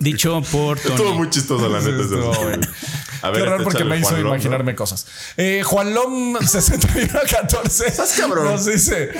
Dicho 0.00 0.40
por 0.52 0.76
Estuvo 0.78 0.96
Tony. 0.96 1.16
muy 1.18 1.30
chistoso, 1.30 1.68
la 1.68 1.80
neta. 1.80 2.02
estuvo. 2.02 2.32
A 3.22 3.32
Qué 3.32 3.38
raro 3.40 3.52
este, 3.52 3.64
porque 3.64 3.84
me 3.84 3.96
hizo 3.98 4.08
Juan 4.10 4.22
Lom, 4.22 4.32
imaginarme 4.34 4.74
cosas. 4.74 5.06
Eh, 5.36 5.62
Juan 5.64 5.94
Lom 5.94 6.36
6114. 6.46 7.86
Estás 7.86 8.12
cabrón. 8.18 8.44
Nos 8.44 8.66
dice 8.66 9.10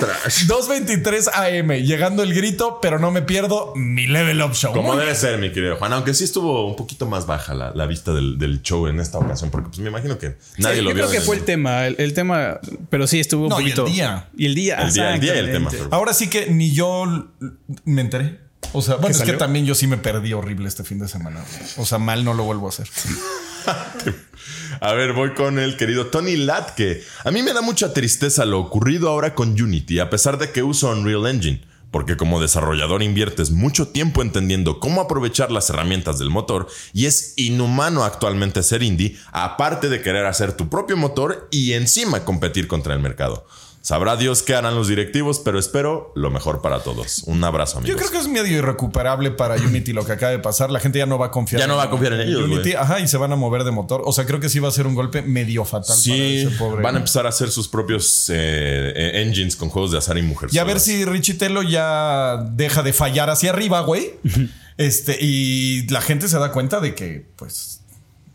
223 0.47 1.29
AM, 1.33 1.71
llegando 1.83 2.23
el 2.23 2.33
grito, 2.33 2.79
pero 2.81 2.99
no 2.99 3.11
me 3.11 3.21
pierdo 3.21 3.73
mi 3.75 4.07
level 4.07 4.41
up 4.41 4.53
show. 4.53 4.73
¿no? 4.75 4.81
Como 4.81 4.95
debe 4.95 5.15
ser, 5.15 5.39
mi 5.39 5.51
querido 5.51 5.75
Juan. 5.77 5.93
Aunque 5.93 6.13
sí 6.13 6.23
estuvo 6.23 6.67
un 6.67 6.75
poquito 6.75 7.05
más 7.07 7.25
baja 7.25 7.53
la, 7.53 7.71
la 7.73 7.85
vista 7.85 8.13
del, 8.13 8.37
del 8.37 8.61
show 8.61 8.87
en 8.87 8.99
esta 8.99 9.17
ocasión, 9.17 9.49
porque 9.49 9.69
pues 9.69 9.79
me 9.79 9.89
imagino 9.89 10.17
que 10.17 10.37
nadie 10.57 10.77
Sí, 10.77 10.81
lo 10.83 10.91
yo 10.91 10.95
vio. 10.95 11.07
creo 11.07 11.19
que 11.19 11.21
fue 11.25 11.35
el 11.37 11.43
tema, 11.43 11.87
el, 11.87 11.95
el 11.99 12.13
tema, 12.13 12.59
pero 12.89 13.07
sí 13.07 13.19
estuvo 13.19 13.43
un 13.45 13.49
No, 13.49 13.59
y 13.59 13.65
el 13.65 13.75
poquito. 13.75 13.85
día. 13.85 14.29
Y 14.37 14.45
el 14.45 14.55
día. 14.55 14.77
El 14.81 14.93
día- 14.93 15.13
el 15.15 15.19
día 15.19 15.35
y 15.35 15.39
el 15.39 15.51
tema, 15.51 15.71
Ahora 15.91 16.13
sí 16.13 16.29
que 16.29 16.47
ni 16.51 16.71
yo 16.71 17.05
me 17.85 18.01
enteré. 18.01 18.39
O 18.73 18.81
sea, 18.81 18.95
bueno, 18.95 19.15
es 19.15 19.21
que 19.21 19.33
también 19.33 19.65
yo 19.65 19.75
sí 19.75 19.87
me 19.87 19.97
perdí 19.97 20.33
horrible 20.33 20.67
este 20.67 20.83
fin 20.83 20.99
de 20.99 21.07
semana. 21.07 21.43
O 21.77 21.85
sea, 21.85 21.97
mal 21.97 22.23
no 22.23 22.33
lo 22.33 22.43
vuelvo 22.43 22.67
a 22.67 22.69
hacer. 22.69 22.87
A 24.81 24.93
ver, 24.93 25.13
voy 25.13 25.33
con 25.33 25.59
el 25.59 25.77
querido 25.77 26.07
Tony 26.07 26.35
Latke. 26.35 27.03
A 27.23 27.31
mí 27.31 27.41
me 27.41 27.53
da 27.53 27.61
mucha 27.61 27.93
tristeza 27.93 28.45
lo 28.45 28.59
ocurrido 28.59 29.09
ahora 29.09 29.33
con 29.33 29.59
Unity, 29.59 29.99
a 29.99 30.09
pesar 30.09 30.37
de 30.37 30.51
que 30.51 30.63
uso 30.63 30.91
Unreal 30.91 31.27
Engine. 31.27 31.61
Porque 31.89 32.17
como 32.17 32.41
desarrollador 32.41 33.01
inviertes 33.01 33.51
mucho 33.51 33.87
tiempo 33.87 34.21
entendiendo 34.21 34.79
cómo 34.79 35.01
aprovechar 35.01 35.51
las 35.51 35.69
herramientas 35.69 36.19
del 36.19 36.29
motor 36.29 36.67
y 36.93 37.05
es 37.05 37.33
inhumano 37.37 38.03
actualmente 38.03 38.61
ser 38.61 38.83
indie, 38.83 39.17
aparte 39.31 39.87
de 39.87 40.01
querer 40.01 40.25
hacer 40.25 40.51
tu 40.51 40.69
propio 40.69 40.97
motor 40.97 41.47
y 41.49 41.73
encima 41.73 42.25
competir 42.25 42.67
contra 42.67 42.93
el 42.93 42.99
mercado. 42.99 43.47
Sabrá 43.87 44.17
Dios 44.17 44.43
qué 44.43 44.53
harán 44.53 44.75
los 44.75 44.89
directivos, 44.89 45.39
pero 45.39 45.57
espero 45.57 46.11
lo 46.13 46.29
mejor 46.29 46.61
para 46.61 46.81
todos. 46.81 47.23
Un 47.25 47.41
abrazo, 47.45 47.77
amigos. 47.77 47.95
Yo 47.95 47.97
creo 47.97 48.11
que 48.11 48.17
es 48.17 48.27
medio 48.27 48.57
irrecuperable 48.57 49.31
para 49.31 49.55
Unity 49.55 49.93
lo 49.93 50.03
que 50.03 50.11
acaba 50.11 50.33
de 50.33 50.39
pasar. 50.39 50.69
La 50.69 50.81
gente 50.81 50.99
ya 50.99 51.05
no 51.05 51.17
va 51.17 51.27
a 51.27 51.31
confiar. 51.31 51.61
Ya 51.61 51.67
no 51.67 51.77
va 51.77 51.83
a 51.83 51.89
confiar 51.89 52.11
en 52.11 52.19
ellos, 52.19 52.43
Unity, 52.43 52.73
ajá, 52.73 52.99
y 52.99 53.07
se 53.07 53.15
van 53.15 53.31
a 53.31 53.37
mover 53.37 53.63
de 53.63 53.71
motor. 53.71 54.01
O 54.03 54.11
sea, 54.11 54.25
creo 54.25 54.41
que 54.41 54.49
sí 54.49 54.59
va 54.59 54.67
a 54.67 54.71
ser 54.71 54.87
un 54.87 54.93
golpe 54.93 55.21
medio 55.21 55.63
fatal 55.63 55.95
Sí, 55.95 56.09
para 56.11 56.23
ese 56.23 56.49
pobre. 56.57 56.83
van 56.83 56.95
a 56.95 56.97
empezar 56.97 57.25
a 57.27 57.29
hacer 57.29 57.49
sus 57.49 57.69
propios 57.69 58.29
eh, 58.29 58.91
eh, 58.93 59.21
engines 59.21 59.55
con 59.55 59.69
juegos 59.69 59.93
de 59.93 59.99
azar 59.99 60.17
y 60.17 60.21
mujer. 60.21 60.49
Y 60.51 60.57
a 60.57 60.65
ver 60.65 60.81
si 60.81 61.05
Richie 61.05 61.35
Telo 61.35 61.63
ya 61.63 62.45
deja 62.51 62.83
de 62.83 62.91
fallar 62.91 63.29
hacia 63.29 63.51
arriba, 63.51 63.79
güey. 63.79 64.15
Este, 64.77 65.17
y 65.19 65.87
la 65.87 66.01
gente 66.01 66.27
se 66.27 66.37
da 66.37 66.51
cuenta 66.51 66.79
de 66.79 66.93
que, 66.93 67.25
pues, 67.35 67.81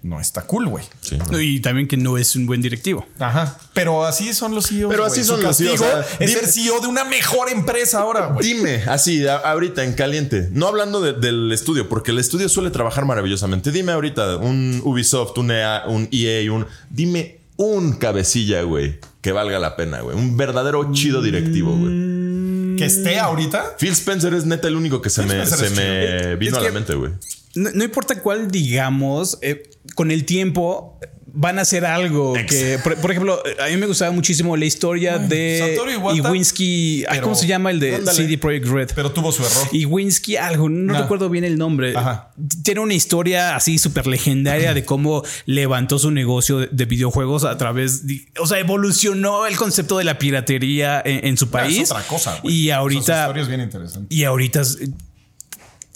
no 0.02 0.20
está 0.20 0.42
cool, 0.42 0.66
güey. 0.68 0.84
Sí. 1.00 1.16
Y 1.40 1.60
también 1.60 1.86
que 1.86 1.96
no 1.96 2.18
es 2.18 2.34
un 2.34 2.46
buen 2.46 2.60
directivo. 2.60 3.06
Ajá. 3.18 3.56
Pero 3.72 4.04
así 4.04 4.34
son 4.34 4.54
los 4.54 4.66
CEOs. 4.68 4.90
Pero 4.90 5.04
así 5.04 5.22
son 5.22 5.42
los 5.42 5.56
CEOs, 5.56 5.80
o 5.80 5.84
sea, 5.84 6.00
es 6.18 6.30
dime- 6.30 6.40
ser 6.40 6.46
CEO 6.48 6.80
de 6.80 6.88
una 6.88 7.04
mejor 7.04 7.48
empresa 7.50 8.00
ahora, 8.00 8.26
güey. 8.26 8.46
Dime, 8.46 8.82
así, 8.88 9.26
a- 9.26 9.36
ahorita 9.36 9.84
en 9.84 9.92
caliente, 9.94 10.48
no 10.52 10.66
hablando 10.66 11.00
de- 11.00 11.12
del 11.12 11.52
estudio, 11.52 11.88
porque 11.88 12.10
el 12.10 12.18
estudio 12.18 12.48
suele 12.48 12.70
trabajar 12.70 13.04
maravillosamente. 13.04 13.70
Dime 13.70 13.92
ahorita 13.92 14.38
un 14.38 14.80
Ubisoft, 14.84 15.38
un 15.38 15.50
EA, 15.52 15.84
un 15.86 16.08
EA, 16.10 16.52
un. 16.52 16.66
Dime 16.90 17.38
un 17.56 17.92
cabecilla, 17.92 18.62
güey, 18.62 18.98
que 19.20 19.30
valga 19.30 19.58
la 19.60 19.76
pena, 19.76 20.00
güey. 20.00 20.16
Un 20.16 20.36
verdadero 20.36 20.92
chido 20.92 21.22
directivo, 21.22 21.76
güey. 21.76 22.76
Que 22.76 22.86
esté 22.86 23.20
ahorita. 23.20 23.76
Phil 23.78 23.92
Spencer 23.92 24.34
es 24.34 24.46
neta 24.46 24.66
el 24.66 24.74
único 24.74 25.00
que 25.00 25.10
se 25.10 25.22
Phil 25.22 25.32
me, 25.36 25.46
se 25.46 25.70
me 25.70 26.18
chido. 26.22 26.36
vino 26.38 26.56
Es 26.56 26.62
a 26.62 26.66
la 26.66 26.72
mente, 26.72 26.94
güey. 26.94 27.12
No, 27.54 27.70
no 27.74 27.84
importa 27.84 28.18
cuál 28.20 28.50
digamos, 28.50 29.38
eh, 29.42 29.70
con 29.94 30.10
el 30.10 30.24
tiempo 30.24 30.98
van 31.34 31.58
a 31.58 31.62
hacer 31.62 31.86
algo 31.86 32.34
que, 32.46 32.78
por, 32.84 32.94
por 32.96 33.10
ejemplo, 33.10 33.42
a 33.58 33.68
mí 33.70 33.76
me 33.78 33.86
gustaba 33.86 34.10
muchísimo 34.12 34.54
la 34.54 34.66
historia 34.66 35.16
de 35.18 35.76
Satoru 35.76 35.90
Iwata, 35.90 36.28
Iwinski. 36.28 37.04
ay, 37.04 37.06
pero- 37.10 37.22
¿Cómo 37.22 37.34
se 37.34 37.46
llama 37.46 37.70
el 37.70 37.80
de 37.80 37.94
Ándale. 37.94 38.16
CD 38.18 38.36
Projekt 38.36 38.66
Red? 38.66 38.90
Pero 38.94 39.12
tuvo 39.12 39.32
su 39.32 39.42
error. 39.42 39.66
Iwinski 39.72 40.36
algo, 40.36 40.68
no 40.68 40.94
Ah. 40.94 41.00
recuerdo 41.00 41.30
bien 41.30 41.44
el 41.44 41.56
nombre. 41.56 41.96
Ajá. 41.96 42.32
Tiene 42.62 42.80
una 42.80 42.92
historia 42.92 43.56
así 43.56 43.78
súper 43.78 44.06
legendaria 44.06 44.74
de 44.74 44.84
cómo 44.84 45.22
levantó 45.46 45.98
su 45.98 46.10
negocio 46.10 46.58
de, 46.58 46.68
de 46.70 46.84
videojuegos 46.84 47.44
a 47.44 47.56
través 47.56 48.06
de, 48.06 48.26
o 48.38 48.46
sea, 48.46 48.58
evolucionó 48.58 49.46
el 49.46 49.56
concepto 49.56 49.96
de 49.96 50.04
la 50.04 50.18
piratería 50.18 51.00
en, 51.02 51.26
en 51.28 51.36
su 51.38 51.46
Ah, 51.46 51.50
país. 51.52 51.78
Es 51.84 51.90
otra 51.92 52.02
cosa, 52.06 52.38
güey. 52.42 52.54
Y 52.54 52.68
Esa 52.68 52.76
ahorita, 52.76 53.20
historia 53.22 53.42
es 53.42 53.48
bien 53.48 53.60
interesante. 53.62 54.14
y 54.14 54.24
ahorita 54.24 54.60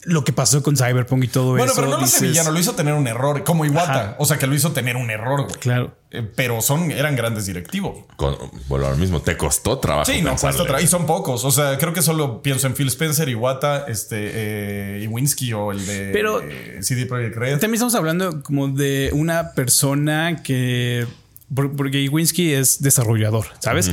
lo 0.09 0.23
que 0.25 0.33
pasó 0.33 0.63
con 0.63 0.77
Cyberpunk 0.77 1.25
y 1.25 1.29
todo 1.29 1.51
Bueno, 1.51 1.65
eso. 1.67 1.75
pero 1.75 1.89
no 1.89 1.97
lo 1.99 2.05
hace 2.05 2.17
dices, 2.17 2.29
villano, 2.31 2.53
lo 2.53 2.61
hizo 2.61 2.75
tener 2.77 2.95
un 2.95 3.07
error, 3.09 3.43
como 3.43 3.65
Iwata. 3.65 3.93
Ajá. 3.93 4.17
O 4.19 4.25
sea, 4.25 4.39
que 4.39 4.47
lo 4.47 4.55
hizo 4.55 4.71
tener 4.73 4.97
un 4.97 5.11
error, 5.11 5.43
güey. 5.43 5.55
Claro. 5.59 5.97
Eh, 6.13 6.23
pero 6.37 6.63
son, 6.63 6.93
eran 6.93 7.17
grandes 7.17 7.47
directivos. 7.47 8.05
Con, 8.17 8.37
bueno, 8.69 8.87
ahora 8.87 8.97
mismo 8.97 9.21
te 9.21 9.37
costó 9.37 9.79
trabajo. 9.79 10.11
Sí, 10.11 10.23
no, 10.23 10.31
pensarle. 10.31 10.59
cuesta 10.59 10.79
tra- 10.79 10.83
Y 10.83 10.87
son 10.87 11.07
pocos. 11.07 11.45
O 11.45 11.51
sea, 11.51 11.77
creo 11.79 11.93
que 11.93 12.03
solo 12.03 12.41
pienso 12.41 12.69
en 12.69 12.75
Phil 12.75 12.87
Spencer, 12.87 13.29
Iwata, 13.29 13.85
este, 13.89 14.17
eh, 14.21 15.01
Iwinski 15.03 15.53
o 15.53 15.73
el 15.73 15.85
de 15.85 16.11
Pero- 16.13 16.41
eh, 16.41 16.79
CD 16.83 17.07
Projekt 17.07 17.37
Red. 17.37 17.53
También 17.59 17.75
estamos 17.75 17.97
hablando 17.97 18.43
como 18.43 18.69
de 18.69 19.11
una 19.13 19.53
persona 19.55 20.41
que. 20.43 21.07
por- 21.53 21.75
Porque 21.75 22.01
Iwinski 22.03 22.53
es 22.53 22.81
desarrollador, 22.81 23.47
¿sabes? 23.61 23.91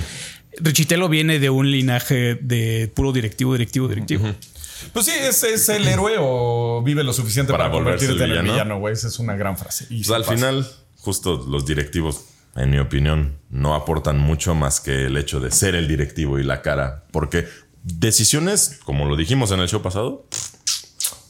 Richitelo 0.60 1.10
viene 1.10 1.40
de 1.40 1.50
un 1.50 1.72
linaje 1.72 2.36
de 2.40 2.92
puro 2.94 3.12
directivo, 3.12 3.54
directivo, 3.54 3.88
directivo. 3.88 4.28
Pues 4.92 5.06
sí, 5.06 5.12
es, 5.18 5.44
es 5.44 5.70
el 5.70 5.88
héroe 5.88 6.16
o 6.20 6.82
vive 6.84 7.04
lo 7.04 7.14
suficiente 7.14 7.52
Para 7.52 7.66
para, 7.66 7.76
volverse 7.76 8.06
el 8.06 8.12
en 8.18 8.22
el 8.24 8.30
villano. 8.30 8.52
villano, 8.52 8.80
güey. 8.80 8.94
Esa 8.94 9.08
es 9.08 9.20
una 9.20 9.36
gran 9.36 9.58
frase. 9.58 9.86
Y 9.90 10.04
Pues 10.04 10.12
al 10.12 10.24
pasa. 10.24 10.36
final, 10.36 10.68
justo 10.98 11.46
los 11.48 11.66
directivos, 11.66 12.26
en 12.56 12.70
mi 12.72 12.80
opinión, 12.80 13.38
no 13.50 13.76
aportan 13.76 14.18
mucho 14.20 14.56
más 14.56 14.80
que 14.82 15.06
el 15.06 15.18
hecho 15.18 15.40
de 15.40 15.52
ser 15.52 15.76
el 15.76 15.88
directivo 15.88 16.40
y 16.40 16.44
la 16.44 16.62
cara. 16.62 17.06
Porque 17.12 17.48
decisiones, 17.84 18.80
como 18.86 19.06
lo 19.06 19.16
dijimos 19.16 19.52
en 19.52 19.60
el 19.60 19.68
show 19.68 19.82
pasado, 19.82 20.26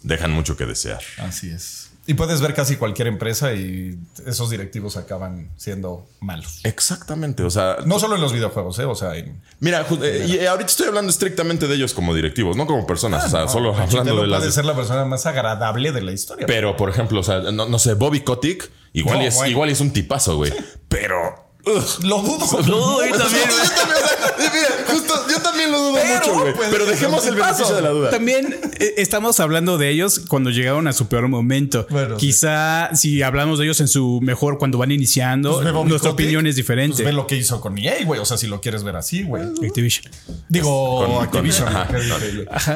dejan 0.04 0.32
mucho 0.32 0.56
que 0.56 0.66
desear. 0.66 1.02
Así 1.18 1.50
es. 1.50 1.90
Y 2.06 2.16
puedes 2.16 2.42
ver 2.42 2.54
casi 2.54 2.76
cualquier 2.76 3.08
empresa 3.08 3.54
y 3.54 3.98
esos 4.26 4.50
directivos 4.50 4.98
acaban 4.98 5.50
siendo 5.56 6.06
malos. 6.20 6.60
Exactamente. 6.66 7.44
O 7.44 7.50
sea, 7.50 7.78
No 7.86 7.98
solo 7.98 8.16
en 8.16 8.22
los 8.22 8.34
videojuegos, 8.34 8.78
¿eh? 8.80 8.84
O 8.84 8.94
sea, 8.94 9.16
en, 9.16 9.42
mira, 9.62 9.86
eh, 10.02 10.26
y 10.28 10.46
ahorita 10.46 10.70
estoy 10.70 10.88
hablando 10.88 11.10
estrictamente 11.10 11.66
de 11.66 11.76
ellos 11.76 11.94
como 11.94 12.14
directivos, 12.14 12.58
no 12.58 12.68
como 12.68 12.86
personas. 12.86 13.24
o 13.24 13.30
sea, 13.30 13.48
solo 13.48 13.74
hablando 13.74 14.22
de 14.22 14.28
las. 14.28 14.40
puede 14.42 14.52
ser 14.52 14.66
la 14.66 14.76
persona 14.76 15.06
más 15.06 15.26
agradable 15.26 15.94
de 15.94 16.02
la 16.02 16.12
historia. 16.12 16.46
Pero, 16.46 16.76
por 16.76 16.90
ejemplo, 16.90 17.22
o 17.22 17.24
sea, 17.24 17.40
no, 17.40 17.70
no 17.70 17.80
sé, 17.80 17.94
Bobby 17.94 18.20
Kotick, 18.20 18.70
igual, 18.92 19.20
No, 19.20 19.24
es, 19.24 19.36
bueno. 19.36 19.52
igual 19.52 19.70
es 19.70 19.80
un 19.80 19.92
tipazo, 19.94 20.36
güey. 20.36 20.52
Pero. 20.90 21.53
Ugh. 21.66 22.04
lo 22.04 22.22
dudo. 22.22 22.46
No, 22.68 23.06
yo 23.06 23.18
también, 23.18 23.18
Yo 23.18 23.18
también, 23.18 23.50
o 23.50 23.66
sea, 23.66 24.52
mira, 24.54 24.68
justo, 24.88 25.14
yo 25.32 25.42
también 25.42 25.72
lo 25.72 25.80
dudo 25.80 25.94
Pero, 26.02 26.20
mucho, 26.20 26.40
güey. 26.42 26.54
pues, 26.54 26.70
Pero 26.72 26.86
dejemos 26.86 27.26
el 27.28 27.36
beneficio 27.36 27.64
paso. 27.66 27.76
de 27.76 27.82
la 27.82 27.90
duda. 27.90 28.10
También 28.10 28.60
eh, 28.80 28.94
estamos 28.98 29.40
hablando 29.40 29.78
de 29.78 29.90
ellos 29.90 30.20
cuando 30.28 30.50
llegaron 30.50 30.88
a 30.88 30.94
su 30.94 31.08
peor 31.08 31.28
momento. 31.28 31.88
Bueno, 31.90 32.20
sí. 32.20 32.28
Quizá 32.28 32.90
si 32.96 33.22
hablamos 33.22 33.60
de 33.60 33.66
ellos 33.66 33.80
en 33.82 33.88
su 33.88 34.20
mejor 34.22 34.58
cuando 34.58 34.78
van 34.78 34.92
iniciando, 34.92 35.62
Pues 35.62 35.74
nuestra 35.86 36.12
opinión 36.12 36.46
es 36.48 36.56
diferente. 36.56 36.96
Pues 36.98 37.06
ve 37.06 37.14
lo 37.14 37.28
que 37.28 37.36
hizo 37.38 37.62
con 37.62 37.78
EA, 37.78 38.04
güey. 38.06 38.20
O 38.20 38.26
sea, 38.26 38.38
si 38.38 38.48
lo 38.48 38.60
quieres 38.62 38.84
ver 38.84 38.96
así, 38.96 39.24
güey. 39.24 39.44
Activision. 39.44 40.12
Digo, 40.50 41.06
Con- 41.06 41.14
con- 41.16 41.24
Activision. 41.24 41.70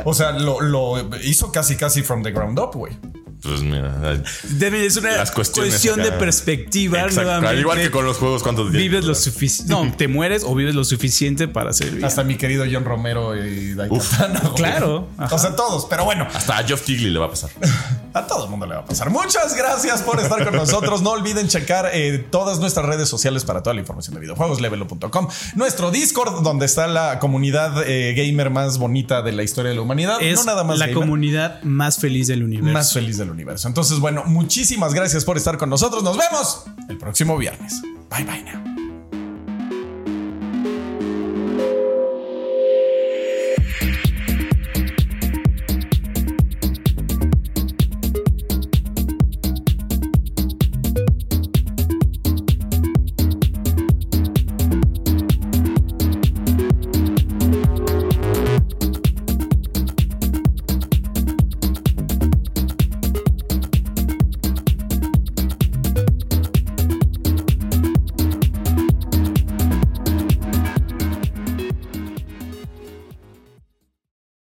O 0.06 0.14
sea, 0.14 0.32
lo, 0.32 0.62
lo 0.62 1.10
hizo 1.24 1.52
casi, 1.52 1.76
casi 1.76 2.04
from 2.04 2.24
the 2.24 2.32
ground 2.32 2.58
up, 2.60 2.72
güey. 2.74 2.94
Pues 3.42 3.62
mira, 3.62 4.20
Debe- 4.50 4.86
es 4.86 4.98
una 4.98 5.24
cuestión 5.26 6.02
de 6.02 6.12
perspectiva. 6.14 7.00
Exacto. 7.00 7.22
nuevamente. 7.24 7.50
Al 7.56 7.60
igual 7.60 7.78
que 7.80 7.92
con 7.92 8.06
los 8.06 8.18
juegos, 8.18 8.42
¿cuántos 8.44 8.72
días? 8.72 8.82
Vives 8.84 9.06
lo 9.06 9.16
suficiente. 9.16 9.72
No, 9.72 9.94
te 9.96 10.08
mueres 10.08 10.44
o 10.44 10.56
vives 10.56 10.74
lo 10.76 10.84
suficiente 10.84 11.48
para 11.48 11.72
ser 11.74 12.04
Hasta 12.04 12.24
mi 12.24 12.36
querido 12.36 12.66
John 12.72 12.84
Romero 12.86 13.36
y 13.36 13.74
Daikatana. 13.74 14.42
Claro. 14.56 15.08
O 15.32 15.38
sea, 15.38 15.56
todos. 15.56 15.86
Pero 15.90 16.04
bueno, 16.06 16.28
Hasta 16.34 16.58
a 16.58 16.64
Geoff 16.64 16.82
Keighley 16.84 17.12
le 17.12 17.20
va 17.20 17.28
a 17.28 17.30
pasar. 17.30 17.50
a 18.14 18.26
todo 18.26 18.46
el 18.46 18.50
mundo 18.50 18.66
le 18.66 18.74
va 18.76 18.82
a 18.82 18.86
pasar. 18.86 19.10
Muchas 19.12 19.56
gracias 19.56 20.02
por 20.02 20.20
estar 20.20 20.44
con 20.44 20.56
nosotros. 20.56 21.02
No 21.04 21.12
olviden 21.12 21.48
checar 21.48 21.90
eh, 21.94 22.18
todas 22.32 22.60
nuestras 22.60 22.86
redes 22.88 23.08
sociales 23.08 23.44
para 23.46 23.62
toda 23.62 23.76
la 23.76 23.82
información 23.82 24.16
de 24.16 24.22
videojuegos, 24.22 24.60
levelo.com. 24.62 25.28
Nuestro 25.56 25.92
Discord, 25.92 26.42
donde 26.44 26.66
está 26.66 26.88
la 26.88 27.20
comunidad 27.20 27.84
eh, 27.88 28.14
gamer 28.16 28.50
más 28.50 28.80
bonita 28.80 29.22
de 29.22 29.32
la 29.34 29.44
historia 29.44 29.70
de 29.70 29.76
la 29.76 29.82
humanidad. 29.84 30.18
Es 30.22 30.40
no 30.40 30.46
nada 30.46 30.64
más 30.64 30.80
la 30.80 30.88
gamer. 30.88 31.00
comunidad 31.02 31.62
más 31.64 31.98
feliz 32.00 32.28
del 32.28 32.44
universo. 32.44 32.74
más 32.74 32.94
feliz 32.94 33.18
universo. 33.32 33.68
Entonces, 33.68 34.00
bueno, 34.00 34.24
muchísimas 34.26 34.94
gracias 34.94 35.26
por 35.26 35.38
estar 35.38 35.58
con 35.58 35.70
nosotros. 35.70 36.04
Nos 36.04 36.18
vemos 36.18 36.64
el 36.90 36.98
próximo 36.98 37.38
viernes. 37.38 37.82
Bye 38.10 38.24
bye 38.24 38.44
now. 38.44 38.87